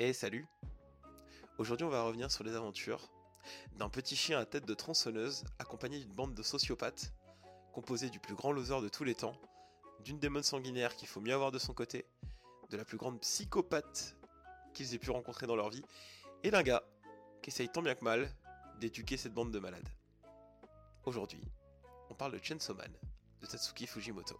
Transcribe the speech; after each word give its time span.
Et 0.00 0.12
salut 0.12 0.46
Aujourd'hui 1.58 1.84
on 1.84 1.90
va 1.90 2.04
revenir 2.04 2.30
sur 2.30 2.44
les 2.44 2.54
aventures 2.54 3.10
d'un 3.78 3.88
petit 3.88 4.14
chien 4.14 4.38
à 4.38 4.46
tête 4.46 4.64
de 4.64 4.74
tronçonneuse 4.74 5.42
accompagné 5.58 5.98
d'une 5.98 6.14
bande 6.14 6.34
de 6.34 6.42
sociopathes 6.44 7.12
composée 7.72 8.08
du 8.08 8.20
plus 8.20 8.36
grand 8.36 8.52
loser 8.52 8.80
de 8.80 8.88
tous 8.88 9.02
les 9.02 9.16
temps, 9.16 9.34
d'une 10.04 10.20
démon 10.20 10.44
sanguinaire 10.44 10.94
qu'il 10.94 11.08
faut 11.08 11.20
mieux 11.20 11.34
avoir 11.34 11.50
de 11.50 11.58
son 11.58 11.74
côté, 11.74 12.06
de 12.70 12.76
la 12.76 12.84
plus 12.84 12.96
grande 12.96 13.20
psychopathe 13.20 14.16
qu'ils 14.72 14.94
aient 14.94 14.98
pu 14.98 15.10
rencontrer 15.10 15.48
dans 15.48 15.56
leur 15.56 15.68
vie, 15.68 15.82
et 16.44 16.52
d'un 16.52 16.62
gars 16.62 16.84
qui 17.42 17.50
essaye 17.50 17.68
tant 17.68 17.82
bien 17.82 17.96
que 17.96 18.04
mal 18.04 18.32
d'éduquer 18.78 19.16
cette 19.16 19.34
bande 19.34 19.50
de 19.50 19.58
malades. 19.58 19.88
Aujourd'hui, 21.06 21.42
on 22.08 22.14
parle 22.14 22.32
de 22.38 22.40
Chainsaw 22.40 22.74
Man 22.74 22.92
de 23.40 23.46
Tatsuki 23.46 23.88
Fujimoto. 23.88 24.38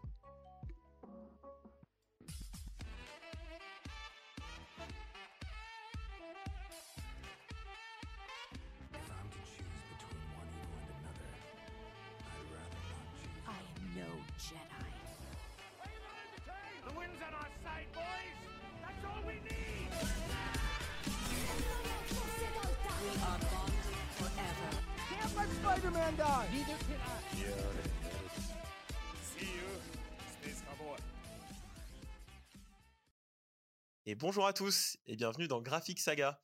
Bonjour 34.18 34.48
à 34.48 34.52
tous 34.52 34.96
et 35.06 35.14
bienvenue 35.14 35.46
dans 35.46 35.62
Graphic 35.62 36.00
Saga. 36.00 36.42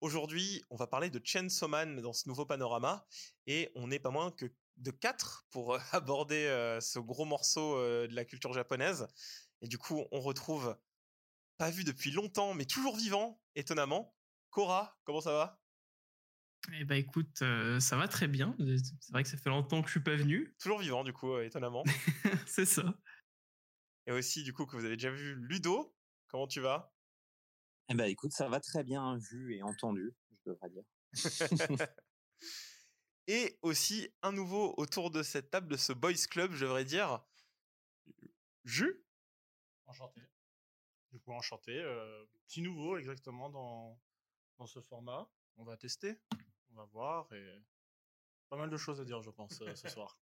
Aujourd'hui, 0.00 0.64
on 0.70 0.76
va 0.76 0.88
parler 0.88 1.08
de 1.08 1.20
Chainsaw 1.22 1.68
Man 1.68 2.00
dans 2.00 2.12
ce 2.12 2.28
nouveau 2.28 2.44
panorama 2.44 3.06
et 3.46 3.70
on 3.76 3.86
n'est 3.86 4.00
pas 4.00 4.10
moins 4.10 4.32
que 4.32 4.46
de 4.76 4.90
quatre 4.90 5.46
pour 5.50 5.74
euh, 5.74 5.78
aborder 5.92 6.46
euh, 6.46 6.80
ce 6.80 6.98
gros 6.98 7.24
morceau 7.24 7.76
euh, 7.76 8.08
de 8.08 8.14
la 8.16 8.24
culture 8.24 8.52
japonaise. 8.52 9.06
Et 9.60 9.68
du 9.68 9.78
coup, 9.78 10.04
on 10.10 10.20
retrouve 10.20 10.76
pas 11.58 11.70
vu 11.70 11.84
depuis 11.84 12.10
longtemps 12.10 12.54
mais 12.54 12.64
toujours 12.64 12.96
vivant, 12.96 13.40
étonnamment. 13.54 14.12
Cora, 14.50 14.98
comment 15.04 15.20
ça 15.20 15.32
va? 15.32 15.60
Eh 16.72 16.84
ben 16.84 16.96
écoute, 16.96 17.40
euh, 17.42 17.78
ça 17.78 17.96
va 17.96 18.08
très 18.08 18.26
bien. 18.26 18.56
C'est 18.58 19.12
vrai 19.12 19.22
que 19.22 19.28
ça 19.28 19.36
fait 19.36 19.50
longtemps 19.50 19.80
que 19.80 19.86
je 19.86 19.92
suis 19.92 20.02
pas 20.02 20.16
venu. 20.16 20.56
Toujours 20.58 20.80
vivant 20.80 21.04
du 21.04 21.12
coup, 21.12 21.38
étonnamment. 21.38 21.84
c'est 22.46 22.66
ça. 22.66 22.98
et 24.08 24.12
aussi 24.12 24.42
du 24.42 24.52
coup 24.52 24.66
que 24.66 24.76
vous 24.76 24.84
avez 24.84 24.96
déjà 24.96 25.12
vu 25.12 25.36
Ludo. 25.36 25.94
Comment 26.26 26.48
tu 26.48 26.60
vas? 26.60 26.95
Eh 27.88 27.94
ben, 27.94 28.04
écoute, 28.06 28.32
ça 28.32 28.48
va 28.48 28.60
très 28.60 28.82
bien 28.82 29.16
vu 29.16 29.54
et 29.54 29.62
entendu, 29.62 30.14
je 30.30 30.50
devrais 30.50 30.70
dire. 30.70 30.84
Et 33.28 33.58
aussi 33.62 34.08
un 34.22 34.30
nouveau 34.30 34.74
autour 34.76 35.10
de 35.10 35.22
cette 35.22 35.50
table 35.50 35.66
de 35.68 35.76
ce 35.76 35.92
boys 35.92 36.12
club, 36.30 36.52
je 36.52 36.64
devrais 36.64 36.84
dire. 36.84 37.24
Jus 38.64 39.04
Enchanté. 39.86 40.20
Du 41.10 41.20
coup, 41.20 41.32
enchanté. 41.32 41.76
euh, 41.76 42.24
petit 42.46 42.62
nouveau 42.62 42.98
exactement 42.98 43.50
dans, 43.50 44.00
dans 44.58 44.66
ce 44.66 44.80
format. 44.80 45.28
On 45.56 45.64
va 45.64 45.76
tester, 45.76 46.20
on 46.70 46.74
va 46.74 46.84
voir 46.86 47.32
et 47.32 47.62
pas 48.48 48.56
mal 48.56 48.70
de 48.70 48.76
choses 48.76 49.00
à 49.00 49.04
dire, 49.04 49.22
je 49.22 49.30
pense, 49.30 49.60
euh, 49.62 49.74
ce 49.74 49.88
soir. 49.88 50.18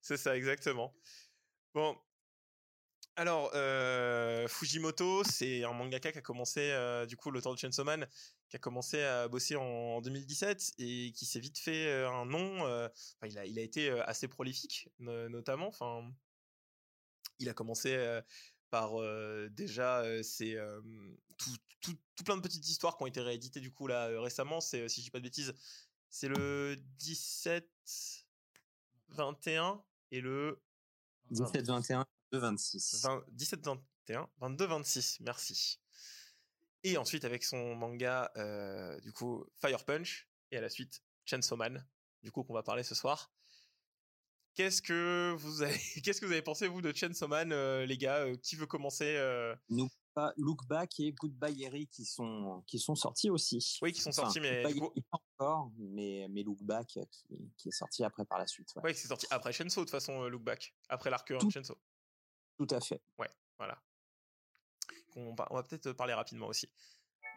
C'est 0.00 0.16
ça, 0.16 0.36
exactement. 0.36 0.94
Bon. 1.74 1.98
Alors, 3.18 3.50
euh, 3.54 4.46
Fujimoto, 4.46 5.24
c'est 5.24 5.64
un 5.64 5.72
mangaka 5.72 6.12
qui 6.12 6.18
a 6.18 6.22
commencé, 6.22 6.70
euh, 6.70 7.04
du 7.04 7.16
coup, 7.16 7.32
l'auteur 7.32 7.52
de 7.52 7.58
Chainsaw 7.58 7.82
Man, 7.82 8.06
qui 8.48 8.54
a 8.54 8.60
commencé 8.60 9.02
à 9.02 9.26
bosser 9.26 9.56
en 9.56 10.00
2017 10.00 10.74
et 10.78 11.10
qui 11.10 11.26
s'est 11.26 11.40
vite 11.40 11.58
fait 11.58 11.88
euh, 11.88 12.08
un 12.08 12.26
nom. 12.26 12.64
il, 13.26 13.36
a, 13.36 13.44
il 13.44 13.58
a 13.58 13.62
été 13.62 13.90
assez 14.02 14.28
prolifique, 14.28 14.88
no- 15.00 15.28
notamment. 15.28 15.72
Il 17.40 17.48
a 17.48 17.54
commencé 17.54 18.20
par 18.70 18.92
déjà 19.50 20.04
c'est 20.22 20.56
tout, 21.38 21.56
tout, 21.80 21.98
tout 22.14 22.22
plein 22.22 22.36
de 22.36 22.42
petites 22.42 22.68
histoires 22.68 22.96
qui 22.96 23.02
ont 23.02 23.06
été 23.08 23.20
rééditées 23.20 23.60
du 23.60 23.72
coup 23.72 23.88
là 23.88 24.08
récemment. 24.20 24.60
C'est, 24.60 24.88
si 24.88 25.00
je 25.00 25.06
dis 25.06 25.10
pas 25.10 25.18
de 25.18 25.24
bêtises, 25.24 25.54
c'est 26.08 26.28
le 26.28 26.76
17, 26.98 27.68
21 29.08 29.82
et 30.12 30.20
le 30.20 30.62
17, 31.32 31.66
21, 31.66 32.00
2, 32.02 32.06
26. 32.32 33.02
20 33.04 33.24
17, 33.28 33.64
21, 33.64 34.28
22, 34.40 34.66
26. 34.66 35.20
Merci. 35.20 35.80
Et 36.84 36.96
ensuite 36.98 37.24
avec 37.24 37.42
son 37.44 37.74
manga 37.74 38.30
euh, 38.36 39.00
du 39.00 39.12
coup 39.12 39.44
Fire 39.60 39.84
Punch 39.84 40.28
et 40.50 40.58
à 40.58 40.60
la 40.60 40.68
suite 40.68 41.02
Chainsaw 41.24 41.56
Man, 41.56 41.86
du 42.22 42.30
coup 42.30 42.44
qu'on 42.44 42.54
va 42.54 42.62
parler 42.62 42.82
ce 42.82 42.94
soir. 42.94 43.32
Qu'est-ce 44.54 44.82
que 44.82 45.34
vous 45.38 45.62
avez, 45.62 45.78
qu'est-ce 46.04 46.20
que 46.20 46.26
vous 46.26 46.32
avez 46.32 46.42
pensé 46.42 46.66
vous 46.68 46.82
de 46.82 46.92
Chainsaw 46.94 47.28
Man, 47.28 47.52
euh, 47.52 47.86
les 47.86 47.96
gars 47.96 48.26
Euh, 48.26 48.36
Qui 48.36 48.56
veut 48.56 48.66
commencer 48.66 49.16
euh? 49.16 49.54
Nous, 49.68 49.88
pas 50.14 50.32
Look 50.36 50.66
Back 50.66 50.98
et 51.00 51.12
Goodbye 51.12 51.62
Eric 51.62 51.90
qui 51.90 52.04
sont, 52.04 52.64
qui 52.66 52.78
sont 52.80 52.94
sortis 52.96 53.30
aussi. 53.30 53.78
Oui, 53.82 53.92
qui 53.92 54.00
sont 54.00 54.10
sortis, 54.12 54.40
mais 54.40 54.62
Goodbye 54.64 54.80
coup- 54.80 54.92
pas 55.10 55.18
encore, 55.38 55.72
mais, 55.78 56.26
mais 56.30 56.42
Look 56.42 56.62
Back 56.62 56.98
qui, 57.10 57.52
qui 57.56 57.68
est 57.68 57.72
sorti 57.72 58.02
après 58.04 58.24
par 58.24 58.38
la 58.38 58.46
suite. 58.48 58.68
ouais. 58.76 58.82
Ouais, 58.82 58.94
c'est 58.94 59.06
sorti 59.08 59.26
après 59.30 59.52
Chainsaw 59.52 59.80
de 59.82 59.84
toute 59.84 59.90
façon, 59.90 60.26
Look 60.28 60.42
Back, 60.42 60.74
après 60.88 61.10
l'arc 61.10 61.28
Tout- 61.38 61.50
Chainsaw. 61.50 61.76
Tout 62.58 62.66
à 62.70 62.80
fait. 62.80 63.00
Voilà. 63.16 63.80
On, 65.16 65.34
va- 65.34 65.46
on 65.50 65.54
va 65.54 65.62
peut-être 65.62 65.92
parler 65.92 66.12
rapidement 66.12 66.48
aussi. 66.48 66.68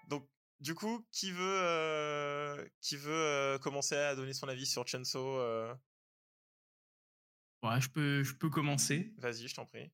Donc, 0.07 0.27
du 0.59 0.75
coup, 0.75 1.07
qui 1.11 1.31
veut, 1.31 1.59
euh, 1.61 2.67
qui 2.81 2.95
veut 2.95 3.11
euh, 3.11 3.57
commencer 3.59 3.95
à 3.95 4.15
donner 4.15 4.33
son 4.33 4.47
avis 4.47 4.65
sur 4.65 4.83
euh, 5.15 5.73
Ouais, 7.63 7.79
je 7.79 7.89
peux, 7.89 8.23
je 8.23 8.33
peux 8.35 8.49
commencer. 8.49 9.13
Vas-y, 9.17 9.47
je 9.47 9.55
t'en 9.55 9.65
prie. 9.65 9.91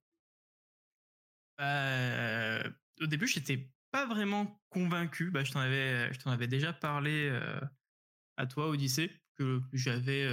Euh, 1.60 2.64
au 3.02 3.08
début, 3.08 3.28
j'étais 3.28 3.70
pas 3.92 4.06
vraiment 4.06 4.62
convaincu. 4.70 5.32
Bah, 5.32 5.44
je 5.44 5.52
t'en 5.52 5.60
avais, 5.60 6.14
je 6.14 6.20
t'en 6.20 6.32
avais 6.32 6.48
déjà 6.48 6.74
parlé 6.74 7.38
à 8.38 8.46
toi, 8.48 8.68
Odyssée, 8.70 9.12
que 9.36 9.62
j'avais, 9.74 10.28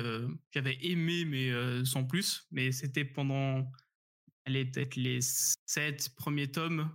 j'avais 0.53 0.79
aimé, 0.85 1.25
mais 1.25 1.85
sans 1.85 2.05
plus. 2.05 2.47
Mais 2.51 2.73
c'était 2.73 3.05
pendant, 3.05 3.71
allez, 4.47 4.65
peut-être 4.65 4.97
les 4.97 5.21
sept 5.21 6.15
premiers 6.17 6.51
tomes. 6.51 6.91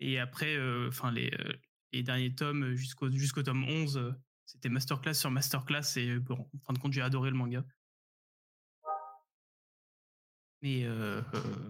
Et 0.00 0.18
après, 0.18 0.56
euh, 0.56 0.88
enfin, 0.88 1.10
les, 1.12 1.32
euh, 1.32 1.52
les 1.92 2.02
derniers 2.02 2.34
tomes 2.34 2.74
jusqu'au, 2.74 3.10
jusqu'au 3.10 3.42
tome 3.42 3.64
11, 3.64 3.96
euh, 3.96 4.12
c'était 4.44 4.68
masterclass 4.68 5.14
sur 5.14 5.30
masterclass. 5.30 5.96
Et 5.96 6.18
bon, 6.18 6.48
en 6.54 6.58
fin 6.66 6.72
de 6.72 6.78
compte, 6.78 6.92
j'ai 6.92 7.02
adoré 7.02 7.30
le 7.30 7.36
manga. 7.36 7.64
Mais, 10.62 10.86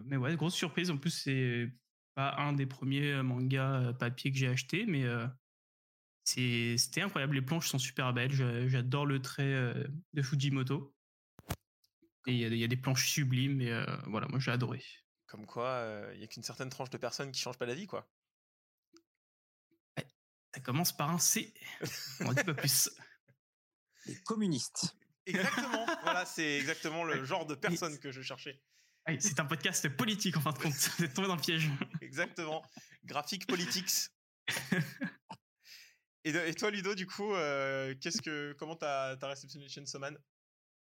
mais 0.06 0.16
ouais, 0.16 0.36
grosse 0.36 0.54
surprise. 0.54 0.88
En 0.88 0.98
plus, 0.98 1.10
c'est 1.10 1.72
pas 2.14 2.36
un 2.36 2.52
des 2.52 2.64
premiers 2.64 3.24
mangas 3.24 3.92
papier 3.94 4.30
que 4.30 4.38
j'ai 4.38 4.46
acheté, 4.46 4.86
mais 4.86 5.04
c'était 6.22 7.00
incroyable. 7.00 7.34
Les 7.34 7.42
planches 7.42 7.66
sont 7.66 7.80
super 7.80 8.12
belles. 8.12 8.30
J'adore 8.68 9.06
le 9.06 9.20
trait 9.20 9.74
de 10.12 10.22
Fujimoto. 10.22 10.93
Et 12.26 12.32
il 12.32 12.38
y, 12.38 12.44
a 12.44 12.48
des- 12.48 12.56
il 12.56 12.60
y 12.60 12.64
a 12.64 12.68
des 12.68 12.76
planches 12.76 13.08
sublimes. 13.08 13.60
Et 13.60 13.72
euh, 13.72 13.84
voilà, 14.06 14.26
moi 14.28 14.38
j'ai 14.38 14.50
adoré. 14.50 14.82
Comme 15.26 15.46
quoi, 15.46 16.08
il 16.14 16.20
y 16.20 16.24
a 16.24 16.26
qu'une 16.26 16.42
certaine 16.42 16.70
tranche 16.70 16.90
de 16.90 16.98
personnes 16.98 17.32
qui 17.32 17.40
changent 17.40 17.58
pas 17.58 17.66
d'avis, 17.66 17.86
quoi. 17.86 18.08
Ça 20.54 20.60
commence 20.60 20.96
par 20.96 21.10
un 21.10 21.18
C. 21.18 21.52
On 22.20 22.32
dit 22.32 22.44
pas 22.44 22.54
plus. 22.54 22.88
Les 24.06 24.14
communistes. 24.22 24.94
Exactement. 25.26 25.86
voilà, 26.02 26.24
c'est 26.26 26.58
exactement 26.58 27.02
le 27.02 27.24
genre 27.24 27.44
de 27.44 27.56
personne 27.56 27.98
que 27.98 28.12
je 28.12 28.22
cherchais. 28.22 28.62
C'est 29.18 29.40
un 29.40 29.44
podcast 29.46 29.88
politique 29.88 30.36
en 30.36 30.40
fin 30.40 30.52
de 30.52 30.58
compte. 30.58 30.72
Vous 30.98 31.04
êtes 31.04 31.12
tombé 31.14 31.26
dans 31.26 31.34
le 31.34 31.40
piège. 31.40 31.70
Exactement. 32.00 32.62
Graphic 33.04 33.46
Politics. 33.46 34.10
Et, 36.24 36.54
toi, 36.54 36.70
Ludo, 36.70 36.94
du 36.94 37.06
coup, 37.06 37.34
euh, 37.34 37.94
qu'est-ce 38.00 38.22
que, 38.22 38.54
comment 38.58 38.76
t'as 38.76 39.16
as 39.20 39.26
réceptionné 39.26 39.68
Chainsaw 39.68 39.98
Man? 39.98 40.16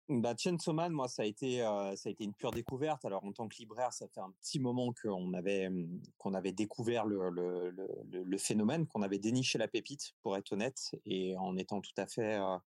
Bah, 0.09 0.36
Chainsaw 0.38 0.74
Man, 0.74 0.92
moi, 0.92 1.07
ça 1.07 1.21
a 1.21 1.25
été, 1.25 1.62
euh, 1.62 1.95
ça 1.95 2.09
a 2.09 2.12
été 2.12 2.25
une 2.25 2.33
pure 2.33 2.51
découverte. 2.51 3.06
Alors, 3.06 3.24
en 3.24 3.31
tant 3.31 3.48
que 3.48 3.56
libraire, 3.57 3.94
ça 3.94 4.07
fait 4.09 4.19
un 4.19 4.31
petit 4.31 4.59
moment 4.59 4.94
qu'on 4.94 5.33
avait, 5.33 5.68
hum, 5.68 6.01
qu'on 6.18 6.33
avait 6.33 6.51
découvert 6.51 7.06
le, 7.06 7.30
le, 7.30 7.69
le, 7.69 8.24
le- 8.24 8.38
phénomène, 8.38 8.88
qu'on 8.88 9.03
avait 9.03 9.19
déniché 9.19 9.57
la 9.57 9.69
pépite, 9.69 10.13
pour 10.21 10.36
être 10.36 10.51
honnête, 10.51 10.92
et 11.06 11.38
en 11.38 11.56
étant 11.56 11.80
tout 11.80 11.94
à 11.95 12.07
fait, 12.07 12.36
euh, 12.39 12.57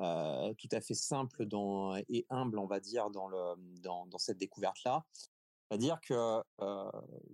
euh, 0.00 0.54
tout 0.54 0.68
à 0.72 0.80
fait 0.80 0.94
simple 0.94 1.46
dans, 1.46 1.96
et 1.96 2.26
humble, 2.30 2.58
on 2.58 2.66
va 2.66 2.80
dire, 2.80 3.10
dans, 3.10 3.28
le, 3.28 3.54
dans, 3.82 4.06
dans 4.06 4.18
cette 4.18 4.38
découverte-là. 4.38 5.04
C'est-à-dire 5.70 6.00
que, 6.00 6.42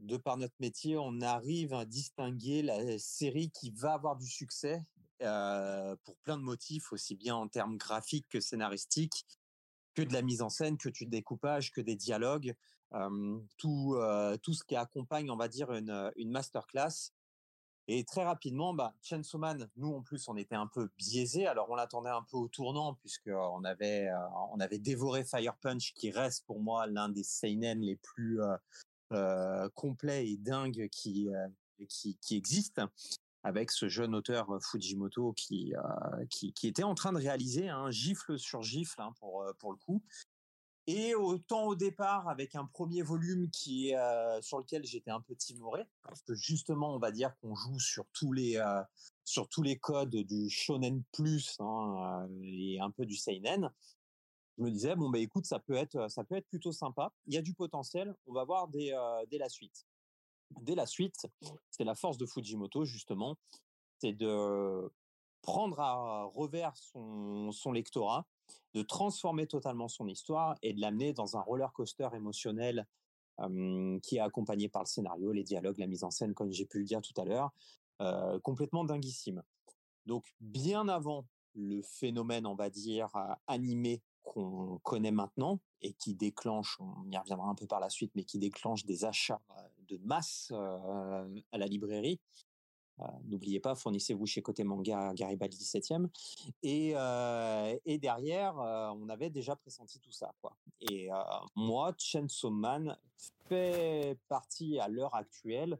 de 0.00 0.16
par 0.16 0.36
notre 0.38 0.54
métier, 0.58 0.96
on 0.98 1.20
arrive 1.20 1.72
à 1.72 1.84
distinguer 1.84 2.62
la 2.62 2.98
série 2.98 3.50
qui 3.50 3.70
va 3.70 3.92
avoir 3.94 4.16
du 4.16 4.26
succès 4.26 4.82
euh, 5.22 5.96
pour 6.04 6.16
plein 6.18 6.36
de 6.36 6.42
motifs, 6.42 6.92
aussi 6.92 7.14
bien 7.14 7.36
en 7.36 7.48
termes 7.48 7.76
graphiques 7.76 8.28
que 8.28 8.40
scénaristiques, 8.40 9.24
que 9.94 10.02
de 10.02 10.12
la 10.12 10.22
mise 10.22 10.42
en 10.42 10.48
scène, 10.48 10.76
que 10.76 10.88
du 10.88 11.06
découpage, 11.06 11.72
que 11.72 11.80
des 11.80 11.96
dialogues, 11.96 12.54
euh, 12.94 13.38
tout, 13.56 13.94
euh, 13.96 14.36
tout 14.38 14.54
ce 14.54 14.64
qui 14.64 14.76
accompagne, 14.76 15.30
on 15.30 15.36
va 15.36 15.48
dire, 15.48 15.72
une, 15.72 16.12
une 16.16 16.30
masterclass. 16.30 17.12
Et 17.86 18.02
très 18.04 18.24
rapidement, 18.24 18.72
bah, 18.72 18.94
Chainsaw 19.02 19.38
Man, 19.38 19.70
nous 19.76 19.92
en 19.92 20.02
plus, 20.02 20.26
on 20.28 20.36
était 20.36 20.54
un 20.54 20.66
peu 20.66 20.90
biaisés. 20.96 21.46
Alors 21.46 21.68
on 21.70 21.74
l'attendait 21.74 22.10
un 22.10 22.22
peu 22.22 22.38
au 22.38 22.48
tournant 22.48 22.94
puisque 22.94 23.28
on 23.28 23.62
avait 23.62 24.08
on 24.52 24.58
avait 24.58 24.78
dévoré 24.78 25.22
Fire 25.22 25.54
Punch, 25.58 25.92
qui 25.92 26.10
reste 26.10 26.46
pour 26.46 26.60
moi 26.60 26.86
l'un 26.86 27.10
des 27.10 27.24
seinen 27.24 27.82
les 27.82 27.96
plus 27.96 28.40
complets 29.74 30.30
et 30.30 30.38
dingues 30.38 30.88
qui 30.90 31.28
qui, 31.90 32.16
qui 32.16 32.36
existent. 32.36 32.88
Avec 33.44 33.70
ce 33.70 33.88
jeune 33.88 34.14
auteur 34.14 34.50
euh, 34.50 34.58
Fujimoto 34.58 35.34
qui, 35.34 35.74
euh, 35.76 36.24
qui 36.30 36.66
était 36.66 36.82
en 36.82 36.94
train 36.94 37.12
de 37.12 37.18
réaliser 37.18 37.68
un 37.68 37.90
gifle 37.90 38.38
sur 38.38 38.62
gifle 38.62 39.00
hein, 39.02 39.12
pour 39.20 39.42
euh, 39.42 39.52
pour 39.58 39.70
le 39.70 39.76
coup. 39.76 40.02
Et 40.86 41.14
autant 41.14 41.64
au 41.64 41.74
départ 41.74 42.28
avec 42.28 42.54
un 42.54 42.66
premier 42.66 43.02
volume 43.02 43.48
sur 44.42 44.58
lequel 44.58 44.84
j'étais 44.84 45.10
un 45.10 45.20
peu 45.22 45.34
timoré 45.34 45.82
parce 46.02 46.20
que 46.20 46.34
justement 46.34 46.94
on 46.94 46.98
va 46.98 47.10
dire 47.10 47.34
qu'on 47.40 47.54
joue 47.54 47.78
sur 47.80 48.04
tous 48.12 48.32
les 48.34 48.58
codes 49.80 50.14
du 50.14 50.50
shonen 50.50 51.02
plus 51.10 51.56
hein, 51.60 52.28
et 52.42 52.80
un 52.80 52.90
peu 52.90 53.06
du 53.06 53.16
seinen. 53.16 53.70
Je 54.58 54.62
me 54.62 54.70
disais 54.70 54.94
bon 54.94 55.08
bah 55.08 55.20
écoute 55.20 55.46
ça 55.46 55.58
peut 55.58 55.72
être 55.72 56.10
ça 56.10 56.22
peut 56.22 56.34
être 56.34 56.48
plutôt 56.48 56.72
sympa. 56.72 57.14
Il 57.26 57.32
y 57.32 57.38
a 57.38 57.42
du 57.42 57.54
potentiel. 57.54 58.14
On 58.26 58.34
va 58.34 58.44
voir 58.44 58.68
dès 58.68 59.38
la 59.38 59.48
suite. 59.48 59.86
Dès 60.60 60.74
la 60.74 60.86
suite, 60.86 61.26
c'est 61.70 61.84
la 61.84 61.94
force 61.94 62.18
de 62.18 62.26
Fujimoto 62.26 62.84
justement, 62.84 63.36
c'est 63.98 64.12
de 64.12 64.90
prendre 65.42 65.78
à 65.80 66.24
revers 66.34 66.76
son 66.76 67.52
son 67.52 67.72
lectorat 67.72 68.26
de 68.74 68.82
transformer 68.82 69.46
totalement 69.46 69.88
son 69.88 70.08
histoire 70.08 70.56
et 70.62 70.72
de 70.72 70.80
l'amener 70.80 71.12
dans 71.12 71.36
un 71.36 71.40
roller 71.40 71.72
coaster 71.72 72.08
émotionnel 72.14 72.86
euh, 73.40 73.98
qui 74.00 74.16
est 74.16 74.20
accompagné 74.20 74.68
par 74.68 74.82
le 74.82 74.86
scénario, 74.86 75.32
les 75.32 75.44
dialogues, 75.44 75.78
la 75.78 75.86
mise 75.86 76.04
en 76.04 76.10
scène, 76.10 76.34
comme 76.34 76.52
j'ai 76.52 76.66
pu 76.66 76.78
le 76.78 76.84
dire 76.84 77.00
tout 77.00 77.18
à 77.20 77.24
l'heure, 77.24 77.50
euh, 78.00 78.38
complètement 78.40 78.84
dinguissime. 78.84 79.42
Donc 80.06 80.34
bien 80.40 80.88
avant 80.88 81.26
le 81.54 81.82
phénomène, 81.82 82.46
on 82.46 82.54
va 82.54 82.68
dire, 82.68 83.10
animé 83.46 84.02
qu'on 84.24 84.78
connaît 84.82 85.12
maintenant 85.12 85.60
et 85.82 85.92
qui 85.92 86.14
déclenche, 86.14 86.78
on 86.80 87.10
y 87.10 87.16
reviendra 87.16 87.48
un 87.48 87.54
peu 87.54 87.66
par 87.66 87.80
la 87.80 87.90
suite, 87.90 88.12
mais 88.14 88.24
qui 88.24 88.38
déclenche 88.38 88.84
des 88.84 89.04
achats 89.04 89.40
euh, 89.50 89.62
de 89.88 89.98
masse 89.98 90.48
euh, 90.52 91.40
à 91.52 91.58
la 91.58 91.66
librairie. 91.66 92.20
Euh, 93.00 93.04
N'oubliez 93.24 93.60
pas, 93.60 93.74
fournissez-vous 93.74 94.24
chez 94.26 94.40
Côté 94.40 94.64
Manga 94.64 95.12
Garibaldi 95.14 95.56
17e. 95.56 96.08
Et, 96.62 96.94
et 97.84 97.98
derrière, 97.98 98.54
on 98.56 99.08
avait 99.08 99.30
déjà 99.30 99.56
pressenti 99.56 99.98
tout 100.00 100.12
ça. 100.12 100.32
Quoi. 100.40 100.56
Et 100.80 101.08
moi, 101.56 101.92
Chainsaw 101.98 102.50
Man 102.50 102.96
fait 103.48 104.16
partie 104.28 104.78
à 104.78 104.88
l'heure 104.88 105.14
actuelle 105.14 105.78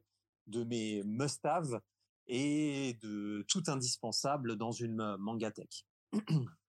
de 0.49 0.65
mes 0.65 1.03
must-have 1.05 1.81
et 2.27 2.99
de 3.01 3.45
tout 3.49 3.63
indispensable 3.69 4.57
dans 4.57 4.73
une 4.73 5.17
mangatech. 5.17 5.87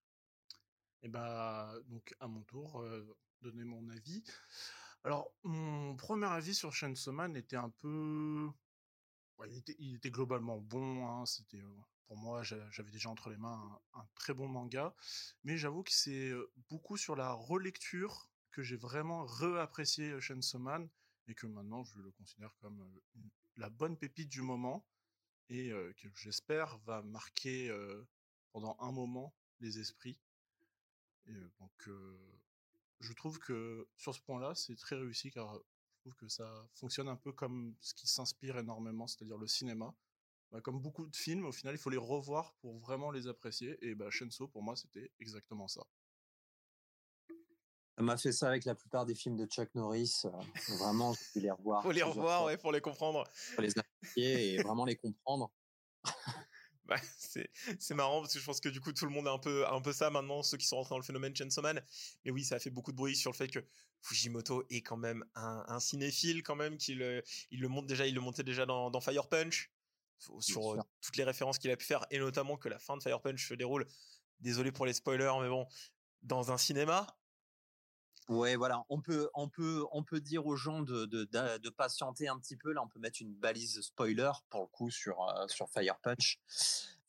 Et 1.03 1.07
bah, 1.07 1.73
donc 1.87 2.15
à 2.19 2.27
mon 2.27 2.41
tour, 2.43 2.83
donner 3.41 3.63
mon 3.63 3.87
avis. 3.89 4.23
Alors, 5.03 5.31
mon 5.43 5.95
premier 5.95 6.25
avis 6.25 6.55
sur 6.55 6.73
Chainsaw 6.73 7.11
Man 7.11 7.35
était 7.35 7.57
un 7.57 7.69
peu... 7.69 8.49
il, 9.77 9.95
était, 9.95 10.09
globalement 10.09 10.59
bon, 10.59 11.07
hein, 11.07 11.25
c'était... 11.25 11.61
pour 12.07 12.17
moi, 12.17 12.41
j'a- 12.43 12.69
j'avais 12.71 12.91
déjà 12.91 13.09
entre 13.09 13.29
les 13.29 13.37
mains 13.37 13.79
un, 13.93 14.07
très 14.15 14.33
bon 14.33 14.47
manga, 14.47 14.95
mais 15.43 15.57
j'avoue 15.57 15.83
que 15.83 15.91
c'est 15.91 16.31
beaucoup 16.69 16.97
sur 16.97 17.15
la 17.15 17.31
relecture 17.33 18.29
que 18.51 18.63
j'ai 18.63 18.77
vraiment 18.77 19.25
réapprécié 19.25 20.19
Chainsaw 20.19 20.59
Man, 20.59 20.89
et 21.27 21.35
que 21.35 21.45
maintenant 21.45 21.83
je 21.83 21.99
le 21.99 22.11
considère 22.11 22.55
comme 22.61 22.83
la 23.57 23.69
bonne 23.69 23.97
pépite 23.97 24.29
du 24.29 24.41
moment, 24.41 24.85
et 25.49 25.69
que 25.69 26.07
j'espère 26.15 26.77
va 26.79 27.03
marquer 27.03 27.71
pendant 28.53 28.75
un 28.79 28.91
moment 28.91 29.35
les 29.59 29.77
esprits. 29.79 30.17
Et 31.27 31.33
donc, 31.59 31.89
je 32.99 33.13
trouve 33.13 33.39
que 33.39 33.87
sur 33.97 34.13
ce 34.13 34.21
point-là, 34.21 34.53
c'est 34.55 34.75
très 34.75 34.95
réussi 34.95 35.31
car 35.31 35.55
je 35.55 36.01
trouve 36.01 36.15
que 36.15 36.27
ça 36.27 36.67
fonctionne 36.73 37.07
un 37.07 37.15
peu 37.15 37.31
comme 37.31 37.75
ce 37.79 37.93
qui 37.93 38.07
s'inspire 38.07 38.57
énormément, 38.57 39.07
c'est-à-dire 39.07 39.37
le 39.37 39.47
cinéma. 39.47 39.93
Bah, 40.51 40.61
comme 40.61 40.79
beaucoup 40.79 41.07
de 41.07 41.15
films, 41.15 41.45
au 41.45 41.51
final, 41.51 41.75
il 41.75 41.77
faut 41.77 41.89
les 41.89 41.97
revoir 41.97 42.53
pour 42.61 42.77
vraiment 42.77 43.11
les 43.11 43.27
apprécier. 43.27 43.77
Et 43.81 43.95
bah, 43.95 44.09
Shenso, 44.09 44.47
pour 44.47 44.61
moi, 44.61 44.75
c'était 44.75 45.11
exactement 45.19 45.67
ça. 45.67 45.81
Ça 47.97 48.03
m'a 48.03 48.17
fait 48.17 48.31
ça 48.31 48.49
avec 48.49 48.65
la 48.65 48.75
plupart 48.75 49.05
des 49.05 49.15
films 49.15 49.37
de 49.37 49.45
Chuck 49.45 49.73
Norris. 49.73 50.21
euh, 50.25 50.29
vraiment, 50.77 51.13
je 51.13 51.19
vais 51.35 51.41
les 51.41 51.51
revoir. 51.51 51.81
Faut 51.81 51.91
les 51.91 52.03
revoir, 52.03 52.43
ouais, 52.45 52.57
pour 52.57 52.71
les 52.71 52.81
comprendre. 52.81 53.23
pour 53.53 53.63
les 53.63 53.77
apprécier 53.77 54.53
et 54.53 54.63
vraiment 54.63 54.85
les 54.85 54.97
comprendre. 54.97 55.51
Bah, 56.85 56.97
c'est 57.17 57.49
c'est 57.79 57.95
marrant 57.95 58.21
parce 58.21 58.33
que 58.33 58.39
je 58.39 58.45
pense 58.45 58.59
que 58.59 58.69
du 58.69 58.79
coup 58.79 58.93
tout 58.93 59.05
le 59.05 59.11
monde 59.11 59.27
a 59.27 59.31
un 59.31 59.39
peu 59.39 59.67
un 59.67 59.81
peu 59.81 59.93
ça 59.93 60.09
maintenant 60.09 60.43
ceux 60.43 60.57
qui 60.57 60.67
sont 60.67 60.77
rentrés 60.77 60.91
dans 60.91 60.99
le 60.99 61.03
phénomène 61.03 61.35
Chainsaw 61.35 61.61
Man. 61.61 61.81
Mais 62.23 62.31
oui 62.31 62.43
ça 62.43 62.55
a 62.55 62.59
fait 62.59 62.69
beaucoup 62.69 62.91
de 62.91 62.97
bruit 62.97 63.15
sur 63.15 63.31
le 63.31 63.35
fait 63.35 63.47
que 63.47 63.59
Fujimoto 64.01 64.63
est 64.69 64.81
quand 64.81 64.97
même 64.97 65.25
un, 65.35 65.65
un 65.67 65.79
cinéphile 65.79 66.43
quand 66.43 66.55
même 66.55 66.77
qu'il 66.77 67.01
euh, 67.01 67.21
il 67.51 67.59
le 67.59 67.67
montre 67.67 67.87
déjà 67.87 68.05
il 68.05 68.13
le 68.13 68.21
montait 68.21 68.43
déjà 68.43 68.65
dans, 68.65 68.91
dans 68.91 69.01
Fire 69.01 69.27
Punch 69.27 69.71
sur 70.39 70.73
euh, 70.73 70.79
toutes 71.01 71.17
les 71.17 71.23
références 71.23 71.57
qu'il 71.57 71.71
a 71.71 71.77
pu 71.77 71.85
faire 71.85 72.05
et 72.11 72.19
notamment 72.19 72.57
que 72.57 72.69
la 72.69 72.79
fin 72.79 72.97
de 72.97 73.03
Fire 73.03 73.21
Punch 73.21 73.47
se 73.47 73.53
déroule. 73.53 73.85
Désolé 74.39 74.71
pour 74.71 74.85
les 74.85 74.93
spoilers 74.93 75.33
mais 75.41 75.49
bon 75.49 75.67
dans 76.21 76.51
un 76.51 76.57
cinéma 76.57 77.07
Ouais, 78.27 78.55
voilà. 78.55 78.83
On 78.89 79.01
peut, 79.01 79.29
on 79.35 79.49
peut, 79.49 79.85
on 79.91 80.03
peut 80.03 80.19
dire 80.19 80.45
aux 80.47 80.55
gens 80.55 80.81
de, 80.81 81.05
de, 81.05 81.25
de 81.57 81.69
patienter 81.69 82.27
un 82.27 82.39
petit 82.39 82.57
peu. 82.57 82.73
Là, 82.73 82.81
on 82.83 82.87
peut 82.87 82.99
mettre 82.99 83.21
une 83.21 83.33
balise 83.33 83.79
spoiler 83.81 84.31
pour 84.49 84.61
le 84.61 84.67
coup 84.67 84.89
sur 84.89 85.21
euh, 85.29 85.47
sur 85.47 85.69
Fire 85.69 85.99
Punch 86.01 86.39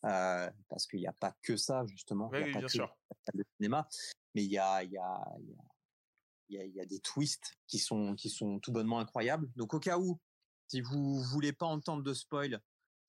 euh, 0.04 0.50
parce 0.68 0.86
qu'il 0.86 1.00
n'y 1.00 1.06
a 1.06 1.14
pas 1.14 1.34
que 1.42 1.56
ça 1.56 1.86
justement. 1.86 2.28
Oui, 2.32 2.38
Il 2.38 2.40
y 2.40 2.42
a 2.42 2.46
oui, 2.46 2.52
pas 2.52 2.58
bien 2.58 2.66
que 2.68 2.72
sûr. 2.72 2.96
le 3.32 3.44
cinéma, 3.56 3.88
mais 4.34 4.44
il 4.44 4.50
y 4.50 4.58
a, 4.58 4.82
il 4.82 4.90
y 4.92 4.98
a, 4.98 5.24
il 5.38 5.48
y 5.48 5.54
a, 5.54 5.64
il 6.48 6.54
y 6.56 6.58
a, 6.58 6.64
il 6.64 6.74
y 6.74 6.80
a 6.80 6.86
des 6.86 7.00
twists 7.00 7.54
qui 7.66 7.78
sont 7.78 8.14
qui 8.14 8.28
sont 8.28 8.60
tout 8.60 8.72
bonnement 8.72 8.98
incroyables. 8.98 9.50
Donc 9.56 9.72
au 9.72 9.80
cas 9.80 9.98
où, 9.98 10.20
si 10.68 10.82
vous 10.82 11.22
voulez 11.22 11.52
pas 11.54 11.66
entendre 11.66 12.02
de 12.02 12.12
spoil, 12.12 12.60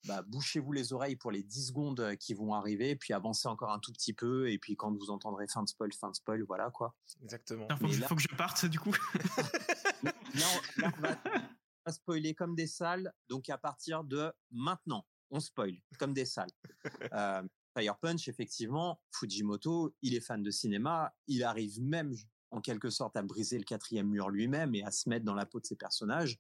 bah, 0.06 0.22
bouchez-vous 0.24 0.72
les 0.72 0.94
oreilles 0.94 1.16
pour 1.16 1.32
les 1.32 1.44
10 1.44 1.68
secondes 1.68 2.00
euh, 2.00 2.16
qui 2.16 2.34
vont 2.34 2.54
arriver, 2.54 2.96
puis 2.96 3.14
avancez 3.14 3.48
encore 3.48 3.72
un 3.72 3.80
tout 3.80 3.92
petit 3.92 4.14
peu, 4.14 4.50
et 4.50 4.58
puis 4.58 4.76
quand 4.76 4.92
vous 4.94 5.10
entendrez 5.10 5.48
fin 5.48 5.64
de 5.64 5.68
spoil, 5.68 5.92
fin 5.94 6.10
de 6.10 6.16
spoil, 6.16 6.44
voilà 6.44 6.70
quoi. 6.72 6.96
exactement 7.22 7.68
Putain, 7.68 7.78
faut, 7.78 7.94
que, 7.94 8.00
là- 8.00 8.08
faut 8.08 8.16
que 8.16 8.22
je 8.22 8.36
parte 8.36 8.66
du 8.66 8.80
coup. 8.80 8.96
Là, 10.04 10.46
on 10.84 11.02
va 11.02 11.92
spoiler 11.92 12.36
comme 12.36 12.56
des 12.56 12.68
salles, 12.68 13.12
donc 13.30 13.50
à 13.50 13.58
partir 13.58 14.04
de 14.04 14.32
maintenant, 14.52 15.06
on 15.32 15.40
spoil 15.40 15.76
comme 16.00 16.14
des 16.14 16.26
salles. 16.26 16.52
Euh, 17.14 17.44
Fire 17.78 17.98
Punch, 18.00 18.28
effectivement, 18.28 19.02
Fujimoto, 19.12 19.96
il 20.02 20.16
est 20.16 20.22
fan 20.22 20.42
de 20.42 20.52
cinéma, 20.52 21.14
il 21.28 21.44
arrive 21.44 21.82
même 21.82 22.14
en 22.52 22.62
quelque 22.62 22.90
sorte 22.90 23.18
à 23.18 23.22
briser 23.22 23.58
le 23.58 23.64
quatrième 23.66 24.08
mur 24.08 24.30
lui-même 24.30 24.74
et 24.74 24.84
à 24.84 24.92
se 24.92 25.10
mettre 25.10 25.26
dans 25.26 25.34
la 25.36 25.46
peau 25.46 25.60
de 25.60 25.66
ses 25.66 25.76
personnages, 25.76 26.38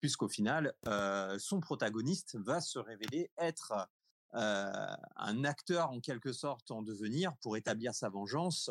puisqu'au 0.00 0.28
final, 0.28 0.74
euh, 0.86 1.38
son 1.38 1.60
protagoniste 1.60 2.36
va 2.36 2.60
se 2.60 2.78
révéler 2.78 3.30
être 3.38 3.88
euh, 4.34 4.94
un 5.16 5.44
acteur 5.44 5.90
en 5.90 6.00
quelque 6.00 6.32
sorte 6.32 6.70
en 6.70 6.82
devenir 6.82 7.34
pour 7.42 7.56
établir 7.56 7.94
sa 7.94 8.08
vengeance. 8.08 8.70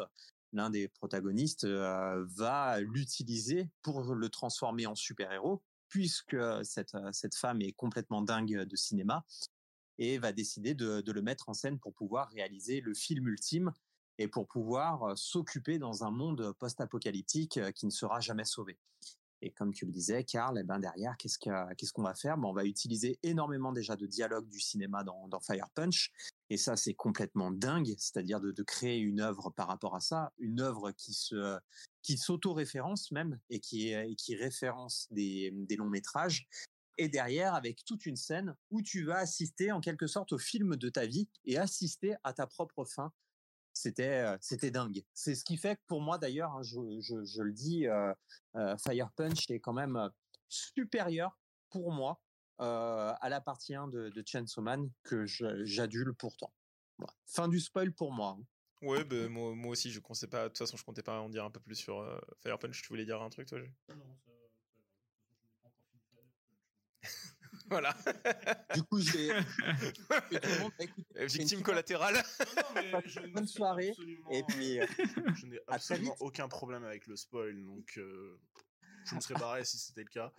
L'un 0.54 0.70
des 0.70 0.88
protagonistes 0.88 1.66
euh, 1.66 2.26
va 2.36 2.80
l'utiliser 2.80 3.70
pour 3.82 4.16
le 4.16 4.30
transformer 4.30 4.86
en 4.86 4.96
super-héros, 4.96 5.62
puisque 5.90 6.38
cette, 6.64 6.96
cette 7.12 7.36
femme 7.36 7.62
est 7.62 7.74
complètement 7.74 8.22
dingue 8.22 8.64
de 8.64 8.76
cinéma 8.76 9.26
et 10.00 10.18
va 10.20 10.32
décider 10.32 10.76
de, 10.76 11.04
le 11.06 11.22
mettre 11.22 11.50
en 11.50 11.54
scène 11.54 11.80
pour 11.80 11.94
pouvoir 11.94 12.30
réaliser 12.30 12.82
le 12.82 12.94
film 12.94 13.28
ultime 13.28 13.72
et 14.20 14.28
pour 14.28 14.48
pouvoir 14.48 15.18
s'occuper 15.18 15.80
dans 15.80 16.04
un 16.04 16.12
monde 16.12 16.54
post-apocalyptique 16.60 17.60
qui 17.74 17.86
ne 17.86 17.92
sera 17.92 18.20
jamais 18.20 18.46
sauvé. 18.46 18.78
Et 19.42 19.52
comme 19.52 19.72
tu 19.72 19.86
le 19.86 19.92
disais, 19.92 20.24
Karl, 20.24 20.58
eh 20.60 20.64
ben 20.64 20.80
derrière, 20.80 21.16
qu'est-ce 21.18 21.38
que- 21.38 21.74
qu'est-ce 21.76 21.94
qu'on 21.94 22.04
va 22.04 22.16
faire? 22.16 22.38
Ben, 22.38 22.48
On 22.48 22.54
va 22.54 22.66
utiliser 22.66 23.20
énormément 23.24 23.72
déjà 23.72 23.96
de 23.96 24.08
dialogue 24.08 24.48
du 24.48 24.60
cinéma 24.60 25.04
dans, 25.04 25.28
dans 25.28 25.40
Fire 25.40 25.70
Punch. 25.76 26.12
Et 26.50 26.58
ça, 26.58 26.76
c'est 26.76 26.94
complètement 26.94 27.52
dingue, 27.52 27.94
c'est-à-dire 27.98 28.40
de, 28.40 28.64
créer 28.64 29.00
une 29.00 29.22
œuvre 29.22 29.52
par 29.52 29.68
rapport 29.68 29.96
à 29.96 30.00
ça, 30.00 30.34
une 30.40 30.62
œuvre 30.62 30.92
qui 30.92 32.18
s'auto-référence 32.18 33.12
même 33.12 33.40
et 33.50 33.60
qui, 33.60 33.90
et 33.90 34.16
qui 34.16 34.36
référence 34.36 35.08
des, 35.12 35.52
des 35.54 35.76
longs 35.76 35.90
métrages. 35.90 36.48
Et 36.98 37.10
derrière, 37.10 37.54
avec 37.54 37.86
toute 37.86 38.06
une 38.06 38.16
scène 38.16 38.56
où 38.72 38.82
tu 38.82 39.06
vas 39.06 39.18
assister 39.18 39.72
en 39.72 39.82
quelque 39.82 40.08
sorte 40.08 40.34
au 40.34 40.40
film 40.40 40.76
de 40.76 40.90
ta 40.90 41.06
vie 41.06 41.30
et 41.46 41.58
assister 41.58 42.16
à 42.24 42.34
ta 42.34 42.48
propre 42.48 42.86
fin 42.86 43.14
c'était 43.78 44.26
c'était 44.42 44.72
dingue. 44.72 45.04
C'est 45.14 45.36
ce 45.36 45.44
qui 45.44 45.58
fait 45.58 45.76
que 45.78 45.82
pour 45.88 46.02
moi 46.02 46.18
d'ailleurs, 46.18 46.52
hein, 46.54 46.64
je, 46.64 46.80
je, 47.00 47.24
je 47.24 47.42
le 47.42 47.52
dis, 47.54 47.88
euh, 47.88 48.14
euh, 48.56 48.76
Fire 48.78 49.12
Punch 49.16 49.50
est 49.50 49.60
quand 49.60 49.74
même 49.74 50.10
supérieur 50.50 51.38
pour 51.70 51.92
moi 51.92 52.22
euh, 52.62 53.14
à 53.20 53.30
la 53.30 53.42
partie 53.42 53.76
1 53.76 53.88
de, 53.88 54.10
de 54.10 54.24
Chainsaw 54.26 54.62
Man 54.62 54.90
que 55.04 55.26
je- 55.26 55.64
j'adule 55.66 56.14
pourtant. 56.16 56.54
Voilà. 56.98 57.14
Fin 57.26 57.48
du 57.48 57.60
spoil 57.60 57.94
pour 57.94 58.12
moi. 58.12 58.38
hein. 58.40 58.44
ouais 58.82 59.04
bah, 59.04 59.28
moi, 59.30 59.54
moi 59.56 59.72
aussi 59.72 59.92
je 59.92 60.00
comptais 60.00 60.28
pas 60.28 60.44
de 60.44 60.48
toute 60.50 60.58
façon 60.58 60.78
je 60.78 60.84
comptais 60.84 61.04
pas 61.04 61.20
en 61.20 61.30
dire 61.30 61.46
un 61.46 61.52
peu 61.52 61.60
plus 61.60 61.76
sur 61.76 62.00
euh, 62.00 62.20
Fire 62.42 62.58
Punch 62.58 62.82
tu 62.82 62.88
voulais 62.90 63.06
dire 63.06 63.22
un 63.22 63.30
truc 63.30 63.48
toi 63.48 63.60
Jules 63.60 63.74
Voilà. 67.70 67.96
Du 68.76 68.84
coup, 68.84 69.00
j'ai. 69.00 69.32
Victime 71.16 71.62
collatérale. 71.62 72.16
Non, 72.56 72.64
non, 72.64 73.02
mais 73.02 73.10
je 73.10 73.20
ne 73.20 73.28
Bonne 73.28 73.48
suis 73.48 73.58
soirée, 73.58 73.94
Et 74.32 74.44
puis, 74.48 74.80
euh, 74.80 74.86
euh, 75.00 75.34
je 75.36 75.46
n'ai 75.48 75.60
absolument 75.68 76.16
aucun 76.20 76.48
problème 76.48 76.84
avec 76.84 77.08
le 77.08 77.16
spoil, 77.16 77.64
donc 77.64 77.98
euh, 77.98 78.40
je 79.06 79.16
me 79.16 79.20
serais 79.20 79.40
barré 79.40 79.66
si 79.66 79.78
c'était 79.78 80.04
le 80.04 80.10
cas. 80.10 80.32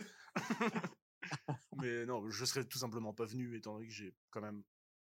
mais 1.76 2.06
non, 2.06 2.28
je 2.30 2.44
serais 2.44 2.64
tout 2.64 2.78
simplement 2.78 3.12
pas 3.12 3.24
venu, 3.24 3.56
étant 3.56 3.74
donné 3.74 3.86
que 3.86 3.92
j'ai 3.92 4.14
quand 4.30 4.40
même 4.40 4.62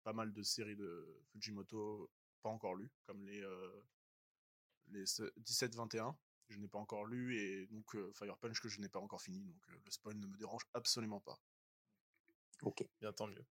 pas 0.04 0.14
mal 0.14 0.34
de 0.34 0.44
séries 0.44 0.76
de 0.76 1.24
Fujimoto 1.32 2.10
pas 2.42 2.50
encore 2.50 2.76
lues, 2.76 2.92
comme 3.06 3.24
les, 3.26 3.42
euh, 3.42 3.86
les 4.88 5.04
17-21. 5.04 6.16
Je 6.50 6.58
n'ai 6.58 6.68
pas 6.68 6.80
encore 6.80 7.06
lu, 7.06 7.38
et 7.38 7.68
donc 7.68 7.96
euh, 7.96 8.12
Fire 8.14 8.38
Punch 8.38 8.60
que 8.60 8.70
je 8.70 8.82
n'ai 8.82 8.90
pas 8.90 9.00
encore 9.00 9.22
fini, 9.22 9.44
donc 9.44 9.62
euh, 9.70 9.80
le 9.86 9.92
spoil 9.92 10.18
ne 10.18 10.26
me 10.26 10.36
dérange 10.38 10.64
absolument 10.74 11.20
pas. 11.20 11.40
Ok. 12.64 12.84
Bien, 13.02 13.12
tant 13.14 13.28
mieux. 13.28 13.46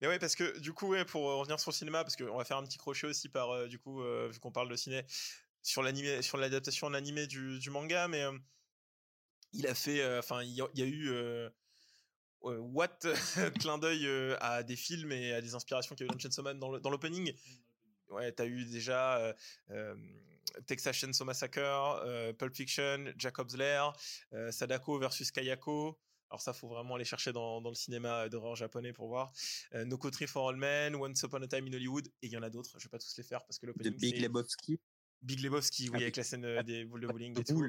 Mais 0.00 0.08
ouais, 0.08 0.18
parce 0.18 0.34
que 0.34 0.58
du 0.58 0.72
coup, 0.72 0.88
ouais, 0.88 1.04
pour 1.04 1.28
euh, 1.28 1.36
revenir 1.36 1.60
sur 1.60 1.70
le 1.70 1.76
cinéma, 1.76 2.02
parce 2.04 2.16
qu'on 2.16 2.36
va 2.36 2.44
faire 2.44 2.56
un 2.56 2.64
petit 2.64 2.78
crochet 2.78 3.06
aussi 3.06 3.28
par, 3.28 3.50
euh, 3.50 3.68
du 3.68 3.78
coup, 3.78 4.02
euh, 4.02 4.28
vu 4.32 4.40
qu'on 4.40 4.52
parle 4.52 4.68
de 4.70 4.76
ciné, 4.76 5.04
sur 5.62 5.82
l'animé, 5.82 6.22
sur 6.22 6.38
l'adaptation 6.38 6.86
en 6.86 6.94
animé 6.94 7.26
du, 7.26 7.58
du 7.58 7.70
manga, 7.70 8.08
mais 8.08 8.22
euh, 8.22 8.38
il 9.52 9.66
a 9.66 9.74
fait, 9.74 10.18
enfin, 10.18 10.42
il 10.42 10.50
y, 10.50 10.60
a- 10.62 10.68
il 10.74 10.80
y 10.80 10.82
a 10.82 10.86
eu 10.86 11.10
what 12.42 12.98
clin 13.60 13.78
d'œil 13.78 14.08
à 14.40 14.62
des 14.62 14.76
films 14.76 15.12
et 15.12 15.32
à 15.34 15.40
des 15.40 15.54
inspirations 15.54 15.94
qu'il 15.94 16.06
y 16.06 16.08
a 16.08 16.12
eu 16.12 16.14
dans 16.14 16.18
Chainsaw 16.18 16.42
Man 16.42 16.58
dans 16.58 16.90
l'opening. 16.90 17.34
Ouais, 18.08 18.32
t'as 18.32 18.46
eu 18.46 18.64
déjà 18.64 19.34
Texas 20.66 20.96
Chainsaw 20.96 21.24
Massacre, 21.24 22.32
Pulp 22.38 22.54
Fiction, 22.54 23.12
Jacob's 23.16 23.56
Lair, 23.56 23.92
Sadako 24.50 24.98
versus 24.98 25.30
Kayako. 25.30 25.98
Alors 26.30 26.40
ça, 26.40 26.52
faut 26.52 26.68
vraiment 26.68 26.94
aller 26.94 27.04
chercher 27.04 27.32
dans, 27.32 27.60
dans 27.60 27.70
le 27.70 27.74
cinéma 27.74 28.28
d'horreur 28.28 28.54
japonais 28.54 28.92
pour 28.92 29.08
voir. 29.08 29.32
Euh, 29.74 29.84
No 29.84 29.98
Country 29.98 30.26
for 30.28 30.48
All 30.48 30.56
Men, 30.56 30.94
Once 30.94 31.20
Upon 31.22 31.42
a 31.42 31.48
Time 31.48 31.66
in 31.66 31.72
Hollywood, 31.72 32.06
et 32.22 32.26
il 32.28 32.32
y 32.32 32.36
en 32.36 32.42
a 32.42 32.50
d'autres. 32.50 32.78
Je 32.78 32.84
vais 32.84 32.90
pas 32.90 32.98
tous 32.98 33.16
les 33.16 33.24
faire 33.24 33.44
parce 33.44 33.58
que 33.58 33.66
l'opening 33.66 33.96
Big 33.96 34.20
Lebowski. 34.20 34.80
Big 35.22 35.40
Lebowski, 35.40 35.88
oui, 35.88 35.96
Ah, 35.96 36.02
avec 36.02 36.16
la 36.16 36.22
scène 36.24 36.44
euh, 36.44 36.62
des 36.62 36.84
boules 36.84 37.00
de 37.00 37.08
bowling 37.08 37.38
et 37.38 37.44
tout. 37.44 37.66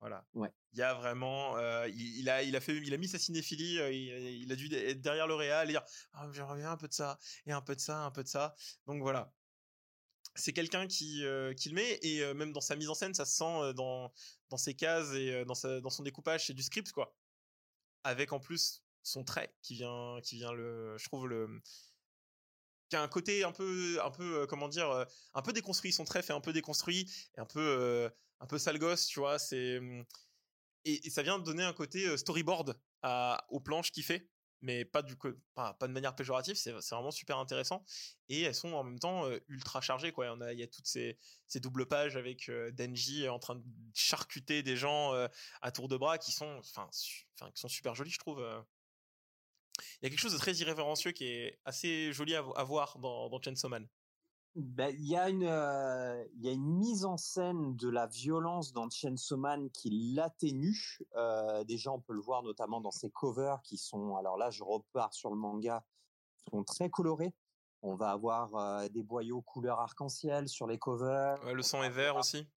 Voilà. 0.00 0.24
Ouais. 0.32 0.48
Il 0.74 0.78
y 0.78 0.82
a 0.82 0.94
vraiment, 0.94 1.56
euh, 1.58 1.88
il, 1.88 2.20
il 2.20 2.30
a, 2.30 2.44
il 2.44 2.54
a 2.54 2.60
fait, 2.60 2.76
il 2.76 2.94
a 2.94 2.96
mis 2.98 3.08
sa 3.08 3.18
cinéphilie, 3.18 3.80
euh, 3.80 3.90
il, 3.90 4.44
il 4.44 4.52
a 4.52 4.54
dû 4.54 4.72
être 4.72 5.00
derrière 5.00 5.26
le 5.26 5.34
réal 5.34 5.68
et 5.68 5.72
dire, 5.72 5.82
ah, 6.12 6.28
j'aimerais 6.32 6.56
bien 6.56 6.70
un 6.70 6.76
peu 6.76 6.86
de 6.86 6.92
ça 6.92 7.18
et 7.46 7.52
un 7.52 7.60
peu 7.60 7.74
de 7.74 7.80
ça, 7.80 8.04
un 8.04 8.12
peu 8.12 8.22
de 8.22 8.28
ça. 8.28 8.54
Donc 8.86 9.02
voilà. 9.02 9.34
C'est 10.36 10.52
quelqu'un 10.52 10.86
qui, 10.86 11.24
euh, 11.24 11.52
qui 11.52 11.68
le 11.70 11.74
met 11.74 11.98
et 12.02 12.22
euh, 12.22 12.32
même 12.32 12.52
dans 12.52 12.60
sa 12.60 12.76
mise 12.76 12.88
en 12.88 12.94
scène, 12.94 13.12
ça 13.12 13.24
se 13.24 13.34
sent 13.34 13.44
euh, 13.44 13.72
dans, 13.72 14.12
dans 14.50 14.56
ses 14.56 14.74
cases 14.74 15.12
et 15.14 15.32
euh, 15.32 15.44
dans, 15.44 15.56
sa, 15.56 15.80
dans 15.80 15.90
son 15.90 16.04
découpage, 16.04 16.46
c'est 16.46 16.54
du 16.54 16.62
script 16.62 16.92
quoi. 16.92 17.12
Avec 18.04 18.32
en 18.32 18.40
plus 18.40 18.82
son 19.02 19.24
trait 19.24 19.54
qui 19.62 19.74
vient, 19.74 20.18
qui 20.22 20.36
vient 20.36 20.52
le, 20.52 20.96
je 20.98 21.04
trouve 21.04 21.26
le, 21.28 21.60
qui 22.88 22.96
a 22.96 23.02
un 23.02 23.08
côté 23.08 23.44
un 23.44 23.52
peu, 23.52 23.98
un 24.02 24.10
peu, 24.10 24.42
euh, 24.42 24.46
comment 24.46 24.68
dire, 24.68 24.90
euh, 24.90 25.04
un 25.34 25.42
peu 25.42 25.52
déconstruit. 25.52 25.92
Son 25.92 26.04
trait 26.04 26.22
fait 26.22 26.32
un 26.32 26.40
peu 26.40 26.52
déconstruit 26.52 27.10
et 27.36 27.40
un 27.40 27.46
peu, 27.46 27.60
euh, 27.60 28.08
un 28.40 28.46
peu 28.46 28.58
sale 28.58 28.78
gosse, 28.78 29.06
tu 29.06 29.20
vois. 29.20 29.38
C'est 29.38 29.78
hum, 29.78 30.04
et, 30.84 31.06
et 31.06 31.10
ça 31.10 31.22
vient 31.22 31.38
donner 31.38 31.64
un 31.64 31.72
côté 31.72 32.16
storyboard 32.16 32.80
à, 33.02 33.44
aux 33.50 33.60
planches 33.60 33.92
qu'il 33.92 34.04
fait, 34.04 34.30
mais 34.60 34.84
pas 34.84 35.02
du 35.02 35.16
pas, 35.54 35.74
pas 35.74 35.88
de 35.88 35.92
manière 35.92 36.14
péjorative. 36.14 36.56
C'est 36.56 36.72
vraiment 36.72 37.10
super 37.10 37.38
intéressant 37.38 37.84
et 38.28 38.42
elles 38.42 38.54
sont 38.54 38.72
en 38.72 38.84
même 38.84 38.98
temps 38.98 39.28
ultra 39.48 39.80
chargées, 39.80 40.12
quoi. 40.12 40.32
On 40.32 40.40
a, 40.40 40.52
il 40.52 40.58
y 40.58 40.62
a 40.62 40.66
toutes 40.66 40.86
ces, 40.86 41.18
ces 41.46 41.60
doubles 41.60 41.86
pages 41.86 42.16
avec 42.16 42.48
euh, 42.48 42.70
Denji 42.72 43.28
en 43.28 43.38
train 43.38 43.56
de 43.56 43.64
charcuter 43.94 44.62
des 44.62 44.76
gens 44.76 45.12
à 45.62 45.72
tour 45.72 45.88
de 45.88 45.96
bras 45.96 46.18
qui 46.18 46.32
sont, 46.32 46.58
enfin, 46.60 46.88
qui 46.90 47.60
sont 47.60 47.68
super 47.68 47.94
jolis, 47.94 48.10
je 48.10 48.18
trouve. 48.18 48.44
Il 50.00 50.04
y 50.04 50.06
a 50.06 50.10
quelque 50.10 50.18
chose 50.18 50.32
de 50.32 50.38
très 50.38 50.54
irrévérencieux 50.54 51.12
qui 51.12 51.26
est 51.26 51.60
assez 51.64 52.12
joli 52.12 52.34
à, 52.34 52.44
à 52.56 52.64
voir 52.64 52.98
dans, 52.98 53.28
dans 53.28 53.40
Chainsaw 53.40 53.68
Man. 53.68 53.88
Ben, 54.56 54.94
Il 54.98 55.06
y, 55.06 55.16
a 55.16 55.28
une, 55.28 55.44
euh, 55.44 56.24
il 56.34 56.44
y 56.44 56.48
a 56.48 56.52
une 56.52 56.78
mise 56.78 57.04
en 57.04 57.16
scène 57.16 57.76
de 57.76 57.88
la 57.88 58.06
violence 58.06 58.72
dans 58.72 58.88
Chainsaw 58.90 59.36
Man 59.36 59.70
qui 59.70 60.14
l'atténue. 60.14 60.98
Euh, 61.14 61.62
déjà, 61.64 61.92
on 61.92 62.00
peut 62.00 62.14
le 62.14 62.20
voir 62.20 62.42
notamment 62.42 62.80
dans 62.80 62.90
ses 62.90 63.10
covers 63.10 63.62
qui 63.62 63.76
sont, 63.76 64.16
alors 64.16 64.36
là, 64.36 64.50
je 64.50 64.64
repars 64.64 65.14
sur 65.14 65.30
le 65.30 65.36
manga, 65.36 65.84
sont 66.50 66.64
très 66.64 66.90
colorés. 66.90 67.32
On 67.82 67.94
va 67.94 68.10
avoir 68.10 68.56
euh, 68.56 68.88
des 68.88 69.04
boyaux 69.04 69.42
couleur 69.42 69.78
arc-en-ciel 69.78 70.48
sur 70.48 70.66
les 70.66 70.78
covers. 70.78 71.42
Ouais, 71.44 71.54
le 71.54 71.62
sang 71.62 71.82
est 71.84 71.90
vert 71.90 72.16
aussi. 72.16 72.48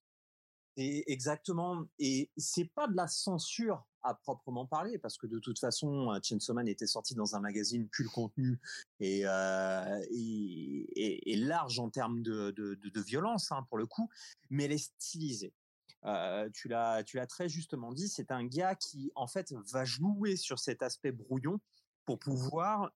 Et 0.76 1.10
exactement. 1.12 1.84
Et 1.98 2.30
c'est 2.36 2.70
pas 2.74 2.86
de 2.86 2.96
la 2.96 3.06
censure 3.06 3.84
à 4.02 4.14
proprement 4.14 4.66
parler, 4.66 4.98
parce 4.98 5.16
que 5.16 5.26
de 5.26 5.38
toute 5.38 5.58
façon, 5.58 6.10
euh, 6.10 6.18
Chainsaw 6.22 6.54
Man 6.54 6.68
était 6.68 6.86
sorti 6.86 7.14
dans 7.14 7.36
un 7.36 7.40
magazine, 7.40 7.88
puis 7.88 8.04
le 8.04 8.10
contenu 8.10 8.60
est, 9.00 9.24
euh, 9.24 10.00
large 11.46 11.78
en 11.78 11.88
termes 11.88 12.22
de, 12.22 13.00
violence, 13.06 13.52
hein, 13.52 13.64
pour 13.68 13.78
le 13.78 13.86
coup, 13.86 14.08
mais 14.50 14.64
elle 14.64 14.72
est 14.72 14.78
stylisée. 14.78 15.52
Euh, 16.04 16.50
tu 16.52 16.66
l'as, 16.68 17.04
très 17.28 17.48
justement 17.48 17.92
dit, 17.92 18.08
c'est 18.08 18.32
un 18.32 18.44
gars 18.44 18.74
qui 18.74 19.12
en 19.14 19.28
fait 19.28 19.54
va 19.72 19.84
jouer 19.84 20.34
sur 20.36 20.58
cet 20.58 20.82
aspect 20.82 21.12
brouillon 21.12 21.60
pour 22.04 22.18
pouvoir 22.18 22.90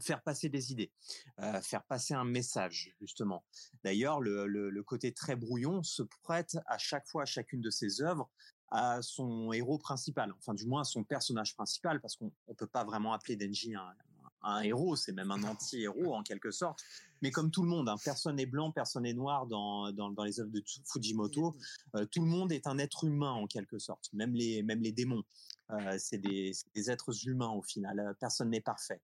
faire 0.00 0.22
passer 0.22 0.48
des 0.48 0.72
idées, 0.72 0.92
euh, 1.40 1.60
faire 1.60 1.84
passer 1.84 2.14
un 2.14 2.24
message 2.24 2.94
justement. 3.00 3.44
D'ailleurs, 3.82 4.20
le, 4.20 4.46
le, 4.46 4.70
le 4.70 4.82
côté 4.82 5.12
très 5.12 5.36
brouillon 5.36 5.82
se 5.82 6.02
prête 6.22 6.56
à 6.66 6.78
chaque 6.78 7.06
fois 7.06 7.22
à 7.22 7.26
chacune 7.26 7.60
de 7.60 7.70
ses 7.70 8.02
œuvres 8.02 8.30
à 8.70 9.02
son 9.02 9.52
héros 9.52 9.78
principal, 9.78 10.32
enfin 10.38 10.54
du 10.54 10.66
moins 10.66 10.80
à 10.80 10.84
son 10.84 11.04
personnage 11.04 11.54
principal, 11.54 12.00
parce 12.00 12.16
qu'on 12.16 12.32
ne 12.48 12.54
peut 12.54 12.66
pas 12.66 12.82
vraiment 12.82 13.12
appeler 13.12 13.36
Denji 13.36 13.74
un, 13.74 13.94
un 14.42 14.60
héros, 14.62 14.96
c'est 14.96 15.12
même 15.12 15.30
un 15.30 15.42
anti-héros 15.44 16.14
en 16.14 16.22
quelque 16.22 16.50
sorte. 16.50 16.82
Mais 17.22 17.30
comme 17.30 17.50
tout 17.50 17.62
le 17.62 17.68
monde, 17.68 17.88
hein, 17.88 17.96
personne 18.04 18.36
n'est 18.36 18.46
blanc, 18.46 18.72
personne 18.72 19.04
n'est 19.04 19.14
noir 19.14 19.46
dans, 19.46 19.92
dans, 19.92 20.10
dans 20.10 20.24
les 20.24 20.40
œuvres 20.40 20.50
de 20.50 20.62
Fujimoto. 20.92 21.56
Euh, 21.94 22.04
tout 22.06 22.20
le 22.20 22.26
monde 22.26 22.52
est 22.52 22.66
un 22.66 22.78
être 22.78 23.04
humain 23.04 23.30
en 23.30 23.46
quelque 23.46 23.78
sorte, 23.78 24.12
même 24.12 24.34
les, 24.34 24.62
même 24.62 24.82
les 24.82 24.92
démons. 24.92 25.22
Euh, 25.70 25.96
c'est 25.98 26.18
des, 26.18 26.52
des 26.74 26.90
êtres 26.90 27.26
humains 27.26 27.50
au 27.50 27.62
final. 27.62 28.14
Personne 28.20 28.50
n'est 28.50 28.60
parfait. 28.60 29.00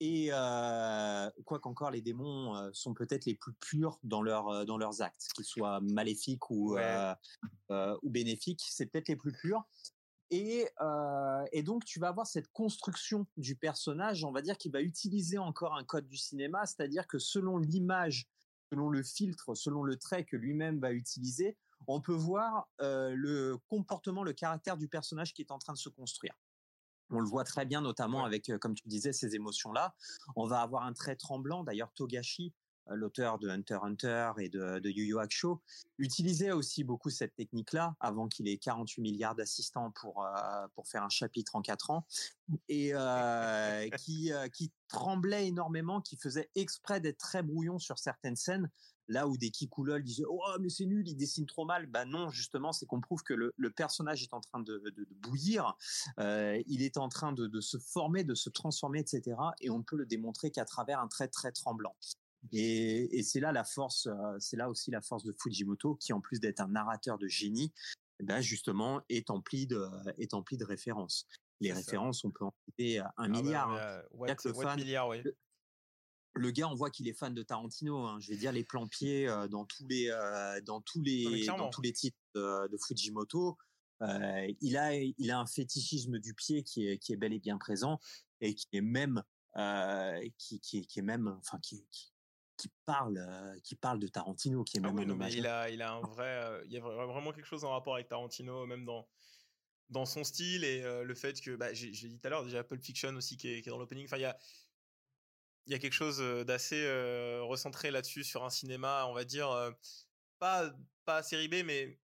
Et 0.00 0.28
euh, 0.32 1.30
quoi 1.44 1.58
qu'encore 1.58 1.90
les 1.90 2.00
démons 2.00 2.56
euh, 2.56 2.70
sont 2.72 2.94
peut-être 2.94 3.24
les 3.24 3.34
plus 3.34 3.52
purs 3.54 3.98
dans, 4.02 4.22
leur, 4.22 4.48
euh, 4.48 4.64
dans 4.64 4.78
leurs 4.78 5.02
actes, 5.02 5.28
qu'ils 5.34 5.44
soient 5.44 5.80
maléfiques 5.80 6.50
ou, 6.50 6.74
Ouais. 6.74 7.14
euh, 7.70 7.96
ou 8.02 8.10
bénéfiques, 8.10 8.62
c'est 8.68 8.86
peut-être 8.86 9.08
les 9.08 9.16
plus 9.16 9.32
purs. 9.32 9.64
Et, 10.30 10.66
et 11.52 11.62
donc 11.62 11.84
tu 11.84 12.00
vas 12.00 12.08
avoir 12.08 12.26
cette 12.26 12.50
construction 12.52 13.26
du 13.36 13.54
personnage, 13.54 14.24
on 14.24 14.32
va 14.32 14.40
dire 14.40 14.56
qu'il 14.56 14.72
va 14.72 14.80
utiliser 14.80 15.36
encore 15.36 15.76
un 15.76 15.84
code 15.84 16.08
du 16.08 16.16
cinéma, 16.16 16.64
c'est-à-dire 16.64 17.06
que 17.06 17.18
selon 17.18 17.58
l'image, 17.58 18.30
selon 18.72 18.88
le 18.88 19.02
filtre, 19.02 19.54
selon 19.54 19.82
le 19.82 19.98
trait 19.98 20.24
que 20.24 20.36
lui-même 20.36 20.80
va 20.80 20.92
utiliser, 20.92 21.58
on 21.86 22.00
peut 22.00 22.14
voir 22.14 22.66
le 22.78 23.56
comportement, 23.68 24.22
le 24.22 24.32
caractère 24.32 24.78
du 24.78 24.88
personnage 24.88 25.34
qui 25.34 25.42
est 25.42 25.50
en 25.50 25.58
train 25.58 25.74
de 25.74 25.78
se 25.78 25.90
construire. 25.90 26.34
On 27.12 27.20
le 27.20 27.28
voit 27.28 27.44
très 27.44 27.64
bien, 27.64 27.80
notamment 27.80 28.24
avec, 28.24 28.48
euh, 28.48 28.58
comme 28.58 28.74
tu 28.74 28.88
disais, 28.88 29.12
ces 29.12 29.34
émotions-là. 29.34 29.94
On 30.36 30.46
va 30.46 30.60
avoir 30.60 30.84
un 30.84 30.92
trait 30.92 31.16
tremblant. 31.16 31.62
D'ailleurs, 31.62 31.92
Togashi, 31.92 32.52
euh, 32.90 32.96
l'auteur 32.96 33.38
de 33.38 33.48
Hunter 33.48 33.78
Hunter 33.82 34.32
et 34.38 34.48
de, 34.48 34.80
de 34.80 34.90
Yu 34.90 35.04
Yu 35.04 35.18
Hakusho, 35.18 35.62
utilisait 35.98 36.52
aussi 36.52 36.84
beaucoup 36.84 37.10
cette 37.10 37.34
technique-là 37.36 37.94
avant 38.00 38.28
qu'il 38.28 38.48
ait 38.48 38.58
48 38.58 39.02
milliards 39.02 39.34
d'assistants 39.34 39.92
pour 39.92 40.24
euh, 40.24 40.66
pour 40.74 40.88
faire 40.88 41.04
un 41.04 41.08
chapitre 41.08 41.54
en 41.54 41.62
quatre 41.62 41.90
ans 41.90 42.06
et 42.68 42.90
euh, 42.94 43.88
qui 43.98 44.32
euh, 44.32 44.48
qui 44.48 44.72
tremblait 44.88 45.46
énormément, 45.46 46.00
qui 46.00 46.16
faisait 46.16 46.50
exprès 46.54 47.00
d'être 47.00 47.18
très 47.18 47.42
brouillon 47.42 47.78
sur 47.78 47.98
certaines 47.98 48.36
scènes. 48.36 48.68
Là 49.12 49.28
où 49.28 49.36
des 49.36 49.50
Kikoulol 49.50 50.02
disaient 50.02 50.24
oh 50.26 50.40
mais 50.58 50.70
c'est 50.70 50.86
nul, 50.86 51.06
il 51.06 51.14
dessine 51.16 51.44
trop 51.44 51.66
mal. 51.66 51.86
Bah 51.86 52.06
non, 52.06 52.30
justement, 52.30 52.72
c'est 52.72 52.86
qu'on 52.86 53.00
prouve 53.02 53.22
que 53.22 53.34
le, 53.34 53.52
le 53.58 53.70
personnage 53.70 54.22
est 54.22 54.32
en 54.32 54.40
train 54.40 54.60
de, 54.60 54.78
de, 54.78 54.90
de 54.90 55.06
bouillir, 55.20 55.76
euh, 56.18 56.60
il 56.66 56.80
est 56.82 56.96
en 56.96 57.10
train 57.10 57.32
de, 57.32 57.46
de 57.46 57.60
se 57.60 57.76
former, 57.76 58.24
de 58.24 58.34
se 58.34 58.48
transformer, 58.48 59.00
etc. 59.00 59.36
Et 59.60 59.68
on 59.68 59.78
ne 59.78 59.82
peut 59.84 59.96
le 59.96 60.06
démontrer 60.06 60.50
qu'à 60.50 60.64
travers 60.64 60.98
un 61.00 61.08
trait 61.08 61.28
très 61.28 61.52
tremblant. 61.52 61.94
Et, 62.52 63.18
et 63.18 63.22
c'est 63.22 63.40
là 63.40 63.52
la 63.52 63.64
force, 63.64 64.06
euh, 64.06 64.36
c'est 64.40 64.56
là 64.56 64.68
aussi 64.70 64.90
la 64.90 65.00
force 65.02 65.24
de 65.24 65.32
Fujimoto, 65.40 65.94
qui 65.96 66.12
en 66.14 66.20
plus 66.20 66.40
d'être 66.40 66.60
un 66.60 66.68
narrateur 66.68 67.18
de 67.18 67.28
génie, 67.28 67.72
eh 68.18 68.24
ben 68.24 68.40
justement 68.40 69.02
est 69.10 69.30
empli 69.30 69.66
de 69.66 69.84
est 70.18 70.32
empli 70.34 70.56
de 70.56 70.64
références. 70.64 71.26
Les 71.60 71.68
ça. 71.68 71.74
références, 71.76 72.24
on 72.24 72.30
peut 72.30 72.44
en 72.44 72.54
citer 72.66 72.98
un 72.98 73.06
Ah 73.16 73.28
bah, 73.28 73.28
milliard. 73.28 73.68
mais, 73.68 73.78
hein. 73.78 73.80
euh, 73.80 74.02
C'est-à-dire 74.12 74.36
que 74.36 74.48
le 74.48 74.54
fan- 74.54 74.76
milliard, 74.78 75.08
oui. 75.08 75.22
le- 75.22 75.36
Le 76.34 76.50
gars, 76.50 76.68
on 76.68 76.74
voit 76.74 76.90
qu'il 76.90 77.08
est 77.08 77.12
fan 77.12 77.34
de 77.34 77.42
Tarantino. 77.42 77.98
hein. 78.06 78.18
Je 78.20 78.28
vais 78.28 78.36
dire 78.36 78.52
les 78.52 78.64
plans 78.64 78.86
pieds 78.88 79.28
euh, 79.28 79.48
dans 79.48 79.64
tous 79.66 79.86
les 79.86 80.08
euh, 80.10 80.60
dans 80.62 80.80
tous 80.80 81.00
les 81.02 81.24
dans 81.58 81.70
tous 81.70 81.82
les 81.82 81.92
titres 81.92 82.16
de, 82.34 82.68
de 82.68 82.78
Fujimoto. 82.78 83.58
Euh, 84.00 84.52
il 84.60 84.76
a 84.76 84.94
il 84.94 85.30
a 85.30 85.38
un 85.38 85.46
fétichisme 85.46 86.18
du 86.18 86.34
pied 86.34 86.62
qui 86.62 86.88
est 86.88 86.98
qui 86.98 87.12
est 87.12 87.16
bel 87.16 87.32
et 87.32 87.38
bien 87.38 87.58
présent 87.58 87.98
et 88.40 88.54
qui 88.54 88.66
est 88.72 88.80
même 88.80 89.22
qui, 90.38 90.60
qui 90.60 90.78
est- 90.78 90.86
qui 90.86 90.98
est 90.98 91.02
même 91.02 91.28
enfin 91.38 91.58
qui 91.60 91.86
qui, 91.90 92.12
qui 92.56 92.70
parle 92.86 93.20
qui 93.62 93.74
parle 93.76 93.98
de 93.98 94.08
Tarantino 94.08 94.64
qui 94.64 94.78
est 94.78 94.80
Ah 94.82 94.88
même 94.88 94.96
oui, 94.98 95.06
non, 95.06 95.26
il 95.28 95.46
a, 95.46 95.68
il 95.70 95.82
a 95.82 95.92
un 95.92 96.00
vrai, 96.00 96.62
il 96.64 96.72
y 96.72 96.78
a 96.78 96.80
vra- 96.80 97.06
vraiment 97.06 97.32
quelque 97.32 97.44
chose 97.46 97.64
en 97.64 97.70
rapport 97.70 97.94
avec 97.94 98.08
Tarantino, 98.08 98.66
même 98.66 98.84
dans 98.86 99.06
dans 99.90 100.06
son 100.06 100.24
style 100.24 100.64
et 100.64 100.80
le 101.04 101.14
fait 101.14 101.38
que, 101.38 101.54
bah, 101.54 101.74
j'ai 101.74 101.90
dit 101.90 102.18
tout 102.18 102.26
à 102.26 102.30
l'heure, 102.30 102.44
déjà 102.44 102.64
Pulp 102.64 102.82
Fiction 102.82 103.10
aussi 103.14 103.36
qui 103.36 103.48
est, 103.48 103.60
qui 103.60 103.68
est 103.68 103.72
dans 103.72 103.78
l'opening. 103.78 104.06
Enfin, 104.06 104.16
il 104.16 104.22
y 104.22 104.24
a, 104.24 104.38
il 105.66 105.72
y 105.72 105.74
a 105.74 105.78
quelque 105.78 105.92
chose 105.92 106.18
d'assez 106.46 106.84
euh, 106.84 107.42
recentré 107.42 107.90
là-dessus 107.90 108.24
sur 108.24 108.44
un 108.44 108.50
cinéma, 108.50 109.06
on 109.06 109.14
va 109.14 109.24
dire, 109.24 109.50
euh, 109.50 109.70
pas, 110.38 110.72
pas 111.04 111.22
série 111.22 111.48
B, 111.48 111.64
mais 111.64 111.98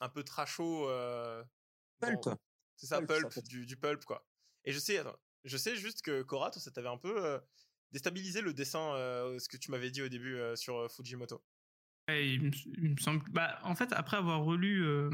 un 0.00 0.08
peu 0.08 0.24
trasho. 0.24 0.88
euh, 0.88 1.44
Pulp. 2.00 2.28
C'est 2.76 2.86
ça, 2.86 3.00
Pulp, 3.00 3.38
du, 3.48 3.64
du 3.64 3.76
pulp, 3.76 4.04
quoi. 4.04 4.26
Et 4.64 4.72
je 4.72 4.78
sais, 4.78 4.98
attends, 4.98 5.16
je 5.44 5.56
sais 5.56 5.76
juste 5.76 6.02
que 6.02 6.22
Cora, 6.22 6.50
toi, 6.50 6.60
ça 6.60 6.70
t'avait 6.70 6.88
un 6.88 6.98
peu 6.98 7.24
euh, 7.24 7.38
déstabilisé 7.92 8.42
le 8.42 8.52
dessin, 8.52 8.94
euh, 8.96 9.38
ce 9.38 9.48
que 9.48 9.56
tu 9.56 9.70
m'avais 9.70 9.90
dit 9.90 10.02
au 10.02 10.08
début 10.08 10.36
euh, 10.36 10.56
sur 10.56 10.76
euh, 10.76 10.88
Fujimoto. 10.88 11.42
Ouais, 12.08 12.28
il, 12.28 12.42
me, 12.42 12.50
il 12.76 12.90
me 12.90 12.96
semble. 12.98 13.22
Bah, 13.30 13.58
en 13.62 13.74
fait, 13.74 13.92
après 13.92 14.16
avoir 14.18 14.44
relu, 14.44 14.84
euh, 14.84 15.08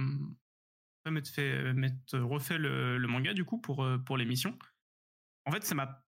après 1.00 1.12
m'être 1.12 1.28
fait, 1.28 1.72
m'être 1.72 2.18
refait 2.18 2.58
le, 2.58 2.98
le 2.98 3.08
manga 3.08 3.32
du 3.32 3.44
coup 3.44 3.60
pour 3.60 3.86
pour 4.04 4.16
l'émission, 4.16 4.58
en 5.46 5.52
fait, 5.52 5.62
ça 5.64 5.74
m'a 5.74 6.01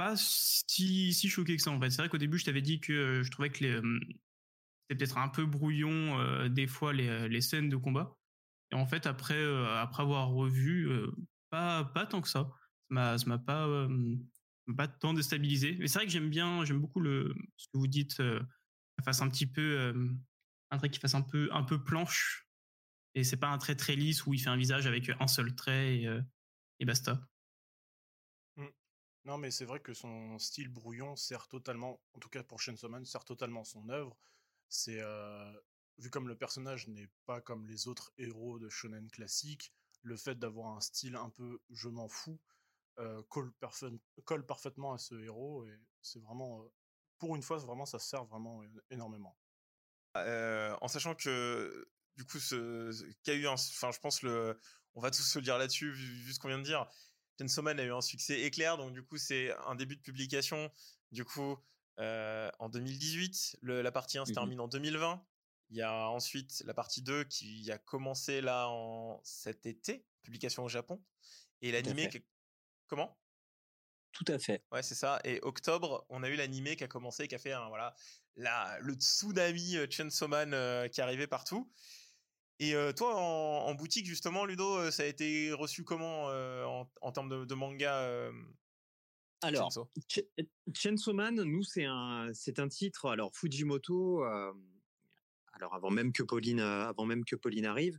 pas 0.00 0.14
si 0.16 1.12
choqué 1.28 1.58
que 1.58 1.62
ça. 1.62 1.70
En 1.70 1.78
fait, 1.78 1.90
c'est 1.90 2.00
vrai 2.00 2.08
qu'au 2.08 2.16
début, 2.16 2.38
je 2.38 2.46
t'avais 2.46 2.62
dit 2.62 2.80
que 2.80 2.92
euh, 2.94 3.22
je 3.22 3.30
trouvais 3.30 3.50
que 3.50 3.62
les 3.62 3.72
euh, 3.72 4.00
c'était 4.88 5.04
peut-être 5.04 5.18
un 5.18 5.28
peu 5.28 5.44
brouillon 5.44 6.18
euh, 6.18 6.48
des 6.48 6.66
fois 6.66 6.94
les, 6.94 7.28
les 7.28 7.42
scènes 7.42 7.68
de 7.68 7.76
combat. 7.76 8.16
Et 8.72 8.76
en 8.76 8.86
fait, 8.86 9.06
après 9.06 9.44
après 9.76 10.02
avoir 10.02 10.30
revu, 10.30 10.88
pas 11.50 11.84
pas 11.84 12.06
tant 12.06 12.22
que 12.22 12.28
ça. 12.28 12.50
Ça 12.50 12.86
m'a 12.88 13.18
ça 13.18 13.26
m'a 13.26 13.38
pas 13.38 13.88
pas 14.74 14.88
tant 14.88 15.12
déstabilisé. 15.12 15.76
Mais 15.78 15.86
c'est 15.86 15.98
vrai 15.98 16.06
que 16.06 16.12
j'aime 16.12 16.30
bien, 16.30 16.64
j'aime 16.64 16.80
beaucoup 16.80 17.00
le 17.00 17.34
ce 17.58 17.66
que 17.66 17.76
vous 17.76 17.88
dites. 17.88 18.14
ça 18.14 19.04
fasse 19.04 19.20
un 19.20 19.28
petit 19.28 19.46
peu 19.46 19.92
un 20.70 20.78
trait 20.78 20.88
qui 20.88 20.98
fasse 20.98 21.14
un 21.14 21.22
peu 21.22 21.50
un 21.52 21.62
peu 21.62 21.82
planche 21.84 22.48
et 23.14 23.22
c'est 23.22 23.36
pas 23.36 23.48
un 23.48 23.58
trait 23.58 23.74
très 23.74 23.96
lisse 23.96 24.24
où 24.24 24.32
il 24.32 24.38
fait 24.38 24.50
un 24.50 24.56
visage 24.56 24.86
avec 24.86 25.10
un 25.20 25.26
seul 25.26 25.54
trait 25.54 25.96
et, 25.96 26.20
et 26.78 26.84
basta. 26.86 27.20
Non, 29.30 29.38
mais 29.38 29.52
c'est 29.52 29.64
vrai 29.64 29.78
que 29.78 29.94
son 29.94 30.40
style 30.40 30.66
brouillon 30.68 31.14
sert 31.14 31.46
totalement, 31.46 32.00
en 32.14 32.18
tout 32.18 32.28
cas 32.28 32.42
pour 32.42 32.60
Man, 32.88 33.04
sert 33.04 33.24
totalement 33.24 33.62
son 33.62 33.88
œuvre. 33.88 34.18
C'est 34.68 35.00
vu 35.98 36.10
comme 36.10 36.26
le 36.26 36.34
personnage 36.36 36.88
n'est 36.88 37.08
pas 37.26 37.40
comme 37.40 37.64
les 37.68 37.86
autres 37.86 38.12
héros 38.18 38.58
de 38.58 38.68
shonen 38.68 39.08
classique, 39.08 39.72
le 40.02 40.16
fait 40.16 40.34
d'avoir 40.36 40.76
un 40.76 40.80
style 40.80 41.14
un 41.14 41.30
peu 41.30 41.60
je 41.70 41.88
m'en 41.88 42.08
fous 42.08 42.40
colle, 43.28 43.52
parfait- 43.60 44.00
colle 44.24 44.44
parfaitement 44.44 44.94
à 44.94 44.98
ce 44.98 45.14
héros 45.14 45.64
et 45.64 45.78
c'est 46.02 46.18
vraiment, 46.18 46.64
pour 47.20 47.36
une 47.36 47.42
fois, 47.44 47.58
vraiment 47.58 47.86
ça 47.86 48.00
sert 48.00 48.24
vraiment 48.24 48.64
énormément. 48.90 49.36
Euh, 50.16 50.76
en 50.80 50.88
sachant 50.88 51.14
que 51.14 51.88
du 52.16 52.24
coup 52.26 52.40
ce, 52.40 52.90
ce- 52.90 53.04
qu'il 53.22 53.32
y 53.34 53.36
a 53.36 53.38
eu 53.38 53.46
enfin 53.46 53.92
je 53.92 54.00
pense 54.00 54.22
le 54.22 54.58
on 54.96 55.00
va 55.00 55.12
tous 55.12 55.22
se 55.22 55.38
dire 55.38 55.56
là-dessus 55.56 55.92
vu 55.92 56.32
ce 56.32 56.40
qu'on 56.40 56.48
vient 56.48 56.58
de 56.58 56.64
dire 56.64 56.84
Chainsaw 57.40 57.66
a 57.66 57.82
eu 57.82 57.92
un 57.92 58.00
succès 58.00 58.40
éclair 58.40 58.76
donc 58.76 58.92
du 58.92 59.02
coup 59.02 59.16
c'est 59.16 59.52
un 59.66 59.74
début 59.74 59.96
de 59.96 60.02
publication 60.02 60.70
du 61.12 61.24
coup 61.24 61.56
euh, 61.98 62.50
en 62.58 62.68
2018 62.68 63.58
le- 63.62 63.82
la 63.82 63.92
partie 63.92 64.18
1 64.18 64.24
se 64.24 64.30
Mhm. 64.30 64.34
termine 64.34 64.60
en 64.60 64.68
2020 64.68 65.26
il 65.70 65.76
y 65.76 65.82
a 65.82 66.08
ensuite 66.10 66.62
la 66.66 66.74
partie 66.74 67.02
2 67.02 67.24
qui 67.24 67.70
a 67.70 67.78
commencé 67.78 68.40
là 68.40 68.68
en 68.68 69.20
cet 69.24 69.66
été 69.66 70.06
publication 70.22 70.64
au 70.64 70.68
Japon 70.68 71.02
et 71.62 71.72
l'animé 71.72 72.08
qui- 72.08 72.24
comment? 72.88 73.16
Tout 74.12 74.24
à 74.28 74.38
fait. 74.40 74.64
Ouais, 74.72 74.82
c'est 74.82 74.96
ça. 74.96 75.20
Et 75.22 75.38
octobre, 75.42 76.04
on 76.08 76.24
a 76.24 76.28
eu 76.28 76.34
l'animé 76.34 76.74
qui 76.74 76.82
a 76.82 76.88
commencé, 76.88 77.28
qui 77.28 77.34
a 77.36 77.38
fait 77.38 77.52
un, 77.52 77.68
voilà, 77.68 77.94
la, 78.34 78.76
le 78.80 78.94
tsunami 78.94 79.76
euh, 79.76 79.86
Chainsaw 79.88 80.26
Man 80.26 80.52
euh, 80.52 80.88
qui 80.88 81.00
arrivait 81.00 81.28
partout. 81.28 81.72
Et 82.60 82.74
euh, 82.74 82.92
toi, 82.92 83.16
en, 83.16 83.66
en 83.68 83.74
boutique, 83.74 84.04
justement, 84.06 84.44
Ludo, 84.44 84.76
euh, 84.76 84.90
ça 84.90 85.02
a 85.04 85.06
été 85.06 85.50
reçu 85.52 85.82
comment 85.82 86.28
euh, 86.28 86.64
en, 86.64 86.90
en 87.00 87.10
termes 87.10 87.30
de, 87.30 87.46
de 87.46 87.54
manga 87.54 88.30
Alors, 89.42 89.72
Chainsaw? 89.72 89.88
Ch- 90.06 90.26
Chainsaw 90.74 91.14
Man, 91.14 91.42
nous, 91.42 91.62
c'est 91.62 91.86
un, 91.86 92.30
c'est 92.34 92.58
un 92.58 92.68
titre. 92.68 93.06
Alors, 93.06 93.34
Fujimoto, 93.34 94.24
euh, 94.24 94.52
alors 95.54 95.74
avant 95.74 95.90
même 95.90 96.12
que 96.12 96.22
Pauline, 96.22 96.60
euh, 96.60 96.88
avant 96.88 97.06
même 97.06 97.24
que 97.24 97.34
Pauline 97.34 97.64
arrive, 97.64 97.98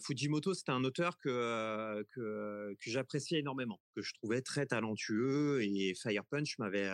Fujimoto, 0.00 0.54
c'était 0.54 0.72
un 0.72 0.84
auteur 0.84 1.18
que, 1.18 2.02
que, 2.12 2.76
j'appréciais 2.80 3.40
énormément, 3.40 3.80
que 3.94 4.02
je 4.02 4.14
trouvais 4.14 4.40
très 4.40 4.66
talentueux 4.66 5.62
et 5.62 5.94
Fire 5.94 6.24
Punch 6.24 6.58
m'avait, 6.58 6.88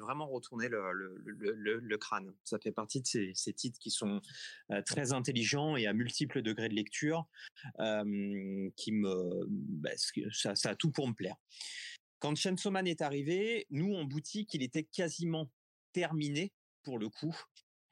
vraiment 0.00 0.28
retourné 0.28 0.68
le, 0.68 0.80
le, 0.92 1.78
le, 1.78 1.98
crâne. 1.98 2.32
Ça 2.44 2.58
fait 2.58 2.72
partie 2.72 3.00
de 3.02 3.06
ces, 3.06 3.52
titres 3.52 3.78
qui 3.78 3.90
sont 3.90 4.20
très 4.86 5.12
intelligents 5.12 5.76
et 5.76 5.86
à 5.86 5.92
multiples 5.92 6.42
degrés 6.42 6.68
de 6.68 6.74
lecture, 6.74 7.26
qui 8.76 8.92
me, 8.92 9.44
bah, 9.46 9.90
ça, 10.32 10.54
ça 10.54 10.70
a 10.70 10.74
tout 10.74 10.90
pour 10.90 11.08
me 11.08 11.14
plaire. 11.14 11.36
Quand 12.20 12.36
Chainsaw 12.36 12.70
Man 12.70 12.86
est 12.86 13.00
arrivé, 13.00 13.66
nous 13.70 13.94
en 13.94 14.04
boutique, 14.04 14.52
il 14.54 14.62
était 14.62 14.84
quasiment 14.84 15.50
terminé 15.92 16.52
pour 16.82 16.98
le 16.98 17.08
coup. 17.08 17.34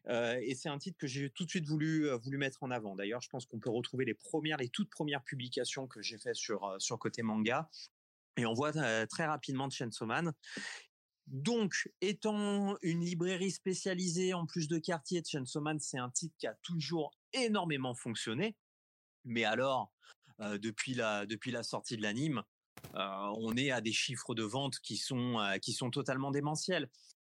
Euh, 0.08 0.38
et 0.42 0.54
c'est 0.54 0.68
un 0.68 0.78
titre 0.78 0.96
que 0.98 1.06
j'ai 1.06 1.30
tout 1.30 1.44
de 1.44 1.50
suite 1.50 1.66
voulu 1.66 2.08
euh, 2.08 2.16
voulu 2.16 2.38
mettre 2.38 2.62
en 2.62 2.70
avant. 2.70 2.96
D'ailleurs, 2.96 3.20
je 3.20 3.28
pense 3.28 3.44
qu'on 3.44 3.58
peut 3.58 3.70
retrouver 3.70 4.04
les 4.04 4.14
premières, 4.14 4.56
les 4.56 4.68
toutes 4.68 4.90
premières 4.90 5.22
publications 5.22 5.86
que 5.86 6.00
j'ai 6.00 6.18
fait 6.18 6.34
sur 6.34 6.64
euh, 6.64 6.96
côté 6.98 7.22
manga. 7.22 7.68
Et 8.36 8.46
on 8.46 8.54
voit 8.54 8.72
très 8.72 9.26
rapidement 9.26 9.68
Chainsaw 9.68 10.06
Man. 10.06 10.32
Donc, 11.26 11.90
étant 12.00 12.78
une 12.82 13.00
librairie 13.00 13.50
spécialisée 13.50 14.32
en 14.32 14.46
plus 14.46 14.68
de 14.68 14.78
quartier, 14.78 15.22
Chainsaw 15.24 15.60
Man, 15.60 15.80
c'est 15.80 15.98
un 15.98 16.08
titre 16.08 16.36
qui 16.38 16.46
a 16.46 16.54
toujours 16.62 17.10
énormément 17.32 17.96
fonctionné. 17.96 18.56
Mais 19.24 19.42
alors, 19.42 19.92
depuis 20.38 20.94
la 20.94 21.62
sortie 21.64 21.96
de 21.96 22.02
l'anime, 22.02 22.44
on 22.94 23.56
est 23.56 23.72
à 23.72 23.80
des 23.80 23.92
chiffres 23.92 24.36
de 24.36 24.44
vente 24.44 24.78
qui 24.78 24.96
sont 24.96 25.90
totalement 25.90 26.30
démentiels. 26.30 26.88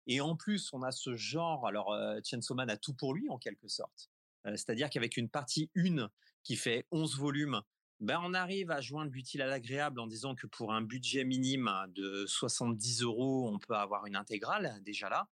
Et 0.06 0.20
en 0.20 0.36
plus, 0.36 0.72
on 0.72 0.82
a 0.82 0.90
ce 0.92 1.16
genre. 1.16 1.66
Alors, 1.66 1.92
euh, 1.92 2.20
Chainsaw 2.24 2.54
Man 2.54 2.70
a 2.70 2.76
tout 2.76 2.94
pour 2.94 3.14
lui 3.14 3.28
en 3.30 3.38
quelque 3.38 3.68
sorte. 3.68 4.10
Euh, 4.46 4.52
C'est-à-dire 4.52 4.90
qu'avec 4.90 5.16
une 5.16 5.28
partie 5.28 5.70
1 5.76 6.08
qui 6.42 6.56
fait 6.56 6.86
11 6.90 7.16
volumes, 7.18 7.62
ben 8.00 8.20
on 8.24 8.34
arrive 8.34 8.72
à 8.72 8.80
joindre 8.80 9.12
l'utile 9.12 9.42
à 9.42 9.46
l'agréable 9.46 10.00
en 10.00 10.08
disant 10.08 10.34
que 10.34 10.48
pour 10.48 10.72
un 10.72 10.82
budget 10.82 11.24
minime 11.24 11.70
de 11.90 12.26
70 12.26 13.02
euros, 13.02 13.48
on 13.48 13.60
peut 13.60 13.74
avoir 13.74 14.06
une 14.06 14.16
intégrale 14.16 14.80
déjà 14.82 15.08
là. 15.08 15.28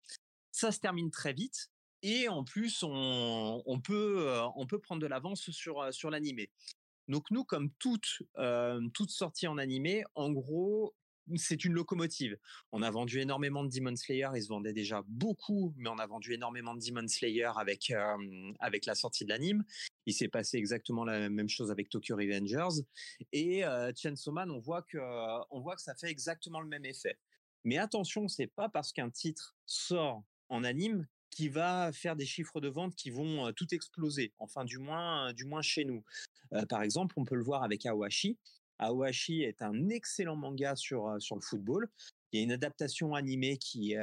Ça 0.53 0.71
se 0.71 0.79
termine 0.79 1.11
très 1.11 1.33
vite. 1.33 1.71
Et 2.03 2.29
en 2.29 2.45
plus, 2.45 2.83
on, 2.83 3.81
peut, 3.83 4.29
euh, 4.29 4.47
on 4.57 4.67
peut 4.67 4.79
prendre 4.79 5.03
de 5.03 5.07
l'avance 5.07 5.51
sur, 5.51 5.83
euh, 5.83 5.91
l'animé. 6.11 6.49
Donc 7.09 7.31
nous, 7.33 7.45
comme 7.45 7.71
toute, 7.73 8.23
toute 8.95 9.11
sortie 9.11 9.49
en 9.49 9.59
animé, 9.59 10.05
en 10.15 10.31
gros, 10.31 10.95
c'est 11.37 11.65
une 11.65 11.73
locomotive. 11.73 12.39
On 12.73 12.83
a 12.83 12.91
vendu 12.91 13.21
énormément 13.21 13.65
de 13.65 13.71
Demon 13.71 13.97
Slayer, 13.97 14.29
il 14.35 14.43
se 14.43 14.49
vendait 14.49 14.73
déjà 14.73 15.03
beaucoup, 15.07 15.75
mais 15.77 15.89
on 15.89 15.99
a 15.99 16.07
vendu 16.07 16.33
énormément 16.33 16.75
de 16.75 16.81
Demon 16.81 17.07
Slayer 17.09 17.51
avec, 17.57 17.91
euh, 17.91 18.53
avec 18.61 18.87
la 18.87 18.95
sortie 18.95 19.25
de 19.25 19.31
l'anime. 19.31 19.65
Il 20.07 20.15
s'est 20.15 20.29
passé 20.29 20.57
exactement 20.57 21.05
la 21.05 21.29
même 21.29 21.49
chose 21.49 21.71
avec 21.71 21.89
Tokyo 21.89 22.17
Revengers. 22.17 22.83
Et 23.33 23.65
euh, 23.65 23.93
Chainsaw 23.95 24.33
Man, 24.33 24.51
on 24.51 24.59
voit, 24.59 24.83
que, 24.83 24.99
euh, 24.99 25.45
on 25.51 25.61
voit 25.61 25.77
que 25.77 25.83
ça 25.83 25.95
fait 25.95 26.11
exactement 26.11 26.61
le 26.61 26.69
même 26.69 26.85
effet. 26.85 27.19
Mais 27.65 27.79
attention, 27.79 28.29
c'est 28.29 28.47
pas 28.47 28.69
parce 28.69 28.93
qu'un 28.93 29.11
titre 29.11 29.57
sort 29.67 30.23
en 30.49 30.65
anime 30.65 31.07
qui 31.31 31.49
va 31.49 31.93
faire 31.93 32.17
des 32.17 32.27
chiffres 32.27 32.61
de 32.61 32.69
vente 32.69 32.95
qui 32.95 33.11
vont 33.11 33.47
euh, 33.47 33.53
tout 33.53 33.73
exploser. 33.75 34.33
Enfin, 34.39 34.65
du 34.65 34.79
moins, 34.79 35.33
du 35.33 35.45
moins 35.45 35.63
chez 35.63 35.85
nous. 35.85 36.05
Euh, 36.53 36.67
par 36.67 36.83
exemple, 36.83 37.15
on 37.17 37.25
peut 37.25 37.37
le 37.37 37.45
voir 37.45 37.63
avec 37.63 37.87
Aohashi. 37.87 38.37
Aohashi 38.81 39.43
est 39.43 39.63
un 39.63 39.89
excellent 39.91 40.37
manga 40.37 40.75
sur, 40.75 41.21
sur 41.21 41.37
le 41.37 41.43
football. 41.43 41.89
Il 42.33 42.39
y 42.39 42.41
a 42.41 42.45
une 42.45 42.53
adaptation 42.53 43.15
animée 43.15 43.59
qui, 43.59 43.95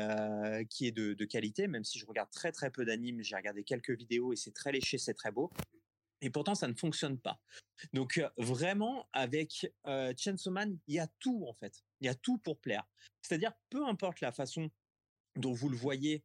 qui 0.69 0.87
est 0.87 0.91
de, 0.91 1.25
qualité, 1.25 1.67
même 1.67 1.83
si 1.83 1.99
je 1.99 2.05
regarde 2.05 2.29
très 2.31 2.51
très 2.51 2.71
peu 2.71 2.85
d'animes. 2.85 3.21
J'ai 3.21 3.35
regardé 3.35 3.63
quelques 3.63 3.91
vidéos 3.91 4.33
et 4.33 4.35
c'est 4.35 4.53
très 4.53 4.71
léché, 4.71 4.97
c'est 4.97 5.13
très 5.13 5.31
beau. 5.31 5.51
Et 6.21 6.29
pourtant, 6.29 6.55
ça 6.55 6.67
ne 6.67 6.73
fonctionne 6.73 7.19
pas. 7.19 7.39
Donc, 7.93 8.21
vraiment, 8.37 9.07
avec 9.13 9.71
euh, 9.85 10.13
Chainsaw 10.17 10.51
Man, 10.51 10.77
il 10.87 10.95
y 10.95 10.99
a 10.99 11.07
tout 11.19 11.45
en 11.47 11.53
fait. 11.53 11.83
Il 12.01 12.07
y 12.07 12.09
a 12.09 12.15
tout 12.15 12.37
pour 12.39 12.59
plaire. 12.59 12.87
C'est-à-dire, 13.21 13.53
peu 13.69 13.85
importe 13.87 14.21
la 14.21 14.31
façon 14.31 14.69
dont 15.35 15.53
vous 15.53 15.69
le 15.69 15.77
voyez, 15.77 16.23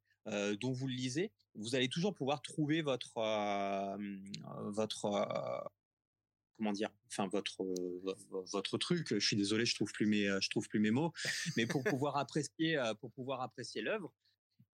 dont 0.61 0.73
vous 0.73 0.87
le 0.87 0.95
lisez, 0.95 1.33
vous 1.55 1.75
allez 1.75 1.89
toujours 1.89 2.15
pouvoir 2.15 2.43
trouver 2.43 2.81
votre 2.81 3.13
votre 4.71 5.71
comment 6.57 6.73
dire, 6.73 6.91
enfin 7.13 7.29
votre 7.29 7.63
euh, 7.63 8.01
vo- 8.31 8.45
votre 8.53 8.79
truc. 8.79 9.09
Je 9.15 9.19
suis 9.27 9.37
désolé, 9.37 9.65
je 9.67 9.75
trouve 9.75 9.93
plus 9.93 10.07
mes 10.07 10.27
euh, 10.29 10.41
je 10.41 10.49
trouve 10.51 10.67
plus 10.69 10.81
mes 10.81 10.91
mots, 10.91 11.13
mais 11.57 11.67
pour 11.67 11.85
pouvoir 11.85 12.17
apprécier 12.17 12.77
euh, 12.79 12.95
pour 12.95 13.13
pouvoir 13.13 13.41
apprécier 13.43 13.83
l'œuvre. 13.83 14.13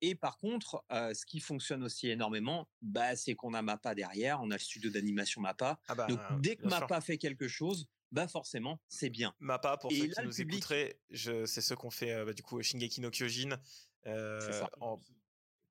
Et 0.01 0.15
par 0.15 0.39
contre, 0.39 0.85
euh, 0.93 1.13
ce 1.13 1.27
qui 1.27 1.41
fonctionne 1.41 1.83
aussi 1.83 2.09
énormément, 2.09 2.69
bah, 2.83 3.17
c'est 3.17 3.35
qu'on 3.35 3.53
a 3.53 3.63
Mappa 3.63 3.97
derrière, 3.97 4.41
on 4.41 4.51
a 4.53 4.55
le 4.55 4.61
studio 4.61 4.91
d'animation 4.91 5.41
Mappa. 5.41 5.81
Ah 5.89 5.95
bah, 5.97 6.07
Donc 6.07 6.21
dès 6.41 6.55
que 6.55 6.63
bien 6.63 6.71
sûr. 6.71 6.81
Mappa 6.81 7.01
fait 7.01 7.19
quelque 7.19 7.49
chose, 7.49 7.89
bah 8.13 8.29
forcément, 8.29 8.81
c'est 8.89 9.11
bien. 9.11 9.35
Mappa, 9.41 9.77
pour 9.77 9.91
Et 9.91 9.97
ceux 9.99 10.07
là, 10.07 10.15
qui 10.15 10.23
nous 10.23 10.31
public- 10.33 10.59
écouteraient, 10.59 11.01
je, 11.11 11.45
c'est 11.47 11.61
ceux 11.63 11.75
qu'on 11.75 11.91
fait 11.91 12.13
euh, 12.13 12.25
bah, 12.25 12.33
du 12.33 12.43
coup 12.45 12.63
Shingeki 12.63 13.01
no 13.01 13.11
Kyojin. 13.11 13.59
euh, 14.07 14.41
C'est 14.41 14.53
ça. 14.53 14.71
en- 14.81 15.01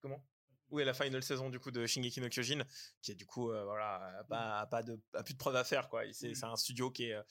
Comment? 0.02 0.22
Oui, 0.70 0.84
la 0.84 0.94
final 0.94 1.24
saison 1.24 1.50
du 1.50 1.60
coup 1.60 1.72
de 1.72 1.86
Shingeki 1.86 2.20
no 2.20 2.30
Kyojin, 2.30 2.66
qui 3.02 3.12
est 3.12 3.16
du 3.16 3.26
coup 3.26 3.52
euh, 3.52 3.64
voilà 3.64 4.26
pas, 4.28 4.66
pas 4.66 4.84
de 4.84 5.00
a 5.14 5.24
plus 5.24 5.34
de 5.34 5.40
preuves 5.40 5.56
à 5.56 5.64
faire 5.64 5.88
quoi. 5.90 6.06
Et 6.06 6.14
C'est 6.14 6.44
un 6.44 6.56
studio 6.56 6.92
qui 6.92 7.06
est 7.06 7.14
euh, 7.14 7.24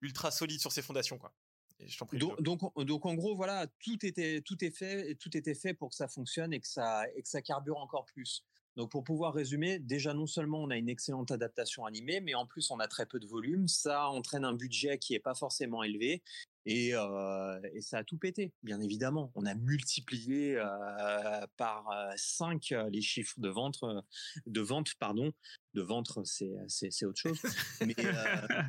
ultra 0.00 0.30
solide 0.30 0.60
sur 0.60 0.72
ses 0.72 0.82
fondations, 0.82 1.18
quoi. 1.18 1.34
Et 1.78 1.88
je 1.88 1.98
t'en 1.98 2.06
prie. 2.06 2.18
Donc, 2.18 2.40
donc, 2.42 3.06
en 3.06 3.14
gros, 3.14 3.36
voilà, 3.36 3.66
tout 3.66 4.04
était, 4.04 4.42
tout 4.42 4.62
est 4.64 4.70
fait, 4.70 5.14
tout 5.14 5.34
était 5.36 5.54
fait 5.54 5.74
pour 5.74 5.90
que 5.90 5.96
ça 5.96 6.08
fonctionne 6.08 6.52
et 6.52 6.60
que 6.60 6.68
ça, 6.68 7.04
et 7.14 7.22
que 7.22 7.28
ça 7.28 7.42
carbure 7.42 7.78
encore 7.78 8.04
plus. 8.06 8.44
Donc, 8.80 8.90
pour 8.90 9.04
pouvoir 9.04 9.34
résumer, 9.34 9.78
déjà, 9.78 10.14
non 10.14 10.26
seulement 10.26 10.62
on 10.62 10.70
a 10.70 10.76
une 10.78 10.88
excellente 10.88 11.30
adaptation 11.30 11.84
animée, 11.84 12.22
mais 12.22 12.34
en 12.34 12.46
plus, 12.46 12.70
on 12.70 12.80
a 12.80 12.88
très 12.88 13.04
peu 13.04 13.20
de 13.20 13.26
volume. 13.26 13.68
Ça 13.68 14.08
entraîne 14.08 14.42
un 14.42 14.54
budget 14.54 14.96
qui 14.96 15.12
est 15.14 15.20
pas 15.20 15.34
forcément 15.34 15.82
élevé. 15.82 16.22
Et, 16.64 16.94
euh, 16.94 17.60
et 17.74 17.82
ça 17.82 17.98
a 17.98 18.04
tout 18.04 18.16
pété, 18.16 18.54
bien 18.62 18.80
évidemment. 18.80 19.32
On 19.34 19.44
a 19.44 19.54
multiplié 19.54 20.56
euh, 20.56 21.46
par 21.58 21.90
5 22.16 22.72
les 22.90 23.02
chiffres 23.02 23.38
de 23.38 23.50
vente, 23.50 23.80
euh, 23.82 24.00
de 24.46 24.62
vente, 24.62 24.94
pardon, 24.98 25.30
de 25.74 25.82
ventre, 25.82 26.22
c'est 26.24 27.04
autre 27.04 27.20
chose. 27.20 27.38
Mais, 27.86 27.94
euh, 27.98 28.62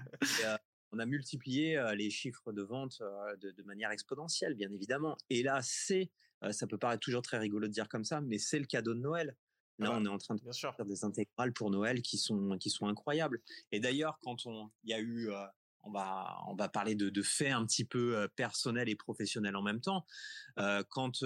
euh, 0.43 0.58
on 0.91 1.00
a 1.00 1.06
multiplié 1.06 1.78
euh, 1.78 1.95
les 1.95 2.10
chiffres 2.10 2.52
de 2.52 2.62
vente 2.62 2.97
euh, 3.02 3.36
de, 3.38 3.52
de 3.52 3.63
manière 3.63 3.91
exponentielle, 3.91 4.56
bien 4.56 4.71
évidemment. 4.74 5.15
Et 5.30 5.41
là, 5.41 5.62
c'est, 5.63 6.10
euh, 6.43 6.52
ça 6.52 6.67
peut 6.67 6.78
paraître 6.78 7.00
toujours 7.00 7.21
très 7.21 7.38
rigolo 7.38 7.67
de 7.67 7.71
dire 7.71 7.88
comme 7.88 8.04
ça, 8.04 8.19
mais 8.19 8.38
c'est 8.38 8.60
le 8.60 8.65
cadeau 8.65 8.93
de 8.93 9.00
Noël. 9.00 9.36
Là, 9.79 9.88
Ah 9.89 9.91
bah, 9.93 9.97
on 10.01 10.05
est 10.05 10.10
en 10.10 10.17
train 10.17 10.36
de 10.36 10.41
Bien 10.41 10.51
sûr. 10.51 10.75
faire 10.75 10.86
des 10.86 11.03
intégrales 11.03 11.53
pour 11.53 11.69
Noël 11.71 12.01
qui 12.01 12.17
sont 12.17 12.57
qui 12.60 12.69
sont 12.69 12.88
incroyables. 12.88 13.41
Et 13.71 13.79
d'ailleurs, 13.79 14.19
quand 14.21 14.45
on 14.45 14.69
il 14.84 14.89
y 14.91 14.93
a 14.93 14.99
eu 14.99 15.29
euh, 15.31 15.45
on 15.84 15.91
va 15.91 16.38
on 16.47 16.55
va 16.55 16.69
parler 16.69 16.93
de, 16.93 17.10
de 17.10 17.21
faits 17.23 17.51
un 17.51 17.65
petit 17.65 17.86
peu 17.86 18.15
euh, 18.17 18.27
personnels 18.27 18.89
et 18.89 18.95
professionnels 18.95 19.55
en 19.55 19.63
même 19.63 19.81
temps. 19.81 20.05
Euh, 20.60 20.84
quand 20.89 21.23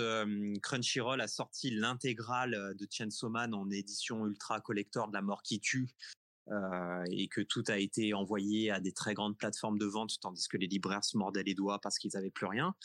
Crunchyroll 0.62 1.20
a 1.20 1.28
sorti 1.28 1.72
l'intégrale 1.72 2.76
de 2.78 2.88
Chainsaw 2.90 3.30
Man 3.30 3.54
en 3.54 3.70
édition 3.70 4.26
ultra 4.26 4.62
collector 4.62 5.10
de 5.10 5.14
la 5.14 5.22
mort 5.22 5.42
qui 5.44 5.60
tue 5.60 5.90
euh, 6.50 7.04
et 7.10 7.28
que 7.28 7.42
tout 7.42 7.64
a 7.68 7.78
été 7.78 8.14
envoyé 8.14 8.70
à 8.72 8.80
des 8.80 8.92
très 8.92 9.14
grandes 9.14 9.38
plateformes 9.38 9.80
de 9.80 9.86
vente 9.86 10.20
tandis 10.22 10.48
que 10.48 10.58
les 10.58 10.68
libraires 10.68 11.04
se 11.04 11.18
mordaient 11.18 11.44
les 11.44 11.56
doigts 11.56 11.80
parce 11.82 11.98
qu'ils 11.98 12.16
avaient 12.18 12.30
plus 12.32 12.46
rien. 12.46 12.76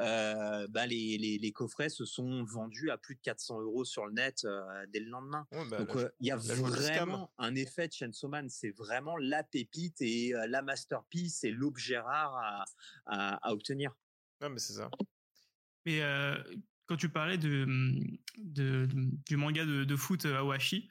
Euh, 0.00 0.66
bah 0.68 0.86
les, 0.86 1.18
les, 1.18 1.38
les 1.38 1.52
coffrets 1.52 1.88
se 1.88 2.04
sont 2.04 2.44
vendus 2.44 2.90
à 2.90 2.98
plus 2.98 3.14
de 3.16 3.20
400 3.20 3.60
euros 3.60 3.84
sur 3.84 4.06
le 4.06 4.12
net 4.12 4.44
euh, 4.44 4.62
dès 4.88 5.00
le 5.00 5.10
lendemain. 5.10 5.46
Ouais, 5.52 5.64
bah, 5.68 5.78
Donc 5.84 5.96
euh, 5.96 6.08
il 6.20 6.26
y 6.26 6.30
a 6.30 6.36
vraiment 6.36 7.32
un 7.38 7.54
effet 7.54 7.88
de 7.88 7.92
Chainsaw 7.92 8.28
Man, 8.28 8.48
c'est 8.48 8.70
vraiment 8.70 9.16
la 9.16 9.42
pépite 9.42 10.00
et 10.00 10.34
euh, 10.34 10.46
la 10.46 10.62
masterpiece 10.62 11.44
et 11.44 11.50
l'objet 11.50 11.98
rare 11.98 12.34
à, 12.36 12.64
à, 13.06 13.48
à 13.48 13.52
obtenir. 13.52 13.94
Ouais, 14.40 14.48
mais 14.48 14.58
c'est 14.58 14.72
ça. 14.74 14.90
Mais 15.84 16.00
euh, 16.02 16.36
quand 16.86 16.96
tu 16.96 17.08
parlais 17.08 17.38
de, 17.38 17.66
de, 18.38 18.86
de- 18.86 19.10
du 19.26 19.36
manga 19.36 19.64
de, 19.64 19.84
de 19.84 19.96
foot 19.96 20.24
euh, 20.26 20.38
Awashi, 20.38 20.90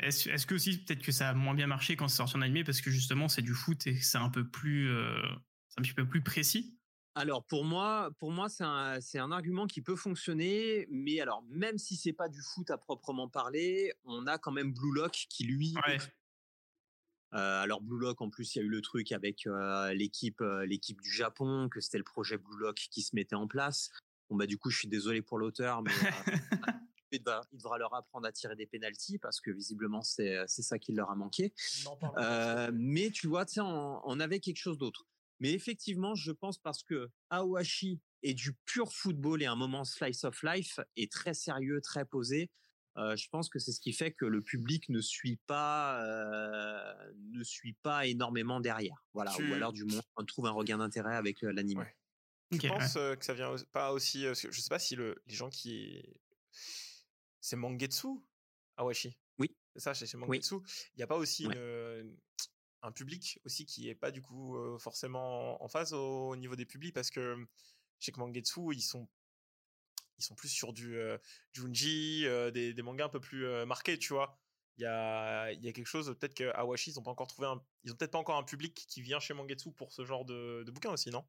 est-ce 0.00 0.46
que 0.46 0.54
aussi 0.54 0.78
peut-être 0.78 1.02
que 1.02 1.12
ça 1.12 1.30
a 1.30 1.34
moins 1.34 1.54
bien 1.54 1.66
marché 1.66 1.96
quand 1.96 2.08
c'est 2.08 2.16
sorti 2.16 2.36
en 2.36 2.42
animé 2.42 2.64
parce 2.64 2.80
que 2.80 2.90
justement 2.90 3.28
c'est 3.28 3.42
du 3.42 3.54
foot 3.54 3.86
et 3.86 3.96
c'est 3.96 4.18
un 4.18 4.30
peu 4.30 4.48
plus 4.48 4.90
euh, 4.90 5.22
un 5.76 5.82
petit 5.82 5.94
peu 5.94 6.06
plus 6.06 6.22
précis? 6.22 6.78
Alors 7.14 7.44
pour 7.44 7.64
moi, 7.64 8.10
pour 8.18 8.30
moi 8.30 8.48
c'est 8.48 8.64
un, 8.64 8.98
un 9.14 9.32
argument 9.32 9.66
qui 9.66 9.82
peut 9.82 9.96
fonctionner, 9.96 10.86
mais 10.90 11.20
alors 11.20 11.42
même 11.50 11.78
si 11.78 11.96
c'est 11.96 12.12
pas 12.12 12.28
du 12.28 12.40
foot 12.42 12.70
à 12.70 12.78
proprement 12.78 13.28
parler, 13.28 13.92
on 14.04 14.26
a 14.26 14.38
quand 14.38 14.52
même 14.52 14.72
Blue 14.72 14.94
Lock 14.94 15.26
qui 15.28 15.44
lui 15.44 15.74
Ouais. 15.86 15.98
Euh, 17.34 17.62
alors 17.62 17.80
Blue 17.82 17.98
Lock, 17.98 18.20
en 18.20 18.30
plus, 18.30 18.54
il 18.54 18.58
y 18.58 18.62
a 18.62 18.64
eu 18.64 18.68
le 18.68 18.80
truc 18.80 19.12
avec 19.12 19.46
euh, 19.46 19.92
l'équipe, 19.92 20.40
euh, 20.40 20.64
l'équipe 20.64 21.00
du 21.00 21.10
Japon, 21.10 21.68
que 21.68 21.80
c'était 21.80 21.98
le 21.98 22.04
projet 22.04 22.38
Blue 22.38 22.58
Lock 22.58 22.76
qui 22.90 23.02
se 23.02 23.14
mettait 23.14 23.36
en 23.36 23.46
place. 23.46 23.90
Bon 24.30 24.36
bah 24.36 24.46
du 24.46 24.58
coup, 24.58 24.70
je 24.70 24.78
suis 24.78 24.88
désolé 24.88 25.22
pour 25.22 25.38
l'auteur, 25.38 25.82
mais 25.82 25.90
il, 27.12 27.20
devra, 27.20 27.42
il 27.52 27.58
devra 27.58 27.78
leur 27.78 27.94
apprendre 27.94 28.26
à 28.26 28.32
tirer 28.32 28.56
des 28.56 28.66
pénalties 28.66 29.18
parce 29.18 29.40
que 29.40 29.50
visiblement 29.50 30.02
c'est 30.02 30.38
c'est 30.46 30.62
ça 30.62 30.78
qui 30.78 30.92
leur 30.92 31.10
a 31.10 31.14
manqué. 31.16 31.52
Euh, 32.18 32.70
mais 32.74 33.10
tu 33.10 33.26
vois, 33.26 33.44
tu 33.46 33.54
sais, 33.54 33.60
on, 33.60 34.00
on 34.04 34.20
avait 34.20 34.40
quelque 34.40 34.58
chose 34.58 34.78
d'autre. 34.78 35.06
Mais 35.40 35.52
effectivement, 35.52 36.14
je 36.14 36.32
pense 36.32 36.58
parce 36.58 36.82
que 36.82 37.10
Aowashi 37.30 38.00
est 38.22 38.34
du 38.34 38.54
pur 38.66 38.92
football 38.92 39.42
et 39.42 39.46
un 39.46 39.54
moment 39.54 39.84
slice 39.84 40.24
of 40.24 40.42
life 40.42 40.80
est 40.96 41.10
très 41.12 41.34
sérieux, 41.34 41.80
très 41.80 42.04
posé. 42.04 42.50
Euh, 42.96 43.14
je 43.14 43.28
pense 43.28 43.48
que 43.48 43.60
c'est 43.60 43.70
ce 43.70 43.78
qui 43.78 43.92
fait 43.92 44.10
que 44.12 44.24
le 44.24 44.42
public 44.42 44.88
ne 44.88 45.00
suit 45.00 45.38
pas, 45.46 46.02
euh, 46.04 47.12
ne 47.32 47.44
suit 47.44 47.74
pas 47.84 48.06
énormément 48.06 48.58
derrière. 48.58 49.04
Voilà. 49.14 49.30
Tu- 49.32 49.48
Ou 49.48 49.54
alors 49.54 49.72
du 49.72 49.84
moins 49.84 50.02
on 50.16 50.24
trouve 50.24 50.46
un 50.46 50.50
regain 50.50 50.78
d'intérêt 50.78 51.14
avec 51.14 51.44
euh, 51.44 51.52
l'anime. 51.52 51.78
Ouais. 51.78 51.94
Je 52.50 52.66
pense 52.66 52.96
euh, 52.96 53.14
que 53.14 53.24
ça 53.24 53.34
vient 53.34 53.54
pas 53.72 53.92
aussi. 53.92 54.26
euh, 54.26 54.34
je 54.34 54.60
sais 54.60 54.68
pas 54.68 54.80
si 54.80 54.96
le, 54.96 55.22
les 55.28 55.34
gens 55.36 55.50
qui. 55.50 56.02
C'est 57.40 57.56
Mangetsu? 57.56 58.08
Awashi. 58.76 59.16
Oui. 59.38 59.56
C'est 59.74 59.80
ça, 59.80 59.94
chez 59.94 60.16
Mangetsu. 60.16 60.56
Il 60.94 60.98
n'y 60.98 61.02
a 61.02 61.06
pas 61.06 61.16
aussi 61.16 61.46
Ouais. 61.46 61.54
une, 61.54 62.16
un 62.82 62.92
public 62.92 63.40
aussi 63.44 63.66
qui 63.66 63.88
est 63.88 63.94
pas 63.94 64.10
du 64.10 64.22
coup 64.22 64.56
forcément 64.78 65.62
en 65.62 65.68
phase 65.68 65.92
au, 65.92 66.30
au 66.30 66.36
niveau 66.36 66.56
des 66.56 66.66
publics 66.66 66.94
parce 66.94 67.10
que 67.10 67.36
chez 68.00 68.12
Mangetsu, 68.16 68.72
ils 68.72 68.82
sont. 68.82 69.08
Ils 70.20 70.24
sont 70.24 70.34
plus 70.34 70.48
sur 70.48 70.72
du 70.72 70.96
euh, 70.96 71.16
Junji, 71.52 72.26
euh, 72.26 72.50
des, 72.50 72.74
des 72.74 72.82
mangas 72.82 73.04
un 73.04 73.08
peu 73.08 73.20
plus 73.20 73.46
euh, 73.46 73.64
marqués, 73.66 73.98
tu 73.98 74.12
vois? 74.14 74.36
Il 74.76 74.82
y 74.82 74.84
a, 74.84 75.52
y 75.52 75.68
a 75.68 75.72
quelque 75.72 75.86
chose, 75.86 76.08
peut-être 76.18 76.34
que 76.34 76.50
Awashi, 76.56 76.90
ils 76.90 76.98
ont 76.98 77.04
pas 77.04 77.12
encore 77.12 77.28
trouvé 77.28 77.46
un, 77.46 77.64
ils 77.84 77.92
ont 77.92 77.94
peut-être 77.94 78.10
pas 78.10 78.18
encore 78.18 78.36
un 78.36 78.42
public 78.42 78.74
qui 78.74 79.00
vient 79.00 79.20
chez 79.20 79.32
Mangetsu 79.32 79.70
pour 79.72 79.92
ce 79.92 80.04
genre 80.04 80.24
de, 80.24 80.64
de 80.64 80.70
bouquin 80.72 80.90
aussi, 80.90 81.10
non? 81.10 81.24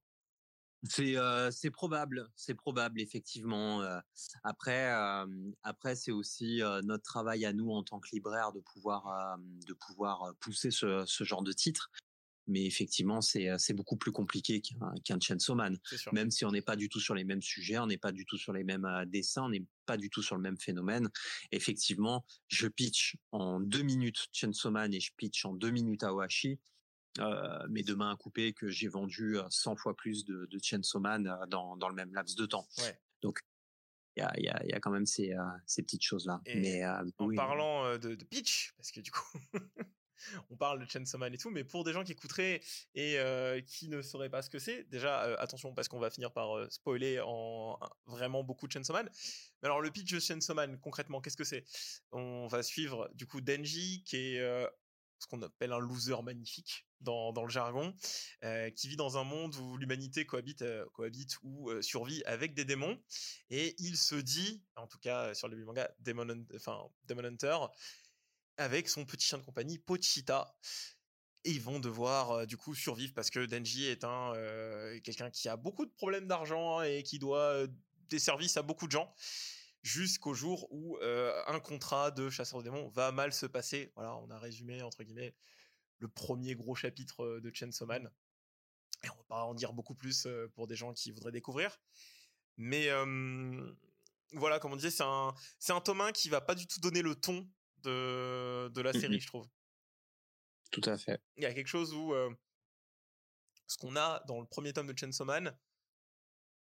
C'est 0.83 1.17
euh, 1.17 1.51
c'est 1.51 1.71
probable, 1.71 2.29
c'est 2.35 2.55
probable 2.55 3.01
effectivement. 3.01 3.81
euh. 3.81 3.99
après, 4.43 4.91
euh, 4.93 5.25
après 5.63 5.95
c'est 5.95 6.11
aussi 6.11 6.61
notre 6.83 7.03
travail 7.03 7.45
à 7.45 7.53
nous 7.53 7.71
en 7.71 7.83
tant 7.83 7.99
que 7.99 8.09
libraire 8.13 8.53
de 8.53 8.61
pouvoir 8.61 9.37
de 9.67 9.73
pouvoir 9.73 10.33
pousser 10.39 10.71
ce, 10.71 11.03
ce 11.05 11.23
genre 11.23 11.43
de 11.43 11.51
titre. 11.51 11.91
Mais 12.47 12.65
effectivement, 12.65 13.21
c'est 13.21 13.47
c'est 13.59 13.73
beaucoup 13.73 13.97
plus 13.97 14.11
compliqué 14.11 14.61
qu'un 14.61 14.93
qu'un 15.03 15.19
Chainsaw 15.19 15.53
Man. 15.53 15.77
Même 16.13 16.31
si 16.31 16.45
on 16.45 16.51
n'est 16.51 16.63
pas 16.63 16.75
du 16.75 16.89
tout 16.89 16.99
sur 16.99 17.13
les 17.13 17.23
mêmes 17.23 17.43
sujets, 17.43 17.77
on 17.77 17.85
n'est 17.85 17.99
pas 17.99 18.11
du 18.11 18.25
tout 18.25 18.37
sur 18.37 18.53
les 18.53 18.63
mêmes 18.63 18.87
dessins, 19.05 19.43
on 19.43 19.49
n'est 19.49 19.65
pas 19.85 19.97
du 19.97 20.09
tout 20.09 20.23
sur 20.23 20.35
le 20.35 20.41
même 20.41 20.57
phénomène. 20.57 21.09
Effectivement, 21.51 22.25
je 22.47 22.67
pitch 22.67 23.17
en 23.31 23.59
deux 23.59 23.83
minutes 23.83 24.27
Chainsaw 24.31 24.71
Man 24.71 24.93
et 24.93 24.99
je 24.99 25.11
pitch 25.15 25.45
en 25.45 25.53
deux 25.53 25.69
minutes 25.71 26.03
Awashi. 26.03 26.57
Euh, 27.19 27.65
mais 27.69 27.83
de 27.83 27.93
main 27.93 28.11
à 28.11 28.15
couper 28.15 28.53
que 28.53 28.69
j'ai 28.69 28.87
vendu 28.87 29.37
euh, 29.37 29.43
100 29.49 29.75
fois 29.75 29.95
plus 29.95 30.25
de, 30.25 30.45
de 30.45 30.59
Chainsaw 30.61 30.99
Man 30.99 31.27
euh, 31.27 31.45
dans, 31.47 31.75
dans 31.77 31.89
le 31.89 31.95
même 31.95 32.13
laps 32.13 32.35
de 32.35 32.45
temps. 32.45 32.67
Ouais. 32.77 32.99
Donc, 33.21 33.41
il 34.15 34.21
y 34.21 34.23
a, 34.23 34.39
y, 34.39 34.47
a, 34.49 34.65
y 34.65 34.73
a 34.73 34.79
quand 34.79 34.91
même 34.91 35.05
ces, 35.05 35.33
euh, 35.33 35.43
ces 35.65 35.83
petites 35.83 36.03
choses-là. 36.03 36.41
Mais 36.45 36.83
euh, 36.83 37.03
en 37.17 37.25
oui, 37.25 37.35
parlant 37.35 37.85
euh, 37.85 37.97
de, 37.97 38.15
de 38.15 38.25
pitch, 38.25 38.73
parce 38.77 38.91
que 38.91 39.01
du 39.01 39.11
coup, 39.11 39.39
on 40.49 40.57
parle 40.57 40.79
de 40.79 40.89
Chainsaw 40.89 41.17
Man 41.17 41.33
et 41.33 41.37
tout, 41.37 41.49
mais 41.49 41.63
pour 41.63 41.83
des 41.83 41.93
gens 41.93 42.03
qui 42.03 42.11
écouteraient 42.11 42.61
et 42.95 43.19
euh, 43.19 43.61
qui 43.61 43.87
ne 43.87 44.01
sauraient 44.01 44.29
pas 44.29 44.41
ce 44.41 44.49
que 44.49 44.59
c'est, 44.59 44.83
déjà, 44.89 45.23
euh, 45.25 45.35
attention, 45.39 45.73
parce 45.73 45.87
qu'on 45.87 45.99
va 45.99 46.09
finir 46.09 46.31
par 46.31 46.57
euh, 46.57 46.69
spoiler 46.69 47.19
en 47.23 47.79
vraiment 48.05 48.43
beaucoup 48.43 48.67
de 48.67 48.71
Chainsaw 48.71 48.93
Man. 48.93 49.09
Mais 49.61 49.67
alors, 49.67 49.81
le 49.81 49.91
pitch 49.91 50.11
de 50.13 50.19
Chainsaw 50.19 50.53
Man, 50.53 50.79
concrètement, 50.79 51.21
qu'est-ce 51.21 51.37
que 51.37 51.43
c'est? 51.43 51.63
On 52.11 52.47
va 52.47 52.63
suivre, 52.63 53.09
du 53.13 53.25
coup, 53.25 53.41
Denji, 53.41 54.03
qui 54.03 54.17
est 54.17 54.39
euh, 54.39 54.67
ce 55.19 55.27
qu'on 55.27 55.41
appelle 55.41 55.71
un 55.73 55.79
loser 55.79 56.21
magnifique 56.23 56.85
dans, 57.01 57.43
le 57.43 57.49
jargon, 57.49 57.93
euh, 58.43 58.69
qui 58.71 58.87
vit 58.87 58.95
dans 58.95 59.17
un 59.17 59.23
monde 59.23 59.55
où 59.55 59.77
l'humanité 59.77 60.25
cohabite, 60.25 60.61
euh, 60.61 60.85
ou 61.43 61.69
euh, 61.69 61.81
survit 61.81 62.23
avec 62.25 62.53
des 62.53 62.65
démons. 62.65 62.99
Et 63.49 63.75
il 63.79 63.97
se 63.97 64.15
dit, 64.15 64.61
en 64.75 64.87
tout 64.87 64.99
cas 64.99 65.33
sur 65.33 65.47
le 65.47 65.63
manga, 65.63 65.89
Demon, 65.99 66.45
Hunter, 67.09 67.57
avec 68.57 68.89
son 68.89 69.05
petit 69.05 69.25
chien 69.25 69.37
de 69.37 69.43
compagnie, 69.43 69.77
Pochita. 69.77 70.55
Et 71.45 71.51
ils 71.51 71.61
vont 71.61 71.79
devoir 71.79 72.45
du 72.45 72.57
coup 72.57 72.75
survivre 72.75 73.13
parce 73.13 73.29
que 73.29 73.45
Denji 73.45 73.85
est 73.85 74.03
un 74.03 74.33
quelqu'un 75.05 75.29
qui 75.29 75.47
a 75.47 75.55
beaucoup 75.55 75.85
de 75.85 75.91
problèmes 75.91 76.27
d'argent 76.27 76.81
et 76.81 77.01
qui 77.01 77.17
doit 77.17 77.65
des 78.09 78.19
services 78.19 78.57
à 78.57 78.61
beaucoup 78.61 78.87
de 78.87 78.91
gens 78.91 79.13
jusqu'au 79.81 80.33
jour 80.33 80.67
où 80.69 80.97
un 81.01 81.59
contrat 81.61 82.11
de 82.11 82.29
chasseur 82.29 82.59
de 82.59 82.65
démons 82.65 82.89
va 82.89 83.13
mal 83.13 83.31
se 83.31 83.45
passer. 83.45 83.89
Voilà, 83.95 84.17
on 84.17 84.29
a 84.29 84.37
résumé 84.37 84.81
entre 84.81 85.01
guillemets 85.03 85.33
le 85.99 86.07
premier 86.07 86.55
gros 86.55 86.75
chapitre 86.75 87.39
de 87.39 87.53
Chainsaw 87.53 87.85
Man. 87.85 88.11
Et 89.03 89.09
on 89.09 89.15
va 89.15 89.23
pas 89.23 89.43
en 89.43 89.53
dire 89.53 89.73
beaucoup 89.73 89.95
plus 89.95 90.27
pour 90.55 90.67
des 90.67 90.75
gens 90.75 90.93
qui 90.93 91.11
voudraient 91.11 91.31
découvrir. 91.31 91.79
Mais 92.57 92.89
euh, 92.89 93.73
voilà, 94.33 94.59
comme 94.59 94.73
on 94.73 94.75
disait, 94.75 94.91
c'est 94.91 95.03
un, 95.03 95.33
c'est 95.59 95.71
un 95.71 95.79
tome 95.79 96.01
1 96.01 96.11
qui 96.11 96.27
va 96.27 96.41
pas 96.41 96.55
du 96.55 96.67
tout 96.67 96.81
donner 96.81 97.01
le 97.01 97.15
ton 97.15 97.49
de, 97.83 98.67
de 98.67 98.81
la 98.81 98.91
série, 98.91 99.19
je 99.21 99.27
trouve. 99.27 99.47
tout 100.71 100.81
à 100.83 100.97
fait. 100.97 101.21
Il 101.37 101.43
y 101.43 101.45
a 101.45 101.53
quelque 101.53 101.67
chose 101.67 101.93
où 101.93 102.13
euh, 102.13 102.29
ce 103.67 103.77
qu'on 103.77 103.95
a 103.95 104.21
dans 104.27 104.41
le 104.41 104.45
premier 104.45 104.73
tome 104.73 104.87
de 104.87 104.97
Chainsaw 104.97 105.23
Man, 105.23 105.57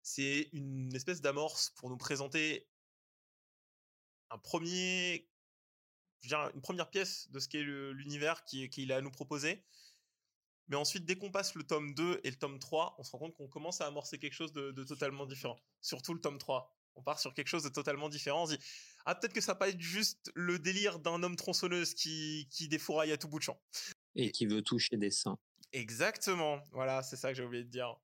c'est 0.02 0.48
une 0.52 0.94
espèce 0.94 1.20
d'amorce 1.20 1.70
pour 1.76 1.88
nous 1.88 1.96
présenter 1.96 2.68
un 4.30 4.38
premier, 4.38 5.28
dire, 6.22 6.50
une 6.54 6.60
première 6.60 6.90
pièce 6.90 7.30
de 7.30 7.38
ce 7.38 7.48
qu'est 7.48 7.62
l'univers 7.62 8.44
qui- 8.44 8.68
qu'il 8.70 8.92
a 8.92 8.96
à 8.96 9.00
nous 9.00 9.10
proposer. 9.10 9.64
Mais 10.68 10.76
ensuite, 10.76 11.04
dès 11.04 11.16
qu'on 11.16 11.30
passe 11.30 11.54
le 11.54 11.62
tome 11.62 11.94
2 11.94 12.20
et 12.24 12.30
le 12.30 12.36
tome 12.36 12.58
3, 12.58 12.96
on 12.98 13.04
se 13.04 13.12
rend 13.12 13.18
compte 13.18 13.34
qu'on 13.36 13.48
commence 13.48 13.80
à 13.80 13.86
amorcer 13.86 14.18
quelque 14.18 14.32
chose 14.32 14.52
de, 14.52 14.72
de 14.72 14.84
totalement 14.84 15.24
différent. 15.26 15.58
Surtout 15.80 16.12
le 16.12 16.20
tome 16.20 16.38
3. 16.38 16.76
On 16.96 17.02
part 17.02 17.20
sur 17.20 17.34
quelque 17.34 17.48
chose 17.48 17.62
de 17.62 17.68
totalement 17.68 18.08
différent. 18.08 18.42
On 18.42 18.46
se 18.46 18.56
dit, 18.56 18.64
ah, 19.04 19.14
peut-être 19.14 19.32
que 19.34 19.40
ça 19.40 19.52
va 19.52 19.56
pas 19.58 19.68
être 19.68 19.80
juste 19.80 20.32
le 20.34 20.58
délire 20.58 20.98
d'un 20.98 21.22
homme 21.22 21.36
tronçonneuse 21.36 21.94
qui, 21.94 22.48
qui 22.50 22.68
défouraille 22.68 23.12
à 23.12 23.18
tout 23.18 23.28
bout 23.28 23.38
de 23.38 23.44
champ. 23.44 23.60
Et 24.16 24.32
qui 24.32 24.46
veut 24.46 24.62
toucher 24.62 24.96
des 24.96 25.10
seins. 25.10 25.38
Exactement. 25.72 26.60
Voilà, 26.72 27.02
c'est 27.02 27.16
ça 27.16 27.28
que 27.28 27.34
j'ai 27.36 27.44
oublié 27.44 27.62
de 27.64 27.70
dire. 27.70 27.94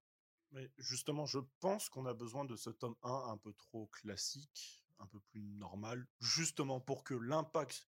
Mais 0.53 0.71
justement, 0.77 1.25
je 1.27 1.39
pense 1.61 1.89
qu'on 1.89 2.05
a 2.07 2.13
besoin 2.15 2.45
de 2.45 2.55
ce 2.55 2.69
tome 2.71 2.95
1 3.03 3.31
un 3.33 3.39
peu 3.39 3.55
trop 3.55 3.87
classique, 3.87 4.85
un 4.99 5.07
peu 5.07 5.19
plus 5.21 5.41
normal, 5.41 6.07
justement 6.21 6.79
pour 6.79 7.03
que 7.03 7.15
l'impact, 7.15 7.89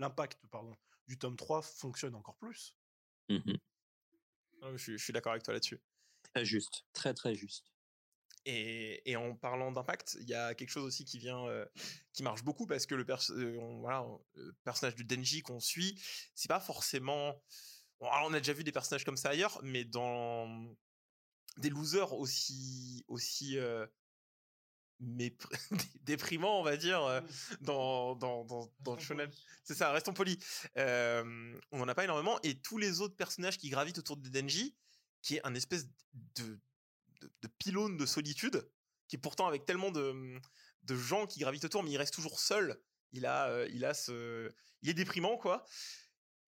l'impact 0.00 0.40
pardon, 0.50 0.74
du 1.06 1.18
tome 1.18 1.36
3 1.36 1.62
fonctionne 1.62 2.14
encore 2.14 2.36
plus. 2.36 2.76
Mhm. 3.28 3.58
Ah, 4.62 4.72
Je 4.72 4.76
suis, 4.82 4.98
je 4.98 5.04
suis 5.04 5.12
d'accord 5.12 5.32
avec 5.32 5.44
toi 5.44 5.54
là-dessus. 5.54 5.80
Très 6.34 6.44
juste, 6.44 6.84
très 6.92 7.14
très 7.14 7.34
juste. 7.34 7.72
Et, 8.46 9.02
et 9.10 9.16
en 9.16 9.36
parlant 9.36 9.70
d'impact, 9.70 10.16
il 10.20 10.28
y 10.28 10.34
a 10.34 10.54
quelque 10.54 10.70
chose 10.70 10.84
aussi 10.84 11.04
qui 11.04 11.18
vient, 11.18 11.46
euh, 11.46 11.66
qui 12.14 12.22
marche 12.22 12.42
beaucoup 12.42 12.66
parce 12.66 12.86
que 12.86 12.94
le, 12.94 13.04
perso- 13.04 13.34
euh, 13.34 13.58
on- 13.58 13.80
voilà, 13.80 14.02
on- 14.02 14.24
le 14.34 14.54
personnage 14.64 14.96
de 14.96 15.02
Denji 15.02 15.42
qu'on 15.42 15.60
suit, 15.60 16.00
c'est 16.34 16.48
pas 16.48 16.60
forcément. 16.60 17.42
Alors 18.00 18.28
on 18.30 18.32
a 18.32 18.38
déjà 18.40 18.54
vu 18.54 18.64
des 18.64 18.72
personnages 18.72 19.04
comme 19.04 19.18
ça 19.18 19.28
ailleurs, 19.30 19.60
mais 19.62 19.84
dans 19.84 20.74
des 21.58 21.68
losers 21.68 22.14
aussi 22.14 23.04
aussi 23.08 23.58
euh, 23.58 23.86
mépr- 25.00 25.48
déprimants, 26.02 26.60
on 26.60 26.62
va 26.62 26.76
dire, 26.76 27.02
euh, 27.04 27.20
dans 27.60 28.14
dans 28.16 28.44
dans, 28.44 28.72
dans 28.80 28.94
le 28.94 29.00
shonen. 29.00 29.30
C'est 29.64 29.74
ça, 29.74 29.92
restons 29.92 30.12
polis. 30.12 30.38
Euh, 30.76 31.58
on 31.72 31.80
en 31.80 31.88
a 31.88 31.94
pas 31.94 32.04
énormément 32.04 32.38
et 32.42 32.60
tous 32.60 32.78
les 32.78 33.00
autres 33.00 33.16
personnages 33.16 33.58
qui 33.58 33.70
gravitent 33.70 33.98
autour 33.98 34.16
de 34.16 34.28
Denji, 34.28 34.76
qui 35.22 35.36
est 35.36 35.46
un 35.46 35.54
espèce 35.54 35.86
de 36.36 36.60
de, 37.20 37.30
de 37.42 37.48
pylône 37.58 37.96
de 37.96 38.06
solitude, 38.06 38.66
qui 39.08 39.16
est 39.16 39.18
pourtant 39.18 39.46
avec 39.46 39.66
tellement 39.66 39.90
de, 39.90 40.40
de 40.84 40.96
gens 40.96 41.26
qui 41.26 41.40
gravitent 41.40 41.64
autour, 41.64 41.82
mais 41.82 41.90
il 41.90 41.98
reste 41.98 42.14
toujours 42.14 42.40
seul. 42.40 42.80
Il 43.12 43.26
a, 43.26 43.48
euh, 43.48 43.68
il 43.72 43.84
a 43.84 43.92
ce, 43.92 44.50
il 44.82 44.88
est 44.88 44.94
déprimant 44.94 45.36
quoi. 45.36 45.64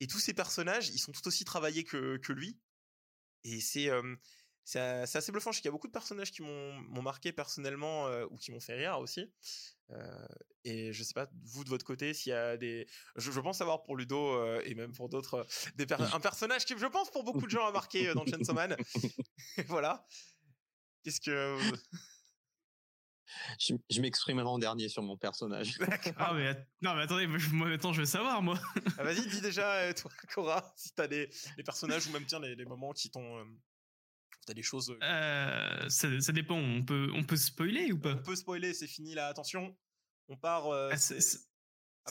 Et 0.00 0.06
tous 0.06 0.18
ces 0.18 0.32
personnages, 0.34 0.88
ils 0.88 0.98
sont 0.98 1.12
tout 1.12 1.26
aussi 1.28 1.44
travaillés 1.44 1.84
que, 1.84 2.16
que 2.18 2.32
lui. 2.32 2.58
Et 3.44 3.60
c'est, 3.60 3.88
euh, 3.90 4.16
c'est, 4.64 4.80
assez 4.80 5.32
bluffant. 5.32 5.52
Je 5.52 5.56
sais 5.56 5.62
qu'il 5.62 5.68
y 5.68 5.70
a 5.70 5.72
beaucoup 5.72 5.88
de 5.88 5.92
personnages 5.92 6.30
qui 6.30 6.42
m'ont, 6.42 7.02
marqué 7.02 7.32
personnellement 7.32 8.06
euh, 8.06 8.26
ou 8.30 8.36
qui 8.36 8.52
m'ont 8.52 8.60
fait 8.60 8.74
rire 8.74 8.98
aussi. 8.98 9.32
Euh, 9.90 10.26
et 10.64 10.92
je 10.92 11.02
sais 11.02 11.12
pas 11.12 11.28
vous 11.44 11.64
de 11.64 11.68
votre 11.68 11.84
côté 11.84 12.14
s'il 12.14 12.30
y 12.30 12.34
a 12.34 12.56
des, 12.56 12.86
je, 13.16 13.30
je 13.30 13.40
pense 13.40 13.58
savoir 13.58 13.82
pour 13.82 13.96
Ludo 13.96 14.36
euh, 14.36 14.62
et 14.64 14.74
même 14.74 14.92
pour 14.92 15.08
d'autres 15.08 15.34
euh, 15.34 15.44
des 15.74 15.86
per- 15.86 15.96
un 16.00 16.20
personnage 16.20 16.64
qui, 16.64 16.78
je 16.78 16.86
pense, 16.86 17.10
pour 17.10 17.24
beaucoup 17.24 17.44
de 17.44 17.50
gens 17.50 17.66
a 17.66 17.72
marqué 17.72 18.08
euh, 18.08 18.14
dans 18.14 18.24
Chainsaw 18.24 18.54
Man. 18.54 18.76
voilà. 19.66 20.06
Qu'est-ce 21.02 21.20
que 21.20 21.58
Je, 23.58 23.74
je 23.90 24.00
m'exprimerai 24.00 24.46
en 24.46 24.58
dernier 24.58 24.88
sur 24.88 25.02
mon 25.02 25.16
personnage. 25.16 25.78
Ah, 26.16 26.32
mais, 26.34 26.54
non, 26.82 26.94
mais 26.94 27.02
attendez, 27.02 27.26
moi, 27.26 27.68
maintenant, 27.68 27.92
je 27.92 28.00
veux 28.00 28.06
savoir, 28.06 28.42
moi. 28.42 28.58
Ah, 28.98 29.04
Vas-y, 29.04 29.26
dis 29.26 29.40
déjà, 29.40 29.72
euh, 29.74 29.92
toi, 29.94 30.10
Cora, 30.32 30.72
si 30.76 30.94
t'as 30.94 31.06
des, 31.06 31.30
des 31.56 31.62
personnages 31.62 32.06
ou 32.06 32.12
même 32.12 32.26
tiens, 32.26 32.40
les, 32.40 32.54
les 32.54 32.64
moments 32.64 32.92
qui 32.92 33.10
t'ont. 33.10 33.44
T'as 34.46 34.54
des 34.54 34.62
choses. 34.62 34.90
euh, 34.90 34.98
Euh, 35.02 35.88
ça, 35.88 36.20
ça 36.20 36.32
dépend, 36.32 36.56
on 36.56 36.82
peut, 36.82 37.10
on 37.14 37.24
peut 37.24 37.36
spoiler 37.36 37.92
ou 37.92 37.98
pas? 37.98 38.14
On 38.14 38.22
peut 38.22 38.36
spoiler, 38.36 38.74
c'est 38.74 38.86
fini 38.86 39.14
là, 39.14 39.28
attention. 39.28 39.76
On 40.28 40.36
part. 40.36 40.66
euh, 40.68 40.90
Ah, 40.92 40.96
ça 40.96 41.14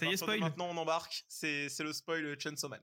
y 0.06 0.14
est, 0.14 0.18
spoil? 0.18 0.40
Maintenant, 0.40 0.70
on 0.70 0.78
embarque. 0.78 1.24
C'est 1.28 1.70
c'est 1.70 1.84
le 1.84 1.94
spoil 1.94 2.40
Chainsaw 2.40 2.70
Man. 2.70 2.82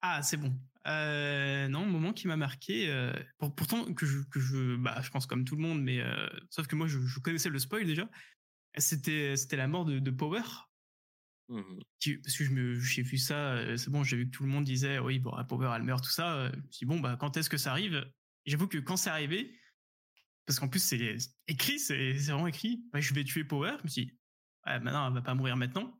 Ah, 0.00 0.22
c'est 0.22 0.36
bon. 0.36 0.54
Euh, 0.86 1.66
non, 1.68 1.84
moment 1.84 2.12
qui 2.12 2.28
m'a 2.28 2.36
marqué. 2.36 2.88
euh, 2.88 3.12
pour- 3.38 3.54
pourtant, 3.54 3.92
que 3.92 4.06
je, 4.06 4.20
que 4.30 4.38
je, 4.38 4.76
bah, 4.76 5.00
je 5.02 5.10
pense 5.10 5.26
comme 5.26 5.44
tout 5.44 5.56
le 5.56 5.62
monde, 5.62 5.82
mais 5.82 6.00
euh, 6.00 6.28
sauf 6.50 6.66
que 6.68 6.76
moi, 6.76 6.86
je, 6.86 7.00
je 7.00 7.18
connaissais 7.18 7.48
le 7.48 7.58
spoil 7.58 7.84
déjà. 7.84 8.08
C'était, 8.76 9.36
c'était 9.36 9.56
la 9.56 9.66
mort 9.66 9.84
de, 9.84 9.98
de 9.98 10.10
Power. 10.12 10.42
Qui- 11.98 12.18
parce 12.18 12.36
que 12.36 12.44
je 12.44 12.50
me, 12.50 12.78
j'ai 12.78 13.02
vu 13.02 13.18
ça, 13.18 13.76
c'est 13.76 13.90
bon, 13.90 14.04
j'ai 14.04 14.16
vu 14.18 14.26
que 14.30 14.36
tout 14.36 14.44
le 14.44 14.50
monde 14.50 14.64
disait, 14.64 14.98
oui, 14.98 15.18
bon, 15.18 15.32
Power, 15.48 15.72
elle 15.74 15.82
meurt, 15.82 16.04
tout 16.04 16.10
ça. 16.10 16.50
Je 16.52 16.56
me 16.56 16.62
suis 16.70 16.78
dit, 16.80 16.84
bon, 16.84 17.00
bah, 17.00 17.16
quand 17.18 17.36
est-ce 17.36 17.50
que 17.50 17.56
ça 17.56 17.72
arrive? 17.72 18.08
J'avoue 18.48 18.68
que 18.68 18.78
quand 18.78 18.96
c'est 18.96 19.10
arrivé, 19.10 19.58
parce 20.46 20.58
qu'en 20.58 20.68
plus, 20.68 20.80
c'est 20.80 21.16
écrit, 21.46 21.78
c'est 21.78 22.12
vraiment 22.14 22.46
écrit, 22.46 22.82
bah, 22.92 23.00
je 23.00 23.12
vais 23.14 23.24
tuer 23.24 23.44
Power. 23.44 23.76
Je 23.78 23.82
me 23.84 23.88
suis 23.88 24.06
dit, 24.06 24.18
ouais, 24.66 24.80
maintenant, 24.80 25.08
elle 25.08 25.14
va 25.14 25.22
pas 25.22 25.34
mourir 25.34 25.56
maintenant. 25.56 25.94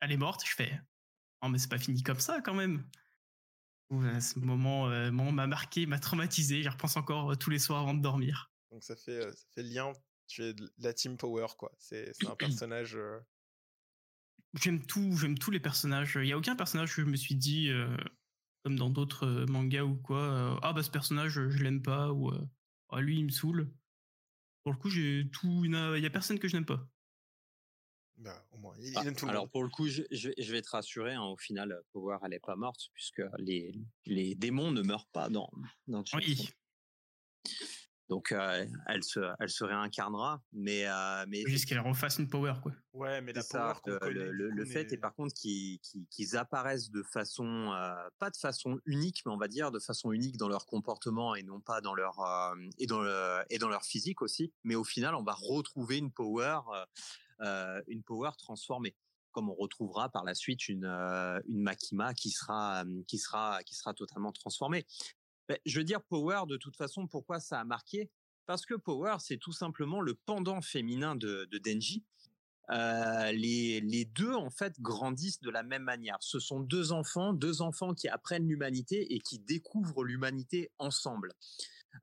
Elle 0.00 0.12
est 0.12 0.16
morte. 0.18 0.46
Je 0.46 0.54
fais, 0.54 0.78
non, 1.42 1.48
mais 1.48 1.58
c'est 1.58 1.70
pas 1.70 1.78
fini 1.78 2.02
comme 2.02 2.20
ça 2.20 2.40
quand 2.42 2.54
même. 2.54 2.88
Ouais, 3.90 4.20
ce 4.20 4.38
moment, 4.38 4.90
euh, 4.90 5.10
moment 5.10 5.32
m'a 5.32 5.46
marqué, 5.46 5.86
m'a 5.86 5.98
traumatisé. 5.98 6.62
J'y 6.62 6.68
repense 6.68 6.96
encore 6.96 7.32
euh, 7.32 7.36
tous 7.36 7.50
les 7.50 7.58
soirs 7.58 7.80
avant 7.80 7.94
de 7.94 8.02
dormir. 8.02 8.50
Donc 8.70 8.82
ça 8.82 8.96
fait, 8.96 9.24
euh, 9.26 9.32
ça 9.32 9.44
fait 9.54 9.62
lien. 9.62 9.92
Tu 10.26 10.42
es 10.42 10.52
de 10.52 10.72
la 10.78 10.92
Team 10.92 11.16
Power, 11.16 11.46
quoi. 11.56 11.72
C'est 11.78 12.12
un 12.26 12.34
personnage. 12.36 12.96
euh, 12.96 13.18
J'aime 14.60 14.84
tout, 14.84 15.16
j'aime 15.16 15.38
tous 15.38 15.50
les 15.50 15.60
personnages. 15.60 16.18
Il 16.20 16.26
y 16.26 16.32
a 16.32 16.38
aucun 16.38 16.56
personnage 16.56 16.94
que 16.94 17.02
je 17.02 17.06
me 17.06 17.16
suis 17.16 17.34
dit, 17.36 17.70
comme 18.64 18.76
dans 18.76 18.90
d'autres 18.90 19.26
euh, 19.26 19.46
mangas 19.46 19.84
ou 19.84 19.94
quoi, 19.96 20.20
euh, 20.22 20.56
ah 20.62 20.72
bah 20.72 20.82
ce 20.82 20.90
personnage 20.90 21.32
je 21.34 21.62
l'aime 21.62 21.82
pas 21.82 22.12
ou 22.12 22.30
euh, 22.30 22.40
ah, 22.88 23.00
lui 23.00 23.18
il 23.18 23.24
me 23.26 23.30
saoule. 23.30 23.70
Pour 24.62 24.72
le 24.72 24.78
coup, 24.78 24.88
j'ai 24.88 25.28
tout, 25.30 25.64
il 25.66 25.72
y 25.72 25.76
en 25.76 26.04
a- 26.06 26.10
personne 26.10 26.38
que 26.38 26.48
je 26.48 26.56
n'aime 26.56 26.64
pas. 26.64 26.88
bah, 28.16 28.46
au 28.52 28.56
moins, 28.58 28.74
il, 28.78 28.94
Ah, 28.96 29.02
il 29.02 29.08
aime 29.08 29.14
tout 29.16 29.26
le 29.26 29.30
alors 29.32 29.42
monde. 29.42 29.50
pour 29.52 29.62
le 29.62 29.68
coup, 29.68 29.86
je, 29.86 30.02
je 30.10 30.28
vais- 30.28 30.34
je 30.38 30.52
vais 30.52 30.62
te 30.62 30.70
rassurer. 30.70 31.12
hein, 31.12 31.24
au 31.24 31.36
final, 31.36 31.82
Power, 31.92 32.16
elle 32.24 32.32
est 32.32 32.40
pas 32.40 32.56
morte 32.56 32.88
puisque 32.94 33.22
les, 33.38 33.74
les 34.06 34.34
démons 34.34 34.70
ne 34.72 34.80
meurent 34.82 35.08
pas 35.08 35.28
dans 35.28 35.50
dans 35.86 36.02
Oui, 36.14 36.48
Donc 38.14 38.30
euh, 38.30 38.64
elle 38.86 39.02
se 39.02 39.18
elle 39.40 39.50
se 39.50 39.64
réincarnera, 39.64 40.40
mais 40.52 40.86
euh, 40.86 41.24
mais 41.26 41.42
juste 41.48 41.66
qu'elle 41.68 41.80
refasse 41.80 42.18
une 42.20 42.28
power 42.28 42.54
quoi. 42.62 42.70
Ouais, 42.92 43.20
mais 43.20 43.32
la 43.32 43.42
C'est 43.42 43.58
power 43.58 43.74
ça, 43.74 43.80
qu'on 43.82 43.98
connaît. 43.98 44.28
le, 44.30 44.64
fait 44.64 44.92
est 44.92 44.98
par 44.98 45.16
contre 45.16 45.34
qu'ils 45.34 46.36
apparaissent 46.36 46.92
de 46.92 47.02
façon 47.02 47.72
euh, 47.72 47.92
pas 48.20 48.30
de 48.30 48.36
façon 48.36 48.78
unique 48.86 49.22
mais 49.26 49.32
on 49.32 49.36
va 49.36 49.48
dire 49.48 49.72
de 49.72 49.80
façon 49.80 50.12
unique 50.12 50.36
dans 50.36 50.48
leur 50.48 50.64
comportement 50.66 51.34
et 51.34 51.42
non 51.42 51.58
pas 51.58 51.80
dans 51.80 51.92
leur 51.92 52.20
euh, 52.20 52.54
et 52.78 52.86
dans 52.86 53.00
le, 53.00 53.42
et 53.50 53.58
dans 53.58 53.68
leur 53.68 53.82
physique 53.82 54.22
aussi 54.22 54.52
mais 54.62 54.76
au 54.76 54.84
final 54.84 55.16
on 55.16 55.24
va 55.24 55.34
retrouver 55.34 55.98
une 55.98 56.12
power 56.12 56.60
une 57.88 58.04
power 58.04 58.30
transformée 58.38 58.94
comme 59.34 59.50
on 59.50 59.54
retrouvera 59.54 60.08
par 60.08 60.24
la 60.24 60.34
suite 60.34 60.68
une 60.68 60.86
euh, 60.86 61.40
une 61.46 61.60
Makima 61.60 62.14
qui 62.14 62.30
sera 62.30 62.84
qui 63.06 63.18
sera 63.18 63.62
qui 63.64 63.74
sera 63.74 63.92
totalement 63.92 64.32
transformée 64.32 64.86
Ben, 65.48 65.58
je 65.66 65.78
veux 65.78 65.84
dire 65.84 66.02
power 66.02 66.42
de 66.48 66.56
toute 66.56 66.76
façon 66.76 67.06
pourquoi 67.06 67.40
ça 67.40 67.60
a 67.60 67.64
marqué? 67.64 68.10
Parce 68.46 68.66
que 68.66 68.74
power 68.74 69.16
c'est 69.20 69.38
tout 69.38 69.52
simplement 69.52 70.00
le 70.00 70.14
pendant 70.14 70.60
féminin 70.60 71.16
de, 71.16 71.46
de 71.50 71.58
Denji 71.58 72.04
euh, 72.70 73.30
les, 73.32 73.80
les 73.80 74.06
deux 74.06 74.32
en 74.32 74.50
fait 74.50 74.80
grandissent 74.80 75.40
de 75.40 75.50
la 75.50 75.62
même 75.62 75.82
manière. 75.82 76.16
Ce 76.20 76.38
sont 76.38 76.60
deux 76.60 76.92
enfants, 76.92 77.32
deux 77.34 77.60
enfants 77.60 77.92
qui 77.92 78.08
apprennent 78.08 78.48
l'humanité 78.48 79.14
et 79.14 79.20
qui 79.20 79.38
découvrent 79.38 80.04
l'humanité 80.04 80.70
ensemble. 80.78 81.32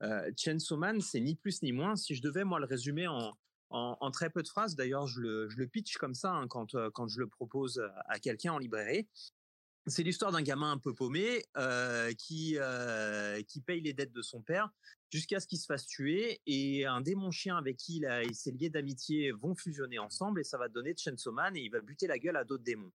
Euh, 0.04 0.30
Chainsaw 0.38 0.78
Man, 0.78 1.02
c'est 1.02 1.20
ni 1.20 1.36
plus 1.36 1.64
ni 1.64 1.72
moins. 1.72 1.96
Si 1.96 2.16
je 2.16 2.22
devais 2.22 2.44
moi 2.44 2.60
le 2.60 2.66
résumer 2.66 3.08
en, 3.08 3.36
en, 3.70 4.12
très 4.12 4.30
peu 4.30 4.44
de 4.44 4.48
phrases, 4.48 4.76
d'ailleurs 4.76 5.08
je 5.08 5.20
le, 5.20 5.50
je 5.50 5.58
le 5.58 5.68
pitch 5.68 5.98
comme 5.98 6.14
ça 6.14 6.32
hein, 6.32 6.48
quand, 6.48 6.76
euh, 6.76 6.90
quand 6.94 7.08
je 7.08 7.20
le 7.20 7.28
propose 7.28 7.84
à 8.08 8.20
quelqu'un 8.20 8.54
en 8.54 8.58
librairie. 8.60 9.08
C'est 9.88 10.04
l'histoire 10.04 10.32
d'un 10.32 10.44
gamin 10.44 10.72
un 10.72 10.78
peu 10.78 10.94
paumé 10.94 11.44
euh, 11.58 12.14
qui, 12.14 12.56
euh, 12.60 13.42
qui 13.44 13.62
paye 13.62 13.82
les 13.82 13.94
dettes 13.94 14.14
de 14.14 14.22
son 14.22 14.42
père 14.42 14.70
jusqu'à 15.12 15.40
ce 15.40 15.48
qu'il 15.48 15.58
se 15.58 15.66
fasse 15.66 15.88
tuer 15.88 16.40
et 16.46 16.86
un 16.86 17.02
démon 17.02 17.32
chien 17.32 17.58
avec 17.58 17.78
qui 17.78 18.04
il, 18.26 18.36
s'est 18.36 18.52
lié 18.52 18.70
d'amitié 18.70 19.32
vont 19.32 19.56
fusionner 19.56 19.98
ensemble 19.98 20.40
et 20.40 20.44
ça 20.44 20.60
va 20.60 20.70
donner 20.70 20.96
Chainsaw 20.96 21.32
Man 21.32 21.58
et 21.58 21.62
il 21.62 21.70
va 21.70 21.82
buter 21.82 22.06
la 22.06 22.20
gueule 22.20 22.38
à 22.38 22.44
d'autres 22.44 22.64
démons. 22.64 22.92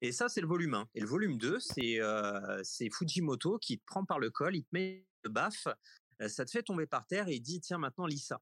Et 0.00 0.12
ça, 0.12 0.28
c'est 0.28 0.42
le 0.42 0.46
volume 0.46 0.74
1. 0.74 0.88
Et 0.94 1.00
le 1.00 1.06
volume 1.06 1.38
2, 1.38 1.58
c'est 1.58 2.00
euh, 2.00 2.60
c'est 2.62 2.88
Fujimoto 2.90 3.58
qui 3.58 3.78
te 3.78 3.84
prend 3.84 4.04
par 4.04 4.18
le 4.18 4.30
col, 4.30 4.56
il 4.56 4.62
te 4.62 4.68
met 4.72 5.06
le 5.24 5.30
baf, 5.30 5.66
euh, 6.20 6.28
ça 6.28 6.44
te 6.44 6.50
fait 6.50 6.62
tomber 6.62 6.86
par 6.86 7.06
terre 7.06 7.28
et 7.28 7.34
il 7.34 7.40
dit 7.40 7.60
tiens 7.60 7.78
maintenant 7.78 8.06
lis 8.06 8.18
ça. 8.18 8.40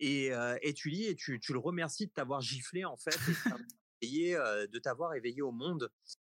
Et, 0.00 0.32
et 0.60 0.74
tu 0.74 0.90
lis 0.90 1.06
et 1.06 1.14
tu, 1.14 1.38
tu 1.38 1.52
le 1.52 1.58
remercies 1.58 2.06
de 2.06 2.12
t'avoir 2.12 2.40
giflé 2.40 2.84
en 2.84 2.96
fait, 2.96 3.16
de 4.02 4.78
t'avoir 4.78 5.14
éveillé 5.14 5.40
au 5.40 5.52
monde. 5.52 5.88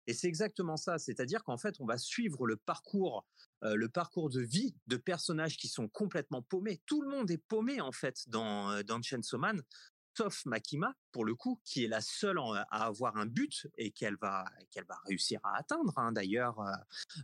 Et 0.07 0.15
c'est 0.15 0.29
exactement 0.29 0.77
ça, 0.77 0.99
c'est-à-dire 0.99 1.45
qu'en 1.45 1.57
fait, 1.57 1.77
on 1.81 1.87
va 1.87 1.99
suivre 1.99 2.47
le 2.47 2.57
parcours, 2.57 3.27
euh, 3.63 3.75
le 3.75 3.89
parcours 3.89 4.29
de 4.29 4.41
vie 4.41 4.75
de 4.87 4.97
personnages 4.97 5.57
qui 5.57 5.69
sont 5.69 5.89
complètement 5.89 6.43
paumés. 6.43 6.83
Tout 6.87 7.03
le 7.03 7.09
monde 7.09 7.31
est 7.31 7.39
paumé 7.39 7.81
en 7.81 7.93
fait 7.93 8.29
dans 8.29 8.71
euh, 8.71 8.83
dans 8.83 9.01
Chainsaw 9.01 9.39
Man, 9.39 9.63
sauf 10.17 10.45
Makima 10.45 10.95
pour 11.11 11.25
le 11.25 11.35
coup, 11.35 11.59
qui 11.65 11.85
est 11.85 11.89
la 11.89 12.03
seule 12.03 12.39
à 12.39 12.85
avoir 12.85 13.17
un 13.17 13.25
but 13.25 13.67
et 13.79 13.93
qu'elle 13.93 14.17
va 14.21 14.45
qu'elle 14.71 14.85
va 14.85 14.99
réussir 15.07 15.41
à 15.43 15.57
atteindre. 15.57 15.93
hein, 15.97 16.13
D'ailleurs, 16.13 16.61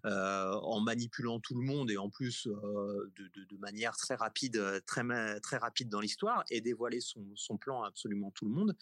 euh, 0.07 0.53
en 0.63 0.81
manipulant 0.81 1.39
tout 1.39 1.55
le 1.55 1.67
monde 1.67 1.91
et 1.91 1.99
en 1.99 2.09
plus 2.09 2.47
de, 2.47 3.57
manière 3.59 3.97
très 3.97 4.15
rapide, 4.15 4.83
très 4.87 5.41
très 5.41 5.59
rapide 5.59 5.91
dans 5.91 6.01
l'histoire 6.01 6.45
et 6.51 6.63
dévoiler 6.63 7.01
son 7.01 7.27
son 7.35 7.59
plan 7.59 7.83
à 7.83 7.89
absolument 7.89 8.31
tout 8.31 8.47
le 8.47 8.53
monde. 8.53 8.75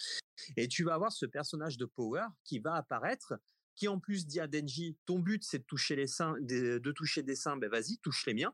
Et 0.57 0.69
tu 0.69 0.85
vas 0.85 0.95
avoir 0.95 1.11
ce 1.11 1.27
personnage 1.27 1.79
de 1.79 1.85
Power 1.85 2.27
qui 2.45 2.61
va 2.61 2.75
apparaître 2.75 3.35
qui 3.79 3.87
en 3.87 4.01
plus 4.01 4.27
dit 4.27 4.41
à 4.41 4.49
Denji, 4.49 4.97
ton 5.07 5.21
but 5.21 5.45
c'est 5.45 5.61
de 5.61 5.65
toucher 5.65 5.95
les 5.95 6.09
seins, 6.09 6.35
de, 6.41 6.91
toucher 6.91 7.23
des 7.23 7.37
seins, 7.37 7.57
ben 7.57 7.71
vas-y, 7.71 7.99
touche 7.99 8.27
les 8.27 8.35
miens. 8.35 8.53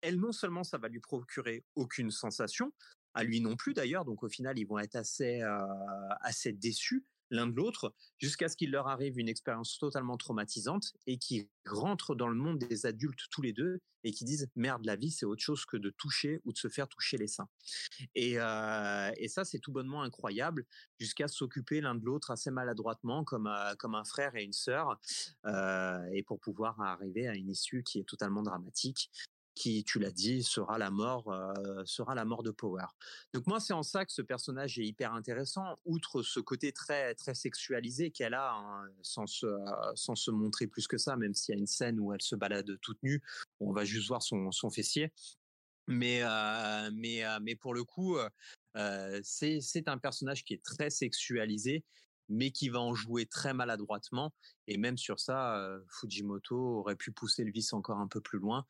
Elle 0.00 0.18
non 0.18 0.32
seulement 0.32 0.64
ça 0.64 0.78
va 0.78 0.88
lui 0.88 0.98
procurer 0.98 1.64
aucune 1.76 2.10
sensation, 2.10 2.72
à 3.14 3.22
lui 3.22 3.40
non 3.40 3.54
plus 3.54 3.72
d'ailleurs, 3.72 4.04
donc 4.04 4.24
au 4.24 4.28
final 4.28 4.58
ils 4.58 4.64
vont 4.64 4.80
être 4.80 4.96
assez 4.96 5.42
euh, 5.42 5.58
assez 6.22 6.52
déçus 6.52 7.04
l'un 7.34 7.46
de 7.46 7.54
l'autre 7.54 7.94
jusqu'à 8.18 8.48
ce 8.48 8.56
qu'il 8.56 8.70
leur 8.70 8.88
arrive 8.88 9.18
une 9.18 9.28
expérience 9.28 9.78
totalement 9.78 10.16
traumatisante 10.16 10.92
et 11.06 11.18
qu'ils 11.18 11.48
rentrent 11.66 12.14
dans 12.14 12.28
le 12.28 12.36
monde 12.36 12.58
des 12.58 12.86
adultes 12.86 13.24
tous 13.30 13.42
les 13.42 13.52
deux 13.52 13.80
et 14.04 14.12
qui 14.12 14.24
disent 14.24 14.48
merde 14.54 14.84
la 14.84 14.96
vie 14.96 15.10
c'est 15.10 15.26
autre 15.26 15.42
chose 15.42 15.64
que 15.64 15.76
de 15.76 15.90
toucher 15.90 16.40
ou 16.44 16.52
de 16.52 16.58
se 16.58 16.68
faire 16.68 16.88
toucher 16.88 17.16
les 17.16 17.26
seins. 17.26 17.48
Et, 18.14 18.38
euh, 18.38 19.10
et 19.16 19.28
ça 19.28 19.44
c'est 19.44 19.58
tout 19.58 19.72
bonnement 19.72 20.02
incroyable 20.02 20.66
jusqu'à 21.00 21.28
s'occuper 21.28 21.80
l'un 21.80 21.94
de 21.94 22.04
l'autre 22.04 22.30
assez 22.30 22.50
maladroitement 22.50 23.24
comme 23.24 23.46
euh, 23.46 23.74
comme 23.78 23.94
un 23.94 24.04
frère 24.04 24.36
et 24.36 24.44
une 24.44 24.52
sœur 24.52 25.00
euh, 25.46 26.04
et 26.12 26.22
pour 26.22 26.38
pouvoir 26.40 26.80
arriver 26.80 27.26
à 27.26 27.34
une 27.34 27.50
issue 27.50 27.82
qui 27.82 27.98
est 27.98 28.08
totalement 28.08 28.42
dramatique 28.42 29.10
qui, 29.54 29.84
tu 29.84 29.98
l'as 29.98 30.10
dit, 30.10 30.42
sera 30.42 30.78
la 30.78 30.90
mort, 30.90 31.32
euh, 31.32 31.84
sera 31.84 32.14
la 32.14 32.24
mort 32.24 32.42
de 32.42 32.50
Power. 32.50 32.86
Donc 33.32 33.46
moi, 33.46 33.60
c'est 33.60 33.72
en 33.72 33.82
ça 33.82 34.04
que 34.04 34.12
ce 34.12 34.22
personnage 34.22 34.78
est 34.78 34.84
hyper 34.84 35.14
intéressant, 35.14 35.78
outre 35.84 36.22
ce 36.22 36.40
côté 36.40 36.72
très 36.72 37.14
très 37.14 37.34
sexualisé 37.34 38.10
qu'elle 38.10 38.34
a, 38.34 38.54
hein, 38.54 38.88
sans 39.02 39.26
se 39.26 39.46
euh, 39.46 39.94
sans 39.94 40.14
se 40.14 40.30
montrer 40.30 40.66
plus 40.66 40.86
que 40.86 40.98
ça, 40.98 41.16
même 41.16 41.34
s'il 41.34 41.54
y 41.54 41.58
a 41.58 41.60
une 41.60 41.66
scène 41.66 42.00
où 42.00 42.12
elle 42.12 42.22
se 42.22 42.36
balade 42.36 42.78
toute 42.80 43.02
nue, 43.02 43.22
on 43.60 43.72
va 43.72 43.84
juste 43.84 44.08
voir 44.08 44.22
son 44.22 44.50
son 44.50 44.70
fessier. 44.70 45.12
Mais 45.86 46.20
euh, 46.22 46.90
mais 46.94 47.22
mais 47.42 47.54
pour 47.54 47.74
le 47.74 47.84
coup, 47.84 48.16
c'est 49.22 49.88
un 49.88 49.98
personnage 49.98 50.44
qui 50.44 50.54
est 50.54 50.64
très 50.64 50.90
sexualisé, 50.90 51.84
mais 52.28 52.50
qui 52.50 52.68
va 52.68 52.80
en 52.80 52.94
jouer 52.94 53.26
très 53.26 53.54
maladroitement. 53.54 54.32
Et 54.66 54.76
même 54.76 54.98
sur 54.98 55.20
ça, 55.20 55.68
Fujimoto 55.88 56.56
aurait 56.56 56.96
pu 56.96 57.12
pousser 57.12 57.44
le 57.44 57.52
vice 57.52 57.72
encore 57.72 57.98
un 57.98 58.08
peu 58.08 58.20
plus 58.20 58.38
loin, 58.38 58.66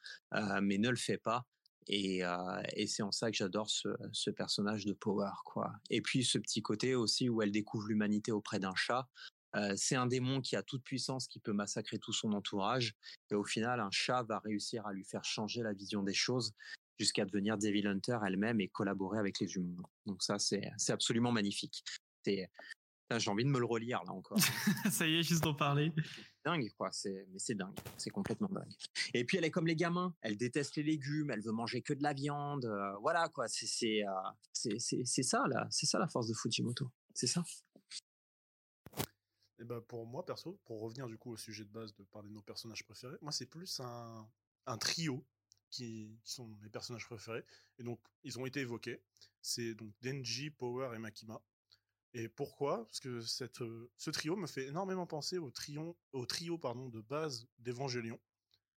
mais 0.62 0.78
ne 0.78 0.90
le 0.90 0.96
fait 0.96 1.18
pas. 1.18 1.46
Et, 1.86 2.22
c'est 2.86 3.02
en 3.02 3.12
ça 3.12 3.30
que 3.30 3.36
j'adore 3.36 3.70
ce, 3.70 3.88
ce 4.12 4.30
personnage 4.30 4.84
de 4.84 4.92
Power, 4.92 5.32
quoi. 5.44 5.72
Et 5.90 6.00
puis 6.00 6.24
ce 6.24 6.38
petit 6.38 6.62
côté 6.62 6.94
aussi 6.94 7.28
où 7.28 7.42
elle 7.42 7.52
découvre 7.52 7.88
l'humanité 7.88 8.32
auprès 8.32 8.58
d'un 8.58 8.74
chat. 8.74 9.08
C'est 9.76 9.94
un 9.94 10.06
démon 10.06 10.40
qui 10.40 10.56
a 10.56 10.62
toute 10.62 10.82
puissance, 10.82 11.28
qui 11.28 11.38
peut 11.38 11.52
massacrer 11.52 11.98
tout 11.98 12.12
son 12.12 12.32
entourage. 12.32 12.94
Et 13.30 13.34
au 13.34 13.44
final, 13.44 13.80
un 13.80 13.90
chat 13.90 14.24
va 14.24 14.40
réussir 14.40 14.86
à 14.86 14.92
lui 14.92 15.04
faire 15.04 15.24
changer 15.24 15.62
la 15.62 15.72
vision 15.72 16.02
des 16.02 16.14
choses 16.14 16.52
jusqu'à 16.98 17.24
devenir 17.24 17.58
Devil 17.58 17.86
Hunter 17.86 18.18
elle-même 18.26 18.60
et 18.60 18.68
collaborer 18.68 19.18
avec 19.18 19.40
les 19.40 19.54
humains. 19.54 19.82
Donc 20.06 20.22
ça, 20.22 20.38
c'est 20.38 20.72
absolument 20.88 21.32
magnifique. 21.32 21.84
C'est 22.24 22.50
J'ai 23.16 23.30
envie 23.30 23.44
de 23.44 23.50
me 23.50 23.58
le 23.58 23.66
relire 23.66 24.02
là 24.04 24.12
encore. 24.12 24.38
Ça 24.90 25.06
y 25.06 25.16
est, 25.16 25.22
juste 25.22 25.44
d'en 25.44 25.54
parler. 25.54 25.92
dingue 26.44 26.70
quoi. 26.76 26.90
C'est 26.90 27.26
mais 27.30 27.38
c'est 27.38 27.54
dingue. 27.54 27.76
C'est 27.98 28.10
complètement 28.10 28.48
dingue. 28.48 28.72
Et 29.12 29.24
puis 29.24 29.36
elle 29.36 29.44
est 29.44 29.50
comme 29.50 29.66
les 29.66 29.76
gamins. 29.76 30.14
Elle 30.20 30.36
déteste 30.36 30.76
les 30.76 30.82
légumes. 30.82 31.30
Elle 31.30 31.42
veut 31.42 31.52
manger 31.52 31.82
que 31.82 31.92
de 31.94 32.02
la 32.02 32.12
viande. 32.12 32.64
euh, 32.64 32.96
voilà 33.02 33.28
quoi. 33.28 33.46
C'est 33.48 33.66
c'est 33.66 34.06
euh, 34.06 34.12
c'est 34.52 34.78
c'est 34.78 35.04
c'est 35.04 35.22
ça 35.22 35.44
là. 35.48 35.68
C'est 35.70 35.86
ça 35.86 35.98
la 35.98 36.08
force 36.08 36.26
de 36.28 36.34
Fujimoto. 36.34 36.90
C'est 37.14 37.26
ça. 37.26 37.44
Et 39.60 39.64
ben 39.64 39.80
pour 39.82 40.06
moi, 40.06 40.24
perso, 40.24 40.58
pour 40.64 40.80
revenir 40.80 41.06
du 41.06 41.16
coup 41.16 41.30
au 41.30 41.36
sujet 41.36 41.64
de 41.64 41.70
base 41.70 41.94
de 41.94 42.02
parler 42.04 42.28
de 42.28 42.34
nos 42.34 42.42
personnages 42.42 42.84
préférés, 42.84 43.16
moi 43.22 43.30
c'est 43.30 43.46
plus 43.46 43.80
un, 43.80 44.28
un 44.66 44.78
trio 44.78 45.24
qui, 45.70 46.18
qui 46.24 46.32
sont 46.32 46.48
mes 46.62 46.68
personnages 46.68 47.06
préférés. 47.06 47.44
Et 47.78 47.82
donc, 47.82 48.00
ils 48.22 48.38
ont 48.38 48.46
été 48.46 48.60
évoqués. 48.60 49.00
C'est 49.42 49.74
donc 49.74 49.92
Denji, 50.02 50.50
Power 50.50 50.90
et 50.94 50.98
Makima. 50.98 51.40
Et 52.14 52.28
pourquoi? 52.28 52.86
Parce 52.86 53.00
que 53.00 53.20
cette, 53.20 53.62
ce 53.96 54.10
trio 54.10 54.36
me 54.36 54.46
fait 54.46 54.66
énormément 54.66 55.06
penser 55.06 55.38
au, 55.38 55.50
trio, 55.50 55.98
au 56.12 56.26
trio 56.26 56.56
pardon, 56.58 56.88
de 56.88 57.00
base 57.00 57.48
d'Evangelion, 57.58 58.20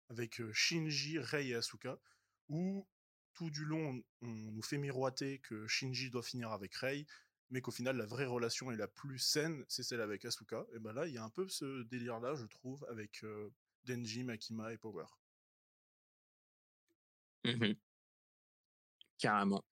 avec 0.10 0.42
Shinji, 0.54 1.20
Rei 1.20 1.50
et 1.50 1.56
Asuka, 1.56 2.00
où 2.48 2.88
tout 3.34 3.50
du 3.50 3.66
long, 3.66 4.02
on, 4.22 4.28
nous 4.28 4.62
fait 4.62 4.78
miroiter 4.78 5.40
que 5.40 5.68
Shinji 5.68 6.10
doit 6.10 6.24
finir 6.24 6.52
avec 6.54 6.74
Rei, 6.76 7.06
mais 7.50 7.60
qu'au 7.62 7.72
final, 7.72 7.98
la 7.98 8.06
vraie 8.06 8.26
relation 8.26 8.72
et 8.72 8.78
la 8.78 8.88
plus 8.88 9.20
saine, 9.20 9.66
c'est 9.68 9.84
celle 9.84 10.02
avec 10.02 10.24
Asuka. 10.24 10.66
Et 10.74 10.80
ben 10.80 10.94
là, 10.94 11.06
il 11.06 11.14
y 11.14 11.18
a 11.18 11.24
un 11.24 11.30
peu 11.30 11.48
ce 11.50 11.84
délire-là, 11.84 12.36
je 12.36 12.46
trouve, 12.46 12.86
avec 12.90 13.26
Denji, 13.84 14.24
Makima 14.24 14.72
et 14.72 14.78
Power. 14.78 15.06
Mhm. 17.44 17.76
Carrément. 19.18 19.64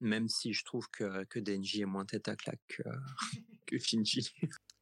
Même 0.00 0.28
si 0.28 0.52
je 0.52 0.64
trouve 0.64 0.88
que, 0.90 1.24
que 1.24 1.38
Denji 1.38 1.82
est 1.82 1.86
moins 1.86 2.06
tête 2.06 2.28
à 2.28 2.36
claque 2.36 2.60
que, 2.68 2.82
que 3.66 3.78
Shinji. 3.78 4.32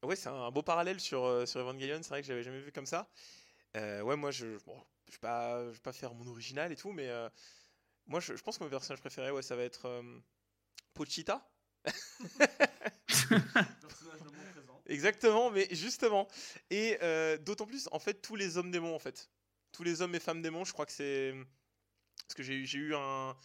Ouais, 0.02 0.16
c'est 0.16 0.28
un 0.28 0.50
beau 0.50 0.62
parallèle 0.62 1.00
sur, 1.00 1.24
euh, 1.24 1.44
sur 1.44 1.60
Evangelion, 1.60 2.00
c'est 2.02 2.10
vrai 2.10 2.22
que 2.22 2.28
j'avais 2.28 2.44
jamais 2.44 2.60
vu 2.60 2.70
comme 2.70 2.86
ça. 2.86 3.10
Euh, 3.76 4.00
ouais, 4.02 4.16
moi, 4.16 4.30
je 4.30 4.46
bon, 4.64 4.80
je 5.08 5.12
vais 5.14 5.18
pas, 5.20 5.64
je 5.66 5.72
vais 5.72 5.80
pas 5.80 5.92
faire 5.92 6.14
mon 6.14 6.26
original 6.28 6.72
et 6.72 6.76
tout, 6.76 6.92
mais 6.92 7.08
euh, 7.08 7.28
moi, 8.06 8.20
je, 8.20 8.36
je 8.36 8.42
pense 8.42 8.58
que 8.58 8.64
mon 8.64 8.70
personnage 8.70 9.00
préféré, 9.00 9.30
ouais, 9.30 9.42
ça 9.42 9.56
va 9.56 9.62
être 9.62 9.86
euh, 9.86 10.20
Pochita. 10.94 11.50
Personnage 12.38 14.20
de 14.20 14.30
mon 14.30 14.52
présent. 14.52 14.82
Exactement, 14.86 15.50
mais 15.50 15.68
justement. 15.70 16.28
Et 16.70 16.98
euh, 17.02 17.36
d'autant 17.38 17.66
plus, 17.66 17.88
en 17.92 17.98
fait, 17.98 18.22
tous 18.22 18.36
les 18.36 18.56
hommes 18.56 18.70
démons, 18.70 18.94
en 18.94 18.98
fait. 18.98 19.30
Tous 19.72 19.82
les 19.82 20.00
hommes 20.00 20.14
et 20.14 20.20
femmes 20.20 20.42
démons, 20.42 20.64
je 20.64 20.72
crois 20.72 20.86
que 20.86 20.92
c'est. 20.92 21.34
Parce 22.26 22.34
que 22.34 22.42
j'ai 22.42 22.78
eu 22.78 22.94
un. 22.94 23.36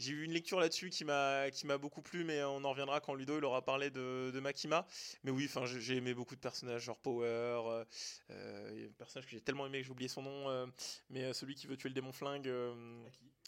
J'ai 0.00 0.12
eu 0.12 0.24
une 0.24 0.32
lecture 0.32 0.58
là-dessus 0.58 0.88
qui 0.90 1.04
m'a 1.04 1.50
qui 1.52 1.66
m'a 1.66 1.76
beaucoup 1.78 2.00
plu, 2.02 2.24
mais 2.24 2.42
on 2.42 2.64
en 2.64 2.70
reviendra 2.70 3.00
quand 3.00 3.14
Ludo 3.14 3.36
il 3.38 3.44
aura 3.44 3.62
parlé 3.64 3.90
de, 3.90 4.30
de 4.32 4.40
Makima. 4.40 4.86
Mais 5.24 5.30
oui, 5.30 5.44
enfin 5.46 5.66
j'ai 5.66 5.96
aimé 5.96 6.14
beaucoup 6.14 6.34
de 6.34 6.40
personnages, 6.40 6.82
genre 6.84 6.98
Power, 6.98 7.24
euh, 7.26 7.84
euh, 8.30 8.88
un 8.88 8.92
personnage 8.92 9.26
que 9.26 9.32
j'ai 9.32 9.42
tellement 9.42 9.66
aimé 9.66 9.78
que 9.80 9.84
j'ai 9.86 9.90
oublié 9.92 10.08
son 10.08 10.22
nom, 10.22 10.48
euh, 10.48 10.66
mais 11.10 11.24
euh, 11.24 11.32
celui 11.34 11.54
qui 11.54 11.66
veut 11.66 11.76
tuer 11.76 11.90
le 11.90 11.94
démon 11.94 12.12
flingue, 12.12 12.48
euh, 12.48 12.74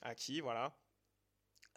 Aki, 0.02 0.40
voilà. 0.42 0.76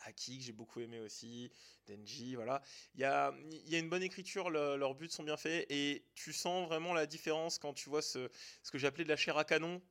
Aki 0.06 0.38
que 0.38 0.44
j'ai 0.44 0.52
beaucoup 0.52 0.82
aimé 0.82 1.00
aussi, 1.00 1.52
Denji, 1.88 2.36
voilà. 2.36 2.62
Il 2.94 3.02
y 3.02 3.06
a, 3.06 3.34
il 3.52 3.70
y 3.70 3.76
a 3.76 3.80
une 3.80 3.90
bonne 3.90 4.04
écriture, 4.04 4.50
le- 4.50 4.76
leurs 4.78 4.94
buts 4.96 5.10
sont 5.10 5.24
bien 5.24 5.38
faits 5.38 5.66
et 5.72 6.06
tu 6.16 6.32
sens 6.34 6.68
vraiment 6.68 6.94
la 6.94 7.06
différence 7.08 7.58
quand 7.60 7.74
tu 7.74 7.90
vois 7.90 8.02
ce, 8.02 8.30
ce 8.62 8.72
que 8.72 8.78
j'ai 8.78 8.88
appelé 8.88 9.04
de 9.04 9.10
la 9.10 9.16
chair 9.18 9.38
à 9.38 9.46
canon. 9.46 9.82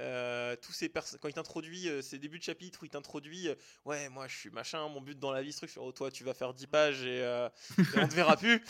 Euh, 0.00 0.56
tous 0.56 0.72
ces 0.72 0.90
quand 0.90 1.28
il 1.28 1.34
t'introduit 1.34 1.88
euh, 1.88 2.02
ces 2.02 2.18
débuts 2.18 2.38
de 2.40 2.42
chapitre 2.42 2.82
où 2.82 2.84
il 2.84 2.90
t'introduit 2.90 3.48
euh, 3.48 3.54
ouais 3.84 4.08
moi 4.08 4.26
je 4.26 4.36
suis 4.36 4.50
machin 4.50 4.88
mon 4.88 5.00
but 5.00 5.16
dans 5.20 5.30
la 5.30 5.40
vie 5.40 5.52
ce 5.52 5.58
truc 5.58 5.70
je 5.70 5.78
oh, 5.78 5.92
toi 5.92 6.10
tu 6.10 6.24
vas 6.24 6.34
faire 6.34 6.52
10 6.52 6.66
pages 6.66 7.02
et, 7.04 7.22
euh, 7.22 7.48
et 7.92 7.98
on 7.98 8.08
te 8.08 8.14
verra 8.14 8.36
plus. 8.36 8.60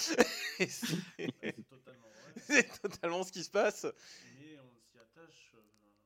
C'est 0.58 1.66
totalement 1.68 2.08
totalement 2.82 3.22
ce 3.24 3.32
qui 3.32 3.44
se 3.44 3.50
passe. 3.50 3.87
Mais 4.22 4.58
on 4.58 4.80
s'y 4.80 4.98
attache. 4.98 5.52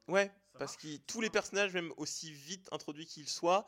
ouais 0.09 0.31
ça 0.52 0.59
parce 0.59 0.72
marche, 0.72 0.83
que 0.83 0.96
tous 1.07 1.20
les 1.20 1.31
personnages 1.31 1.72
même 1.72 1.92
aussi 1.96 2.33
vite 2.33 2.68
introduits 2.72 3.07
qu'ils 3.07 3.28
soient 3.28 3.66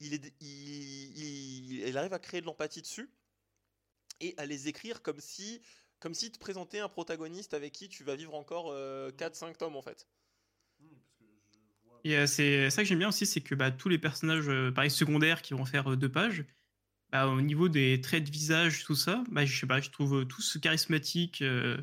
il, 0.00 0.14
est, 0.14 0.34
il, 0.40 1.18
il- 1.18 1.88
il 1.88 1.98
arrive 1.98 2.14
à 2.14 2.18
créer 2.18 2.40
de 2.40 2.46
l'empathie 2.46 2.82
dessus 2.82 3.10
et 4.20 4.34
à 4.38 4.44
les 4.46 4.66
écrire 4.68 5.02
comme 5.02 5.20
si 5.20 5.60
comme 6.00 6.14
si 6.14 6.30
te 6.32 6.38
présentait 6.38 6.80
un 6.80 6.88
protagoniste 6.88 7.54
avec 7.54 7.72
qui 7.72 7.88
tu 7.88 8.02
vas 8.04 8.16
vivre 8.16 8.34
encore 8.34 8.74
4-5 9.16 9.56
tomes 9.56 9.76
en 9.76 9.82
fait 9.82 10.06
Hmm, 10.78 10.94
parce 11.00 11.14
que 11.16 11.24
je 11.82 11.88
vois- 11.88 11.93
Et 12.04 12.16
euh, 12.18 12.26
c'est 12.26 12.70
ça 12.70 12.82
que 12.82 12.88
j'aime 12.88 12.98
bien 12.98 13.08
aussi, 13.08 13.26
c'est 13.26 13.40
que 13.40 13.54
bah, 13.54 13.70
tous 13.70 13.88
les 13.88 13.98
personnages, 13.98 14.48
euh, 14.48 14.70
pareil, 14.70 14.90
secondaires 14.90 15.42
qui 15.42 15.54
vont 15.54 15.64
faire 15.64 15.92
euh, 15.92 15.96
deux 15.96 16.10
pages, 16.10 16.44
bah, 17.10 17.28
au 17.28 17.40
niveau 17.40 17.68
des 17.68 18.00
traits 18.00 18.24
de 18.24 18.30
visage, 18.30 18.84
tout 18.84 18.94
ça, 18.94 19.24
bah, 19.30 19.46
je 19.46 19.58
sais 19.58 19.66
pas, 19.66 19.80
je 19.80 19.90
trouve 19.90 20.20
euh, 20.20 20.24
tous 20.24 20.58
charismatiques. 20.60 21.42
euh, 21.42 21.78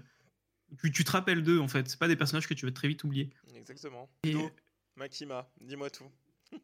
tu, 0.79 0.91
tu 0.91 1.03
te 1.03 1.11
rappelles 1.11 1.43
d'eux, 1.43 1.59
en 1.59 1.67
fait. 1.67 1.89
C'est 1.89 1.99
pas 1.99 2.07
des 2.07 2.15
personnages 2.15 2.47
que 2.47 2.53
tu 2.53 2.65
vas 2.65 2.71
très 2.71 2.87
vite 2.87 3.03
oublier. 3.03 3.31
exactement 3.55 4.09
Et- 4.23 4.35
Makima 4.95 5.49
dis-moi 5.61 5.89
tout 5.89 6.11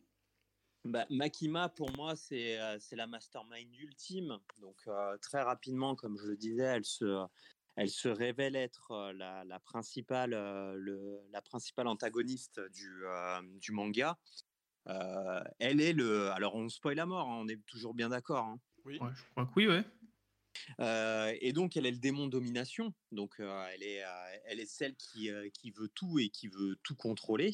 Bah, 0.86 1.06
Makima, 1.10 1.70
pour 1.70 1.92
moi, 1.98 2.16
c'est 2.16 2.60
euh, 2.60 2.78
c'est 2.80 2.96
la 2.96 3.08
mastermind 3.08 3.74
ultime. 3.80 4.38
Donc, 4.62 4.78
euh, 4.88 5.18
très 5.18 5.42
rapidement, 5.42 5.96
comme 5.96 6.18
je 6.18 6.28
le 6.28 6.38
disais, 6.38 6.64
elle 6.64 6.86
se, 6.86 7.26
elle 7.78 7.90
se 7.90 8.10
révèle 8.10 8.56
être 8.56 9.12
la, 9.16 9.44
la 9.46 9.60
principale, 9.60 10.34
euh, 10.34 10.76
le, 10.76 11.22
la 11.32 11.42
principale 11.42 11.88
antagoniste 11.88 12.60
du, 12.72 13.06
euh, 13.06 13.42
du 13.62 13.72
manga. 13.72 14.18
Euh, 14.88 15.44
elle 15.60 15.80
est 15.80 15.94
le. 15.94 16.32
Alors, 16.32 16.56
on 16.56 16.70
spoil 16.70 17.00
à 17.00 17.06
mort, 17.06 17.30
hein, 17.30 17.38
on 17.40 17.48
est 17.48 17.64
toujours 17.66 17.94
bien 17.94 18.10
d'accord. 18.10 18.46
hein. 18.46 18.60
oui 18.86 18.98
Ouais, 19.00 19.10
je 19.14 19.22
crois 19.32 19.46
que 19.46 19.52
oui, 19.56 19.68
ouais. 19.68 19.84
Euh, 20.80 21.36
et 21.40 21.54
donc, 21.54 21.78
elle 21.78 21.86
est 21.86 21.92
le 21.92 22.00
démon 22.00 22.28
domination. 22.28 22.94
Donc, 23.12 23.40
euh, 23.40 23.68
elle, 23.72 23.84
est, 23.84 24.04
euh, 24.04 24.38
elle 24.46 24.60
est 24.60 24.66
celle 24.66 24.96
qui, 24.96 25.30
euh, 25.30 25.50
qui 25.50 25.70
veut 25.72 25.90
tout 25.90 26.18
et 26.20 26.30
qui 26.30 26.48
veut 26.48 26.78
tout 26.84 26.96
contrôler. 26.96 27.54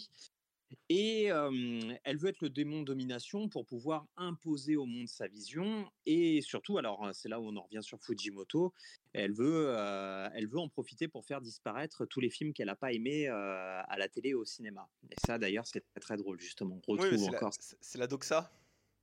Et 0.89 1.31
euh, 1.31 1.95
elle 2.03 2.17
veut 2.17 2.29
être 2.29 2.41
le 2.41 2.49
démon 2.49 2.81
domination 2.83 3.49
pour 3.49 3.65
pouvoir 3.65 4.05
imposer 4.17 4.75
au 4.75 4.85
monde 4.85 5.07
sa 5.07 5.27
vision. 5.27 5.89
Et 6.05 6.41
surtout, 6.41 6.77
alors 6.77 7.09
c'est 7.13 7.29
là 7.29 7.39
où 7.39 7.45
on 7.47 7.55
en 7.55 7.63
revient 7.63 7.83
sur 7.83 7.99
Fujimoto, 8.01 8.73
elle 9.13 9.33
veut, 9.33 9.65
euh, 9.69 10.29
elle 10.33 10.47
veut 10.47 10.59
en 10.59 10.69
profiter 10.69 11.07
pour 11.07 11.25
faire 11.25 11.41
disparaître 11.41 12.05
tous 12.05 12.19
les 12.19 12.29
films 12.29 12.53
qu'elle 12.53 12.67
n'a 12.67 12.75
pas 12.75 12.91
aimés 12.93 13.27
euh, 13.27 13.81
à 13.87 13.97
la 13.97 14.07
télé 14.09 14.29
et 14.29 14.33
au 14.33 14.45
cinéma. 14.45 14.89
Et 15.11 15.15
ça, 15.25 15.37
d'ailleurs, 15.37 15.67
c'est 15.67 15.81
très 15.91 15.99
très 15.99 16.17
drôle, 16.17 16.39
justement. 16.39 16.79
On 16.87 16.91
retrouve 16.93 17.23
encore 17.35 17.53
c'est 17.81 17.97
la 17.97 18.07
doxa 18.07 18.51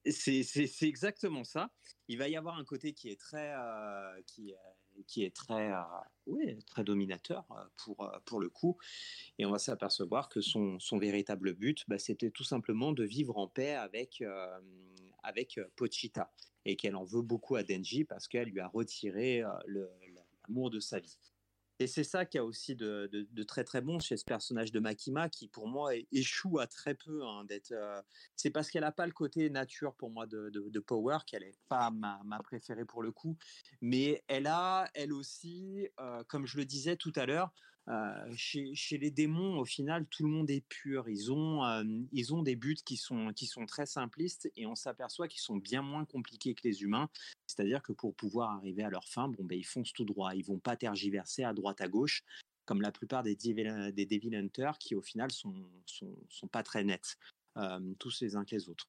c'est 0.06 0.42
c'est- 0.42 0.66
c'est 0.66 0.88
exactement 0.88 1.44
ça. 1.44 1.70
Il 2.08 2.16
va 2.18 2.28
y 2.28 2.36
avoir 2.36 2.58
un 2.58 2.64
côté 2.64 2.94
qui 2.94 3.10
est 3.10 3.20
très, 3.20 3.52
euh, 3.54 4.22
qui, 4.26 4.54
qui 5.06 5.24
est 5.24 5.34
très, 5.34 5.72
euh, 5.72 6.54
très 6.66 6.84
dominateur 6.84 7.44
euh, 7.50 7.64
pour, 7.76 8.04
euh, 8.04 8.18
pour 8.24 8.40
le 8.40 8.48
coup. 8.48 8.78
Et 9.38 9.46
on 9.46 9.50
va 9.50 9.58
s'apercevoir 9.58 10.28
que 10.28 10.40
son, 10.40 10.78
son 10.78 10.98
véritable 10.98 11.54
but, 11.54 11.84
bah, 11.88 11.98
c'était 11.98 12.30
tout 12.30 12.44
simplement 12.44 12.92
de 12.92 13.04
vivre 13.04 13.38
en 13.38 13.48
paix 13.48 13.74
avec, 13.74 14.22
avec 15.22 15.60
Pochita. 15.76 16.32
et 16.64 16.76
qu'elle 16.76 16.96
en 16.96 17.04
veut 17.04 17.22
beaucoup 17.22 17.56
à 17.56 17.62
Denji 17.62 18.04
parce 18.04 18.28
qu'elle 18.28 18.48
lui 18.48 18.60
a 18.60 18.68
retiré 18.68 19.42
l'amour 19.66 20.70
de 20.70 20.80
sa 20.80 21.00
vie. 21.00 21.16
Et 21.80 21.86
c'est 21.86 22.04
ça 22.04 22.26
qui 22.26 22.36
a 22.36 22.44
aussi 22.44 22.76
de, 22.76 23.42
très 23.48 23.64
très 23.64 23.80
bon 23.80 23.98
chez 24.00 24.18
ce 24.18 24.24
personnage 24.24 24.70
de 24.70 24.80
Makima 24.80 25.30
qui 25.30 25.48
pour 25.48 25.66
moi 25.66 25.92
échoue 26.12 26.58
à 26.58 26.66
très 26.66 26.94
peu 26.94 27.24
hein, 27.24 27.44
d'être. 27.44 27.72
euh, 27.72 28.02
c'est 28.36 28.50
parce 28.50 28.70
qu'elle 28.70 28.82
n'a 28.82 28.92
pas 28.92 29.06
le 29.06 29.12
côté 29.12 29.48
nature 29.48 29.94
pour 29.94 30.10
moi 30.10 30.26
de, 30.26 30.78
Power 30.86 31.18
qu'elle 31.26 31.42
est 31.42 31.58
pas 31.68 31.90
ma, 31.90 32.20
préférée 32.44 32.84
pour 32.84 33.02
le 33.02 33.12
coup, 33.12 33.38
mais 33.80 34.22
elle 34.28 34.46
a 34.46 34.90
elle 34.92 35.12
aussi, 35.14 35.88
euh, 35.98 36.22
comme 36.24 36.46
je 36.46 36.58
le 36.58 36.66
disais 36.66 36.96
tout 36.96 37.12
à 37.16 37.24
l'heure, 37.24 37.50
chez, 38.36 38.74
chez 38.74 38.98
les 38.98 39.10
démons, 39.10 39.58
au 39.58 39.64
final, 39.64 40.06
tout 40.06 40.22
le 40.22 40.28
monde 40.28 40.50
est 40.50 40.60
pur. 40.68 41.08
Ils 41.08 41.32
ont, 41.32 41.64
euh, 41.64 41.82
ils 42.12 42.34
ont 42.34 42.42
des 42.42 42.56
buts 42.56 42.78
qui 42.84 42.96
sont, 42.96 43.32
qui 43.32 43.46
sont 43.46 43.66
très 43.66 43.86
simplistes 43.86 44.50
et 44.56 44.66
on 44.66 44.74
s'aperçoit 44.74 45.28
qu'ils 45.28 45.40
sont 45.40 45.56
bien 45.56 45.82
moins 45.82 46.04
compliqués 46.04 46.54
que 46.54 46.66
les 46.66 46.82
humains. 46.82 47.08
C'est-à-dire 47.46 47.82
que 47.82 47.92
pour 47.92 48.14
pouvoir 48.14 48.50
arriver 48.52 48.84
à 48.84 48.90
leur 48.90 49.08
fin, 49.08 49.28
bon, 49.28 49.44
ben, 49.44 49.58
ils 49.58 49.66
foncent 49.66 49.92
tout 49.92 50.04
droit. 50.04 50.34
Ils 50.34 50.44
vont 50.44 50.58
pas 50.58 50.76
tergiverser 50.76 51.42
à 51.42 51.52
droite 51.52 51.80
à 51.80 51.88
gauche, 51.88 52.22
comme 52.64 52.80
la 52.80 52.92
plupart 52.92 53.22
des 53.22 53.34
Devil, 53.34 54.36
Hunters 54.36 54.78
qui, 54.78 54.94
au 54.94 55.02
final, 55.02 55.32
sont, 55.32 55.54
sont, 55.86 56.48
pas 56.48 56.62
très 56.62 56.84
nets, 56.84 57.16
euh, 57.56 57.94
tous 57.98 58.20
les 58.20 58.36
uns 58.36 58.44
que 58.44 58.54
les 58.54 58.68
autres. 58.68 58.86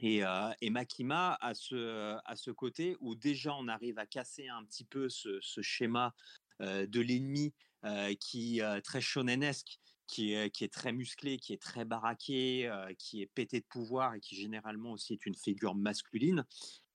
Et, 0.00 0.24
euh, 0.24 0.50
Makima 0.70 1.38
a 1.40 1.54
ce, 1.54 2.16
à 2.24 2.36
ce 2.36 2.50
côté 2.50 2.96
où 3.00 3.14
déjà 3.14 3.54
on 3.54 3.68
arrive 3.68 3.98
à 3.98 4.06
casser 4.06 4.48
un 4.48 4.64
petit 4.64 4.84
peu 4.84 5.08
ce, 5.08 5.40
schéma 5.60 6.14
euh, 6.60 6.86
de 6.86 7.00
l'ennemi 7.00 7.52
euh, 7.52 7.71
qui 8.20 8.62
euh, 8.62 8.80
très 8.80 9.00
shonenesque, 9.00 9.78
qui 10.06 10.34
est, 10.34 10.50
qui 10.50 10.64
est 10.64 10.72
très 10.72 10.92
musclé, 10.92 11.38
qui 11.38 11.52
est 11.52 11.62
très 11.62 11.84
baraqué, 11.84 12.68
euh, 12.68 12.92
qui 12.98 13.22
est 13.22 13.26
pété 13.26 13.60
de 13.60 13.66
pouvoir 13.66 14.14
et 14.14 14.20
qui 14.20 14.36
généralement 14.36 14.92
aussi 14.92 15.14
est 15.14 15.26
une 15.26 15.34
figure 15.34 15.74
masculine. 15.74 16.44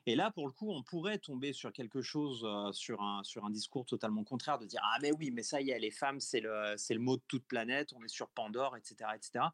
Et 0.06 0.16
là, 0.16 0.32
pour 0.32 0.48
le 0.48 0.54
coup, 0.54 0.72
on 0.72 0.84
pourrait 0.84 1.18
tomber 1.18 1.52
sur 1.52 1.74
quelque 1.74 2.02
chose, 2.02 2.46
euh, 2.46 2.72
sur, 2.72 3.02
un, 3.02 3.50
discours 3.50 3.86
totalement 3.86 4.24
contraire, 4.24 4.58
de 4.58 4.66
dire 4.66 4.80
Ah, 4.84 4.98
mais 5.02 5.12
oui, 5.12 5.32
mais 5.32 5.44
ça 5.44 5.60
y 5.62 5.72
est, 5.72 5.80
les 5.80 5.92
femmes, 5.92 6.22
c'est 6.22 6.40
le, 6.40 6.76
c'est 6.78 6.94
le 6.94 7.02
mot 7.02 7.18
de 7.18 7.24
toute 7.28 7.46
planète, 7.46 7.92
on 7.94 8.02
est 8.04 8.08
sur 8.08 8.30
Pandore, 8.30 8.78
etc., 8.78 9.12
etc. 9.16 9.46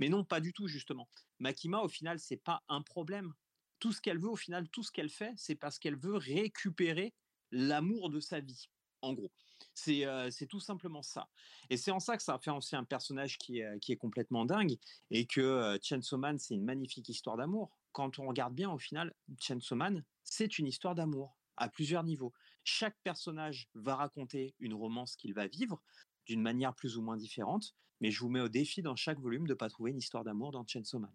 Mais 0.00 0.08
non, 0.08 0.24
pas 0.24 0.40
du 0.40 0.52
tout, 0.52 0.66
justement. 0.66 1.08
Makima, 1.38 1.80
au 1.80 1.88
final, 1.88 2.18
c'est 2.18 2.42
pas 2.42 2.62
un 2.68 2.82
problème. 2.82 3.34
Tout 3.78 3.92
ce 3.92 4.00
qu'elle 4.00 4.18
veut, 4.18 4.30
au 4.30 4.36
final, 4.36 4.68
tout 4.70 4.82
ce 4.82 4.90
qu'elle 4.90 5.10
fait, 5.10 5.32
c'est 5.36 5.54
parce 5.54 5.78
qu'elle 5.78 5.96
veut 5.96 6.16
récupérer 6.16 7.14
l'amour 7.52 8.10
de 8.10 8.18
sa 8.18 8.40
vie, 8.40 8.68
en 9.02 9.12
gros. 9.12 9.30
C'est 9.74 10.04
euh, 10.04 10.30
tout 10.48 10.60
simplement 10.60 11.02
ça. 11.02 11.28
Et 11.68 11.76
c'est 11.76 11.90
en 11.90 12.00
ça 12.00 12.16
que 12.16 12.22
ça 12.22 12.38
fait 12.38 12.50
aussi 12.50 12.76
un 12.76 12.84
personnage 12.84 13.38
qui 13.38 13.60
est, 13.60 13.78
qui 13.80 13.92
est 13.92 13.96
complètement 13.96 14.44
dingue 14.44 14.78
et 15.10 15.26
que 15.26 15.40
euh, 15.40 15.78
Chainsaw 15.82 16.18
Man, 16.18 16.38
c'est 16.38 16.54
une 16.54 16.64
magnifique 16.64 17.08
histoire 17.08 17.36
d'amour. 17.36 17.70
Quand 17.92 18.18
on 18.18 18.26
regarde 18.26 18.54
bien, 18.54 18.70
au 18.70 18.78
final, 18.78 19.14
Chainsaw 19.38 19.76
Man, 19.76 20.04
c'est 20.24 20.58
une 20.58 20.66
histoire 20.66 20.94
d'amour 20.94 21.36
à 21.56 21.68
plusieurs 21.68 22.04
niveaux. 22.04 22.32
Chaque 22.64 22.96
personnage 23.02 23.68
va 23.74 23.96
raconter 23.96 24.54
une 24.60 24.74
romance 24.74 25.16
qu'il 25.16 25.34
va 25.34 25.46
vivre 25.46 25.82
d'une 26.26 26.42
manière 26.42 26.74
plus 26.74 26.96
ou 26.96 27.02
moins 27.02 27.16
différente, 27.16 27.74
mais 28.00 28.10
je 28.10 28.20
vous 28.20 28.28
mets 28.28 28.40
au 28.40 28.48
défi 28.48 28.82
dans 28.82 28.96
chaque 28.96 29.18
volume 29.18 29.46
de 29.46 29.52
ne 29.52 29.58
pas 29.58 29.68
trouver 29.68 29.90
une 29.90 29.98
histoire 29.98 30.24
d'amour 30.24 30.52
dans 30.52 30.66
Chainsaw 30.66 30.98
Man. 30.98 31.12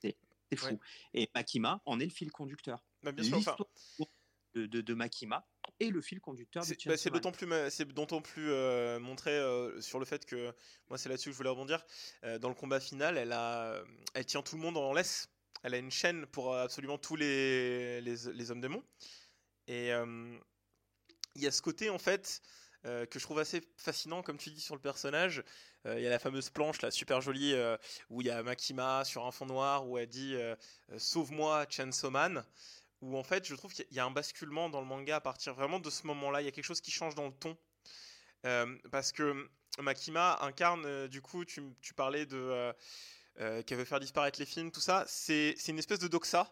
C'est 0.00 0.16
fou. 0.56 0.66
Ouais. 0.66 0.78
Et 1.14 1.30
Makima 1.34 1.80
en 1.86 1.98
est 2.00 2.04
le 2.04 2.10
fil 2.10 2.30
conducteur. 2.30 2.84
Bah, 3.02 3.12
bien 3.12 3.24
sûr, 3.24 3.38
enfin, 3.38 3.56
L'histoire 3.58 4.08
de, 4.54 4.66
de, 4.66 4.80
de 4.80 4.94
Makima 4.94 5.46
est 5.80 5.90
le 5.90 6.00
fil 6.00 6.20
conducteur 6.20 6.64
de 6.64 6.74
C'est 6.96 7.10
bah, 7.10 7.10
d'autant 7.10 7.32
plus, 7.32 7.48
c'est 7.70 7.88
d'autant 7.88 8.20
plus 8.20 8.50
euh, 8.50 8.98
montré 8.98 9.30
euh, 9.30 9.80
sur 9.80 9.98
le 9.98 10.04
fait 10.04 10.24
que 10.24 10.52
moi 10.88 10.98
c'est 10.98 11.08
là-dessus 11.08 11.30
que 11.30 11.32
je 11.32 11.36
voulais 11.36 11.50
rebondir. 11.50 11.84
Euh, 12.24 12.38
dans 12.38 12.48
le 12.48 12.54
combat 12.54 12.80
final, 12.80 13.18
elle 13.18 13.32
a, 13.32 13.82
elle 14.14 14.26
tient 14.26 14.42
tout 14.42 14.56
le 14.56 14.62
monde 14.62 14.76
en 14.76 14.92
laisse. 14.92 15.28
Elle 15.62 15.74
a 15.74 15.78
une 15.78 15.90
chaîne 15.90 16.26
pour 16.26 16.54
absolument 16.54 16.98
tous 16.98 17.16
les, 17.16 18.00
les, 18.02 18.16
les 18.32 18.50
hommes 18.50 18.60
démons. 18.60 18.84
Et 19.66 19.90
il 21.36 21.42
y 21.42 21.46
a 21.46 21.50
ce 21.50 21.62
côté 21.62 21.88
en 21.88 21.98
fait 21.98 22.42
euh, 22.86 23.06
que 23.06 23.18
je 23.18 23.24
trouve 23.24 23.38
assez 23.38 23.62
fascinant, 23.78 24.22
comme 24.22 24.36
tu 24.36 24.50
dis 24.50 24.60
sur 24.60 24.74
le 24.74 24.80
personnage. 24.80 25.42
Euh, 25.86 25.98
Il 25.98 26.02
y 26.02 26.06
a 26.06 26.10
la 26.10 26.18
fameuse 26.18 26.50
planche 26.50 26.82
là, 26.82 26.90
super 26.90 27.22
jolie, 27.22 27.54
euh, 27.54 27.78
où 28.10 28.20
il 28.20 28.26
y 28.26 28.30
a 28.30 28.42
Makima 28.42 29.04
sur 29.04 29.24
un 29.24 29.30
fond 29.30 29.46
noir 29.46 29.88
où 29.88 29.96
elle 29.96 30.08
dit 30.08 30.36
Sauve-moi, 30.98 31.66
Chainsaw 31.70 32.10
Man 32.10 32.44
où 33.04 33.16
en 33.16 33.22
fait 33.22 33.46
je 33.46 33.54
trouve 33.54 33.72
qu'il 33.72 33.86
y 33.90 33.98
a 33.98 34.04
un 34.04 34.10
basculement 34.10 34.68
dans 34.70 34.80
le 34.80 34.86
manga 34.86 35.16
à 35.16 35.20
partir 35.20 35.54
vraiment 35.54 35.78
de 35.80 35.90
ce 35.90 36.06
moment-là. 36.06 36.40
Il 36.42 36.44
y 36.44 36.48
a 36.48 36.52
quelque 36.52 36.64
chose 36.64 36.80
qui 36.80 36.90
change 36.90 37.14
dans 37.14 37.26
le 37.26 37.32
ton. 37.34 37.56
Euh, 38.46 38.78
parce 38.90 39.12
que 39.12 39.48
Makima 39.80 40.38
incarne, 40.42 40.84
euh, 40.86 41.08
du 41.08 41.20
coup, 41.22 41.44
tu, 41.44 41.62
tu 41.80 41.94
parlais 41.94 42.26
de. 42.26 42.36
euh, 42.36 42.72
euh, 43.40 43.62
qu'elle 43.64 43.78
veut 43.78 43.84
faire 43.84 44.00
disparaître 44.00 44.38
les 44.38 44.46
films, 44.46 44.70
tout 44.70 44.80
ça. 44.80 45.04
C'est 45.08 45.54
une 45.68 45.78
espèce 45.78 45.98
de 45.98 46.08
doxa. 46.08 46.44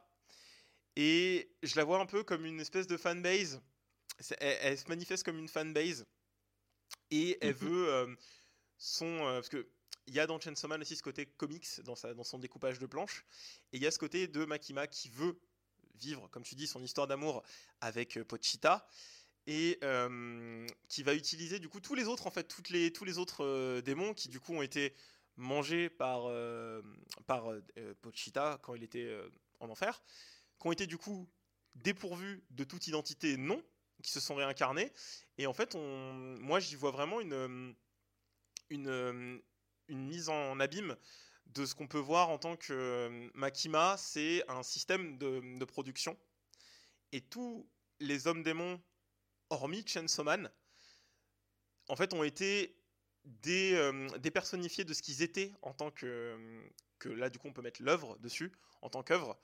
Et 0.97 1.51
je 1.63 1.77
la 1.77 1.85
vois 1.85 2.01
un 2.01 2.07
peu 2.07 2.25
comme 2.25 2.45
une 2.45 2.61
espèce 2.61 2.87
de 2.87 2.97
fanbase. 2.97 3.63
Elle, 4.41 4.59
elle 4.63 4.79
se 4.79 4.89
manifeste 4.89 5.25
comme 5.25 5.39
une 5.39 5.49
fanbase. 5.49 6.07
Et 7.11 7.39
elle 7.41 7.55
Mhm. 7.55 7.59
veut 7.69 7.89
euh, 7.89 8.15
son. 8.79 9.19
parce 9.21 9.49
que. 9.49 9.69
Il 10.09 10.15
y 10.15 10.19
a 10.21 10.27
dans 10.27 10.41
Chainsaw 10.41 10.67
Man 10.67 10.81
aussi 10.83 10.97
ce 10.97 11.03
côté 11.03 11.27
comics 11.27 11.81
dans, 11.85 11.95
sa, 11.95 12.13
dans 12.13 12.25
son 12.25 12.41
découpage 12.41 12.81
de 12.81 12.87
planches. 12.87 13.25
Et 13.73 13.77
il 13.77 13.83
y 13.83 13.87
a 13.87 13.91
ce 13.93 14.01
côté 14.01 14.27
de 14.27 14.45
Makima 14.45 14.89
qui 14.89 15.09
veut 15.09 15.39
vivre, 16.03 16.29
comme 16.29 16.43
tu 16.43 16.55
dis, 16.55 16.67
son 16.67 16.83
histoire 16.83 17.07
d'amour 17.07 17.43
avec 17.81 18.19
euh, 18.19 18.25
Pochita. 18.25 18.87
Et 19.49 19.79
euh, 19.83 20.65
qui 20.87 21.03
va 21.03 21.15
utiliser 21.15 21.59
du 21.59 21.69
coup 21.69 21.81
tous 21.81 21.97
les 21.97 22.05
autres 22.05 22.29
en 22.29 22.31
fait 22.31 22.45
toutes 22.45 22.69
les 22.69 22.93
tous 22.93 23.05
les 23.05 23.19
autres 23.19 23.45
euh, 23.45 23.81
démons 23.81 24.15
qui 24.15 24.29
du 24.29 24.39
coup 24.39 24.55
ont 24.55 24.63
été 24.63 24.95
mangés 25.37 25.91
par 25.91 26.31
par 27.27 27.47
Pochita 28.03 28.61
quand 28.63 28.77
il 28.77 28.85
était 28.85 29.13
en 29.59 29.69
enfer 29.69 30.01
qui 30.61 30.69
ont 30.69 30.71
été 30.71 30.87
du 30.87 30.97
coup 30.97 31.29
dépourvus 31.75 32.45
de 32.51 32.63
toute 32.63 32.87
identité 32.87 33.37
non 33.37 33.61
qui 34.05 34.13
se 34.13 34.21
sont 34.21 34.37
réincarnés. 34.37 34.93
Et 35.39 35.49
en 35.49 35.53
fait 35.53 35.75
on 35.75 36.13
moi 36.39 36.61
j'y 36.61 36.77
vois 36.77 36.93
vraiment 36.93 37.21
une 37.21 37.75
une 38.71 39.43
une 39.89 40.07
mise 40.07 40.29
en 40.29 40.61
abîme 40.61 40.97
de 41.47 41.67
ce 41.67 41.75
qu'on 41.75 41.87
peut 41.87 41.99
voir 41.99 42.31
en 42.31 42.39
tant 42.39 42.57
que 42.57 42.73
euh, 42.73 43.31
Makima, 43.35 43.97
c'est 43.99 44.45
un 44.49 44.63
système 44.63 45.19
de, 45.19 45.65
production. 45.65 46.17
Et 47.13 47.21
tous 47.21 47.69
les 48.01 48.27
hommes 48.27 48.43
démons, 48.43 48.81
hormis 49.51 49.85
Chainsaw 49.87 50.25
Man, 50.25 50.51
en 51.89 51.97
fait, 51.97 52.15
ont 52.15 52.25
été 52.25 52.77
des, 53.25 53.75
euh, 53.75 54.09
dépersonnifiés 54.19 54.85
de 54.85 54.95
ce 54.95 55.03
qu'ils 55.03 55.23
étaient 55.23 55.53
en 55.63 55.73
tant 55.73 55.91
que, 55.91 56.07
euh, 56.07 56.69
que. 56.99 57.09
Là, 57.09 57.29
du 57.29 57.39
coup, 57.39 57.49
on 57.49 57.53
peut 57.53 57.63
mettre 57.63 57.83
l'œuvre 57.83 58.17
dessus, 58.19 58.53
en 58.81 58.89
tant 58.89 59.03
qu'œuvre. 59.03 59.39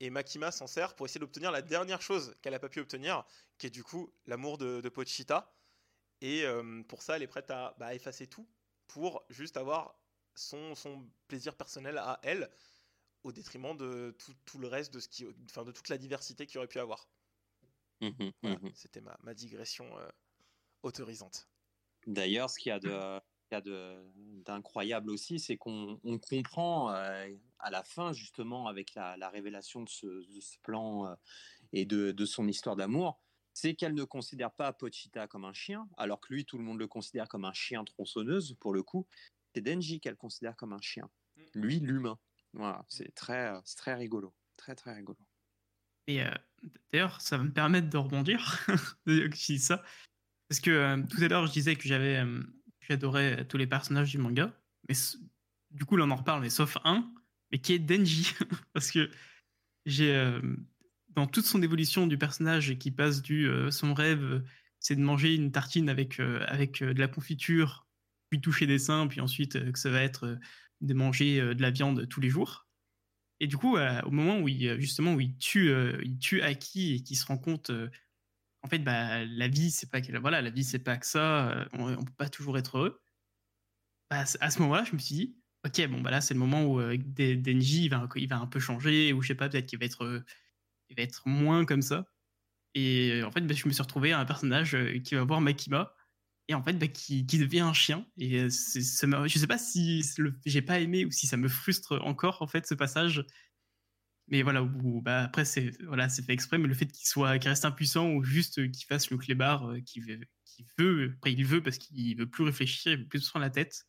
Et 0.00 0.08
Makima 0.08 0.50
s'en 0.50 0.66
sert 0.66 0.96
pour 0.96 1.06
essayer 1.06 1.20
d'obtenir 1.20 1.50
la 1.50 1.60
dernière 1.60 2.00
chose 2.00 2.34
qu'elle 2.40 2.54
n'a 2.54 2.58
pas 2.58 2.70
pu 2.70 2.80
obtenir, 2.80 3.24
qui 3.58 3.66
est 3.66 3.70
du 3.70 3.84
coup 3.84 4.10
l'amour 4.26 4.56
de, 4.56 4.88
Pochita. 4.88 5.54
Et 6.22 6.44
pour 6.88 7.02
ça, 7.02 7.16
elle 7.16 7.22
est 7.22 7.26
prête 7.26 7.50
à 7.50 7.74
bah, 7.78 7.94
effacer 7.94 8.26
tout 8.26 8.48
pour 8.88 9.22
juste 9.28 9.58
avoir 9.58 9.99
son, 10.40 10.74
son 10.74 11.10
plaisir 11.28 11.56
personnel 11.56 11.98
à 11.98 12.18
elle, 12.22 12.50
au 13.24 13.32
détriment 13.32 13.76
de 13.76 14.16
tout, 14.18 14.34
tout 14.46 14.58
le 14.58 14.68
reste 14.68 14.94
de, 14.94 15.00
ce 15.00 15.08
qui, 15.08 15.26
enfin, 15.50 15.64
de 15.64 15.72
toute 15.72 15.88
la 15.90 15.98
diversité 15.98 16.46
qu'il 16.46 16.58
aurait 16.58 16.68
pu 16.68 16.80
avoir. 16.80 17.10
Mhm, 18.00 18.32
Voilà, 18.42 18.60
mhm. 18.60 18.72
C'était 18.74 19.00
ma, 19.00 19.16
ma 19.22 19.32
digression 19.32 19.96
euh, 19.98 20.08
autorisante. 20.82 21.50
D'ailleurs, 22.06 22.48
ce 22.50 22.58
qu'il 22.58 22.70
y 22.70 22.72
a 22.72 22.80
de, 23.60 24.40
d'incroyable 24.42 25.10
aussi, 25.10 25.38
c'est 25.38 25.56
qu'on 25.56 26.00
on 26.02 26.18
comprend 26.18 26.92
euh, 26.94 27.28
à 27.58 27.70
la 27.70 27.82
fin, 27.82 28.12
justement, 28.12 28.66
avec 28.68 28.94
la, 28.94 29.16
la 29.16 29.28
révélation 29.28 29.82
de 29.82 29.88
ce, 29.88 30.06
de 30.06 30.40
ce 30.40 30.56
plan 30.62 31.06
euh, 31.06 31.14
et 31.72 31.84
de, 31.84 32.12
de 32.12 32.24
son 32.26 32.48
histoire 32.48 32.76
d'amour, 32.76 33.20
c'est 33.52 33.74
qu'elle 33.74 33.94
ne 33.94 34.04
considère 34.04 34.52
pas 34.54 34.72
Pochita 34.72 35.26
comme 35.26 35.44
un 35.44 35.52
chien, 35.52 35.88
alors 35.98 36.20
que 36.20 36.32
lui, 36.32 36.46
tout 36.46 36.56
le 36.58 36.64
monde 36.64 36.78
le 36.78 36.86
considère 36.88 37.28
comme 37.28 37.44
un 37.44 37.52
chien 37.52 37.84
tronçonneuse, 37.84 38.56
pour 38.60 38.72
le 38.72 38.82
coup. 38.82 39.06
C'est 39.54 39.60
Denji 39.60 40.00
qu'elle 40.00 40.16
considère 40.16 40.56
comme 40.56 40.72
un 40.72 40.80
chien. 40.80 41.08
Lui, 41.54 41.80
l'humain. 41.80 42.18
Voilà, 42.52 42.84
c'est 42.88 43.14
très, 43.14 43.52
c'est 43.64 43.76
très 43.76 43.94
rigolo. 43.94 44.34
Très, 44.56 44.74
très 44.74 44.94
rigolo. 44.94 45.18
Et 46.06 46.22
euh, 46.22 46.30
d'ailleurs, 46.92 47.20
ça 47.20 47.38
va 47.38 47.44
me 47.44 47.52
permettre 47.52 47.88
de 47.88 47.96
rebondir, 47.96 48.64
que 49.06 49.30
je 49.30 49.46
dis 49.46 49.58
ça. 49.58 49.82
Parce 50.48 50.60
que 50.60 50.70
euh, 50.70 51.02
tout 51.08 51.22
à 51.22 51.28
l'heure, 51.28 51.46
je 51.46 51.52
disais 51.52 51.76
que 51.76 51.86
j'avais, 51.86 52.18
euh, 52.18 52.42
j'adorais 52.80 53.46
tous 53.46 53.56
les 53.56 53.66
personnages 53.66 54.10
du 54.10 54.18
manga. 54.18 54.52
Mais 54.88 54.94
du 55.70 55.84
coup, 55.84 55.96
là, 55.96 56.04
on 56.04 56.10
en 56.10 56.16
reparle, 56.16 56.42
mais 56.42 56.50
sauf 56.50 56.76
un, 56.84 57.12
mais 57.52 57.58
qui 57.58 57.72
est 57.72 57.78
Denji. 57.78 58.34
Parce 58.72 58.90
que 58.90 59.10
j'ai, 59.86 60.14
euh, 60.14 60.40
dans 61.10 61.26
toute 61.26 61.44
son 61.44 61.62
évolution 61.62 62.06
du 62.06 62.18
personnage 62.18 62.76
qui 62.78 62.90
passe 62.90 63.22
du 63.22 63.48
euh, 63.48 63.70
son 63.70 63.94
rêve, 63.94 64.22
euh, 64.22 64.40
c'est 64.78 64.96
de 64.96 65.02
manger 65.02 65.34
une 65.34 65.52
tartine 65.52 65.88
avec, 65.88 66.20
euh, 66.20 66.44
avec 66.46 66.82
euh, 66.82 66.94
de 66.94 67.00
la 67.00 67.08
confiture, 67.08 67.86
puis 68.30 68.40
toucher 68.40 68.66
des 68.66 68.78
seins, 68.78 69.06
puis 69.08 69.20
ensuite 69.20 69.56
euh, 69.56 69.72
que 69.72 69.78
ça 69.78 69.90
va 69.90 70.02
être 70.02 70.24
euh, 70.26 70.36
de 70.80 70.94
manger 70.94 71.40
euh, 71.40 71.54
de 71.54 71.62
la 71.62 71.70
viande 71.70 72.08
tous 72.08 72.20
les 72.20 72.30
jours. 72.30 72.68
Et 73.40 73.46
du 73.46 73.56
coup, 73.56 73.78
au 73.78 74.10
moment 74.10 74.38
où 74.38 74.48
il, 74.48 74.78
justement, 74.80 75.14
où 75.14 75.20
il 75.20 75.34
tue, 75.38 75.72
il 76.02 76.18
tue 76.18 76.42
Aki 76.42 76.96
et 76.96 77.02
qu'il 77.02 77.16
se 77.16 77.24
rend 77.24 77.38
compte, 77.38 77.70
en 78.60 78.68
fait, 78.68 78.80
bah, 78.80 79.24
la 79.24 79.48
vie, 79.48 79.70
c'est 79.70 79.90
pas 79.90 80.02
que, 80.02 80.14
voilà, 80.18 80.42
la 80.42 80.50
vie, 80.50 80.62
c'est 80.62 80.80
pas 80.80 80.98
que 80.98 81.06
ça, 81.06 81.66
on, 81.72 81.90
on 81.90 82.04
peut 82.04 82.12
pas 82.18 82.28
toujours 82.28 82.58
être 82.58 82.76
heureux. 82.76 83.00
Bah, 84.10 84.24
à 84.40 84.50
ce 84.50 84.58
moment-là, 84.58 84.84
je 84.84 84.92
me 84.92 84.98
suis 84.98 85.14
dit, 85.14 85.36
ok, 85.64 85.88
bon, 85.88 86.02
bah 86.02 86.10
là, 86.10 86.20
c'est 86.20 86.34
le 86.34 86.40
moment 86.40 86.66
où 86.66 86.82
De- 86.82 87.34
Denji, 87.34 87.84
il 87.84 87.88
va, 87.88 88.06
il 88.14 88.28
va 88.28 88.36
un 88.36 88.46
peu 88.46 88.60
changer, 88.60 89.14
ou 89.14 89.22
je 89.22 89.28
sais 89.28 89.34
pas, 89.34 89.48
peut-être 89.48 89.64
qu'il 89.64 89.78
va 89.78 89.86
être, 89.86 90.22
il 90.90 90.96
va 90.98 91.02
être 91.02 91.22
moins 91.26 91.64
comme 91.64 91.80
ça. 91.80 92.12
Et 92.74 93.22
en 93.24 93.30
fait, 93.30 93.40
bah, 93.40 93.54
je 93.54 93.66
me 93.66 93.72
suis 93.72 93.82
retrouvé 93.82 94.12
à 94.12 94.20
un 94.20 94.26
personnage 94.26 94.76
qui 95.02 95.14
va 95.14 95.24
voir 95.24 95.40
Makima 95.40 95.94
et 96.50 96.54
en 96.54 96.62
fait 96.64 96.72
bah, 96.72 96.88
qui, 96.88 97.24
qui 97.26 97.38
devient 97.38 97.60
un 97.60 97.72
chien. 97.72 98.04
Et 98.18 98.40
euh, 98.40 98.50
ça 98.50 99.06
je 99.26 99.38
sais 99.38 99.46
pas 99.46 99.56
si 99.56 100.02
j'ai 100.44 100.62
pas 100.62 100.80
aimé 100.80 101.04
ou 101.04 101.10
si 101.12 101.28
ça 101.28 101.36
me 101.36 101.48
frustre 101.48 102.00
encore 102.02 102.42
en 102.42 102.48
fait 102.48 102.66
ce 102.66 102.74
passage. 102.74 103.24
Mais 104.26 104.42
voilà, 104.42 104.62
ou, 104.62 105.00
bah, 105.00 105.22
après 105.22 105.44
c'est 105.44 105.70
voilà, 105.84 106.08
c'est 106.08 106.22
fait 106.22 106.32
exprès, 106.32 106.58
mais 106.58 106.66
le 106.66 106.74
fait 106.74 106.86
qu'il 106.86 107.06
soit 107.06 107.38
qu'il 107.38 107.48
reste 107.48 107.64
impuissant 107.64 108.10
ou 108.10 108.24
juste 108.24 108.58
euh, 108.58 108.68
qu'il 108.68 108.84
fasse 108.86 109.10
le 109.10 109.16
clébard 109.16 109.68
euh, 109.70 109.80
qu'il 109.80 110.04
veut, 110.04 110.20
veut, 110.78 111.14
après 111.16 111.32
il 111.32 111.44
veut 111.44 111.62
parce 111.62 111.78
qu'il 111.78 112.16
veut 112.18 112.28
plus 112.28 112.44
réfléchir, 112.44 112.92
il 112.92 112.98
veut 112.98 113.08
plus 113.08 113.20
se 113.20 113.30
prendre 113.30 113.44
la 113.44 113.50
tête. 113.50 113.86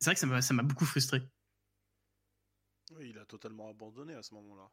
C'est 0.00 0.06
vrai 0.10 0.14
que 0.14 0.40
ça 0.40 0.54
m'a 0.54 0.62
beaucoup 0.62 0.86
frustré. 0.86 1.20
Il 3.02 3.18
a 3.18 3.26
totalement 3.26 3.68
abandonné 3.68 4.14
à 4.14 4.22
ce 4.22 4.34
moment-là. 4.34 4.70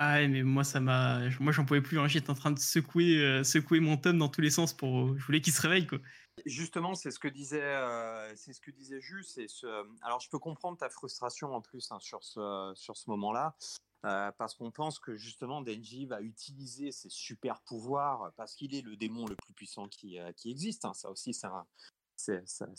Ah 0.00 0.26
mais 0.26 0.42
moi 0.42 0.64
ça 0.64 0.80
m'a, 0.80 1.20
moi 1.40 1.52
j'en 1.52 1.64
pouvais 1.64 1.80
plus. 1.80 1.98
hein. 2.00 2.08
J'étais 2.08 2.30
en 2.30 2.34
train 2.34 2.50
de 2.50 2.58
secouer, 2.58 3.18
euh, 3.18 3.44
secouer 3.44 3.80
mon 3.80 3.96
tome 3.96 4.18
dans 4.18 4.28
tous 4.28 4.40
les 4.40 4.50
sens 4.50 4.72
pour, 4.72 5.16
je 5.18 5.24
voulais 5.24 5.40
qu'il 5.40 5.52
se 5.52 5.62
réveille 5.62 5.86
quoi. 5.86 5.98
Justement, 6.46 6.94
c'est 6.94 7.12
ce 7.12 7.20
que 7.20 7.28
disait, 7.28 7.62
euh, 7.62 8.34
c'est 8.34 8.52
ce 8.52 8.60
que 8.60 8.72
disait 8.72 9.00
Jus. 9.00 9.22
Ce... 9.46 9.66
Alors, 10.02 10.18
je 10.18 10.28
peux 10.28 10.40
comprendre 10.40 10.76
ta 10.76 10.90
frustration 10.90 11.54
en 11.54 11.60
plus 11.60 11.92
hein, 11.92 12.00
sur 12.00 12.24
ce, 12.24 12.72
sur 12.74 12.96
ce 12.96 13.08
moment-là, 13.10 13.56
euh, 14.04 14.32
parce 14.36 14.56
qu'on 14.56 14.72
pense 14.72 14.98
que 14.98 15.14
justement 15.16 15.62
Denji 15.62 16.06
va 16.06 16.20
utiliser 16.22 16.90
ses 16.90 17.08
super 17.08 17.60
pouvoirs 17.60 18.32
parce 18.36 18.56
qu'il 18.56 18.74
est 18.74 18.82
le 18.82 18.96
démon 18.96 19.26
le 19.26 19.36
plus 19.36 19.54
puissant 19.54 19.86
qui, 19.86 20.18
euh, 20.18 20.32
qui 20.32 20.50
existe. 20.50 20.84
hein. 20.84 20.92
Ça 20.92 21.08
aussi, 21.08 21.32
c'est 21.32 21.46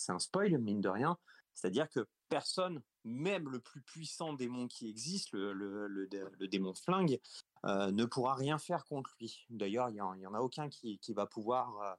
un 0.10 0.20
spoil, 0.20 0.58
mine 0.58 0.82
de 0.82 0.90
rien. 0.90 1.18
C'est-à-dire 1.54 1.90
que 1.90 2.06
personne, 2.30 2.82
même 3.04 3.50
le 3.50 3.60
plus 3.60 3.82
puissant 3.82 4.34
démon 4.34 4.68
qui 4.68 4.90
existe, 4.90 5.32
le, 5.32 5.54
le, 5.54 5.88
le, 5.88 6.08
dé- 6.08 6.26
le 6.40 6.48
démon 6.48 6.74
flingue, 6.74 7.20
euh, 7.66 7.92
ne 7.92 8.06
pourra 8.06 8.36
rien 8.36 8.58
faire 8.58 8.86
contre 8.86 9.16
lui. 9.20 9.46
D'ailleurs, 9.50 9.90
il 9.90 9.94
n'y 9.94 10.02
en, 10.02 10.34
a 10.34 10.40
aucun 10.40 10.70
qui, 10.70 11.00
qui 11.00 11.14
va 11.14 11.26
pouvoir 11.26 11.82
euh, 11.82 11.96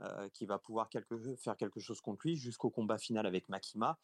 euh, 0.00 0.28
qui 0.30 0.44
va 0.44 0.58
pouvoir 0.58 0.90
quelque- 0.90 1.36
faire 1.36 1.56
quelque 1.56 1.80
chose 1.80 2.00
contre 2.00 2.26
lui 2.26 2.36
jusqu'au 2.36 2.68
combat 2.68 2.98
final 2.98 3.24
avec 3.26 3.48
Makima, 3.48 3.98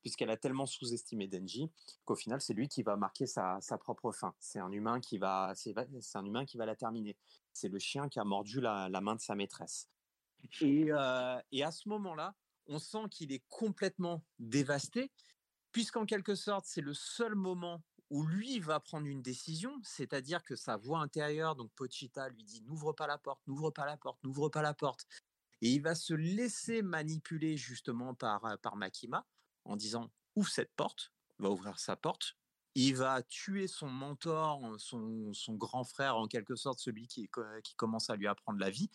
puisqu'elle 0.00 0.30
a 0.30 0.36
tellement 0.36 0.66
sous-estimé 0.66 1.28
Denji 1.28 1.70
qu'au 2.04 2.16
final 2.16 2.40
c'est 2.40 2.54
lui 2.54 2.68
qui 2.68 2.82
va 2.82 2.96
marquer 2.96 3.26
sa, 3.26 3.60
sa 3.60 3.78
propre 3.78 4.10
fin. 4.10 4.34
C'est 4.40 4.58
un 4.58 4.72
humain 4.72 4.98
qui 4.98 5.18
va, 5.18 5.52
un 6.14 6.24
humain 6.24 6.44
qui 6.44 6.56
va 6.56 6.66
la 6.66 6.74
terminer. 6.74 7.16
C'est 7.52 7.68
le 7.68 7.78
chien 7.78 8.08
qui 8.08 8.18
a 8.18 8.24
mordu 8.24 8.60
la, 8.60 8.88
main 9.00 9.14
de 9.14 9.20
sa 9.20 9.36
maîtresse. 9.36 9.88
Et, 10.60 10.86
et 11.52 11.62
à 11.62 11.70
ce 11.70 11.88
moment-là, 11.88 12.34
on 12.66 12.78
sent 12.78 13.08
qu'il 13.10 13.32
est 13.32 13.44
complètement 13.48 14.24
dévasté, 14.38 15.12
puisqu'en 15.72 16.06
quelque 16.06 16.34
sorte 16.34 16.66
c'est 16.66 16.80
le 16.80 16.94
seul 16.94 17.34
moment 17.34 17.82
où 18.10 18.24
lui 18.24 18.60
va 18.60 18.80
prendre 18.80 19.06
une 19.06 19.22
décision, 19.22 19.80
c'est-à-dire 19.82 20.44
que 20.44 20.54
sa 20.54 20.76
voix 20.76 21.00
intérieure, 21.00 21.56
donc 21.56 21.72
Pochita, 21.74 22.28
lui 22.28 22.44
dit 22.44 22.62
n'ouvre 22.62 22.92
pas 22.92 23.06
la 23.06 23.18
porte, 23.18 23.40
n'ouvre 23.46 23.70
pas 23.70 23.86
la 23.86 23.96
porte, 23.96 24.22
n'ouvre 24.22 24.48
pas 24.48 24.62
la 24.62 24.74
porte. 24.74 25.06
Et 25.62 25.70
il 25.70 25.82
va 25.82 25.94
se 25.94 26.14
laisser 26.14 26.82
manipuler 26.82 27.56
justement 27.56 28.14
par, 28.14 28.44
euh, 28.44 28.56
par 28.58 28.76
Makima 28.76 29.26
en 29.64 29.76
disant 29.76 30.10
ouvre 30.36 30.50
cette 30.50 30.72
porte, 30.74 31.12
va 31.38 31.50
ouvrir 31.50 31.78
sa 31.78 31.96
porte. 31.96 32.36
Il 32.78 32.94
va 32.94 33.22
tuer 33.22 33.68
son 33.68 33.88
mentor, 33.88 34.78
son, 34.78 35.32
grand 35.54 35.82
frère 35.82 36.18
en 36.18 36.26
quelque 36.26 36.56
sorte, 36.56 36.78
celui 36.78 37.08
qui, 37.08 37.26
co- 37.26 37.42
qui 37.64 37.74
commence 37.74 38.10
à 38.10 38.16
lui 38.16 38.26
apprendre 38.26 38.58
la 38.58 38.68
vie, 38.68 38.90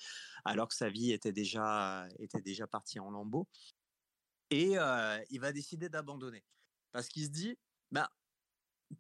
alors 0.45 0.67
que 0.67 0.75
sa 0.75 0.91
vie 0.91 1.11
était 1.11 1.31
déjà, 1.33 2.07
partie 2.69 2.99
en 2.99 3.09
lambeaux. 3.09 3.49
Et 4.51 4.77
euh, 4.77 5.19
il 5.31 5.39
va 5.39 5.51
décider 5.51 5.89
d'abandonner. 5.89 6.45
Parce 6.91 7.07
qu'il 7.07 7.25
se 7.25 7.31
dit, 7.31 7.57
bah, 7.89 8.11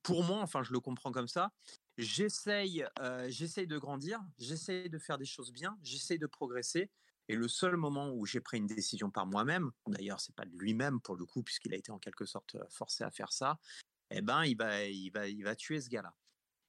pour 0.01 0.23
moi, 0.23 0.39
enfin 0.41 0.63
je 0.63 0.73
le 0.73 0.79
comprends 0.79 1.11
comme 1.11 1.27
ça, 1.27 1.53
j'essaye 1.99 2.83
euh, 3.01 3.27
j'essaye 3.29 3.67
de 3.67 3.77
grandir, 3.77 4.19
j'essaye 4.39 4.89
de 4.89 4.97
faire 4.97 5.19
des 5.19 5.25
choses 5.25 5.51
bien, 5.51 5.77
j'essaye 5.83 6.17
de 6.17 6.25
progresser. 6.25 6.89
Et 7.27 7.35
le 7.35 7.47
seul 7.47 7.77
moment 7.77 8.09
où 8.09 8.25
j'ai 8.25 8.41
pris 8.41 8.57
une 8.57 8.65
décision 8.65 9.11
par 9.11 9.27
moi-même, 9.27 9.71
d'ailleurs 9.85 10.19
c'est 10.19 10.33
pas 10.35 10.45
de 10.45 10.57
lui-même 10.57 10.99
pour 11.01 11.15
le 11.15 11.25
coup 11.27 11.43
puisqu'il 11.43 11.71
a 11.73 11.77
été 11.77 11.91
en 11.91 11.99
quelque 11.99 12.25
sorte 12.25 12.57
forcé 12.69 13.03
à 13.03 13.11
faire 13.11 13.31
ça, 13.31 13.59
eh 14.11 14.21
ben 14.21 14.43
il 14.43 14.55
va 14.57 14.83
il 14.83 15.09
va 15.11 15.27
il 15.27 15.43
va 15.43 15.55
tuer 15.55 15.81
ce 15.81 15.89
gars-là. 15.89 16.13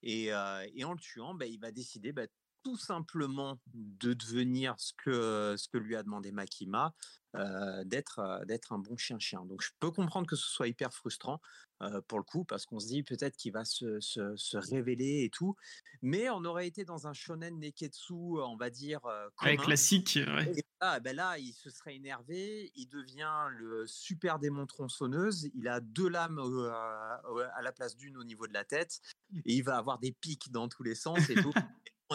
Et, 0.03 0.33
euh, 0.33 0.67
en 0.85 0.93
le 0.93 0.99
tuant, 0.99 1.35
ben, 1.35 1.47
il 1.47 1.61
va 1.61 1.71
décider 1.71 2.13
ben, 2.13 2.29
tout 2.63 2.77
simplement 2.77 3.61
de 3.75 4.15
devenir 4.15 4.75
ce 4.79 4.93
que 4.97 5.57
ce 5.57 5.69
que 5.69 5.79
lui 5.79 5.97
a 5.97 6.03
demandé 6.03 6.33
Makima, 6.33 6.95
euh, 7.35 7.83
d'être 7.85 8.19
euh, 8.19 8.45
d'être 8.45 8.73
un 8.73 8.79
bon 8.79 8.97
chien-chien. 8.97 9.45
Donc 9.47 9.63
je 9.63 9.71
peux 9.81 9.91
comprendre 9.91 10.27
que 10.27 10.37
ce 10.37 10.47
soit 10.47 10.69
hyper 10.69 10.93
frustrant 10.93 11.41
euh, 11.83 12.01
pour 12.07 12.19
le 12.19 12.25
coup 12.25 12.45
parce 12.45 12.67
qu'on 12.67 12.79
se 12.79 12.87
dit 12.89 13.03
peut-être 13.03 13.37
qu'il 13.37 13.53
va 13.53 13.65
se, 13.65 14.01
se, 14.01 14.37
se 14.37 14.57
révéler 14.59 15.25
et 15.25 15.31
tout, 15.31 15.57
mais 16.03 16.29
on 16.29 16.45
aurait 16.45 16.67
été 16.67 16.85
dans 16.85 17.07
un 17.07 17.15
shonen 17.15 17.59
neketsu, 17.59 18.13
on 18.13 18.57
va 18.57 18.71
dire 18.71 19.05
euh, 19.07 19.29
Ouais, 19.43 19.57
classique, 19.57 20.19
ouais. 20.27 20.53
Et 20.59 20.65
là, 20.81 21.01
ben 21.01 21.17
là, 21.17 21.39
il 21.39 21.53
se 21.53 21.71
serait 21.71 21.97
énervé, 21.97 22.71
il 22.75 22.87
devient 22.87 23.47
le 23.51 23.87
super 23.87 24.39
démon 24.39 24.67
tronçonneuse, 24.67 25.49
il 25.55 25.69
a 25.69 25.81
deux 25.81 26.09
lames 26.09 26.39
à, 26.39 27.23
à 27.55 27.63
la 27.63 27.73
place 27.73 27.97
d'une 27.97 28.19
au 28.19 28.25
niveau 28.25 28.47
de 28.47 28.53
la 28.53 28.65
tête, 28.65 29.01
et 29.47 29.55
il 29.55 29.63
va 29.63 29.79
avoir 29.79 29.99
des 29.99 30.13
pics 30.13 30.53
dans 30.53 30.69
tous 30.69 30.83
les 30.83 30.95
sens 30.95 31.31
et 31.31 31.35
tout. 31.43 31.53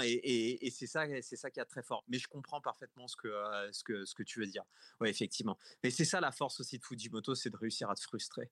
Et, 0.01 0.69
c'est 0.71 0.87
ça, 0.87 1.05
c'est 1.21 1.35
ça 1.35 1.51
qui 1.51 1.59
est 1.59 1.65
très 1.65 1.83
fort. 1.83 2.03
Mais 2.07 2.19
je 2.19 2.27
comprends 2.27 2.61
parfaitement 2.61 3.07
ce 3.07 3.15
que, 3.15 3.27
euh, 3.27 3.71
ce 3.71 3.83
que, 3.83 4.05
ce 4.05 4.15
que 4.15 4.23
tu 4.23 4.39
veux 4.39 4.47
dire. 4.47 4.63
Ouais, 4.99 5.09
effectivement. 5.09 5.57
Mais 5.83 5.91
c'est 5.91 6.05
ça 6.05 6.19
la 6.19 6.31
force 6.31 6.59
aussi 6.59 6.77
de 6.77 6.83
Fujimoto, 6.83 7.35
c'est 7.35 7.49
de 7.49 7.57
réussir 7.57 7.89
à 7.89 7.95
te 7.95 8.01
frustrer. 8.01 8.49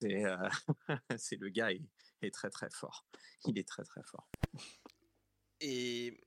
C'est, 0.00 0.24
euh, 0.24 0.48
c'est 1.18 1.36
le 1.36 1.48
gars 1.48 1.72
est, 1.72 1.82
est 2.22 2.34
très 2.34 2.50
très 2.50 2.70
fort. 2.70 3.06
Il 3.46 3.58
est 3.58 3.68
très 3.68 3.84
très 3.84 4.02
fort. 4.02 4.28
Et 5.60 6.20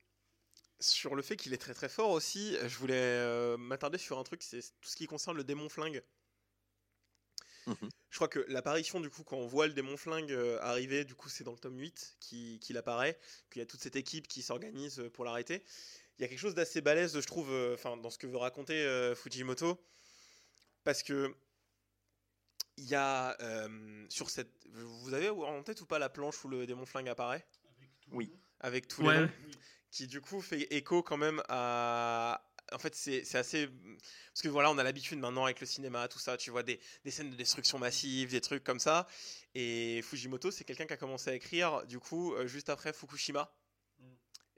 sur 0.80 1.14
le 1.14 1.22
fait 1.22 1.36
qu'il 1.36 1.52
est 1.52 1.58
très 1.58 1.74
très 1.74 1.88
fort 1.88 2.10
aussi, 2.10 2.56
je 2.66 2.78
voulais 2.78 2.94
euh, 2.94 3.56
m'attarder 3.56 3.98
sur 3.98 4.18
un 4.18 4.24
truc, 4.24 4.42
c'est 4.42 4.60
tout 4.80 4.88
ce 4.88 4.96
qui 4.96 5.06
concerne 5.06 5.36
le 5.36 5.44
démon 5.44 5.68
flingue. 5.68 6.02
Mhm. 7.68 7.88
Je 8.10 8.16
crois 8.16 8.28
que 8.28 8.40
l'apparition, 8.48 9.00
du 9.00 9.10
coup, 9.10 9.22
quand 9.24 9.36
on 9.36 9.46
voit 9.46 9.66
le 9.66 9.72
démon 9.74 9.96
flingue 9.96 10.32
euh, 10.32 10.58
arriver, 10.62 11.04
du 11.04 11.14
coup, 11.14 11.28
c'est 11.28 11.44
dans 11.44 11.52
le 11.52 11.58
tome 11.58 11.78
8 11.78 12.16
qui- 12.20 12.58
qu'il 12.60 12.76
apparaît, 12.76 13.18
qu'il 13.50 13.60
y 13.60 13.62
a 13.62 13.66
toute 13.66 13.80
cette 13.80 13.96
équipe 13.96 14.26
qui 14.26 14.42
s'organise 14.42 15.00
euh, 15.00 15.10
pour 15.10 15.24
l'arrêter. 15.24 15.62
Il 16.18 16.22
y 16.22 16.24
a 16.24 16.28
quelque 16.28 16.38
chose 16.38 16.54
d'assez 16.54 16.80
balèze, 16.80 17.14
je 17.20 17.26
trouve, 17.26 17.50
euh, 17.52 17.74
enfin, 17.74 17.96
dans 17.96 18.10
ce 18.10 18.18
que 18.18 18.26
veut 18.26 18.38
raconter 18.38 18.74
euh, 18.74 19.14
Fujimoto, 19.14 19.78
parce 20.84 21.02
que 21.02 21.34
il 22.76 22.84
y 22.88 22.94
a 22.94 23.36
euh, 23.42 24.06
sur 24.08 24.30
cette. 24.30 24.50
Vous 24.72 25.12
avez 25.14 25.28
en 25.28 25.62
tête 25.62 25.80
ou 25.80 25.86
pas 25.86 25.98
la 25.98 26.08
planche 26.08 26.44
où 26.44 26.48
le 26.48 26.66
démon 26.66 26.86
flingue 26.86 27.08
apparaît? 27.08 27.44
Oui. 28.12 28.32
Avec 28.60 28.88
tous 28.88 29.02
Ouais. 29.02 29.14
les 29.16 29.20
noms 29.22 29.30
qui 29.90 30.06
du 30.06 30.20
coup 30.20 30.40
fait 30.40 30.62
écho 30.74 31.02
quand 31.02 31.16
même 31.16 31.42
à. 31.48 32.47
En 32.72 32.78
fait, 32.78 32.94
c'est 32.94 33.34
assez. 33.34 33.68
Parce 34.32 34.42
que 34.42 34.48
voilà, 34.48 34.70
on 34.70 34.78
a 34.78 34.82
l'habitude 34.82 35.18
maintenant 35.18 35.44
avec 35.44 35.60
le 35.60 35.66
cinéma, 35.66 36.06
tout 36.08 36.18
ça, 36.18 36.36
tu 36.36 36.50
vois 36.50 36.62
des, 36.62 36.80
des 37.04 37.10
scènes 37.10 37.30
de 37.30 37.36
destruction 37.36 37.78
massive, 37.78 38.30
des 38.30 38.40
trucs 38.40 38.62
comme 38.64 38.80
ça. 38.80 39.06
Et 39.54 40.02
Fujimoto, 40.02 40.50
c'est 40.50 40.64
quelqu'un 40.64 40.86
qui 40.86 40.92
a 40.92 40.96
commencé 40.98 41.30
à 41.30 41.34
écrire, 41.34 41.86
du 41.86 41.98
coup, 41.98 42.34
euh, 42.34 42.46
juste 42.46 42.68
après 42.68 42.92
Fukushima. 42.92 43.50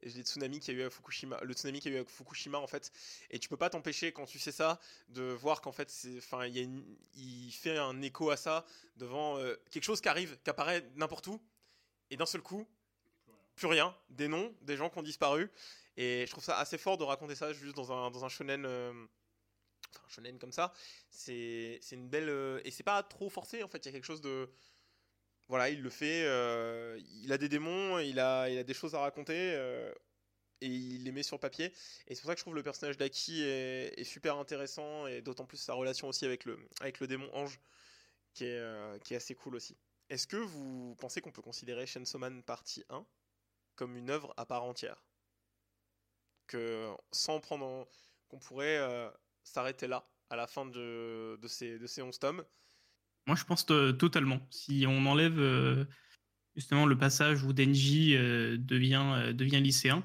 Et 0.02 0.08
les 0.08 0.22
tsunamis 0.22 0.60
qu'il 0.60 0.74
y 0.74 0.80
a 0.80 0.84
eu 0.84 0.86
à 0.86 0.90
Fukushima, 0.90 1.38
le 1.42 1.52
tsunami 1.52 1.78
qu'il 1.80 1.92
y 1.92 1.96
a 1.96 1.98
eu 1.98 2.02
à 2.02 2.06
Fukushima 2.06 2.56
en 2.58 2.66
fait, 2.66 2.90
et 3.28 3.38
tu 3.38 3.50
peux 3.50 3.58
pas 3.58 3.68
t'empêcher 3.68 4.12
quand 4.12 4.24
tu 4.24 4.38
sais 4.38 4.50
ça 4.52 4.80
de 5.08 5.22
voir 5.24 5.60
qu'en 5.60 5.72
fait, 5.72 5.92
enfin, 6.16 6.46
il 6.46 6.56
y 6.56 6.58
a 6.58 6.62
une- 6.62 6.96
il 7.14 7.52
fait 7.52 7.76
un 7.76 8.00
écho 8.00 8.30
à 8.30 8.38
ça 8.38 8.64
devant 8.96 9.36
euh, 9.38 9.54
quelque 9.70 9.84
chose 9.84 10.00
qui 10.00 10.08
arrive, 10.08 10.38
qui 10.42 10.48
apparaît 10.48 10.88
n'importe 10.96 11.26
où, 11.26 11.38
et 12.10 12.16
d'un 12.16 12.24
seul 12.26 12.40
coup, 12.40 12.66
plus 13.60 13.68
rien, 13.68 13.94
des 14.08 14.26
noms, 14.26 14.54
des 14.62 14.74
gens 14.78 14.88
qui 14.88 14.98
ont 14.98 15.02
disparu, 15.02 15.50
et 15.98 16.24
je 16.24 16.30
trouve 16.30 16.42
ça 16.42 16.58
assez 16.58 16.78
fort 16.78 16.96
de 16.96 17.04
raconter 17.04 17.34
ça 17.34 17.52
juste 17.52 17.76
dans 17.76 17.92
un 17.92 18.10
dans 18.10 18.24
un 18.24 18.30
shonen, 18.30 18.64
euh, 18.64 18.90
enfin 19.90 20.08
shonen 20.08 20.38
comme 20.38 20.50
ça, 20.50 20.72
c'est 21.10 21.78
une 21.92 22.08
belle 22.08 22.30
euh, 22.30 22.62
et 22.64 22.70
c'est 22.70 22.84
pas 22.84 23.02
trop 23.02 23.28
forcé 23.28 23.62
en 23.62 23.68
fait, 23.68 23.84
il 23.84 23.86
y 23.86 23.88
a 23.90 23.92
quelque 23.92 24.06
chose 24.06 24.22
de 24.22 24.50
voilà, 25.48 25.68
il 25.68 25.82
le 25.82 25.90
fait. 25.90 26.24
euh, 26.24 26.98
il 27.22 27.32
a 27.32 27.38
des 27.38 27.50
démons, 27.50 27.98
il 27.98 28.18
a, 28.18 28.48
il 28.48 28.56
a 28.56 28.64
des 28.64 28.72
choses 28.72 28.94
à 28.94 29.00
raconter 29.00 29.34
et 30.62 30.66
il 30.66 31.04
les 31.04 31.12
met 31.12 31.24
sur 31.24 31.38
papier. 31.40 31.66
Et 32.06 32.14
c'est 32.14 32.22
pour 32.22 32.28
ça 32.28 32.34
que 32.34 32.38
je 32.38 32.44
trouve 32.44 32.54
le 32.54 32.62
personnage 32.62 32.96
d'Aki 32.96 33.42
est, 33.42 34.04
super 34.04 34.36
intéressant 34.38 35.06
et 35.06 35.20
d'autant 35.22 35.44
plus 35.46 35.58
sa 35.58 35.74
relation 35.74 36.08
aussi 36.08 36.24
avec 36.24 36.44
le, 36.46 36.58
avec 36.80 37.00
le 37.00 37.06
démon 37.08 37.28
Ange 37.34 37.60
qui 38.32 38.44
est, 38.44 39.02
qui 39.02 39.14
est 39.14 39.16
assez 39.16 39.34
cool 39.34 39.56
aussi. 39.56 39.76
Est-ce 40.08 40.26
que 40.26 40.36
vous 40.36 40.94
pensez 41.00 41.20
qu'on 41.20 41.32
peut 41.32 41.42
considérer 41.42 41.86
Chainsaw 41.86 42.18
Man 42.18 42.42
partie 42.42 42.84
1 42.88 43.04
comme 43.80 43.96
une 43.96 44.10
œuvre 44.10 44.34
à 44.36 44.44
part 44.44 44.64
entière 44.64 45.02
Que 46.46 46.90
sans 47.12 47.40
prendre 47.40 47.64
en- 47.64 47.88
qu'on 48.28 48.38
pourrait 48.38 48.76
euh, 48.76 49.08
s'arrêter 49.42 49.86
là 49.86 50.04
à 50.28 50.36
la 50.36 50.46
fin 50.46 50.66
de, 50.66 51.38
ces, 51.48 51.78
de 51.78 51.86
ces 51.86 52.02
11 52.02 52.18
tomes 52.18 52.44
Moi, 53.26 53.36
je 53.36 53.44
pense 53.44 53.64
to- 53.64 53.92
totalement. 53.94 54.38
Si 54.50 54.84
on 54.86 55.06
enlève 55.06 55.40
euh, 55.40 55.86
justement 56.54 56.84
le 56.84 56.98
passage 56.98 57.42
où 57.42 57.54
Denji 57.54 58.14
euh, 58.16 58.58
devient, 58.58 59.32
lycéen, 59.34 60.04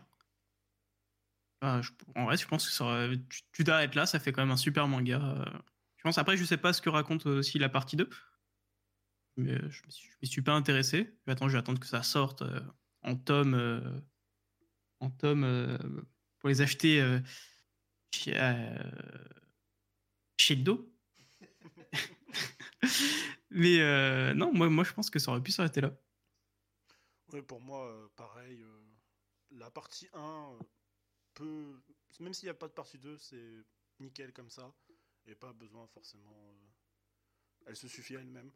bah, 1.62 1.82
en 2.16 2.24
vrai, 2.26 2.38
je 2.38 2.48
pense 2.48 2.70
que 2.70 3.16
tu 3.16 3.42
tu 3.52 3.64
t'arrêtes 3.66 3.96
là, 3.96 4.06
ça 4.06 4.20
fait 4.22 4.32
quand 4.32 4.42
même 4.42 4.52
un 4.52 4.58
super 4.58 4.88
manga. 4.88 5.20
Je 5.98 6.04
pense 6.04 6.18
après, 6.18 6.38
je 6.38 6.46
sais 6.46 6.58
pas 6.58 6.72
ce 6.72 6.82
que 6.82 6.90
raconte 6.90 7.26
aussi 7.26 7.60
la 7.60 7.68
partie 7.68 7.98
2. 7.98 8.10
Mais 9.36 9.58
je 9.70 9.82
je 9.90 10.10
m'y 10.22 10.28
suis 10.30 10.42
pas 10.42 10.54
intéressé. 10.54 11.14
Attendre, 11.28 11.50
je 11.50 11.58
vais 11.58 11.60
attendre 11.60 11.80
que 11.82 11.88
ça 11.88 12.04
sorte 12.04 12.42
en 13.06 13.16
tome, 13.16 13.54
euh, 13.54 14.02
en 15.00 15.10
tome 15.12 15.44
euh, 15.44 15.78
pour 16.40 16.50
les 16.50 16.62
acheter 16.62 17.00
euh, 17.02 17.20
chez, 18.12 18.34
chez 20.38 20.56
dos. 20.56 20.92
Mais 23.52 24.34
non, 24.34 24.54
moi, 24.54 24.70
moi 24.70 24.84
je 24.84 24.94
pense 24.94 25.10
que 25.10 25.20
ça 25.20 25.32
aurait 25.32 25.42
pu 25.42 25.52
s'arrêter 25.52 25.82
là. 25.82 25.96
Ouais, 27.32 27.42
pour 27.42 27.62
moi, 27.62 28.12
pareil. 28.16 28.64
la 29.52 29.70
partie 29.72 30.10
1 30.14 30.20
euh, 30.20 30.60
peut. 31.34 31.82
Même 32.20 32.34
s'il 32.34 32.48
n'y 32.48 32.52
a 32.52 32.56
pas 32.56 32.68
de 32.68 32.74
partie 32.74 32.98
2, 32.98 33.18
c'est 33.18 33.64
nickel 34.00 34.34
comme 34.34 34.50
ça. 34.50 34.74
Et 35.28 35.36
pas 35.36 35.54
besoin 35.54 35.88
forcément. 35.88 36.54
Elle 37.66 37.76
se 37.76 37.88
suffit 37.88 38.16
à 38.16 38.20
elle-même. 38.22 38.52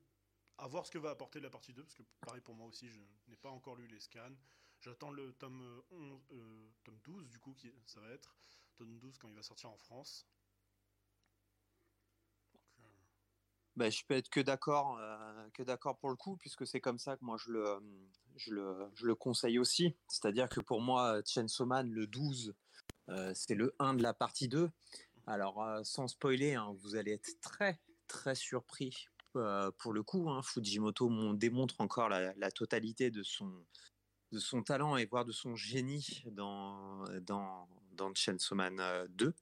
À 0.61 0.67
voir 0.67 0.85
ce 0.85 0.91
que 0.91 0.97
va 0.97 1.11
apporter 1.11 1.39
la 1.39 1.49
partie 1.49 1.73
2, 1.73 1.81
parce 1.83 1.95
que 1.95 2.03
pareil 2.25 2.41
pour 2.41 2.53
moi 2.53 2.67
aussi, 2.67 2.89
je 2.89 2.99
n'ai 3.29 3.37
pas 3.37 3.49
encore 3.49 3.77
lu 3.77 3.87
les 3.87 3.99
scans. 4.01 4.35
J'attends 4.81 5.11
le 5.11 5.31
tome, 5.33 5.61
euh, 5.61 5.81
11, 5.91 6.21
euh, 6.33 6.69
tome 6.83 6.99
12, 7.03 7.29
du 7.29 7.39
coup, 7.39 7.53
qui 7.53 7.71
ça 7.85 8.01
va 8.01 8.09
être. 8.09 8.35
Tome 8.75 8.97
12 8.99 9.17
quand 9.17 9.29
il 9.29 9.35
va 9.35 9.41
sortir 9.41 9.69
en 9.69 9.77
France. 9.77 10.27
Donc, 12.53 12.61
euh, 12.79 12.83
Bah, 13.77 13.89
je 13.89 14.03
peux 14.05 14.15
être 14.15 14.29
que 14.29 14.41
d'accord, 14.41 14.97
euh, 14.99 15.49
que 15.53 15.63
d'accord 15.63 15.97
pour 15.97 16.09
le 16.09 16.17
coup, 16.17 16.35
puisque 16.35 16.67
c'est 16.67 16.81
comme 16.81 16.99
ça 16.99 17.15
que 17.15 17.23
moi 17.23 17.37
je 17.37 17.51
le, 17.51 17.79
je 18.35 18.53
le, 18.53 18.89
je 18.95 19.05
le 19.05 19.15
conseille 19.15 19.59
aussi. 19.59 19.95
C'est-à-dire 20.09 20.49
que 20.49 20.59
pour 20.59 20.81
moi, 20.81 21.21
Chainsaw 21.25 21.65
Man, 21.65 21.89
le 21.89 22.05
12, 22.05 22.53
euh, 23.07 23.31
c'est 23.33 23.55
le 23.55 23.73
1 23.79 23.93
de 23.93 24.03
la 24.03 24.13
partie 24.13 24.49
2. 24.49 24.69
Alors, 25.25 25.63
sans 25.85 26.09
spoiler, 26.09 26.55
hein, 26.55 26.75
vous 26.79 26.95
allez 26.95 27.13
être 27.13 27.39
très, 27.39 27.79
très 28.07 28.35
surpris 28.35 29.07
euh, 29.35 29.71
pour 29.77 29.93
le 29.93 30.03
coup. 30.03 30.29
hein. 30.29 30.41
Fujimoto 30.41 31.09
mon- 31.09 31.33
démontre 31.33 31.79
encore 31.81 32.09
la, 32.09 32.33
la 32.35 32.51
totalité 32.51 33.11
de 33.11 33.23
son, 33.23 33.51
de 34.31 34.39
son 34.39 34.63
talent 34.63 34.97
et 34.97 35.05
voire 35.05 35.25
de 35.25 35.31
son 35.31 35.55
génie 35.55 36.23
dans, 36.31 37.03
dans, 37.21 37.67
dans 37.93 38.13
Chainsaw 38.13 38.55
Man 38.55 38.79
euh, 38.79 39.07
2. 39.09 39.33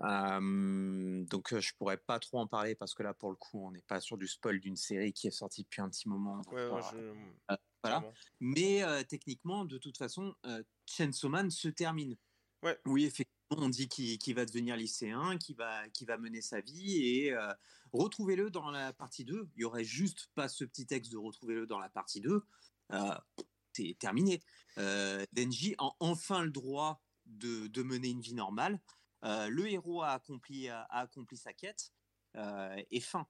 Euh, 0.00 1.24
donc 1.24 1.52
euh, 1.52 1.60
je 1.60 1.74
pourrais 1.74 1.96
pas 1.96 2.20
trop 2.20 2.38
en 2.38 2.46
parler 2.46 2.76
parce 2.76 2.94
que 2.94 3.02
là 3.02 3.14
pour 3.14 3.30
le 3.30 3.36
coup 3.36 3.58
on 3.66 3.72
n'est 3.72 3.82
pas 3.82 4.00
sur 4.00 4.16
du 4.16 4.28
spoil 4.28 4.60
d'une 4.60 4.76
série 4.76 5.12
qui 5.12 5.26
est 5.26 5.32
sortie 5.32 5.64
depuis 5.64 5.80
un 5.80 5.88
petit 5.88 6.08
moment. 6.08 6.36
donc, 6.36 6.52
Ouais, 6.52 6.68
euh, 6.94 7.14
voilà. 7.82 8.12
Mais 8.38 8.82
techniquement 9.08 9.64
de 9.64 9.76
toute 9.76 9.98
façon 9.98 10.34
Chainsaw 10.86 11.28
Man 11.28 11.50
se 11.50 11.68
termine. 11.68 12.16
Ouais. 12.62 12.78
Oui 12.86 13.06
effectivement 13.06 13.37
on 13.50 13.68
dit 13.68 13.88
qu'il 13.88 14.34
va 14.34 14.44
devenir 14.44 14.76
lycéen, 14.76 15.38
qu'il 15.38 15.56
va, 15.56 15.82
va 16.06 16.18
mener 16.18 16.40
sa 16.40 16.60
vie 16.60 17.04
et 17.04 17.32
euh, 17.32 17.52
retrouvez-le 17.92 18.50
dans 18.50 18.70
la 18.70 18.92
partie 18.92 19.24
2. 19.24 19.48
Il 19.56 19.60
y 19.60 19.64
aurait 19.64 19.84
juste 19.84 20.28
pas 20.34 20.48
ce 20.48 20.64
petit 20.64 20.86
texte 20.86 21.12
de 21.12 21.16
retrouvez-le 21.16 21.66
dans 21.66 21.78
la 21.78 21.88
partie 21.88 22.20
2. 22.20 22.42
Euh, 22.92 23.14
c'est 23.72 23.96
terminé. 23.98 24.42
Euh, 24.78 25.24
Denji 25.32 25.74
a 25.78 25.88
enfin 26.00 26.42
le 26.42 26.50
droit 26.50 27.00
de, 27.26 27.82
mener 27.82 28.08
une 28.08 28.20
vie 28.20 28.34
normale. 28.34 28.80
Euh, 29.24 29.48
le 29.48 29.70
héros 29.70 30.02
a 30.02 30.10
accompli, 30.10 30.68
a, 30.68 30.82
accompli 30.90 31.36
sa 31.36 31.52
quête 31.52 31.92
et 32.34 33.00
fin. 33.00 33.26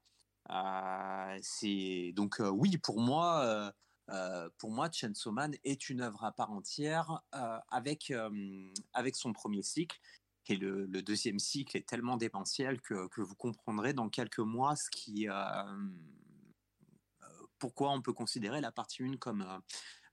C'est 1.43 2.12
donc 2.14 2.41
oui 2.41 2.79
pour 2.79 3.01
moi, 3.01 3.73
euh, 4.11 4.49
pour 4.59 4.71
moi, 4.71 4.91
Chainsaw 4.91 5.33
Man 5.33 5.55
est 5.65 5.91
une 5.91 6.01
œuvre 6.01 6.25
à 6.25 6.33
part 6.33 6.51
entière 6.51 7.21
euh, 7.35 7.59
avec 7.71 8.13
avec 8.93 9.17
son 9.17 9.33
premier 9.33 9.63
cycle. 9.63 9.99
Et 10.51 10.57
le, 10.57 10.87
deuxième 11.03 11.39
cycle 11.39 11.77
est 11.77 11.87
tellement 11.87 12.17
démentiel 12.17 12.81
que, 12.81 13.07
que 13.09 13.21
vous 13.21 13.35
comprendrez 13.35 13.93
dans 13.93 14.09
quelques 14.09 14.39
mois 14.39 14.75
ce 14.77 14.89
qui, 14.91 15.29
euh, 15.29 15.63
pourquoi 17.59 17.91
on 17.91 18.01
peut 18.01 18.15
considérer 18.15 18.63
la 18.63 18.73
partie 18.73 19.03
1 19.03 19.19
comme, 19.19 19.47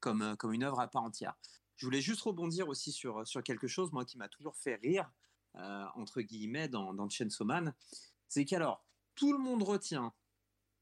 comme, 0.02 0.36
comme 0.36 0.52
une 0.52 0.64
œuvre 0.64 0.82
à 0.82 0.90
part 0.90 1.04
entière. 1.04 1.36
Je 1.78 1.86
voulais 1.86 2.02
juste 2.02 2.22
rebondir 2.22 2.68
aussi 2.68 2.92
sur, 2.92 3.26
sur 3.26 3.44
quelque 3.44 3.68
chose, 3.68 3.94
moi, 3.94 4.04
qui 4.04 4.18
m'a 4.18 4.28
toujours 4.28 4.58
fait 4.58 4.76
rire, 4.76 5.10
entre 5.54 6.20
guillemets, 6.20 6.68
dans, 6.68 6.94
dans 6.94 7.08
Chainsaw 7.08 7.46
Man. 7.46 7.74
C'est 8.28 8.44
qu'alors, 8.44 8.86
tout 9.16 9.32
le 9.32 9.40
monde 9.40 9.64
retient, 9.64 10.14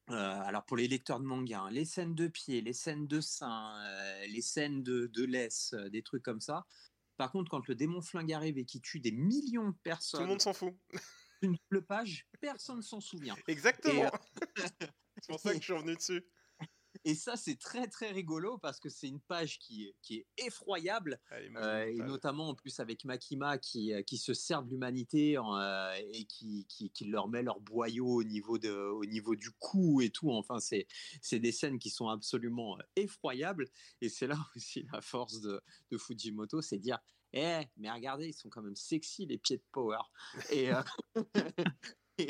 alors 0.08 0.66
pour 0.66 0.78
les 0.78 0.88
lecteurs 0.88 1.20
de 1.20 1.26
manga, 1.26 1.62
hein, 1.62 1.72
les 1.72 1.86
scènes 1.86 2.16
de 2.16 2.28
pied, 2.28 2.62
les 2.62 2.74
scènes 2.74 3.08
de 3.08 3.22
seins, 3.22 3.74
les 4.28 4.42
scènes 4.42 4.84
de, 4.84 5.08
de 5.08 5.24
laisse, 5.24 5.74
des 5.92 6.04
trucs 6.04 6.24
comme 6.24 6.42
ça. 6.42 6.66
Par 7.18 7.32
contre, 7.32 7.50
quand 7.50 7.68
le 7.68 7.76
démon 7.76 8.02
flingue 8.02 8.34
arrive 8.34 8.58
et 8.58 8.66
qui 8.66 8.82
tue 8.82 9.00
des 9.00 9.12
millions 9.12 9.70
de 9.70 9.74
Tout 9.74 9.80
personnes, 9.84 10.22
le 10.22 10.28
monde 10.28 10.42
s'en 10.42 10.54
fout. 10.54 10.76
une 11.42 11.58
seule 11.72 11.86
page, 11.86 12.28
personne 12.42 12.82
s'en 12.82 13.00
souvient. 13.00 13.36
Exactement. 13.48 14.06
Euh, 14.06 14.10
c'est 15.22 15.28
pour 15.28 15.40
ça 15.40 15.52
que 15.52 15.60
je 15.60 15.64
suis 15.64 15.74
revenu 15.74 15.96
dessus. 15.96 16.24
Et 17.06 17.16
ça, 17.16 17.36
c'est 17.36 17.60
très 17.60 17.88
très 17.88 18.12
rigolo 18.12 18.58
parce 18.58 18.80
que 18.80 18.90
c'est 18.90 19.08
une 19.08 19.20
page 19.20 19.60
qui 19.60 19.86
est, 19.86 19.96
qui 20.02 20.18
est 20.18 20.28
effroyable, 20.38 21.20
euh, 21.32 21.86
et 21.86 21.96
me 21.96 22.08
notamment 22.08 22.50
en 22.50 22.56
plus 22.56 22.80
avec 22.80 23.04
Makima 23.04 23.58
qui, 23.58 23.94
euh, 23.94 24.02
qui 24.04 24.18
se 24.18 24.34
sert 24.34 24.64
de 24.64 24.70
l'humanité 24.70 25.38
euh, 25.38 25.94
et 26.14 26.26
qui, 26.26 26.66
qui, 26.70 26.92
qui 26.92 27.06
leur 27.06 27.28
met 27.28 27.44
leur 27.44 27.60
boyau 27.60 28.08
au 28.08 28.24
niveau, 28.24 28.58
de, 28.58 28.72
au 28.72 29.06
niveau 29.06 29.36
du 29.36 29.52
cou 29.52 30.02
et 30.02 30.10
tout. 30.10 30.32
Enfin, 30.32 30.60
c'est 30.60 31.40
des 31.40 31.52
scènes 31.52 31.80
qui 31.80 31.90
sont 31.90 32.08
absolument 32.08 32.78
effroyables. 32.96 33.68
Et 34.02 34.10
c'est 34.10 34.28
là 34.28 34.38
aussi 34.56 34.86
la 34.92 35.02
force 35.02 35.42
de, 35.42 35.62
de 35.92 35.98
Fujimoto, 35.98 36.62
c'est 36.62 36.80
dire 36.80 37.00
Eh, 37.34 37.64
mais 37.78 37.92
regardez, 37.92 38.28
ils 38.28 38.34
sont 38.34 38.50
quand 38.50 38.62
même 38.62 38.76
sexy 38.76 39.26
les 39.26 39.38
pieds 39.38 39.58
de 39.58 39.64
Power. 39.72 40.04
Et, 40.52 40.72
euh, 40.72 40.82
et, 42.18 42.30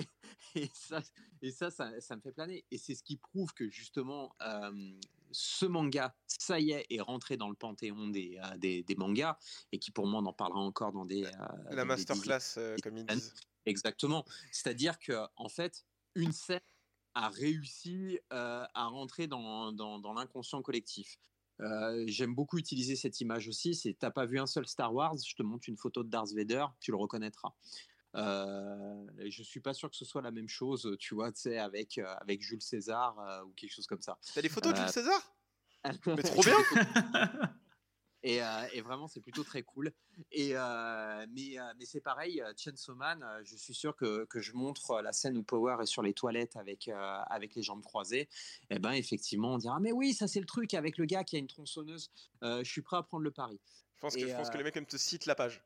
et 0.56 0.70
ça, 0.74 1.02
et 1.42 1.52
ça, 1.52 1.72
ça, 1.72 2.00
ça 2.00 2.16
me 2.16 2.22
fait 2.22 2.32
planer. 2.32 2.66
Et 2.72 2.78
c'est 2.78 2.96
ce 2.96 3.04
qui 3.04 3.18
prouve 3.18 3.54
que 3.54 3.70
justement, 3.70 4.36
euh, 4.42 4.92
ce 5.32 5.66
manga, 5.66 6.16
ça 6.28 6.60
y 6.60 6.72
est, 6.72 6.86
est 6.90 7.02
rentré 7.02 7.38
dans 7.38 7.50
le 7.50 7.56
panthéon 7.56 8.08
des, 8.08 8.40
euh, 8.44 8.58
des, 8.58 8.84
des 8.84 8.96
mangas, 8.96 9.38
et 9.72 9.80
qui 9.80 9.92
pour 9.92 10.08
moi, 10.08 10.22
on 10.22 10.26
en 10.26 10.34
parlera 10.34 10.60
encore 10.60 10.92
dans 10.92 11.06
des... 11.06 11.26
euh, 11.26 11.32
La 11.72 11.86
masterclass, 11.86 12.60
comme 12.82 12.98
ils 12.98 13.06
disent. 13.06 13.34
Exactement. 13.66 14.26
C'est-à-dire 14.52 15.00
que 15.00 15.26
en 15.36 15.50
fait, 15.50 15.86
une 16.16 16.34
scène 16.34 16.60
a 17.16 17.30
réussi 17.30 18.20
à 18.32 18.88
rentrer 18.88 19.28
dans, 19.28 19.72
dans, 19.72 20.00
dans 20.00 20.14
l'inconscient 20.14 20.62
collectif. 20.62 21.20
Euh, 21.60 22.04
J'aime 22.08 22.34
beaucoup 22.34 22.58
utiliser 22.58 22.96
cette 22.96 23.22
image 23.22 23.48
aussi. 23.48 23.76
C'est 23.76 23.94
t'as 23.94 24.10
pas 24.10 24.26
vu 24.26 24.40
un 24.40 24.48
seul 24.48 24.68
Star 24.68 24.94
Wars, 24.94 25.16
je 25.24 25.36
te 25.36 25.44
montre 25.44 25.70
une 25.70 25.78
photo 25.78 26.04
de 26.04 26.10
Darth 26.10 26.34
Vader, 26.34 26.66
tu 26.80 26.90
le 26.90 26.98
reconnaîtras. 26.98 27.54
Euh, 28.16 29.08
je 29.28 29.42
suis 29.44 29.60
pas 29.60 29.74
sûr 29.74 29.90
que 29.90 29.96
ce 29.96 30.06
soit 30.06 30.22
la 30.22 30.32
même 30.32 30.48
chose, 30.50 30.96
tu 31.00 31.16
vois, 31.16 31.32
tu 31.32 31.42
sais, 31.42 31.58
avec 31.58 31.98
euh, 31.98 32.16
avec 32.22 32.42
Jules 32.42 32.62
César 32.62 33.20
euh, 33.20 33.44
ou 33.44 33.54
quelque 33.54 33.74
chose 33.74 33.88
comme 33.88 34.02
ça. 34.02 34.20
T'as 34.34 34.42
des 34.42 34.50
photos 34.50 34.74
de 34.74 34.78
Euh, 34.78 34.82
Jules 34.82 34.92
César? 34.94 35.36
Mais 36.06 36.24
trop 36.24 36.42
bien 36.42 36.56
et, 38.24 38.42
euh, 38.42 38.68
et 38.72 38.80
vraiment, 38.82 39.08
c'est 39.10 39.20
plutôt 39.20 39.44
très 39.44 39.64
cool. 39.64 39.92
Et, 40.32 40.52
euh, 40.56 41.26
mais 41.30 41.60
euh, 41.60 41.74
mais 41.78 41.86
c'est 41.86 42.00
pareil, 42.00 42.42
euh, 42.42 42.54
Chainsaw 42.56 42.96
Man, 42.96 43.22
euh, 43.22 43.42
je 43.44 43.58
suis 43.58 43.74
sûr 43.74 43.96
que, 43.98 44.24
que 44.26 44.40
je 44.40 44.54
montre 44.54 44.92
euh, 44.92 45.02
la 45.02 45.12
scène 45.12 45.36
où 45.36 45.44
Power 45.44 45.76
est 45.82 45.86
sur 45.86 46.02
les 46.02 46.14
toilettes 46.14 46.56
avec, 46.56 46.88
euh, 46.88 47.22
avec 47.30 47.54
les 47.56 47.64
jambes 47.64 47.84
croisées. 47.84 48.30
Et 48.70 48.80
ben 48.80 48.92
effectivement, 48.94 49.56
on 49.56 49.58
dira 49.58 49.80
Mais 49.82 49.92
oui, 49.92 50.14
ça 50.14 50.30
c'est 50.30 50.40
le 50.40 50.46
truc 50.46 50.74
avec 50.74 50.98
le 50.98 51.04
gars 51.06 51.26
qui 51.26 51.36
a 51.36 51.40
une 51.40 51.48
tronçonneuse. 51.48 52.12
Euh, 52.44 52.64
je 52.64 52.72
suis 52.72 52.82
prêt 52.82 52.96
à 52.96 53.04
prendre 53.04 53.24
le 53.24 53.32
pari. 53.32 53.60
Je 53.96 54.00
pense, 54.02 54.16
que, 54.16 54.22
Et, 54.22 54.30
je 54.30 54.36
pense 54.36 54.50
que 54.50 54.54
euh, 54.56 54.58
les 54.60 54.64
mecs 54.64 54.76
même 54.76 54.86
te 54.86 54.98
citent 54.98 55.26
la 55.26 55.36
page. 55.36 55.62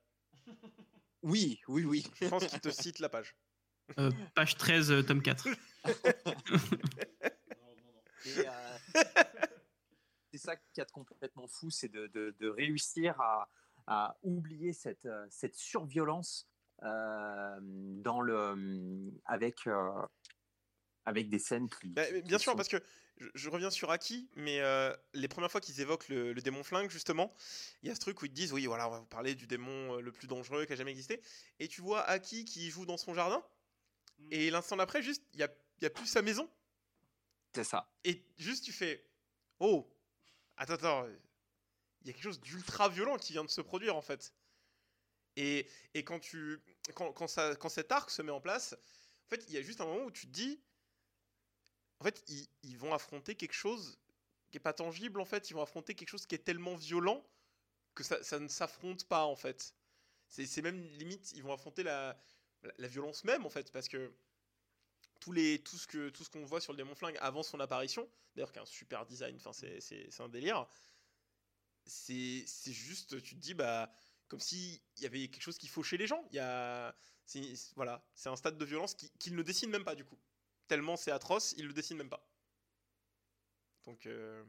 Oui, 1.28 1.60
oui, 1.68 1.84
oui. 1.84 2.06
Je 2.22 2.28
pense 2.30 2.46
qu'ils 2.48 2.62
te 2.62 2.70
citent 2.70 3.00
la 3.00 3.10
page. 3.10 3.36
Euh, 4.00 4.12
page 4.34 4.56
13, 4.58 4.92
euh, 4.92 5.02
tome 5.04 5.22
4. 5.22 5.48
Et, 8.26 8.40
euh, 8.48 8.78
c'est 10.32 10.38
ça 10.38 10.56
qui 10.56 10.80
est 10.82 10.92
complètement 10.92 11.48
fou, 11.48 11.70
c'est 11.70 11.88
de, 11.90 12.08
de- 12.08 12.36
de 12.40 12.48
réussir 12.50 13.20
à, 13.20 13.50
à 13.88 14.18
oublier 14.24 14.72
cette, 14.74 15.08
cette 15.30 15.56
surviolence 15.56 16.48
euh, 16.84 17.58
dans 17.62 18.22
le, 18.22 19.12
avec, 19.26 19.68
euh, 19.68 19.92
avec 21.06 21.30
des 21.30 21.40
scènes 21.40 21.70
qui. 21.70 21.90
Bah, 21.90 22.06
qui 22.06 22.22
bien 22.24 22.38
sûr, 22.38 22.52
sont- 22.52 22.58
parce 22.58 22.68
que 22.70 22.82
je, 23.18 23.28
je 23.34 23.50
reviens 23.50 23.70
sur 23.70 23.92
Aki, 23.92 24.30
mais 24.36 24.60
euh, 24.60 24.96
les 25.14 25.28
premières 25.28 25.52
fois 25.52 25.62
qu'ils 25.62 25.82
évoquent 25.82 26.10
le, 26.10 26.34
le 26.34 26.42
démon 26.42 26.64
flingue, 26.64 26.90
justement, 26.90 27.34
il 27.82 27.90
y 27.90 27.92
a 27.92 27.96
ce 27.96 28.00
truc 28.00 28.22
où 28.22 28.26
ils 28.26 28.30
te 28.30 28.36
disent 28.36 28.54
oui, 28.54 28.66
voilà, 28.66 28.88
on 28.88 28.92
va 28.92 29.00
vous 29.00 29.06
parler 29.06 29.36
du 29.36 29.48
démon 29.48 29.96
euh, 29.96 30.02
le 30.02 30.12
plus 30.12 30.28
dangereux 30.28 30.66
qui 30.66 30.74
a 30.74 30.76
jamais 30.76 30.92
existé. 30.92 31.22
Et 31.60 31.68
tu 31.68 31.82
vois 31.82 32.02
Aki 32.04 32.46
qui 32.46 32.70
joue 32.70 32.86
dans 32.86 32.98
son 32.98 33.14
jardin, 33.14 33.44
et 34.32 34.50
l'instant 34.50 34.78
d'après, 34.78 35.02
juste, 35.02 35.24
il 35.34 35.40
y 35.40 35.44
a, 35.44 35.50
il 35.80 35.84
y 35.84 35.88
a 35.88 35.90
plus 35.90 36.08
sa 36.08 36.22
maison. 36.22 36.50
C'est 37.54 37.64
ça. 37.64 37.92
Et 38.04 38.24
juste, 38.38 38.64
tu 38.64 38.72
fais 38.72 39.04
Oh, 39.60 39.92
attends, 40.58 40.74
attends, 40.74 41.08
il 42.02 42.08
y 42.08 42.10
a 42.10 42.14
quelque 42.14 42.24
chose 42.24 42.40
d'ultra 42.40 42.90
violent 42.90 43.18
qui 43.18 43.34
vient 43.34 43.44
de 43.44 43.50
se 43.50 43.62
produire 43.62 43.96
en 43.96 44.02
fait. 44.02 44.34
Et, 45.36 45.68
et 45.94 46.04
quand, 46.04 46.20
tu, 46.20 46.60
quand, 46.96 47.12
quand, 47.14 47.28
ça, 47.28 47.56
quand 47.56 47.70
cet 47.70 47.92
arc 47.92 48.10
se 48.10 48.22
met 48.22 48.32
en 48.32 48.42
place, 48.42 48.74
en 48.74 49.30
fait, 49.30 49.44
il 49.48 49.54
y 49.54 49.58
a 49.58 49.62
juste 49.62 49.82
un 49.82 49.86
moment 49.86 50.06
où 50.06 50.12
tu 50.12 50.28
te 50.28 50.32
dis 50.32 50.62
En 52.00 52.04
fait, 52.04 52.24
ils, 52.64 52.78
vont 52.78 52.94
affronter 52.94 53.36
quelque 53.36 53.54
chose 53.54 53.98
qui 54.52 54.58
est 54.58 54.62
pas 54.62 54.74
tangible 54.74 55.20
en 55.20 55.26
fait, 55.26 55.50
ils 55.50 55.54
vont 55.54 55.62
affronter 55.62 55.96
quelque 55.96 56.10
chose 56.10 56.26
qui 56.26 56.36
est 56.36 56.44
tellement 56.44 56.76
violent 56.76 57.26
que 57.96 58.04
ça, 58.04 58.40
ne 58.40 58.48
s'affronte 58.48 59.06
pas 59.06 59.26
en 59.26 59.36
fait. 59.36 59.74
C'est 60.30 60.62
même 60.62 60.82
limite, 61.00 61.32
ils 61.34 61.42
vont 61.42 61.54
affronter 61.54 61.84
la, 61.84 62.18
violence 62.80 63.24
même 63.24 63.46
en 63.46 63.50
fait, 63.50 63.72
parce 63.72 63.88
que 63.88 64.14
tout 65.20 65.34
ce 65.34 66.30
qu'on 66.30 66.46
voit 66.46 66.62
sur 66.62 66.74
le 66.74 66.78
démon 66.78 66.96
flingue 66.96 67.18
avant 67.20 67.44
son 67.44 67.60
apparition, 67.60 68.08
d'ailleurs 68.36 68.52
qui 68.52 68.60
a 68.60 68.62
un 68.62 68.66
super 68.66 69.06
design, 69.06 69.40
c'est 69.52 70.22
un 70.22 70.30
délire. 70.30 70.68
c'est 71.86 72.46
juste, 72.66 73.22
tu 73.24 73.36
te 73.36 73.40
dis, 73.42 73.54
bah, 73.56 73.92
comme 74.28 74.40
s'il 74.40 74.80
y 75.00 75.06
avait 75.06 75.28
quelque 75.30 75.42
chose 75.42 75.58
qui 75.58 75.68
fauchait 75.68 75.98
les 75.98 76.08
gens. 76.08 76.24
Voilà, 77.76 78.06
c'est 78.14 78.30
un 78.30 78.36
stade 78.36 78.58
de 78.58 78.66
violence 78.66 78.94
qui- 78.94 79.10
qu'il 79.20 79.36
ne 79.36 79.42
dessine 79.42 79.70
même 79.70 79.84
pas, 79.84 79.96
du 79.96 80.06
coup. 80.06 80.18
Tellement 80.68 80.98
c'est 80.98 81.12
atroce, 81.12 81.54
il 81.58 81.68
le 81.68 81.74
dessine 81.74 81.98
même 81.98 82.10
pas. 82.10 82.28
Donc, 83.86 84.06
euh, 84.06 84.44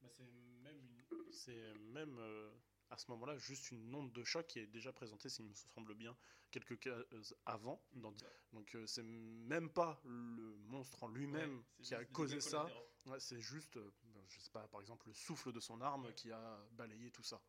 Bah, 0.00 0.08
c'est 0.10 0.24
même, 0.62 0.76
une- 0.76 1.32
c'est 1.32 1.74
même 1.92 2.18
euh, 2.18 2.50
à 2.90 2.98
ce 2.98 3.08
moment-là 3.12 3.38
juste 3.38 3.70
une 3.70 3.94
onde 3.94 4.12
de 4.12 4.24
choc 4.24 4.46
qui 4.48 4.58
est 4.58 4.66
déjà 4.66 4.92
présentée, 4.92 5.28
s'il 5.28 5.44
me 5.44 5.54
semble 5.54 5.94
bien, 5.94 6.16
quelques 6.50 6.78
cases 6.80 7.34
avant. 7.46 7.80
dans- 7.92 8.12
Donc 8.52 8.74
euh, 8.74 8.86
c'est 8.86 9.04
même 9.04 9.70
pas 9.70 10.00
le 10.04 10.56
monstre 10.66 11.04
en 11.04 11.08
lui-même 11.08 11.62
qui 11.82 11.94
a 11.94 12.04
causé 12.04 12.40
ça. 12.40 12.68
Ouais, 13.06 13.20
c'est 13.20 13.40
juste, 13.40 13.76
euh, 13.76 13.90
je 14.28 14.40
sais 14.40 14.50
pas, 14.50 14.66
par 14.68 14.80
exemple, 14.80 15.06
le 15.08 15.14
souffle 15.14 15.52
de 15.52 15.60
son 15.60 15.80
arme 15.80 16.12
qui 16.14 16.30
a 16.32 16.58
balayé 16.72 17.10
tout 17.10 17.22
ça. 17.22 17.40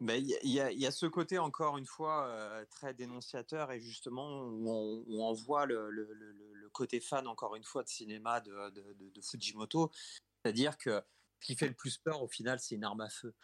Ben, 0.00 0.16
Il 0.22 0.50
y, 0.50 0.60
a- 0.60 0.72
y 0.72 0.84
y 0.84 0.92
ce 0.92 1.06
côté, 1.06 1.38
encore 1.38 1.78
une 1.78 1.86
fois, 1.86 2.26
euh, 2.26 2.64
très 2.66 2.94
dénonciateur 2.94 3.70
et 3.72 3.80
justement 3.80 4.42
où 4.42 4.68
on, 4.68 5.04
où 5.06 5.22
on 5.22 5.32
voit 5.32 5.66
le 5.66 5.88
côté 6.74 7.00
fan, 7.00 7.26
encore 7.26 7.56
une 7.56 7.64
fois, 7.64 7.82
de 7.82 7.88
cinéma 7.88 8.40
de, 8.40 8.72
Fujimoto. 9.22 9.90
C'est-à-dire 10.42 10.76
que 10.76 11.02
ce 11.40 11.46
qui 11.46 11.56
fait 11.56 11.68
le 11.68 11.74
plus 11.74 11.96
peur, 11.98 12.22
au 12.22 12.28
final, 12.28 12.60
c'est 12.60 12.74
une 12.74 12.84
arme 12.84 13.00
à 13.00 13.08
feu. 13.08 13.34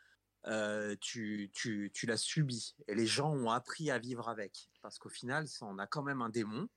Euh, 0.47 0.97
tu, 1.01 1.51
tu, 1.53 1.91
tu 1.93 2.07
l'as 2.07 2.17
subi 2.17 2.75
et 2.89 2.95
les 2.95 3.07
gens 3.07 3.31
ont 3.31 3.51
appris 3.51 3.91
à 3.91 3.99
vivre 3.99 4.29
avec. 4.29 4.71
Parce 4.81 4.99
qu'au 4.99 5.11
final, 5.11 5.47
on 5.61 5.79
a 5.79 5.87
quand 5.87 6.03
même 6.03 6.23
un 6.23 6.31
démon 6.31 6.69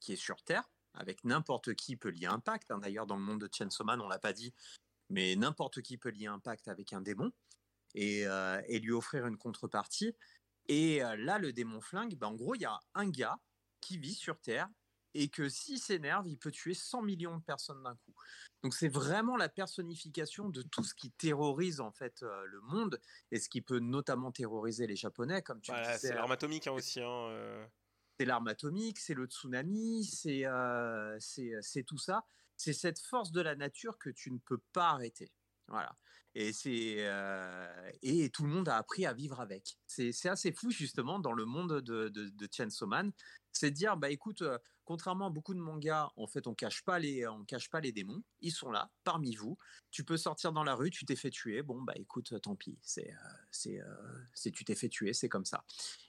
qui 0.00 0.12
est 0.12 0.16
sur 0.16 0.42
Terre, 0.42 0.70
avec 0.94 1.24
n'importe 1.24 1.74
qui 1.74 1.96
peut 1.96 2.08
lier 2.08 2.26
un 2.26 2.40
pacte. 2.40 2.70
hein. 2.70 2.78
D'ailleurs, 2.78 3.06
dans 3.06 3.16
le 3.16 3.22
monde 3.22 3.40
de 3.40 3.48
Chainsaw 3.52 3.84
Man, 3.84 4.00
on 4.00 4.08
l'a 4.08 4.18
pas 4.18 4.32
dit, 4.32 4.54
mais 5.10 5.36
n'importe 5.36 5.82
qui 5.82 5.98
peut 5.98 6.10
lier 6.10 6.26
un 6.26 6.38
pacte 6.38 6.68
avec 6.68 6.92
un 6.92 7.00
démon 7.00 7.32
et, 7.94 8.26
euh, 8.26 8.60
et 8.66 8.78
lui 8.78 8.92
offrir 8.92 9.26
une 9.26 9.36
contrepartie. 9.36 10.16
Et 10.68 11.02
euh, 11.02 11.16
là, 11.16 11.38
le 11.38 11.52
démon 11.52 11.80
flingue, 11.80 12.16
ben, 12.16 12.28
en 12.28 12.34
gros, 12.34 12.54
il 12.54 12.62
y 12.62 12.66
a 12.66 12.80
un 12.94 13.08
gars 13.08 13.38
qui 13.80 13.98
vit 13.98 14.14
sur 14.14 14.40
Terre 14.40 14.68
et 15.14 15.28
que 15.28 15.48
s'il 15.48 15.78
s'énerve, 15.78 16.26
il 16.26 16.38
peut 16.38 16.50
tuer 16.50 16.74
100 16.74 17.02
millions 17.02 17.36
de 17.36 17.42
personnes 17.42 17.82
d'un 17.82 17.94
coup. 17.96 18.14
Donc 18.62 18.74
c'est 18.74 18.88
vraiment 18.88 19.36
la 19.36 19.48
personnification 19.48 20.48
de 20.48 20.62
tout 20.62 20.84
ce 20.84 20.94
qui 20.94 21.10
terrorise 21.10 21.80
en 21.80 21.90
fait 21.90 22.22
euh, 22.22 22.44
le 22.46 22.60
monde 22.60 23.00
et 23.30 23.38
ce 23.38 23.48
qui 23.48 23.60
peut 23.60 23.80
notamment 23.80 24.30
terroriser 24.30 24.86
les 24.86 24.96
Japonais, 24.96 25.42
comme 25.42 25.60
tu 25.60 25.72
voilà, 25.72 25.94
disais. 25.94 26.08
c'est 26.08 26.14
l'arme 26.14 26.32
atomique 26.32 26.66
hein, 26.66 26.72
aussi. 26.72 27.00
Hein, 27.00 27.28
euh. 27.30 27.66
C'est 28.18 28.26
l'arme 28.26 28.48
atomique, 28.48 28.98
c'est 28.98 29.14
le 29.14 29.26
tsunami, 29.26 30.08
euh, 30.26 31.16
c'est 31.18 31.82
tout 31.84 31.98
ça. 31.98 32.24
C'est 32.56 32.72
cette 32.72 33.00
force 33.00 33.32
de 33.32 33.40
la 33.40 33.56
nature 33.56 33.98
que 33.98 34.10
tu 34.10 34.30
ne 34.30 34.38
peux 34.38 34.60
pas 34.72 34.90
arrêter. 34.90 35.32
Voilà. 35.68 35.96
Et 36.34 36.52
c'est 36.52 36.96
euh, 36.98 37.90
et 38.02 38.30
tout 38.30 38.44
le 38.44 38.48
monde 38.48 38.68
a 38.68 38.76
appris 38.76 39.04
à 39.04 39.12
vivre 39.12 39.40
avec. 39.40 39.78
C'est 39.86 40.28
assez 40.28 40.52
fou 40.52 40.70
justement 40.70 41.18
dans 41.18 41.32
le 41.32 41.44
monde 41.44 41.80
de 41.82 42.08
de, 42.08 42.28
de 42.30 42.48
Chainsaw 42.50 42.86
Man, 42.86 43.12
c'est 43.52 43.70
de 43.70 43.76
dire 43.76 43.98
bah 43.98 44.10
écoute, 44.10 44.40
euh, 44.40 44.56
contrairement 44.84 45.26
à 45.26 45.30
beaucoup 45.30 45.52
de 45.52 45.58
mangas, 45.60 46.10
en 46.16 46.26
fait 46.26 46.46
on 46.46 46.54
cache 46.54 46.82
pas 46.84 46.98
les 46.98 47.26
on 47.26 47.44
cache 47.44 47.68
pas 47.68 47.80
les 47.80 47.92
démons, 47.92 48.22
ils 48.40 48.50
sont 48.50 48.70
là 48.70 48.90
parmi 49.04 49.34
vous. 49.34 49.58
Tu 49.90 50.04
peux 50.04 50.16
sortir 50.16 50.52
dans 50.52 50.64
la 50.64 50.74
rue, 50.74 50.90
tu 50.90 51.04
t'es 51.04 51.16
fait 51.16 51.30
tuer, 51.30 51.62
bon 51.62 51.82
bah 51.82 51.92
écoute, 51.96 52.32
tant 52.40 52.56
pis, 52.56 52.78
c'est 52.82 53.10
euh, 53.10 53.16
c'est 53.50 53.80
euh, 53.80 54.18
c'est 54.32 54.50
tu 54.52 54.64
t'es 54.64 54.74
fait 54.74 54.88
tuer, 54.88 55.12
c'est 55.12 55.28
comme 55.28 55.44
ça. 55.44 55.64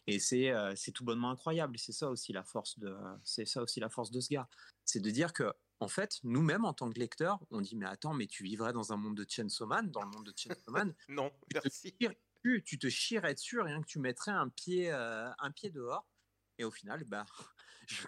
Et 0.07 0.19
c'est 0.19 0.51
euh, 0.51 0.73
c'est 0.77 0.91
tout 0.93 1.03
bonnement 1.03 1.31
incroyable. 1.31 1.77
C'est 1.77 1.91
ça 1.91 2.09
aussi 2.09 2.31
la 2.31 2.43
force 2.43 2.79
de 2.79 2.95
c'est 3.25 3.45
ça 3.45 3.61
aussi 3.61 3.81
la 3.81 3.89
force 3.89 4.09
de 4.11 4.21
ce 4.21 4.29
gars, 4.29 4.47
c'est 4.85 5.01
de 5.01 5.09
dire 5.09 5.33
que 5.33 5.51
en 5.83 5.87
fait 5.87 6.19
nous-mêmes 6.23 6.65
en 6.65 6.73
tant 6.73 6.89
que 6.89 6.97
lecteurs, 6.99 7.39
on 7.51 7.61
dit 7.61 7.75
mais 7.75 7.85
attends 7.85 8.13
mais 8.13 8.27
tu 8.27 8.43
vivrais 8.43 8.73
dans 8.73 8.93
un 8.93 8.97
monde 8.97 9.15
de 9.17 9.25
Chainsaw 9.27 9.65
Man, 9.67 9.91
dans 9.91 10.01
le 10.01 10.09
monde 10.09 10.25
de 10.25 10.33
Chainsaw 10.35 10.71
Man, 10.71 10.93
Non, 11.09 11.31
tu 11.49 11.59
te, 11.59 11.69
chierais 11.69 12.17
dessus, 12.43 12.63
tu 12.63 12.79
te 12.79 12.89
chierais 12.89 13.33
dessus 13.33 13.59
rien 13.61 13.81
que 13.81 13.87
tu 13.87 13.99
mettrais 13.99 14.31
un 14.31 14.49
pied 14.49 14.91
euh, 14.91 15.29
un 15.39 15.51
pied 15.51 15.69
dehors. 15.69 16.07
Et 16.59 16.63
au 16.65 16.71
final, 16.71 17.03
bah, 17.05 17.25
je, 17.87 18.05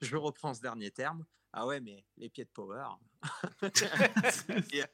je 0.00 0.16
reprends 0.16 0.54
ce 0.54 0.60
dernier 0.62 0.90
terme. 0.90 1.24
Ah 1.54 1.66
ouais, 1.66 1.80
mais 1.80 2.02
les 2.16 2.30
pieds 2.30 2.46
de 2.46 2.50
power. 2.50 2.86
Et- 4.72 4.84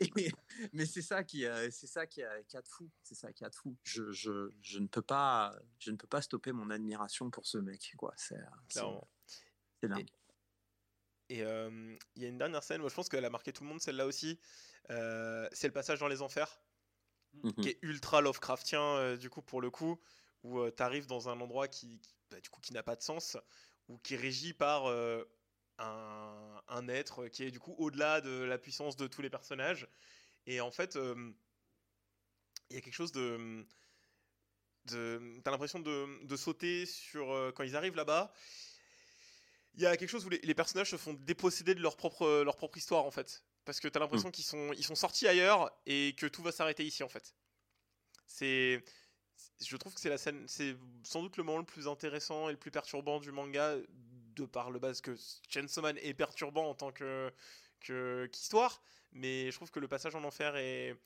et- 0.00 0.32
mais 0.72 0.84
c'est 0.86 1.02
ça 1.02 1.22
qui, 1.22 1.44
euh, 1.46 1.68
c'est 1.70 1.86
ça 1.86 2.06
qui, 2.08 2.22
a, 2.22 2.42
qui 2.42 2.56
a 2.56 2.62
de 2.62 2.66
fou. 2.68 2.90
C'est 3.04 3.14
ça 3.14 3.32
qui 3.32 3.44
a 3.44 3.48
de 3.48 3.54
fou. 3.54 3.76
Je, 3.84 4.10
je, 4.10 4.50
je 4.60 4.78
ne 4.80 4.88
peux 4.88 5.00
pas, 5.02 5.56
je 5.78 5.92
ne 5.92 5.96
peux 5.96 6.08
pas 6.08 6.20
stopper 6.20 6.50
mon 6.50 6.70
admiration 6.70 7.30
pour 7.30 7.46
ce 7.46 7.58
mec. 7.58 7.94
Quoi. 7.96 8.12
C'est, 8.16 8.36
euh, 8.36 8.40
c'est 9.80 9.88
dingue. 9.88 10.08
Et 11.28 11.42
euh, 11.42 11.96
il 12.16 12.22
y 12.22 12.26
a 12.26 12.28
une 12.28 12.38
dernière 12.38 12.62
scène, 12.62 12.80
moi 12.80 12.88
je 12.90 12.94
pense 12.94 13.08
qu'elle 13.08 13.24
a 13.24 13.30
marqué 13.30 13.52
tout 13.52 13.62
le 13.64 13.68
monde, 13.68 13.80
celle-là 13.80 14.06
aussi. 14.06 14.40
Euh, 14.90 15.48
c'est 15.52 15.66
le 15.66 15.72
passage 15.74 15.98
dans 16.00 16.08
les 16.08 16.22
enfers, 16.22 16.62
Mhm. 17.42 17.52
qui 17.60 17.68
est 17.70 17.78
ultra 17.82 18.20
Lovecraftien, 18.20 18.80
euh, 18.80 19.16
du 19.16 19.30
coup, 19.30 19.42
pour 19.42 19.60
le 19.60 19.70
coup, 19.70 20.00
où 20.42 20.68
tu 20.70 20.82
arrives 20.82 21.06
dans 21.06 21.28
un 21.28 21.40
endroit 21.40 21.68
qui, 21.68 22.00
qui- 22.00 22.14
bah, 22.30 22.40
du 22.40 22.48
coup, 22.50 22.60
qui 22.60 22.72
n'a 22.72 22.82
pas 22.82 22.96
de 22.96 23.02
sens, 23.02 23.36
ou 23.88 23.98
qui 23.98 24.14
est 24.14 24.16
régi 24.18 24.54
par 24.54 24.86
un, 25.78 26.62
un 26.68 26.88
être 26.88 27.28
qui 27.28 27.44
est 27.44 27.50
du 27.50 27.60
coup 27.60 27.74
au-delà 27.78 28.20
de 28.20 28.30
la 28.42 28.58
puissance 28.58 28.96
de 28.96 29.06
tous 29.06 29.22
les 29.22 29.30
personnages. 29.30 29.88
Et 30.46 30.60
en 30.60 30.70
fait, 30.70 30.96
il 30.96 31.34
y 32.70 32.76
a 32.76 32.80
quelque 32.80 32.94
chose 32.94 33.12
de. 33.12 33.66
de 34.86 35.40
T'as 35.44 35.50
l'impression 35.50 35.80
de, 35.80 36.24
de 36.26 36.36
sauter 36.36 36.86
sur. 36.86 37.52
quand 37.54 37.62
ils 37.64 37.76
arrivent 37.76 37.96
là-bas, 37.96 38.32
il 39.78 39.82
y 39.82 39.86
a 39.86 39.96
quelque 39.96 40.10
chose 40.10 40.26
où 40.26 40.28
les, 40.28 40.40
les 40.42 40.54
personnages 40.54 40.90
se 40.90 40.96
font 40.96 41.14
déposséder 41.14 41.72
de 41.72 41.80
leur 41.80 41.96
propre, 41.96 42.42
leur 42.42 42.56
propre 42.56 42.76
histoire 42.76 43.04
en 43.04 43.12
fait. 43.12 43.44
Parce 43.64 43.78
que 43.78 43.86
t'as 43.86 44.00
l'impression 44.00 44.30
qu'ils 44.32 44.44
sont, 44.44 44.72
ils 44.72 44.84
sont 44.84 44.96
sortis 44.96 45.28
ailleurs 45.28 45.70
et 45.86 46.16
que 46.16 46.26
tout 46.26 46.42
va 46.42 46.50
s'arrêter 46.50 46.84
ici 46.84 47.04
en 47.04 47.08
fait. 47.08 47.34
C'est. 48.26 48.84
Je 49.60 49.76
trouve 49.76 49.94
que 49.94 50.00
c'est 50.00 50.08
la 50.08 50.18
scène, 50.18 50.44
c'est 50.48 50.76
sans 51.04 51.22
doute 51.22 51.36
le 51.36 51.44
moment 51.44 51.58
le 51.58 51.64
plus 51.64 51.86
intéressant 51.86 52.48
et 52.48 52.52
le 52.52 52.58
plus 52.58 52.72
perturbant 52.72 53.20
du 53.20 53.30
manga, 53.30 53.76
de 54.34 54.44
par 54.46 54.72
le 54.72 54.80
base 54.80 55.00
que 55.00 55.14
Chainsaw 55.48 55.82
Man 55.82 55.96
est 56.02 56.14
perturbant 56.14 56.68
en 56.68 56.74
tant 56.74 56.90
que 56.90 57.32
qu'histoire, 57.80 58.82
mais 59.12 59.50
je 59.52 59.56
trouve 59.56 59.70
que 59.70 59.78
le 59.78 59.86
passage 59.86 60.16
en 60.16 60.24
enfer 60.24 60.56
est 60.56 60.96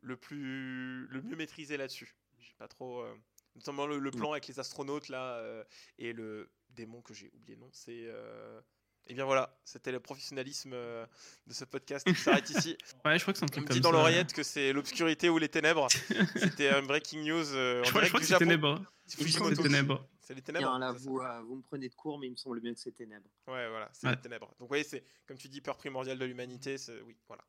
le 0.00 0.16
plus 0.16 1.06
le 1.06 1.22
mieux 1.22 1.36
maîtrisé 1.36 1.76
là-dessus. 1.76 2.16
J'ai 2.40 2.54
pas 2.54 2.66
trop, 2.68 3.00
euh, 3.00 3.14
notamment 3.54 3.86
le, 3.86 3.98
le 3.98 4.10
plan 4.10 4.32
avec 4.32 4.48
les 4.48 4.58
astronautes 4.58 5.08
là 5.08 5.36
euh, 5.36 5.62
et 5.98 6.12
le 6.12 6.50
démon 6.78 7.02
que 7.02 7.12
j'ai 7.14 7.30
oublié 7.34 7.56
le 7.56 7.62
nom, 7.62 7.70
c'est 7.72 8.04
euh, 8.06 8.60
et 9.06 9.14
bien 9.14 9.24
voilà, 9.24 9.58
c'était 9.64 9.90
le 9.92 10.00
professionnalisme 10.00 10.72
euh, 10.74 11.06
de 11.46 11.54
ce 11.54 11.64
podcast 11.64 12.06
qui 12.06 12.14
s'arrête 12.14 12.48
ici. 12.50 12.76
Ouais, 13.04 13.18
je 13.18 13.22
crois 13.24 13.32
que 13.32 13.38
c'est 13.38 13.44
un 13.44 13.46
On 13.46 13.52
truc 13.52 13.62
me 13.62 13.68
comme 13.68 13.74
dit 13.76 13.80
dans 13.80 13.90
l'oreillette 13.92 14.32
que 14.32 14.42
c'est 14.42 14.72
l'obscurité 14.72 15.28
ou 15.30 15.38
les 15.38 15.48
ténèbres. 15.48 15.88
C'était 16.36 16.68
un 16.68 16.82
breaking 16.82 17.22
news 17.24 17.54
euh, 17.54 17.80
en 17.80 17.84
Je 17.84 17.90
crois, 17.90 18.02
je 18.04 18.08
crois 18.08 18.20
que 18.20 18.26
c'est 18.26 18.36
ténèbres. 18.38 18.82
C'est 19.06 19.16
ténèbres. 19.62 20.06
C'est 20.20 20.34
les 20.34 20.42
ténèbres. 20.42 20.78
là, 20.78 20.92
vous, 20.92 21.18
euh, 21.20 21.40
vous 21.42 21.56
me 21.56 21.62
prenez 21.62 21.88
de 21.88 21.94
court, 21.94 22.18
mais 22.18 22.26
il 22.26 22.32
me 22.32 22.36
semble 22.36 22.60
bien 22.60 22.74
que 22.74 22.80
c'est 22.80 22.92
ténèbres. 22.92 23.30
Ouais, 23.46 23.66
voilà, 23.70 23.88
c'est 23.92 24.06
Ouais. 24.08 24.14
les 24.14 24.20
ténèbres. 24.20 24.54
Donc, 24.60 24.70
oui, 24.70 24.84
c'est 24.84 25.02
comme 25.26 25.38
tu 25.38 25.48
dis, 25.48 25.62
peur 25.62 25.78
primordiale 25.78 26.18
de 26.18 26.24
l'humanité. 26.26 26.76
Oui, 27.06 27.16
voilà. 27.26 27.44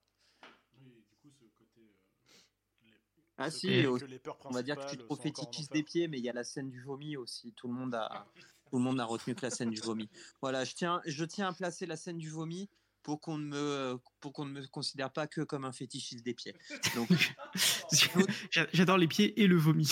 Oui, 0.82 1.04
du 1.10 1.16
coup, 1.18 1.30
ce 1.38 1.44
côté. 1.58 1.82
euh, 1.82 2.86
les- 2.86 2.94
Ah 3.38 3.52
ce 3.52 3.60
si, 3.60 3.68
côté 3.68 3.88
au- 3.88 3.98
que 3.98 4.06
les 4.06 4.20
peurs 4.20 4.38
On 4.46 4.52
va 4.52 4.64
dire 4.64 4.78
que 4.78 4.90
tu 4.96 4.98
fétichistes 5.22 5.72
enfer. 5.72 5.82
des 5.82 5.84
pieds, 5.84 6.08
mais 6.08 6.20
il 6.20 6.24
y 6.24 6.30
a 6.30 6.34
la 6.34 6.46
scène 6.46 6.70
du 6.70 6.82
vomi 6.82 7.18
aussi. 7.18 7.52
Tout 7.52 7.68
le 7.68 7.74
monde 7.74 7.94
a, 7.96 8.26
tout 8.70 8.78
le 8.78 8.84
monde 8.84 9.00
a 9.00 9.06
retenu 9.06 9.36
que 9.36 9.42
la 9.42 9.50
scène 9.50 9.72
du 9.72 9.82
vomi. 9.82 10.10
Voilà, 10.42 10.64
je 10.64 10.74
tiens, 10.76 11.02
je 11.06 11.26
tiens 11.26 11.50
à 11.50 11.54
placer 11.54 11.86
la 11.86 11.96
scène 11.96 12.18
du 12.18 12.30
vomi 12.30 12.70
pour 13.04 13.22
qu'on 13.22 13.38
ne 13.38 13.46
me, 13.46 14.00
pour 14.20 14.34
qu'on 14.34 14.46
ne 14.46 14.52
me 14.52 14.68
considère 14.68 15.12
pas 15.12 15.26
que 15.26 15.42
comme 15.42 15.66
un 15.66 15.72
fétichiste 15.72 16.24
des 16.24 16.34
pieds. 16.34 16.56
Donc, 16.96 17.10
J'a- 18.52 18.68
J'adore 18.74 18.98
les 18.98 19.08
pieds 19.08 19.40
et 19.42 19.48
le 19.48 19.58
vomi. 19.58 19.88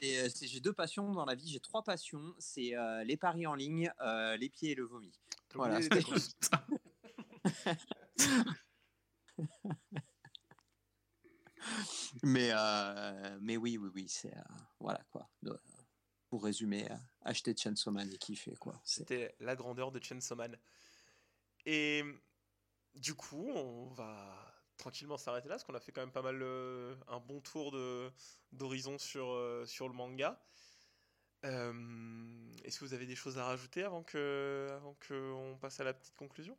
c'est- 0.00 0.24
euh, 0.24 0.28
j'ai 0.42 0.60
deux 0.60 0.72
passions 0.72 1.12
dans 1.12 1.24
la 1.24 1.34
vie. 1.34 1.48
J'ai 1.50 1.60
trois 1.60 1.82
passions. 1.82 2.34
C'est 2.38 2.76
euh, 2.76 3.04
les 3.04 3.16
paris 3.16 3.46
en 3.46 3.54
ligne, 3.54 3.90
euh, 4.00 4.36
les 4.36 4.48
pieds 4.48 4.72
et 4.72 4.74
le 4.74 4.84
vomi. 4.84 5.12
Voilà. 5.54 5.80
Mais, 12.22 12.50
euh, 12.52 13.38
mais 13.40 13.56
oui, 13.56 13.76
oui, 13.76 13.90
oui, 13.94 14.06
c'est 14.08 14.34
euh, 14.36 14.40
voilà 14.80 15.00
quoi. 15.10 15.28
Pour 16.28 16.42
résumer, 16.44 16.88
acheter 17.22 17.54
Chainsaw 17.56 17.92
Man 17.92 18.10
et 18.12 18.18
kiffer 18.18 18.56
quoi. 18.56 18.80
C'était 18.84 19.34
la 19.40 19.54
grandeur 19.54 19.92
de 19.92 20.02
Chainsaw 20.02 20.34
Man. 20.34 20.58
Et 21.64 22.02
du 22.94 23.14
coup, 23.14 23.48
on 23.54 23.86
va 23.94 24.54
tranquillement 24.76 25.16
s'arrêter 25.16 25.48
là, 25.48 25.54
parce 25.54 25.64
qu'on 25.64 25.74
a 25.74 25.80
fait 25.80 25.92
quand 25.92 26.02
même 26.02 26.12
pas 26.12 26.22
mal 26.22 26.40
euh, 26.42 26.94
un 27.08 27.20
bon 27.20 27.40
tour 27.40 27.72
de 27.72 28.10
d'horizon 28.52 28.98
sur, 28.98 29.28
euh, 29.30 29.64
sur 29.66 29.88
le 29.88 29.94
manga. 29.94 30.40
Euh, 31.44 32.52
Est-ce 32.64 32.80
que 32.80 32.84
vous 32.84 32.94
avez 32.94 33.06
des 33.06 33.14
choses 33.14 33.38
à 33.38 33.44
rajouter 33.44 33.84
avant 33.84 34.02
que 34.02 34.68
avant 34.76 34.96
qu'on 35.06 35.56
passe 35.60 35.80
à 35.80 35.84
la 35.84 35.94
petite 35.94 36.16
conclusion? 36.16 36.56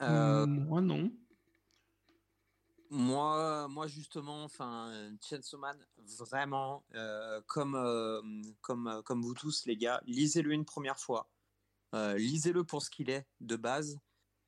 Euh, 0.00 0.46
Moi, 0.46 0.80
non. 0.80 1.12
Moi, 2.90 3.66
moi 3.68 3.86
justement, 3.86 4.44
enfin, 4.44 4.92
Chainsaw 5.20 5.58
vraiment, 6.18 6.84
euh, 6.94 7.40
comme, 7.46 7.74
euh, 7.74 8.20
comme, 8.60 8.86
euh, 8.88 9.02
comme 9.02 9.22
vous 9.22 9.34
tous, 9.34 9.64
les 9.66 9.76
gars, 9.76 10.00
lisez-le 10.06 10.52
une 10.52 10.64
première 10.64 10.98
fois. 10.98 11.28
Lisez-le 11.92 12.64
pour 12.64 12.82
ce 12.82 12.90
qu'il 12.90 13.08
est 13.08 13.24
de 13.40 13.54
base. 13.54 14.00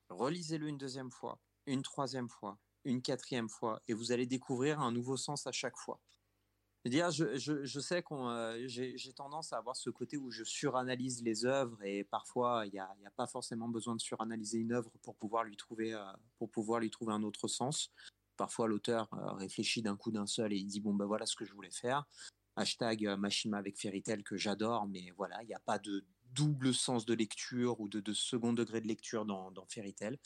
Relisez-le 0.09 0.67
une 0.67 0.79
deuxième 0.79 1.13
fois, 1.13 1.39
une 1.67 1.83
troisième 1.83 2.29
fois, 2.29 2.59
une 2.85 3.03
quatrième 3.03 3.49
fois, 3.49 3.81
et 3.87 3.95
vous 3.95 4.11
allez 4.11 4.27
découvrir 4.27 4.81
un 4.81 4.91
nouveau 4.91 5.17
sens 5.17 5.47
à 5.47 5.53
chaque 5.53 5.77
fois. 5.77 6.01
Dire, 6.85 7.13
je, 7.13 7.37
je, 7.37 7.65
je 7.65 7.81
sais 7.81 8.03
qu'on, 8.03 8.57
j'ai 8.67 9.13
tendance 9.13 9.53
à 9.53 9.59
avoir 9.59 9.77
ce 9.77 9.91
côté 9.91 10.17
où 10.17 10.33
je 10.33 10.43
suranalyse 10.43 11.23
les 11.23 11.45
œuvres 11.45 11.81
et 11.85 12.03
parfois 12.03 12.67
il 12.67 12.73
n'y 12.73 12.81
a, 12.81 12.89
a 12.89 13.11
pas 13.17 13.29
forcément 13.29 13.69
besoin 13.69 13.95
de 13.95 14.01
suranalyser 14.01 14.59
une 14.59 14.73
œuvre 14.73 14.91
pour 15.03 15.15
pouvoir 15.15 15.45
lui 15.45 15.57
trouver, 15.57 15.97
pour 16.39 16.51
pouvoir 16.51 16.81
lui 16.81 16.91
trouver 16.91 17.13
un 17.13 17.23
autre 17.23 17.47
sens. 17.47 17.93
Parfois 18.37 18.69
l'auteur 18.69 19.09
euh, 19.15 19.33
réfléchit 19.33 19.83
d'un 19.83 19.97
coup 19.97 20.11
d'un 20.11 20.27
seul 20.27 20.53
et 20.53 20.57
il 20.57 20.67
dit 20.67 20.81
bon 20.81 20.95
ben 20.95 21.07
voilà 21.07 21.27
ce 21.27 21.37
que 21.37 21.45
je 21.45 21.53
voulais 21.53 21.71
faire. 21.71 22.05
Hashtag 22.57 23.07
euh, 23.07 23.17
Machima 23.17 23.59
avec 23.59 23.79
Fairy 23.79 24.03
Tail 24.03 24.23
que 24.23 24.37
j'adore, 24.37 24.87
mais 24.87 25.11
voilà 25.17 25.43
il 25.43 25.47
n'y 25.47 25.55
a 25.55 25.61
pas 25.61 25.79
de 25.79 26.05
double 26.33 26.75
sens 26.75 27.07
de 27.07 27.15
lecture 27.15 27.81
ou 27.81 27.89
de, 27.89 28.13
second 28.13 28.53
degré 28.53 28.81
de 28.81 28.89
lecture 28.89 29.25
dans, 29.25 29.51
dans 29.51 29.67
Fairy 29.67 29.95
Tail. 29.95 30.19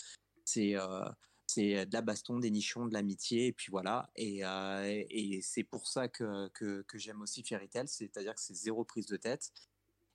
C'est 0.44 0.76
euh, 0.76 1.04
c'est 1.46 1.84
de 1.84 1.92
la 1.92 2.00
baston, 2.00 2.38
des 2.38 2.50
nichons, 2.50 2.86
de 2.86 2.92
l'amitié, 2.92 3.48
et 3.48 3.52
puis 3.52 3.72
voilà. 3.72 4.08
Et, 4.14 4.42
c'est 5.42 5.64
pour 5.64 5.88
ça 5.88 6.06
que, 6.06 6.46
que, 6.50 6.82
que 6.82 6.96
j'aime 6.96 7.20
aussi 7.22 7.42
Fairy 7.42 7.68
Tail, 7.68 7.88
c'est-à-dire 7.88 8.36
que 8.36 8.40
c'est 8.40 8.54
zéro 8.54 8.84
prise 8.84 9.06
de 9.06 9.16
tête. 9.16 9.50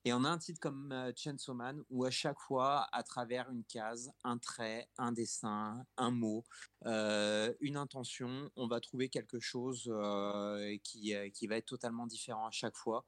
Et 0.07 0.13
on 0.13 0.23
a 0.23 0.29
un 0.29 0.37
titre 0.37 0.59
comme 0.59 0.91
euh, 0.91 1.11
Chainsaw 1.15 1.55
Man 1.55 1.83
où 1.89 2.05
à 2.05 2.11
chaque 2.11 2.39
fois, 2.39 2.87
à 2.91 3.01
travers 3.01 3.49
une 3.49 3.63
case, 3.63 4.11
un 4.23 4.37
trait, 4.37 4.87
un 4.99 5.11
dessin, 5.11 5.83
un 5.97 6.11
mot, 6.11 6.45
euh, 6.85 7.51
une 7.59 7.75
intention, 7.75 8.51
on 8.55 8.67
va 8.67 8.79
trouver 8.79 9.09
quelque 9.09 9.39
chose 9.39 9.91
euh, 9.91 10.77
qui, 10.83 11.15
euh, 11.15 11.31
qui 11.31 11.47
va 11.47 11.57
être 11.57 11.65
totalement 11.65 12.05
différent 12.05 12.45
à 12.45 12.51
chaque 12.51 12.77
fois. 12.77 13.03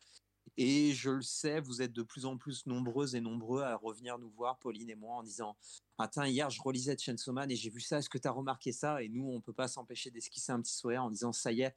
Et 0.58 0.94
je 0.94 1.12
le 1.12 1.22
sais, 1.22 1.60
vous 1.60 1.84
êtes 1.84 1.94
de 1.94 2.02
plus 2.02 2.26
en 2.26 2.36
plus 2.36 2.66
nombreuses 2.66 3.14
et 3.14 3.22
nombreux 3.22 3.62
à 3.62 3.76
revenir 3.76 4.18
nous 4.18 4.32
voir, 4.32 4.58
Pauline 4.58 4.90
et 4.90 4.96
moi, 4.96 5.18
en 5.18 5.24
disant 5.24 5.56
Attends, 6.00 6.24
hier, 6.24 6.50
je 6.50 6.60
relisais 6.64 6.98
Chainsaw 6.98 7.32
Man 7.32 7.52
et 7.52 7.56
j'ai 7.56 7.70
vu 7.70 7.80
ça, 7.80 8.00
est-ce 8.00 8.10
que 8.10 8.18
tu 8.18 8.28
as 8.28 8.32
remarqué 8.32 8.72
ça? 8.72 9.04
Et 9.04 9.10
nous, 9.10 9.30
on 9.30 9.40
peut 9.40 9.54
pas 9.54 9.68
s'empêcher 9.68 10.10
d'esquisser 10.10 10.52
un 10.52 10.62
petit 10.64 10.74
sourire 10.74 11.04
en 11.04 11.12
disant 11.12 11.32
Ça 11.32 11.52
y 11.52 11.62
est, 11.62 11.76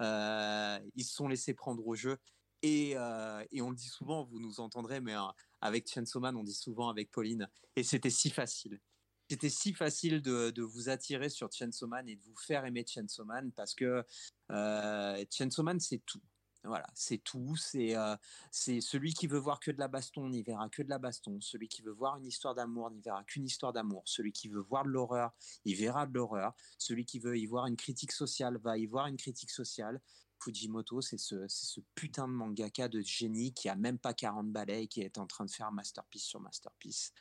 ils 0.00 1.04
se 1.04 1.14
sont 1.14 1.28
laissés 1.28 1.52
prendre 1.52 1.86
au 1.86 1.94
jeu. 1.94 2.18
Et, 2.64 2.94
euh, 2.96 3.44
et 3.52 3.60
on 3.60 3.68
le 3.68 3.76
dit 3.76 3.90
souvent, 3.90 4.24
vous 4.24 4.40
nous 4.40 4.58
entendrez, 4.58 4.98
mais 4.98 5.14
euh, 5.14 5.20
avec 5.60 5.86
Chainsaw 5.86 6.18
Man, 6.18 6.34
on 6.34 6.42
dit 6.42 6.54
souvent 6.54 6.88
avec 6.88 7.10
Pauline, 7.10 7.46
et 7.76 7.82
c'était 7.82 8.08
si 8.08 8.30
facile. 8.30 8.80
C'était 9.28 9.50
si 9.50 9.74
facile 9.74 10.22
de, 10.22 10.62
vous 10.62 10.88
attirer 10.88 11.28
sur 11.28 11.52
Chainsaw 11.52 11.86
Man 11.86 12.08
et 12.08 12.16
de 12.16 12.22
vous 12.22 12.36
faire 12.36 12.64
aimer 12.64 12.86
Chainsaw 12.88 13.26
Man 13.26 13.52
parce 13.52 13.74
que 13.74 14.02
euh, 14.50 15.24
Chainsaw 15.30 15.62
Man, 15.62 15.78
c'est 15.78 15.98
tout. 16.06 16.22
Voilà, 16.62 16.86
c'est 16.94 17.18
tout. 17.18 17.54
C'est 17.56 17.94
euh, 17.94 18.16
celui 18.50 19.12
qui 19.12 19.26
veut 19.26 19.38
voir 19.38 19.60
que 19.60 19.70
de 19.70 19.78
la 19.78 19.88
baston, 19.88 20.30
n'y 20.30 20.42
verra 20.42 20.70
que 20.70 20.82
de 20.82 20.88
la 20.88 20.98
baston. 20.98 21.38
Celui 21.42 21.68
qui 21.68 21.82
veut 21.82 21.92
voir 21.92 22.16
une 22.16 22.26
histoire 22.26 22.54
d'amour, 22.54 22.90
n'y 22.90 23.02
verra 23.02 23.24
qu'une 23.24 23.44
histoire 23.44 23.74
d'amour. 23.74 24.02
Celui 24.06 24.32
qui 24.32 24.48
veut 24.48 24.62
voir 24.62 24.84
de 24.84 24.88
l'horreur, 24.88 25.34
il 25.66 25.76
verra 25.76 26.06
de 26.06 26.14
l'horreur. 26.14 26.54
Celui 26.78 27.04
qui 27.04 27.18
veut 27.18 27.38
y 27.38 27.44
voir 27.44 27.66
une 27.66 27.76
critique 27.76 28.12
sociale, 28.12 28.56
va 28.56 28.78
y 28.78 28.86
voir 28.86 29.06
une 29.08 29.18
critique 29.18 29.50
sociale. 29.50 30.00
Fujimoto, 30.40 31.00
c'est 31.00 31.18
ce, 31.18 31.80
putain 31.94 32.28
de 32.28 32.32
mangaka 32.32 32.88
de 32.88 33.00
génie 33.00 33.52
qui 33.54 33.68
a 33.68 33.74
même 33.76 33.98
pas 33.98 34.14
40 34.14 34.50
balais 34.52 34.84
et 34.84 34.88
qui 34.88 35.00
est 35.00 35.18
en 35.18 35.26
train 35.26 35.44
de 35.44 35.50
faire 35.50 35.72
masterpiece 35.72 36.24
sur 36.24 36.40
masterpiece. 36.40 37.12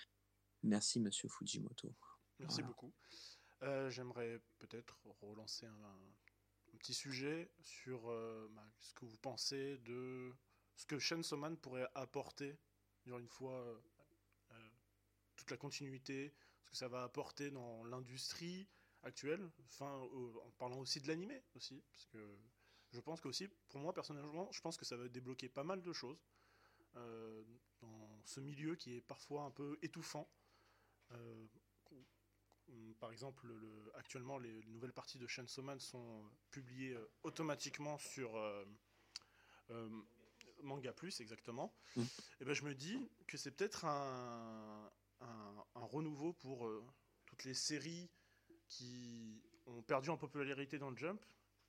Merci, 0.64 1.00
monsieur 1.00 1.30
Fujimoto. 1.30 1.94
Merci 2.40 2.62
Voilà. 2.62 2.68
beaucoup. 2.68 2.94
Euh, 3.62 3.90
J'aimerais 3.90 4.42
peut-être 4.60 5.00
relancer 5.22 5.66
un, 5.66 6.00
un 6.74 6.78
petit 6.78 6.94
sujet 6.94 7.52
sur 7.62 8.10
euh, 8.10 8.48
bah, 8.52 8.68
ce 8.80 8.94
que 8.94 9.06
vous 9.06 9.18
pensez 9.18 9.78
de 9.80 10.34
ce 10.76 10.86
que 10.86 11.00
Chainsaw 11.00 11.38
Man 11.38 11.56
pourrait 11.58 11.88
apporter, 11.96 12.58
dire 13.06 13.18
une 13.20 13.28
fois 13.28 13.54
euh, 14.52 14.70
toute 15.36 15.52
la 15.52 15.58
continuité, 15.58 16.34
ce 16.66 16.72
que 16.72 16.76
ça 16.78 16.88
va 16.88 17.04
apporter 17.04 17.52
dans 17.52 17.84
l'industrie 17.86 18.68
actuelle, 19.04 19.52
enfin, 19.66 20.02
euh, 20.14 20.40
en 20.46 20.52
parlant 20.52 20.80
aussi 20.80 21.00
de 21.02 21.08
l'animé 21.08 21.44
aussi, 21.56 21.84
parce 21.92 22.06
que 22.08 22.38
je 22.94 23.00
pense 23.02 23.20
que 23.20 23.28
aussi, 23.28 23.48
pour 23.70 23.80
moi 23.82 23.94
personnellement, 23.94 24.50
je 24.52 24.62
pense 24.62 24.78
que 24.78 24.86
ça 24.86 24.96
va 24.96 25.08
débloquer 25.08 25.50
pas 25.50 25.64
mal 25.64 25.82
de 25.82 25.94
choses 25.94 26.24
euh, 26.96 27.44
dans 27.82 28.22
ce 28.26 28.40
milieu 28.40 28.76
qui 28.76 28.96
est 28.98 29.02
parfois 29.02 29.44
un 29.44 29.52
peu 29.52 29.78
étouffant. 29.82 30.30
Euh, 31.12 31.48
Par 33.00 33.12
exemple, 33.12 33.46
le- 33.48 33.92
actuellement, 33.96 34.38
les 34.40 34.64
nouvelles 34.68 34.94
parties 34.94 35.18
de 35.20 35.28
Chainsaw 35.28 35.62
Man 35.64 35.80
sont 35.80 36.24
euh, 36.24 36.30
publiées 36.50 36.98
automatiquement 37.24 37.98
sur 37.98 38.30
Manga 40.62 40.94
Plus, 40.94 41.20
exactement. 41.20 41.74
Mm. 41.96 42.04
Et 42.40 42.46
ben, 42.46 42.54
je 42.54 42.64
me 42.64 42.74
dis 42.74 43.10
que 43.28 43.38
c'est 43.38 43.52
peut-être 43.52 43.86
un, 43.86 44.92
un- 45.20 45.66
un 45.76 45.86
renouveau 45.86 46.34
pour 46.34 46.70
toutes 47.26 47.44
les 47.44 47.54
séries 47.54 48.10
qui 48.70 49.42
ont 49.66 49.82
perdu 49.82 50.10
en 50.10 50.18
popularité 50.18 50.78
dans 50.80 50.90
le 50.90 50.98
Jump. 50.98 51.24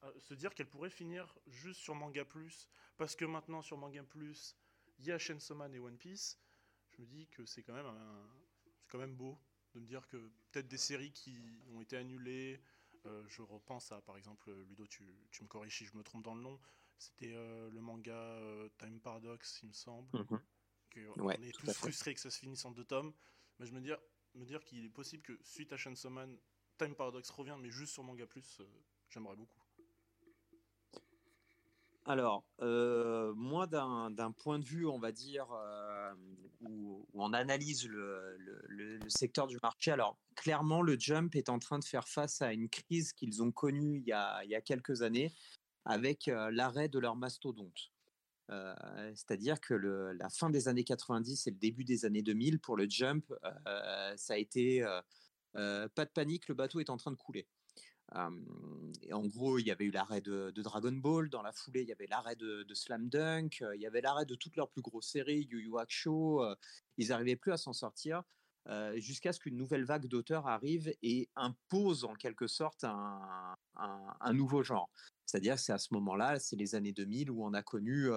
Euh, 0.05 0.21
se 0.21 0.35
dire 0.35 0.55
qu'elles 0.55 0.69
pourraient 0.69 0.91
finir 0.91 1.37
juste 1.47 1.81
sur 1.81 1.95
Manga 1.95 2.25
Plus, 2.25 2.69
parce 2.97 3.17
que 3.17 3.25
maintenant 3.25 3.63
sur 3.63 3.77
Manga 3.79 4.03
Plus, 4.05 4.57
il 4.99 5.07
y 5.07 5.13
a 5.13 5.19
Chainsaw 5.19 5.55
Man 5.57 5.75
et 5.75 5.79
One 5.79 5.97
Piece. 5.99 6.39
Je 6.91 7.01
me 7.03 7.07
dis 7.07 7.27
que 7.29 7.45
c'est 7.45 7.63
quand 7.63 7.75
même 7.75 7.87
un- 7.87 8.29
c'est 8.79 8.89
quand 8.89 8.99
même 8.99 9.17
beau 9.17 9.39
de 9.75 9.81
me 9.81 9.87
dire 9.87 10.07
que 10.07 10.17
peut-être 10.53 10.69
des 10.69 10.79
séries 10.79 11.13
qui 11.13 11.61
ont 11.73 11.81
été 11.81 11.97
annulées, 11.97 12.61
euh, 13.07 13.25
je 13.29 13.43
repense 13.43 13.91
à 13.93 14.01
par 14.01 14.17
exemple 14.17 14.53
Ludo, 14.69 14.87
tu, 14.87 15.05
tu 15.31 15.43
me 15.43 15.49
corriges 15.49 15.77
si 15.79 15.85
je 15.87 15.97
me 15.97 16.03
trompe 16.05 16.23
dans 16.25 16.35
le 16.35 16.43
nom, 16.43 16.61
c'était 16.99 17.33
euh, 17.35 17.69
le 17.71 17.81
manga 17.81 18.39
Time 18.79 19.01
Paradox, 19.01 19.61
il 19.63 19.69
me 19.69 19.73
semble, 19.73 20.09
Mhm. 20.13 20.41
que 20.91 21.01
Ouais, 21.19 21.37
on 21.39 21.43
est 21.43 21.53
tous 21.53 21.73
frustrés 21.75 22.15
que 22.15 22.21
ça 22.21 22.31
se 22.31 22.39
finisse 22.39 22.65
en 22.65 22.71
deux 22.71 22.85
tomes, 22.85 23.13
mais 23.59 23.67
je 23.67 23.73
me 23.73 23.81
dire, 23.81 23.99
me 24.35 24.45
dire 24.45 24.63
qu'il 24.65 24.85
est 24.85 24.89
possible 24.91 25.23
que 25.25 25.39
suite 25.43 25.73
à 25.73 25.77
Chainsaw 25.77 26.11
Man, 26.11 26.39
Time 26.79 26.95
Paradox 26.95 27.29
revient, 27.31 27.57
mais 27.59 27.71
juste 27.71 27.93
sur 27.95 28.05
Manga 28.05 28.27
Plus, 28.27 28.61
j'aimerais 29.09 29.37
beaucoup. 29.37 29.64
Alors, 32.07 32.45
euh, 32.61 33.33
moi, 33.35 33.67
d'un 33.67 34.33
point 34.33 34.59
de 34.59 34.65
vue, 34.65 34.87
on 34.87 34.99
va 34.99 35.11
dire, 35.11 35.47
euh, 35.53 36.15
où, 36.61 37.07
on 37.15 37.33
analyse 37.33 37.89
le, 37.89 38.99
secteur 39.09 39.47
du 39.47 39.59
marché, 39.63 39.91
alors 39.91 40.19
clairement, 40.35 40.83
le 40.83 40.99
Jump 40.99 41.35
est 41.35 41.49
en 41.49 41.59
train 41.59 41.79
de 41.79 41.85
faire 41.85 42.07
face 42.07 42.43
à 42.43 42.53
une 42.53 42.69
crise 42.69 43.13
qu'ils 43.13 43.43
ont 43.43 43.53
connue 43.53 43.99
il 43.99 44.07
y 44.07 44.13
a, 44.13 44.61
quelques 44.61 45.03
années 45.03 45.33
avec 45.87 46.29
euh, 46.29 46.51
l'arrêt 46.51 46.89
de 46.89 46.99
leur 46.99 47.17
mastodonte. 47.17 47.91
C'est-à-dire 49.15 49.59
que 49.59 49.73
la 49.73 50.29
fin 50.29 50.51
des 50.51 50.69
années 50.69 50.85
90 50.85 51.47
et 51.47 51.51
le 51.51 51.57
début 51.57 51.85
des 51.85 52.05
années 52.05 52.21
2000, 52.21 52.59
pour 52.59 52.77
le 52.77 52.87
Jump, 52.89 53.33
ça 54.17 54.35
a 54.35 54.37
été 54.37 54.85
pas 55.55 56.05
de 56.05 56.11
panique, 56.13 56.49
le 56.49 56.55
bateau 56.55 56.81
est 56.81 56.91
en 56.91 56.99
train 56.99 57.11
de 57.11 57.17
couler. 57.17 57.49
Et 59.03 59.13
en 59.13 59.27
gros, 59.27 59.59
il 59.59 59.67
y 59.67 59.71
avait 59.71 59.85
eu 59.85 59.91
l'arrêt 59.91 60.21
de, 60.21 60.53
Dragon 60.57 60.93
Ball. 60.93 61.29
Dans 61.31 61.43
la 61.43 61.53
foulée, 61.53 61.83
il 61.83 61.89
y 61.89 61.93
avait 61.93 62.07
l'arrêt 62.07 62.37
de, 62.37 62.65
Slam 62.75 63.09
Dunk. 63.09 63.65
Il 63.75 63.81
y 63.81 63.87
avait 63.87 64.01
l'arrêt 64.01 64.27
de 64.27 64.35
toutes 64.35 64.57
leurs 64.57 64.71
plus 64.71 64.83
grosses 64.83 65.09
séries, 65.09 65.47
Yu 65.51 65.63
Yu 65.63 65.79
Hakusho. 65.79 66.45
ils 66.97 67.09
n'arrivaient 67.09 67.37
plus 67.37 67.53
à 67.53 67.57
s'en 67.57 67.73
sortir 67.73 68.23
jusqu'à 68.97 69.33
ce 69.33 69.41
qu'une 69.41 69.57
nouvelle 69.57 69.85
vague 69.85 70.07
d'auteurs 70.07 70.47
arrive 70.47 70.95
et 71.03 71.29
impose 71.37 72.05
en 72.05 72.15
quelque 72.15 72.47
sorte 72.47 72.85
un, 72.85 74.33
nouveau 74.33 74.63
genre. 74.63 74.91
C'est-à-dire 75.27 75.59
c'est 75.59 75.73
à 75.73 75.79
ce 75.79 75.93
moment-là, 75.95 76.39
c'est 76.39 76.57
les 76.57 76.75
années 76.75 76.93
2000 76.93 77.31
où 77.31 77.45
on 77.45 77.53
a 77.53 77.63
connu 77.63 78.09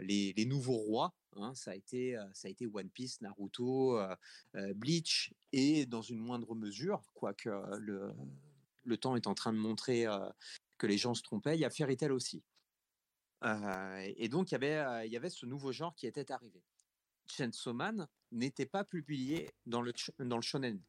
les, 0.00 0.44
nouveaux 0.46 0.78
rois. 0.78 1.14
hein. 1.36 1.54
ça, 1.54 1.72
a 1.72 1.74
été, 1.74 2.18
ça 2.32 2.48
a 2.48 2.50
été 2.50 2.66
One 2.66 2.88
Piece, 2.90 3.20
Naruto, 3.20 3.98
Bleach 4.74 5.34
et 5.52 5.86
dans 5.86 6.02
une 6.02 6.18
moindre 6.18 6.54
mesure, 6.54 7.02
quoique 7.14 7.50
le, 7.78 8.14
le 8.84 8.96
temps 8.96 9.16
est 9.16 9.26
en 9.26 9.34
train 9.34 9.52
de 9.52 9.58
montrer 9.58 10.06
que 10.78 10.86
les 10.86 10.98
gens 10.98 11.14
se 11.14 11.22
trompaient, 11.22 11.56
il 11.56 11.60
y 11.60 11.64
a 11.64 11.70
Fairy 11.70 11.96
aussi. 12.10 12.42
Et 13.44 14.28
donc, 14.28 14.50
il 14.50 14.52
y, 14.52 14.54
avait, 14.54 15.06
il 15.06 15.12
y 15.12 15.16
avait 15.16 15.30
ce 15.30 15.46
nouveau 15.46 15.72
genre 15.72 15.94
qui 15.94 16.06
était 16.06 16.30
arrivé. 16.30 16.62
Chainsaw 17.26 17.72
Man 17.72 18.08
n'était 18.30 18.66
pas 18.66 18.84
publié 18.84 19.50
dans 19.66 19.82
le, 19.82 19.92
dans 20.20 20.36
le 20.36 20.42
shonen, 20.42 20.80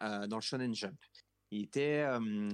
dans 0.00 0.36
le 0.36 0.40
shonen 0.40 0.74
Jump. 0.74 0.98
Il 1.50 1.62
était 1.62 2.06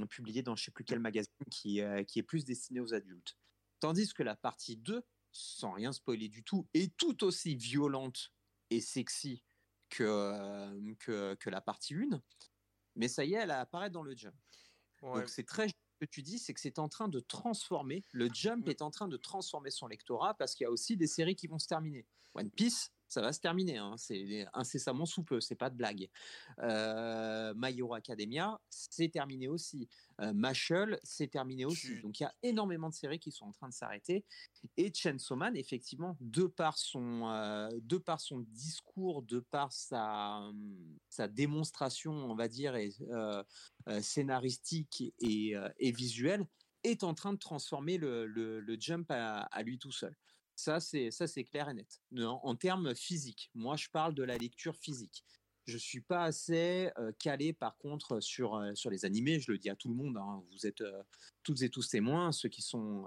publié 0.09 0.43
dans 0.43 0.57
je 0.57 0.65
sais 0.65 0.71
plus 0.71 0.85
quel 0.85 1.01
magazine 1.01 1.33
qui, 1.51 1.81
qui 2.07 2.19
est 2.19 2.23
plus 2.23 2.45
destiné 2.45 2.81
aux 2.81 2.95
adultes. 2.95 3.37
Tandis 3.81 4.13
que 4.15 4.23
la 4.23 4.37
partie 4.37 4.77
2, 4.77 5.03
sans 5.33 5.73
rien 5.73 5.93
spoiler 5.93 6.29
du 6.29 6.43
tout, 6.43 6.67
est 6.73 6.97
tout 6.97 7.25
aussi 7.25 7.57
violente 7.57 8.33
et 8.71 8.81
sexy 8.81 9.43
que, 9.91 10.95
que, 10.99 11.35
que 11.35 11.51
la 11.51 11.61
partie 11.61 11.95
1. 11.95 12.23
Mais 12.97 13.09
ça 13.09 13.25
y 13.25 13.35
est, 13.35 13.39
elle 13.39 13.51
apparaît 13.51 13.91
dans 13.91 14.03
le 14.03 14.17
Jump. 14.17 14.35
Ouais. 15.07 15.21
Donc 15.21 15.29
c'est 15.29 15.45
très 15.45 15.65
juste 15.65 15.77
ce 16.01 16.07
que 16.07 16.11
tu 16.11 16.23
dis, 16.23 16.39
c'est 16.39 16.53
que 16.53 16.61
c'est 16.61 16.79
en 16.79 16.89
train 16.89 17.09
de 17.09 17.21
transformer, 17.21 18.05
le 18.13 18.29
Jump 18.33 18.69
est 18.69 18.83
en 18.83 18.91
train 18.91 19.09
de 19.09 19.17
transformer 19.17 19.71
son 19.71 19.87
lectorat 19.87 20.35
parce 20.35 20.55
qu'il 20.55 20.65
y 20.65 20.67
a 20.67 20.71
aussi 20.71 20.97
des 20.97 21.07
séries 21.07 21.37
qui 21.37 21.47
vont 21.47 21.59
se 21.59 21.67
terminer. 21.67 22.07
One 22.35 22.51
Piece 22.51 22.91
Ça 23.09 23.21
va 23.21 23.33
se 23.33 23.39
terminer, 23.41 23.79
hein, 23.79 23.95
c'est 23.97 24.47
incessamment 24.53 25.07
sous 25.07 25.23
peu, 25.23 25.41
c'est 25.41 25.55
pas 25.55 25.71
de 25.71 25.77
blague. 25.77 26.09
Euh, 26.59 27.55
My 27.57 27.73
Hero 27.79 27.95
Academia, 27.95 28.61
c'est 28.69 29.09
terminé 29.11 29.47
aussi. 29.47 29.89
Euh, 30.21 30.33
Mashal, 30.33 30.99
c'est 31.05 31.29
terminé 31.29 31.65
aussi. 31.65 32.01
Donc 32.03 32.19
il 32.19 32.25
y 32.25 32.27
a 32.27 32.35
énormément 32.43 32.89
de 32.89 32.95
séries 32.95 33.21
qui 33.21 33.31
sont 33.31 33.47
en 33.47 33.53
train 33.53 33.69
de 33.69 33.75
s'arrêter. 33.75 34.25
Et 34.77 34.93
Chainsaw 34.93 35.37
Man, 35.37 35.57
effectivement, 35.57 36.17
de 36.21 36.47
par 36.47 36.79
son, 36.79 37.29
euh, 37.29 37.69
de 37.81 37.97
par 37.99 38.21
son 38.21 38.41
discours, 38.41 39.23
de 39.23 39.39
par 39.39 39.73
sa, 39.73 40.39
hum, 40.39 40.99
sa 41.09 41.29
démonstration, 41.29 42.13
on 42.13 42.35
va 42.35 42.49
dire, 42.49 42.75
et, 42.75 42.93
scénaristique 44.01 45.15
et, 45.21 45.55
et 45.79 45.93
visuelle, 45.93 46.45
est 46.83 47.05
en 47.05 47.15
train 47.15 47.33
de 47.33 47.39
transformer 47.39 47.99
le, 47.99 48.27
le- 48.27 48.61
le 48.61 48.77
jump 48.81 49.11
à, 49.11 49.43
à 49.43 49.63
lui 49.63 49.79
tout 49.79 49.93
seul. 49.93 50.17
Ça, 50.57 50.81
c'est 50.81 51.11
ça, 51.11 51.27
c'est 51.27 51.45
clair 51.45 51.69
et 51.69 51.75
net. 51.75 52.01
En, 52.19 52.41
en 52.43 52.57
termes 52.57 52.95
physiques, 52.95 53.51
moi, 53.55 53.77
je 53.77 53.89
parle 53.91 54.15
de 54.15 54.23
la 54.23 54.39
lecture 54.39 54.75
physique. 54.75 55.25
Je 55.67 55.77
suis 55.77 56.01
pas 56.01 56.23
assez 56.25 56.91
calé, 57.19 57.53
par 57.53 57.77
contre, 57.77 58.21
sur 58.21 58.63
sur 58.75 58.89
les 58.91 59.05
animés. 59.05 59.41
Je 59.41 59.51
le 59.53 59.59
dis 59.59 59.69
à 59.69 59.75
tout 59.77 59.89
le 59.89 59.95
monde. 59.97 60.17
hein, 60.17 60.43
vous 60.53 60.67
êtes 60.67 60.83
toutes 61.43 61.63
et 61.63 61.69
tous 61.71 61.89
témoins, 61.89 62.33
ceux 62.33 62.49
qui 62.49 62.63
sont 62.63 63.07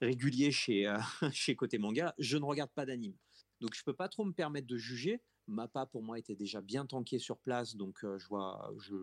réguliers 0.00 0.50
chez 0.50 0.92
chez 1.32 1.56
Côté 1.56 1.78
Manga. 1.78 2.14
Je 2.18 2.36
ne 2.36 2.44
regarde 2.44 2.70
pas 2.72 2.84
d'anime, 2.84 3.16
donc 3.60 3.74
je 3.74 3.82
peux 3.84 3.94
pas 3.94 4.08
trop 4.08 4.24
me 4.24 4.32
permettre 4.32 4.66
de 4.66 4.76
juger. 4.76 5.22
Mappa 5.46 5.84
pour 5.86 6.02
moi 6.02 6.18
était 6.18 6.34
déjà 6.36 6.62
bien 6.62 6.86
tanké 6.86 7.18
sur 7.18 7.38
place, 7.38 7.76
donc 7.76 7.98
je 8.02 8.26
vois, 8.28 8.72
je- 8.78 8.94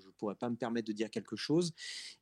je 0.00 0.08
pourrais 0.16 0.34
pas 0.34 0.48
me 0.50 0.56
permettre 0.56 0.88
de 0.88 0.92
dire 0.94 1.10
quelque 1.10 1.36
chose. 1.36 1.72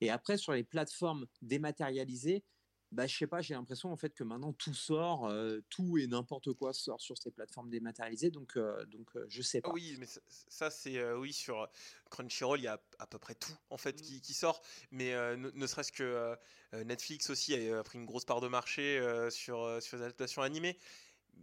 Et 0.01 0.11
après 0.11 0.37
sur 0.37 0.53
les 0.53 0.65
plateformes 0.65 1.27
dématérialisées, 1.41 2.45
bah 2.93 3.07
je 3.07 3.17
sais 3.17 3.27
pas, 3.27 3.41
j'ai 3.41 3.55
l'impression 3.55 3.93
en 3.93 3.97
fait 3.97 4.15
que 4.15 4.25
maintenant 4.25 4.53
tout 4.53 4.75
sort, 4.75 5.27
euh, 5.27 5.61
tout 5.71 5.99
et 5.99 6.07
n'importe 6.07 6.53
quoi 6.55 6.73
sort 6.73 7.01
sur 7.01 7.17
ces 7.19 7.31
plateformes 7.31 7.71
dématérialisées, 7.71 8.31
donc 8.31 8.57
euh, 8.57 8.85
donc 8.87 9.17
euh, 9.17 9.27
je 9.29 9.43
sais 9.43 9.63
pas. 9.63 9.75
oui, 9.75 9.97
mais 9.99 10.07
ça, 10.07 10.21
ça, 10.49 10.71
c'est 10.71 11.13
oui 11.13 11.35
sur 11.35 11.69
Crunchyroll, 12.11 12.61
il 12.61 12.63
y 12.65 12.67
a 12.67 12.83
à 12.99 13.07
peu 13.07 13.19
près 13.19 13.35
tout 13.35 13.53
en 13.69 13.77
fait 13.77 14.01
Mmh. 14.01 14.01
qui, 14.01 14.23
qui 14.23 14.33
sort, 14.33 14.63
mais 14.91 15.13
ne, 15.37 15.51
ne 15.51 15.67
serait-ce 15.67 15.93
que 15.93 16.35
Netflix 16.73 17.29
aussi 17.29 17.55
a, 17.55 17.81
a 17.81 17.83
pris 17.83 17.99
une 17.99 18.07
grosse 18.07 18.25
part 18.25 18.41
de 18.41 18.49
marché 18.49 18.99
sur 19.31 19.83
sur 19.83 19.97
les 19.99 20.03
adaptations 20.05 20.41
animées. 20.43 20.79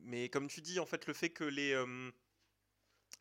Mais 0.04 0.30
comme 0.30 0.48
tu 0.48 0.62
dis, 0.62 0.80
en 0.80 0.86
fait, 0.88 1.08
le 1.08 1.14
fait 1.14 1.30
que 1.32 1.44
les 1.44 1.76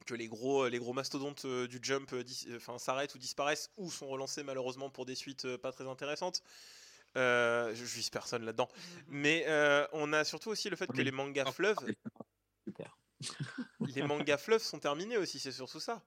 que 0.06 0.14
les 0.14 0.28
gros 0.28 0.68
les 0.68 0.78
gros 0.78 0.92
mastodontes 0.92 1.46
du 1.46 1.78
Jump 1.82 2.14
dis- 2.14 2.48
s'arrêtent 2.78 3.14
ou 3.14 3.18
disparaissent 3.18 3.70
ou 3.76 3.90
sont 3.90 4.08
relancés 4.08 4.42
malheureusement 4.42 4.90
pour 4.90 5.06
des 5.06 5.14
suites 5.14 5.56
pas 5.56 5.72
très 5.72 5.86
intéressantes. 5.88 6.42
Euh, 7.16 7.74
je 7.74 7.84
vise 7.84 8.10
personne 8.10 8.44
là-dedans, 8.44 8.68
mais 9.08 9.44
euh, 9.48 9.86
on 9.92 10.12
a 10.12 10.24
surtout 10.24 10.50
aussi 10.50 10.68
le 10.68 10.76
fait 10.76 10.86
que 10.86 11.00
les 11.00 11.10
mangas 11.10 11.50
fleuves 11.52 11.78
Super. 12.64 12.98
les 13.80 14.02
mangas 14.02 14.36
fleuves 14.38 14.62
sont 14.62 14.78
terminés 14.78 15.16
aussi, 15.16 15.38
c'est 15.38 15.52
surtout 15.52 15.80
ça. 15.80 16.02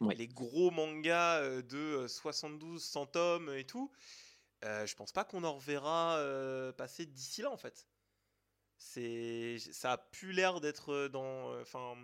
Ouais. 0.00 0.14
Les 0.14 0.28
gros 0.28 0.70
mangas 0.70 1.40
euh, 1.42 1.62
de 1.62 1.76
euh, 1.76 2.08
72, 2.08 2.82
100 2.82 3.06
tomes 3.06 3.52
et 3.54 3.64
tout, 3.66 3.92
euh, 4.64 4.86
je 4.86 4.94
pense 4.96 5.12
pas 5.12 5.24
qu'on 5.24 5.44
en 5.44 5.54
reverra 5.54 6.16
euh, 6.18 6.72
passer 6.72 7.06
d'ici 7.06 7.42
là 7.42 7.50
en 7.50 7.56
fait. 7.56 7.88
C'est, 8.78 9.58
ça 9.58 9.92
a 9.92 9.98
plus 9.98 10.32
l'air 10.32 10.60
d'être 10.60 11.08
dans, 11.08 11.52
euh, 11.52 11.62
enfin, 11.62 11.96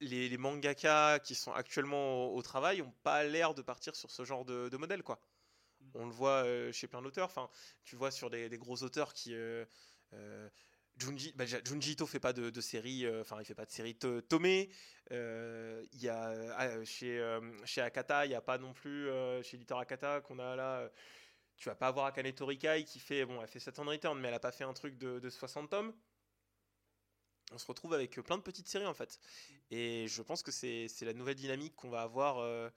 les, 0.00 0.28
les 0.28 0.38
mangaka 0.38 1.18
qui 1.20 1.34
sont 1.34 1.52
actuellement 1.52 2.32
au, 2.32 2.36
au 2.36 2.42
travail 2.42 2.82
ont 2.82 2.94
pas 3.02 3.24
l'air 3.24 3.54
de 3.54 3.62
partir 3.62 3.96
sur 3.96 4.10
ce 4.10 4.24
genre 4.24 4.44
de, 4.44 4.68
de 4.68 4.76
modèle 4.76 5.02
quoi. 5.02 5.20
On 5.94 6.06
le 6.06 6.12
voit 6.12 6.44
euh, 6.44 6.72
chez 6.72 6.86
plein 6.88 7.02
d'auteurs. 7.02 7.26
Enfin, 7.26 7.48
tu 7.84 7.96
vois 7.96 8.10
sur 8.10 8.30
des, 8.30 8.48
gros 8.58 8.82
auteurs 8.82 9.12
qui 9.14 9.34
euh, 9.34 9.64
euh, 10.14 10.48
Junji, 10.98 11.32
bah, 11.36 11.44
Junji 11.46 11.92
Ito 11.92 12.06
fait 12.06 12.20
pas 12.20 12.32
de, 12.32 12.50
de 12.50 12.60
série, 12.60 13.04
euh, 13.06 13.20
enfin 13.22 13.38
il 13.40 13.44
fait 13.44 13.54
pas 13.54 13.66
de 13.66 13.70
série 13.70 13.96
to- 13.96 14.20
tomée. 14.22 14.70
Euh, 15.12 15.84
Il 15.92 16.02
y 16.02 16.08
a 16.08 16.54
ah, 16.56 16.84
chez 16.84 17.18
euh, 17.18 17.40
Akata, 17.78 18.26
il 18.26 18.32
y 18.32 18.34
a 18.34 18.40
pas 18.40 18.58
non 18.58 18.72
plus 18.72 19.08
euh, 19.08 19.42
chez 19.42 19.56
l'éditeur 19.56 19.78
Akata 19.78 20.20
qu'on 20.20 20.38
a 20.38 20.56
là. 20.56 20.78
euh, 20.80 20.88
tu 21.56 21.68
vas 21.68 21.74
pas 21.76 21.88
avoir 21.88 22.06
Akane 22.06 22.32
Torikai 22.32 22.84
qui 22.84 23.00
fait 23.00 23.24
bon, 23.26 23.40
elle 23.42 23.48
fait 23.48 23.60
7 23.60 23.78
ans 23.78 23.84
de 23.84 23.90
return, 23.90 24.18
mais 24.20 24.28
elle 24.28 24.34
a 24.34 24.40
pas 24.40 24.52
fait 24.52 24.64
un 24.64 24.72
truc 24.74 24.98
de, 24.98 25.18
de 25.20 25.30
60 25.30 25.70
tomes. 25.70 25.94
On 27.52 27.58
se 27.58 27.66
retrouve 27.66 27.94
avec 27.94 28.10
plein 28.22 28.36
de 28.38 28.42
petites 28.42 28.68
séries 28.68 28.86
en 28.86 28.94
fait. 28.94 29.18
Et 29.70 30.06
je 30.08 30.22
pense 30.22 30.42
que 30.42 30.50
c'est 30.50 30.88
la 31.02 31.12
nouvelle 31.12 31.34
dynamique 31.36 31.74
qu'on 31.76 31.90
va 31.90 32.02
avoir 32.02 32.38
euh, 32.38 32.68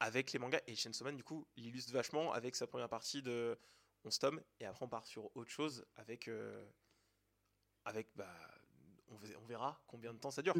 avec 0.00 0.32
les 0.32 0.38
mangas. 0.38 0.60
Et 0.66 0.74
Chainsaw 0.74 1.04
Man, 1.04 1.16
du 1.16 1.24
coup, 1.24 1.46
l'illustre 1.56 1.92
vachement 1.92 2.32
avec 2.32 2.56
sa 2.56 2.66
première 2.66 2.88
partie 2.88 3.22
de 3.22 3.58
11 4.04 4.18
tomes. 4.18 4.42
Et 4.58 4.64
après, 4.66 4.84
on 4.84 4.88
part 4.88 5.06
sur 5.06 5.34
autre 5.36 5.50
chose 5.50 5.86
avec. 5.96 6.26
euh, 6.28 6.64
avec 7.84 8.08
bah, 8.16 8.34
on, 9.08 9.16
ve- 9.16 9.36
on 9.42 9.46
verra 9.46 9.82
combien 9.86 10.12
de 10.12 10.18
temps 10.18 10.30
ça 10.30 10.42
dure. 10.42 10.54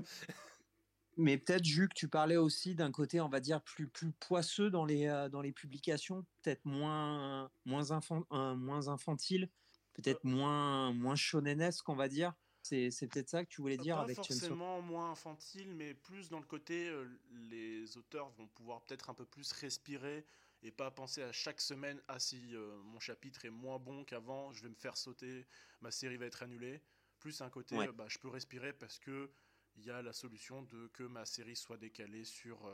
Mais 1.16 1.38
peut-être, 1.38 1.64
Jules, 1.64 1.88
que 1.88 1.94
tu 1.94 2.08
parlais 2.08 2.36
aussi 2.36 2.74
d'un 2.74 2.92
côté, 2.92 3.20
on 3.20 3.28
va 3.28 3.40
dire, 3.40 3.62
plus, 3.62 3.88
plus 3.88 4.12
poisseux 4.12 4.70
dans 4.70 4.84
les, 4.84 5.06
euh, 5.06 5.28
dans 5.28 5.42
les 5.42 5.52
publications, 5.52 6.24
peut-être 6.42 6.64
moins, 6.64 7.50
moins, 7.64 7.90
infan- 7.90 8.24
euh, 8.32 8.54
moins 8.54 8.88
infantile, 8.88 9.50
peut-être 9.92 10.24
moins, 10.24 10.92
moins 10.92 11.16
shonenesque, 11.16 11.88
on 11.88 11.96
va 11.96 12.08
dire. 12.08 12.34
C'est 12.62 13.08
peut-être 13.08 13.28
ça 13.28 13.44
que 13.44 13.48
tu 13.48 13.60
voulais 13.62 13.76
dire 13.78 13.96
pas 13.96 14.02
avec 14.02 14.16
forcément 14.16 14.80
moins 14.80 15.10
infantile, 15.10 15.74
mais 15.74 15.94
plus 15.94 16.28
dans 16.28 16.38
le 16.38 16.46
côté, 16.46 16.88
euh, 16.88 17.08
les 17.30 17.96
auteurs 17.96 18.30
vont 18.30 18.48
pouvoir 18.48 18.82
peut-être 18.84 19.10
un 19.10 19.14
peu 19.14 19.24
plus 19.24 19.52
respirer 19.52 20.26
et 20.62 20.70
pas 20.70 20.90
penser 20.90 21.22
à 21.22 21.32
chaque 21.32 21.60
semaine, 21.60 22.02
ah 22.06 22.18
si 22.18 22.54
euh, 22.54 22.76
mon 22.82 23.00
chapitre 23.00 23.44
est 23.46 23.50
moins 23.50 23.78
bon 23.78 24.04
qu'avant, 24.04 24.52
je 24.52 24.62
vais 24.62 24.68
me 24.68 24.74
faire 24.74 24.96
sauter, 24.96 25.46
ma 25.80 25.90
série 25.90 26.18
va 26.18 26.26
être 26.26 26.42
annulée. 26.42 26.82
Plus 27.18 27.40
un 27.40 27.50
côté, 27.50 27.76
Ouais. 27.76 27.88
euh, 27.88 27.92
bah, 27.92 28.06
je 28.08 28.18
peux 28.18 28.28
respirer 28.28 28.72
parce 28.72 28.98
que 28.98 29.30
il 29.76 29.84
y 29.84 29.90
a 29.90 30.02
la 30.02 30.12
solution 30.12 30.62
de 30.62 30.88
que 30.88 31.04
ma 31.04 31.24
série 31.24 31.56
soit 31.56 31.78
décalée 31.78 32.24
sur 32.24 32.68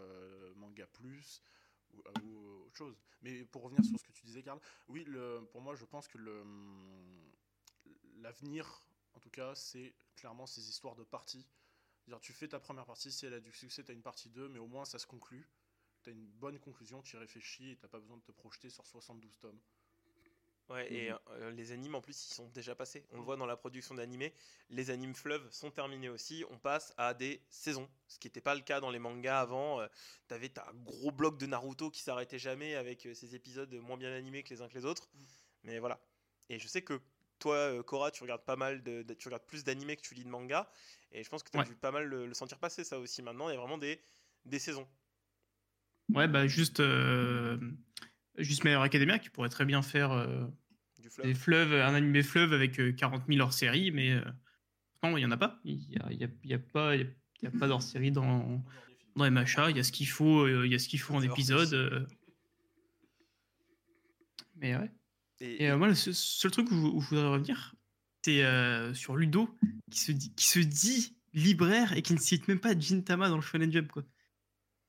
Manga 0.56 0.86
Plus 0.86 1.42
ou, 1.92 2.02
ou 2.24 2.64
autre 2.66 2.76
chose. 2.76 2.98
Mais 3.20 3.44
pour 3.44 3.62
revenir 3.62 3.84
sur 3.84 3.98
ce 3.98 4.04
que 4.04 4.12
tu 4.12 4.24
disais, 4.24 4.42
Karl, 4.42 4.60
oui, 4.88 5.04
le, 5.04 5.46
pour 5.52 5.60
moi, 5.60 5.74
je 5.76 5.84
pense 5.84 6.08
que 6.08 6.18
le 6.18 6.42
l'avenir, 8.14 8.85
en 9.16 9.20
tout 9.20 9.30
cas, 9.30 9.54
c'est 9.54 9.94
clairement 10.14 10.46
ces 10.46 10.68
histoires 10.68 10.94
de 10.94 11.04
parties. 11.04 11.46
C'est-à-dire, 12.04 12.20
tu 12.20 12.32
fais 12.32 12.48
ta 12.48 12.60
première 12.60 12.84
partie, 12.84 13.10
si 13.10 13.26
elle 13.26 13.34
a 13.34 13.40
du 13.40 13.52
succès, 13.52 13.82
tu 13.82 13.90
as 13.90 13.94
une 13.94 14.02
partie 14.02 14.28
2, 14.28 14.48
mais 14.48 14.58
au 14.58 14.66
moins 14.66 14.84
ça 14.84 14.98
se 14.98 15.06
conclut. 15.06 15.48
Tu 16.02 16.10
as 16.10 16.12
une 16.12 16.26
bonne 16.26 16.58
conclusion, 16.60 17.02
tu 17.02 17.16
y 17.16 17.18
réfléchis 17.18 17.70
et 17.72 17.76
tu 17.76 17.88
pas 17.88 17.98
besoin 17.98 18.16
de 18.18 18.22
te 18.22 18.32
projeter 18.32 18.70
sur 18.70 18.86
72 18.86 19.38
tomes. 19.40 19.58
Ouais, 20.68 20.92
et 20.92 21.10
Mhm. 21.10 21.18
euh, 21.28 21.50
les 21.52 21.70
animes 21.70 21.94
en 21.94 22.00
plus 22.00 22.28
ils 22.28 22.34
sont 22.34 22.48
déjà 22.48 22.74
passés. 22.74 23.06
On 23.12 23.18
le 23.18 23.22
voit 23.22 23.36
dans 23.36 23.46
la 23.46 23.56
production 23.56 23.94
d'animés. 23.94 24.34
Les 24.68 24.90
animes 24.90 25.14
fleuves 25.14 25.48
sont 25.52 25.70
terminés 25.70 26.08
aussi. 26.08 26.44
On 26.50 26.58
passe 26.58 26.92
à 26.96 27.14
des 27.14 27.40
saisons, 27.48 27.88
ce 28.08 28.18
qui 28.18 28.26
n'était 28.26 28.40
pas 28.40 28.54
le 28.56 28.62
cas 28.62 28.80
dans 28.80 28.90
les 28.90 28.98
mangas 28.98 29.40
avant. 29.40 29.80
Euh, 29.80 29.86
T'avais 30.26 30.52
un 30.58 30.74
gros 30.74 31.12
bloc 31.12 31.38
de 31.38 31.46
Naruto 31.46 31.90
qui 31.90 32.00
s'arrêtait 32.02 32.40
jamais 32.40 32.74
avec 32.74 33.06
euh, 33.06 33.14
ces 33.14 33.36
épisodes 33.36 33.72
moins 33.74 33.96
bien 33.96 34.12
animés 34.12 34.42
que 34.42 34.52
les 34.52 34.60
uns 34.60 34.68
que 34.68 34.74
les 34.74 34.84
autres. 34.84 35.08
Mais 35.62 35.78
voilà. 35.78 36.00
Et 36.48 36.58
je 36.58 36.66
sais 36.66 36.82
que 36.82 37.00
toi, 37.38 37.54
euh, 37.56 37.82
Cora, 37.82 38.10
tu 38.10 38.22
regardes 38.22 38.44
pas 38.44 38.56
mal 38.56 38.82
de, 38.82 39.02
de- 39.02 39.14
tu 39.14 39.28
regardes 39.28 39.46
plus 39.46 39.64
d'animés 39.64 39.96
que 39.96 40.02
tu 40.02 40.14
lis 40.14 40.24
de 40.24 40.28
mangas. 40.28 40.68
Et 41.12 41.22
je 41.24 41.28
pense 41.30 41.42
que 41.42 41.50
tu 41.50 41.56
as 41.58 41.60
Ouais. 41.62 41.66
dû 41.66 41.74
pas 41.76 41.90
mal 41.92 42.06
le, 42.06 42.26
le 42.26 42.34
sentir 42.34 42.58
passer 42.58 42.84
ça 42.84 42.98
aussi. 42.98 43.22
Maintenant, 43.22 43.48
il 43.48 43.52
y 43.52 43.56
a 43.56 43.60
vraiment 43.60 43.78
des, 43.78 44.00
des 44.44 44.58
saisons. 44.58 44.86
Ouais, 46.14 46.28
bah 46.28 46.46
juste, 46.46 46.80
euh, 46.80 47.58
juste 48.38 48.64
Hero 48.64 48.82
Academia 48.82 49.18
qui 49.18 49.28
pourrait 49.30 49.48
très 49.48 49.64
bien 49.64 49.82
faire 49.82 50.12
euh, 50.12 50.44
Du 51.00 51.10
fleuve. 51.10 51.26
des 51.26 51.34
fleuves, 51.34 51.72
un 51.72 51.94
animé 51.94 52.22
fleuve 52.22 52.52
avec 52.52 52.78
euh, 52.78 52.92
40 52.92 53.24
000 53.28 53.40
hors 53.40 53.52
série, 53.52 53.90
mais 53.90 54.14
non, 55.02 55.16
il 55.16 55.22
y 55.22 55.26
en 55.26 55.30
a 55.32 55.36
pas. 55.36 55.58
Il 55.64 55.82
y 55.92 55.98
a, 55.98 56.12
y 56.12 56.24
a- 56.24 56.28
il 56.44 56.50
y 56.50 56.54
a 56.54 56.58
pas, 56.58 56.94
il 56.96 57.00
y 57.02 57.04
a, 57.04 57.06
y 57.42 57.46
a 57.46 57.50
pas 57.58 57.66
d'hors 57.68 57.82
série 57.82 58.12
dans 58.12 58.62
dans 59.16 59.24
MHA. 59.30 59.70
Il 59.70 59.76
y 59.76 59.80
a 59.80 59.82
ce 59.82 59.92
qu'il 59.92 60.08
faut, 60.08 60.46
il 60.46 60.70
y 60.70 60.74
a 60.74 60.78
ce 60.78 60.88
qu'il 60.88 61.00
faut 61.00 61.14
en 61.14 61.22
épisode. 61.22 62.06
Mais 64.56 64.76
ouais. 64.76 64.90
Et, 65.40 65.64
Et 65.64 65.70
euh, 65.70 65.76
moi, 65.78 65.88
le 65.88 65.94
seul, 65.94 66.14
seul 66.14 66.50
truc 66.50 66.70
où, 66.70 66.74
je- 66.74 66.86
où 66.96 67.00
je 67.00 67.08
voudrais 67.10 67.28
revenir, 67.28 67.74
c'est 68.24 68.44
euh, 68.44 68.94
sur 68.94 69.16
Ludo, 69.16 69.54
qui 69.90 70.00
se, 70.00 70.12
dit, 70.12 70.34
qui 70.34 70.46
se 70.46 70.58
dit 70.58 71.16
libraire 71.32 71.92
et 71.92 72.02
qui 72.02 72.14
ne 72.14 72.18
cite 72.18 72.48
même 72.48 72.60
pas 72.60 72.78
Gintama 72.78 73.28
dans 73.28 73.36
le 73.36 73.42
Shonen 73.42 73.70
Jump, 73.70 73.92
quoi. 73.92 74.04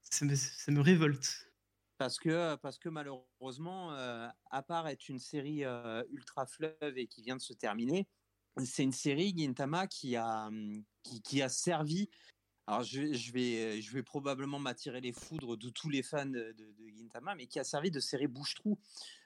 Ça 0.04 0.26
me, 0.26 0.36
ça 0.36 0.72
me 0.72 0.80
révolte. 0.82 1.52
Parce 1.98 2.20
que, 2.20 2.56
parce 2.58 2.78
que 2.78 2.90
malheureusement, 2.90 3.94
euh, 3.94 4.28
à 4.52 4.62
part 4.64 4.88
être 4.88 5.10
une 5.10 5.20
série 5.20 5.66
euh, 5.66 6.04
ultra 6.12 6.46
fleuve 6.46 6.98
et 6.98 7.08
qui 7.08 7.24
vient 7.24 7.36
de 7.36 7.42
se 7.42 7.54
terminer, 7.54 8.08
c'est 8.64 8.84
une 8.84 8.92
série 8.92 9.34
Gintama 9.36 9.88
qui 9.88 10.16
a, 10.16 10.48
hum, 10.48 10.84
qui, 11.04 11.22
qui 11.22 11.42
a 11.42 11.50
servi. 11.50 12.10
Alors 12.70 12.84
je, 12.84 13.32
vais, 13.32 14.04
probablement 14.04 14.60
m'attirer 14.60 15.00
les 15.00 15.14
foudres 15.14 15.56
de 15.56 15.70
tous 15.70 15.90
les 15.90 16.04
fans 16.04 16.26
de, 16.26 16.52
de- 16.52 16.90
Gintama, 16.98 17.34
mais 17.34 17.48
qui 17.48 17.60
a 17.60 17.64
servi 17.64 17.92
de 17.92 18.02
série 18.02 18.28
bouche-trou, 18.28 18.78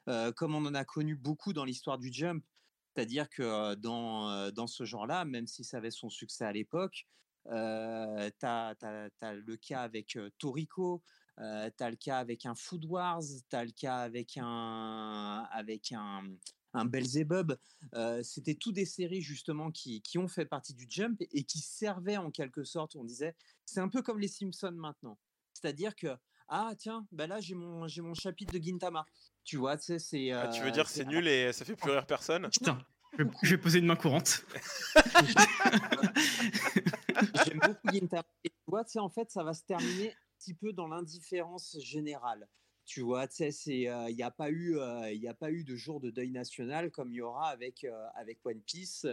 euh, 0.07 0.31
comme 0.31 0.53
on 0.53 0.63
en 0.65 0.75
a 0.75 0.85
connu 0.85 1.15
beaucoup 1.15 1.51
dans 1.51 1.65
l'histoire 1.65 1.97
du 1.97 2.13
Jump. 2.13 2.45
C'est-à-dire 2.93 3.29
que 3.29 3.41
euh, 3.41 3.75
dans, 3.75 4.29
euh, 4.29 4.51
dans 4.51 4.67
ce 4.67 4.85
genre-là, 4.85 5.25
même 5.25 5.47
si 5.47 5.63
ça 5.63 5.77
avait 5.77 5.89
son 5.89 6.09
succès 6.09 6.45
à 6.45 6.51
l'époque, 6.51 7.07
euh, 7.47 8.29
tu 8.39 8.45
as, 8.45 8.75
le 9.23 9.55
cas 9.55 9.81
avec 9.81 10.19
Toriko, 10.37 11.01
euh, 11.39 11.69
tu 11.75 11.83
as 11.83 11.89
le 11.89 11.95
cas 11.95 12.19
avec 12.19 12.45
un 12.45 12.53
Food 12.53 12.85
Wars, 12.85 13.23
tu 13.49 13.55
as 13.55 13.65
le 13.65 13.71
cas 13.71 13.97
avec 13.97 14.37
un, 14.37 15.47
avec 15.51 15.91
un, 15.93 16.25
un 16.73 16.85
Belzebub. 16.85 17.55
Euh, 17.95 18.21
C'était 18.23 18.55
tout 18.55 18.71
des 18.71 18.85
séries 18.85 19.21
justement 19.21 19.71
qui, 19.71 20.01
qui 20.01 20.17
ont 20.17 20.27
fait 20.27 20.45
partie 20.45 20.73
du 20.73 20.85
Jump 20.89 21.21
et 21.21 21.43
qui 21.43 21.59
servaient 21.59 22.17
en 22.17 22.31
quelque 22.31 22.63
sorte. 22.63 22.95
On 22.95 23.03
disait, 23.03 23.35
c'est 23.65 23.79
un 23.79 23.89
peu 23.89 24.01
comme 24.01 24.19
les 24.19 24.27
Simpsons 24.27 24.71
maintenant. 24.71 25.17
C'est-à-dire 25.53 25.95
que 25.95 26.07
ah 26.53 26.73
tiens, 26.77 27.07
bah 27.11 27.27
là 27.27 27.39
j'ai 27.39 27.55
mon 27.55 27.87
j'ai 27.87 28.01
mon 28.01 28.13
chapitre 28.13 28.57
de 28.57 28.63
Gintama. 28.63 29.05
Tu 29.43 29.57
vois, 29.57 29.77
tu 29.77 29.85
sais, 29.85 29.99
c'est. 29.99 30.31
Ah, 30.31 30.49
tu 30.49 30.61
veux 30.61 30.71
dire 30.71 30.83
que 30.83 30.91
c'est 30.91 31.05
nul 31.05 31.27
et 31.27 31.53
ça 31.53 31.65
fait 31.65 31.75
plus 31.75 31.91
rire 31.91 32.05
personne? 32.05 32.49
Putain, 32.49 32.77
je, 33.17 33.23
je 33.41 33.49
vais 33.51 33.57
poser 33.57 33.79
une 33.79 33.85
main 33.85 33.95
courante. 33.95 34.45
J'aime 37.45 37.59
beaucoup 37.59 37.89
Gintama. 37.91 38.25
Et 38.43 38.49
tu 38.49 38.55
vois, 38.67 38.83
tu 38.83 38.91
sais, 38.91 38.99
en 38.99 39.09
fait, 39.09 39.31
ça 39.31 39.43
va 39.43 39.53
se 39.53 39.63
terminer 39.63 40.11
un 40.11 40.15
petit 40.39 40.53
peu 40.53 40.73
dans 40.73 40.87
l'indifférence 40.87 41.77
générale. 41.79 42.47
Tu 42.85 43.01
vois, 43.01 43.27
il 43.39 44.15
n'y 44.15 44.23
a 44.23 44.31
pas 44.31 44.51
eu, 44.51 45.63
de 45.63 45.75
jour 45.75 45.99
de 45.99 46.09
deuil 46.09 46.31
national 46.31 46.91
comme 46.91 47.11
il 47.11 47.17
y 47.17 47.21
aura 47.21 47.49
avec 47.49 47.85
One 48.43 48.61
Piece 48.61 49.05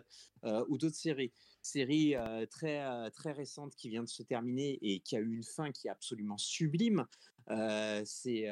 ou 0.43 0.79
d'autres 0.79 0.97
séries. 0.97 1.33
Série 1.63 2.15
très 2.51 3.11
très 3.11 3.33
récente 3.33 3.75
qui 3.77 3.89
vient 3.89 4.03
de 4.03 4.09
se 4.09 4.23
terminer 4.23 4.79
et 4.83 5.01
qui 5.01 5.17
a 5.17 5.21
eu 5.21 5.33
une 5.33 5.45
fin 5.45 5.71
qui 5.71 5.89
est 5.89 5.91
absolument 5.91 6.39
sublime. 6.39 7.07
C'est 8.05 8.49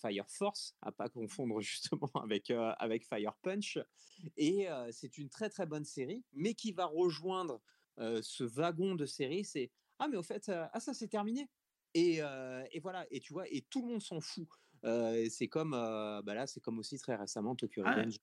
Fire 0.00 0.28
Force, 0.28 0.76
à 0.80 0.92
pas 0.92 1.08
confondre 1.08 1.60
justement 1.60 2.10
avec 2.14 2.50
avec 2.50 3.04
Fire 3.06 3.36
Punch. 3.42 3.78
Et 4.36 4.68
c'est 4.92 5.18
une 5.18 5.28
très 5.28 5.50
très 5.50 5.66
bonne 5.66 5.84
série, 5.84 6.24
mais 6.32 6.54
qui 6.54 6.72
va 6.72 6.86
rejoindre 6.86 7.60
ce 7.98 8.44
wagon 8.44 8.94
de 8.94 9.06
série. 9.06 9.44
C'est 9.44 9.70
ah 9.98 10.08
mais 10.08 10.16
au 10.16 10.22
fait 10.22 10.50
ah 10.50 10.80
ça 10.80 10.94
c'est 10.94 11.08
terminé. 11.08 11.48
Et, 11.94 12.22
euh, 12.22 12.64
et 12.72 12.78
voilà 12.80 13.06
et 13.10 13.18
tu 13.20 13.32
vois 13.32 13.48
et 13.48 13.62
tout 13.62 13.82
le 13.82 13.88
monde 13.92 14.02
s'en 14.02 14.20
fout. 14.20 14.46
Euh, 14.84 15.26
c'est 15.28 15.48
comme 15.48 15.74
euh, 15.74 16.22
bah 16.22 16.34
là 16.34 16.46
c'est 16.46 16.60
comme 16.60 16.78
aussi 16.78 16.98
très 16.98 17.16
récemment 17.16 17.54
Tokyo 17.56 17.82
Ah, 17.84 17.94
Revenge. 17.94 18.16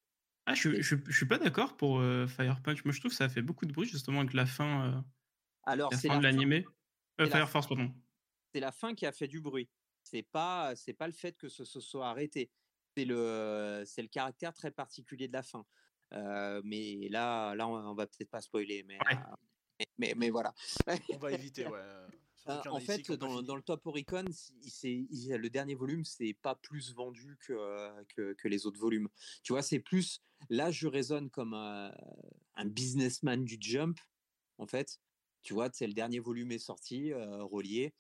Ah, 0.46 0.54
je, 0.54 0.82
je, 0.82 0.96
je 1.06 1.12
suis 1.16 1.26
pas 1.28 1.38
d'accord 1.38 1.76
pour 1.76 2.00
euh, 2.00 2.26
Fire 2.28 2.62
Punch. 2.62 2.86
Moi, 2.86 2.94
je 2.94 3.00
trouve 3.02 3.12
que 3.12 3.18
ça 3.18 3.26
a 3.26 3.30
fait 3.30 3.42
beaucoup 3.42 3.66
de 3.66 3.74
bruit 3.74 3.88
justement 3.90 4.22
avec 4.22 4.34
la 4.34 4.46
fin, 4.46 4.94
euh, 4.94 5.02
Alors 5.64 5.92
la 5.92 5.98
c'est 5.98 6.08
fin 6.08 6.14
la 6.16 6.20
de 6.20 6.24
l'animé. 6.24 6.66
Euh, 7.20 7.26
la 7.26 7.30
Fire 7.30 7.50
Force, 7.50 7.68
pardon. 7.68 7.94
c'est 8.54 8.62
la 8.62 8.72
fin 8.72 8.96
qui 8.96 9.06
a 9.06 9.12
fait 9.12 9.28
du 9.28 9.42
bruit. 9.42 9.70
C'est 10.04 10.24
pas 10.24 10.74
c'est 10.78 10.94
pas 10.94 11.08
le 11.08 11.14
fait 11.14 11.36
que 11.38 11.50
ce 11.50 11.66
se 11.66 11.82
soit 11.82 12.08
arrêté. 12.08 12.50
C'est 12.96 13.04
le 13.06 13.84
c'est 13.86 14.02
le 14.02 14.08
caractère 14.08 14.54
très 14.54 14.72
particulier 14.72 15.28
de 15.28 15.34
la 15.34 15.44
fin. 15.44 15.66
Euh, 16.14 16.62
mais 16.64 17.10
là 17.10 17.54
là 17.54 17.68
on, 17.68 17.74
on 17.76 17.94
va 17.94 18.08
peut-être 18.08 18.30
pas 18.30 18.40
spoiler 18.40 18.84
mais 18.88 18.98
Ouais. 19.06 19.18
euh, 19.18 19.36
mais, 19.80 19.88
mais, 19.98 20.14
mais 20.16 20.30
voilà. 20.30 20.54
On 21.14 21.18
va 21.18 21.34
éviter, 21.34 21.68
ouais. 21.68 21.82
Euh, 22.50 22.60
Euh, 22.60 22.62
y 22.66 22.68
en 22.70 22.80
fait, 22.80 23.12
dans, 23.12 23.56
le 23.56 23.62
Top 23.62 23.86
Oricon, 23.86 24.26
le 24.26 25.48
dernier 25.48 25.76
volume, 25.76 26.04
c'est 26.06 26.34
pas 26.42 26.56
plus 26.56 26.94
vendu 26.94 27.38
que, 27.42 27.54
euh, 27.54 28.04
que, 28.16 28.34
que 28.34 28.48
les 28.48 28.66
autres 28.66 28.80
volumes. 28.80 29.10
Tu 29.44 29.54
vois, 29.54 29.62
c'est 29.62 29.80
plus. 29.80 30.22
Là, 30.50 30.72
je 30.72 30.88
raisonne 30.88 31.30
comme 31.30 31.54
un, 31.54 31.92
un 32.56 32.66
businessman 32.66 33.44
du 33.44 33.58
Jump, 33.60 34.00
en 34.58 34.68
fait. 34.68 35.00
Tu 35.44 35.54
vois, 35.54 35.70
c'est 35.72 35.88
le 35.88 35.94
dernier 35.94 36.20
volume 36.20 36.52
est 36.52 36.60
sorti, 36.60 37.14
euh, 37.14 37.44
relié. 37.44 37.94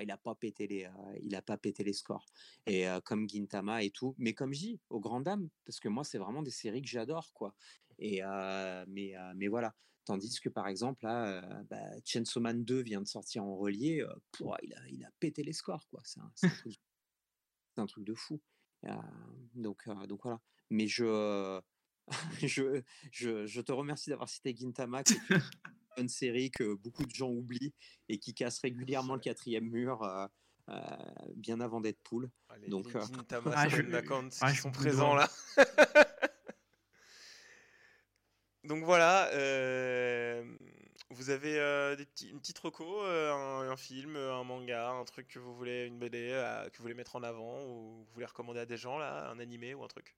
Il 0.00 0.10
a 0.10 0.16
pas 0.16 0.34
pété 0.34 0.66
les, 0.66 0.84
euh, 0.84 1.18
il 1.20 1.34
a 1.34 1.42
pas 1.42 1.58
pété 1.58 1.84
les 1.84 1.92
scores. 1.92 2.24
Et 2.66 2.88
euh, 2.88 3.00
comme 3.00 3.28
Gintama 3.28 3.82
et 3.82 3.90
tout, 3.90 4.14
mais 4.18 4.32
comme 4.32 4.52
dis, 4.52 4.80
aux 4.90 5.00
grandes 5.00 5.24
dames, 5.24 5.48
parce 5.64 5.80
que 5.80 5.88
moi, 5.88 6.04
c'est 6.04 6.18
vraiment 6.18 6.42
des 6.42 6.50
séries 6.50 6.82
que 6.82 6.88
j'adore, 6.88 7.32
quoi. 7.34 7.54
Et 7.98 8.22
euh, 8.22 8.84
mais, 8.88 9.16
euh, 9.16 9.32
mais 9.36 9.48
voilà. 9.48 9.74
Tandis 10.04 10.38
que 10.40 10.48
par 10.50 10.68
exemple, 10.68 11.04
là, 11.04 11.62
bah, 11.70 11.80
Chainsaw 12.04 12.40
Man 12.40 12.64
2 12.64 12.82
vient 12.82 13.00
de 13.00 13.06
sortir 13.06 13.42
en 13.44 13.56
relié, 13.56 14.02
euh, 14.02 14.14
pouah, 14.32 14.58
il, 14.62 14.74
a, 14.74 14.88
il 14.90 15.04
a 15.04 15.10
pété 15.18 15.42
les 15.42 15.52
scores, 15.54 15.86
quoi. 15.88 16.02
C'est 16.04 16.20
un, 16.20 16.30
truc, 16.50 16.74
c'est 17.74 17.80
un 17.80 17.86
truc 17.86 18.04
de 18.04 18.14
fou. 18.14 18.40
Euh, 18.86 18.92
donc, 19.54 19.82
euh, 19.88 20.06
donc 20.06 20.20
voilà. 20.24 20.40
Mais 20.70 20.86
je, 20.86 21.60
je, 22.42 22.82
je, 23.12 23.46
je 23.46 23.60
te 23.62 23.72
remercie 23.72 24.10
d'avoir 24.10 24.28
cité 24.28 24.54
Gintama, 24.54 25.02
qui 25.04 25.14
est 25.14 25.20
une 25.30 25.40
bonne 25.96 26.08
série 26.08 26.50
que 26.50 26.74
beaucoup 26.74 27.06
de 27.06 27.14
gens 27.14 27.30
oublient 27.30 27.72
et 28.10 28.18
qui 28.18 28.34
casse 28.34 28.58
régulièrement 28.58 29.14
le 29.14 29.20
quatrième 29.20 29.70
mur 29.70 30.02
euh, 30.02 30.26
euh, 30.68 30.80
bien 31.36 31.60
avant 31.60 31.80
Deadpool. 31.80 32.30
Ah, 32.50 32.58
les, 32.58 32.68
Donc, 32.68 32.86
les 32.92 32.96
euh, 32.96 33.04
Ah, 33.54 33.68
je- 33.68 33.94
account 33.94 34.28
ah, 34.42 34.52
je 34.52 34.60
sont 34.60 34.70
présents 34.70 35.14
là. 35.14 35.30
Donc 38.64 38.82
voilà, 38.82 39.30
euh, 39.34 40.42
vous 41.10 41.28
avez 41.28 41.58
euh, 41.58 41.96
des 41.96 42.06
petits, 42.06 42.30
une 42.30 42.40
petite 42.40 42.58
reco, 42.58 43.02
euh, 43.02 43.30
un, 43.30 43.70
un 43.70 43.76
film, 43.76 44.16
un 44.16 44.42
manga, 44.42 44.88
un 44.90 45.04
truc 45.04 45.28
que 45.28 45.38
vous 45.38 45.54
voulez, 45.54 45.84
une 45.84 45.98
BD 45.98 46.28
que 46.72 46.78
vous 46.78 46.82
voulez 46.82 46.94
mettre 46.94 47.16
en 47.16 47.22
avant 47.22 47.62
ou 47.66 48.04
vous 48.04 48.12
voulez 48.14 48.24
recommander 48.24 48.60
à 48.60 48.66
des 48.66 48.78
gens 48.78 48.96
là, 48.96 49.28
un 49.28 49.38
animé 49.38 49.74
ou 49.74 49.84
un 49.84 49.88
truc? 49.88 50.16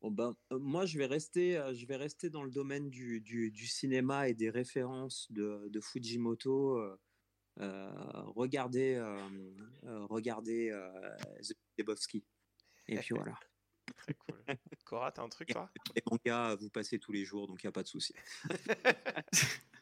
Oh 0.00 0.10
ben, 0.10 0.34
euh, 0.52 0.58
moi, 0.58 0.86
je 0.86 0.98
vais 0.98 1.06
rester, 1.06 1.58
euh, 1.58 1.74
je 1.74 1.86
vais 1.86 1.96
rester 1.96 2.30
dans 2.30 2.42
le 2.42 2.50
domaine 2.50 2.88
du, 2.90 3.20
du, 3.20 3.50
du 3.50 3.66
cinéma 3.66 4.28
et 4.28 4.34
des 4.34 4.50
références 4.50 5.30
de, 5.30 5.68
de 5.68 5.80
Fujimoto. 5.80 6.78
euh, 7.60 7.92
regardez, 8.34 8.98
regardez 9.84 10.74
The 11.42 11.52
Lebowski. 11.78 12.24
Et 12.88 12.96
puis 12.96 13.14
voilà. 13.14 13.38
Très 14.02 14.14
cool. 14.14 14.34
Cora, 14.84 15.12
t'as 15.12 15.22
un 15.22 15.28
truc 15.28 15.48
toi? 15.48 15.70
Les 15.94 16.02
mangas, 16.10 16.56
vous 16.56 16.70
passez 16.70 16.98
tous 16.98 17.12
les 17.12 17.24
jours, 17.24 17.46
donc 17.46 17.62
il 17.62 17.66
n'y 17.66 17.68
a 17.68 17.72
pas 17.72 17.82
de 17.82 17.88
souci. 17.88 18.14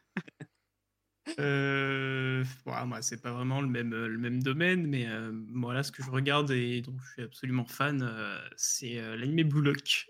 Euh, 1.39 2.43
ouais, 2.65 2.85
moi, 2.85 3.01
c'est 3.01 3.21
pas 3.21 3.31
vraiment 3.31 3.61
le 3.61 3.67
même, 3.67 3.91
le 3.91 4.17
même 4.17 4.43
domaine, 4.43 4.85
mais 4.87 5.07
euh, 5.07 5.31
voilà, 5.53 5.81
ce 5.81 5.91
que 5.91 6.03
je 6.03 6.09
regarde 6.09 6.51
et 6.51 6.81
dont 6.81 6.97
je 6.99 7.11
suis 7.11 7.21
absolument 7.21 7.63
fan, 7.65 8.01
euh, 8.01 8.37
c'est 8.57 8.99
euh, 8.99 9.15
l'anime 9.15 9.47
Blue 9.47 9.61
Lock, 9.61 10.07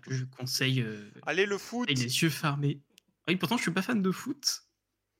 que 0.00 0.14
je 0.14 0.24
conseille 0.24 0.80
euh, 0.80 1.10
Allez 1.26 1.44
le 1.44 1.58
foot 1.58 1.88
avec 1.88 1.98
les 1.98 2.22
yeux 2.22 2.30
fermés. 2.30 2.80
Oui, 3.28 3.36
pourtant, 3.36 3.56
je 3.56 3.62
suis 3.62 3.72
pas 3.72 3.82
fan 3.82 4.00
de 4.00 4.10
foot, 4.10 4.62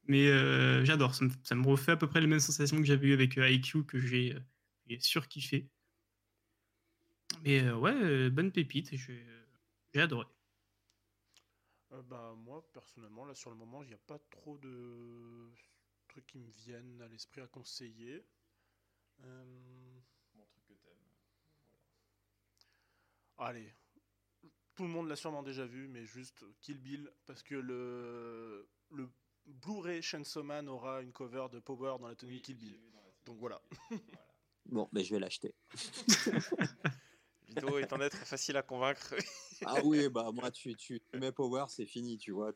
mais 0.06 0.28
euh, 0.28 0.84
j'adore. 0.84 1.14
Ça 1.14 1.24
me, 1.24 1.30
ça 1.42 1.54
me 1.54 1.66
refait 1.66 1.92
à 1.92 1.96
peu 1.96 2.08
près 2.08 2.20
les 2.20 2.26
mêmes 2.26 2.40
sensations 2.40 2.78
que 2.78 2.84
j'avais 2.84 3.08
eu 3.08 3.12
avec 3.12 3.36
euh, 3.38 3.50
IQ, 3.50 3.84
que 3.84 3.98
j'ai 3.98 4.34
euh, 4.34 4.40
j'ai 4.86 5.00
surkiffé. 5.00 5.68
Mais 7.42 7.62
euh, 7.62 7.76
ouais, 7.76 7.92
euh, 7.92 8.30
bonne 8.30 8.52
pépite, 8.52 8.92
et 8.92 8.96
j'ai 8.96 9.24
j'ai 9.92 10.00
adoré. 10.00 10.26
Euh, 11.92 12.02
bah, 12.02 12.34
moi, 12.36 12.64
personnellement, 12.72 13.24
là, 13.24 13.34
sur 13.34 13.50
le 13.50 13.56
moment, 13.56 13.82
il 13.82 13.88
n'y 13.88 13.94
a 13.94 13.98
pas 14.06 14.18
trop 14.30 14.56
de 14.58 15.50
trucs 16.08 16.26
qui 16.26 16.38
me 16.38 16.48
viennent 16.50 17.02
à 17.02 17.08
l'esprit 17.08 17.40
à 17.40 17.46
conseiller. 17.46 18.24
Euh, 19.24 19.44
Allez, 23.38 23.74
tout 24.76 24.84
le 24.84 24.88
monde 24.88 25.08
l'a 25.08 25.16
sûrement 25.16 25.42
déjà 25.42 25.66
vu, 25.66 25.88
mais 25.88 26.06
juste 26.06 26.44
Kill 26.60 26.78
Bill, 26.78 27.10
parce 27.26 27.42
que 27.42 27.56
le, 27.56 28.68
le 28.92 29.10
Blu-ray 29.46 30.00
Chainsaw 30.00 30.44
Man 30.44 30.68
aura 30.68 31.02
une 31.02 31.12
cover 31.12 31.46
de 31.50 31.58
Power 31.58 31.96
dans 31.98 32.06
la 32.06 32.14
tenue 32.14 32.40
Kill 32.40 32.56
Bill. 32.56 32.78
Donc 33.26 33.38
voilà. 33.38 33.60
Bon, 34.66 34.88
ben, 34.92 35.02
je 35.02 35.12
vais 35.12 35.20
l'acheter. 35.20 35.54
Vito 37.54 37.78
étant 37.78 37.98
d'être 37.98 38.16
facile 38.16 38.56
à 38.56 38.62
convaincre. 38.62 39.14
Ah 39.64 39.80
oui, 39.84 40.08
bah 40.08 40.32
moi, 40.32 40.50
tu, 40.50 40.74
tu 40.74 41.00
tu 41.00 41.18
mets 41.20 41.30
Power, 41.30 41.66
c'est 41.68 41.86
fini, 41.86 42.18
tu 42.18 42.32
vois. 42.32 42.52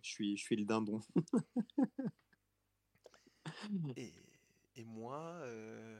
suis, 0.00 0.38
je 0.38 0.42
suis 0.42 0.56
le 0.56 0.64
dindon. 0.64 1.02
Et, 3.96 4.12
et 4.76 4.84
moi, 4.84 5.20
euh, 5.42 5.98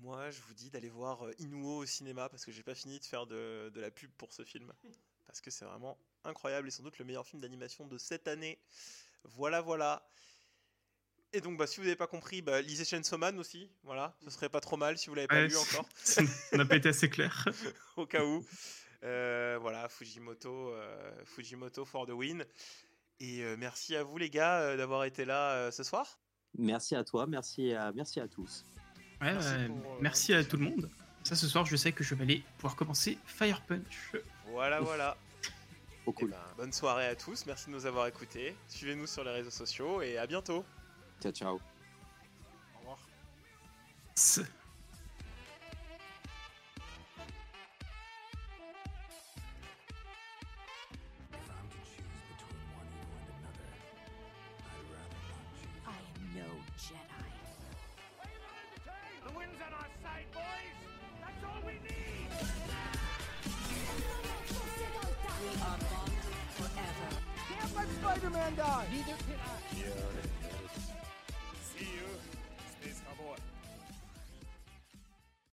moi, 0.00 0.30
je 0.30 0.40
vous 0.42 0.54
dis 0.54 0.70
d'aller 0.70 0.88
voir 0.88 1.26
euh, 1.26 1.32
Inuo 1.38 1.78
au 1.78 1.86
cinéma 1.86 2.28
parce 2.28 2.44
que 2.44 2.52
j'ai 2.52 2.62
pas 2.62 2.74
fini 2.74 2.98
de 2.98 3.04
faire 3.04 3.26
de, 3.26 3.70
de 3.72 3.80
la 3.80 3.90
pub 3.90 4.10
pour 4.12 4.32
ce 4.32 4.44
film. 4.44 4.72
Parce 5.26 5.40
que 5.40 5.50
c'est 5.50 5.64
vraiment 5.64 5.98
incroyable 6.24 6.68
et 6.68 6.70
sans 6.70 6.82
doute 6.82 6.98
le 6.98 7.04
meilleur 7.04 7.26
film 7.26 7.40
d'animation 7.40 7.86
de 7.86 7.98
cette 7.98 8.26
année. 8.26 8.58
Voilà, 9.24 9.60
voilà. 9.60 10.06
Et 11.32 11.40
donc, 11.40 11.56
bah, 11.58 11.66
si 11.66 11.76
vous 11.78 11.84
n'avez 11.84 11.96
pas 11.96 12.06
compris, 12.08 12.42
bah, 12.42 12.60
lisez 12.60 12.84
Chainsaw 12.84 13.16
Man 13.18 13.38
aussi. 13.38 13.70
Voilà, 13.84 14.16
ce 14.24 14.30
serait 14.30 14.48
pas 14.48 14.60
trop 14.60 14.76
mal 14.76 14.98
si 14.98 15.08
vous 15.08 15.14
l'avez 15.14 15.28
pas 15.28 15.36
Ouais, 15.36 15.46
lu 15.48 15.56
encore, 15.56 15.86
ça 16.02 16.22
n'a 16.52 16.64
pas 16.64 16.76
été 16.76 16.88
assez 16.88 17.08
clair. 17.08 17.46
au 17.96 18.06
cas 18.06 18.24
où. 18.24 18.44
Euh, 19.04 19.56
voilà, 19.60 19.88
Fujimoto, 19.88 20.70
euh, 20.72 21.12
Fujimoto 21.24 21.84
for 21.84 22.06
the 22.06 22.10
win. 22.10 22.44
Et 23.20 23.42
euh, 23.42 23.56
merci 23.58 23.94
à 23.96 24.02
vous 24.02 24.18
les 24.18 24.28
gars 24.30 24.60
euh, 24.60 24.76
d'avoir 24.76 25.04
été 25.04 25.24
là 25.24 25.52
euh, 25.52 25.70
ce 25.70 25.82
soir. 25.84 26.18
Merci 26.58 26.96
à 26.96 27.04
toi, 27.04 27.26
merci 27.26 27.72
à, 27.74 27.92
merci 27.92 28.18
à 28.18 28.26
tous. 28.26 28.64
Ouais, 29.20 29.32
Merci 29.32 29.48
ouais, 29.54 29.66
pour, 29.68 29.92
euh, 29.92 29.98
merci 30.00 30.34
à 30.34 30.42
tout 30.44 30.56
le 30.56 30.64
monde. 30.64 30.90
Ça, 31.22 31.36
ce 31.36 31.46
soir, 31.46 31.64
je 31.66 31.76
sais 31.76 31.92
que 31.92 32.02
je 32.02 32.14
vais 32.14 32.24
aller 32.24 32.42
pouvoir 32.56 32.74
commencer 32.76 33.18
Fire 33.26 33.62
Punch. 33.66 34.12
Voilà, 34.46 34.80
voilà. 34.80 35.16
Trop 36.02 36.12
Eh 36.16 36.20
cool. 36.20 36.30
ben, 36.30 36.38
bonne 36.56 36.72
soirée 36.72 37.06
à 37.06 37.14
tous, 37.14 37.44
merci 37.46 37.66
de 37.66 37.72
nous 37.72 37.86
avoir 37.86 38.06
écoutés. 38.06 38.56
Suivez-nous 38.68 39.06
sur 39.06 39.22
les 39.22 39.30
réseaux 39.30 39.50
sociaux 39.50 40.00
et 40.02 40.16
à 40.18 40.26
bientôt. 40.26 40.64
Ciao, 41.20 41.32
ciao. 41.32 41.60
Au 42.74 42.78
revoir. 42.78 42.98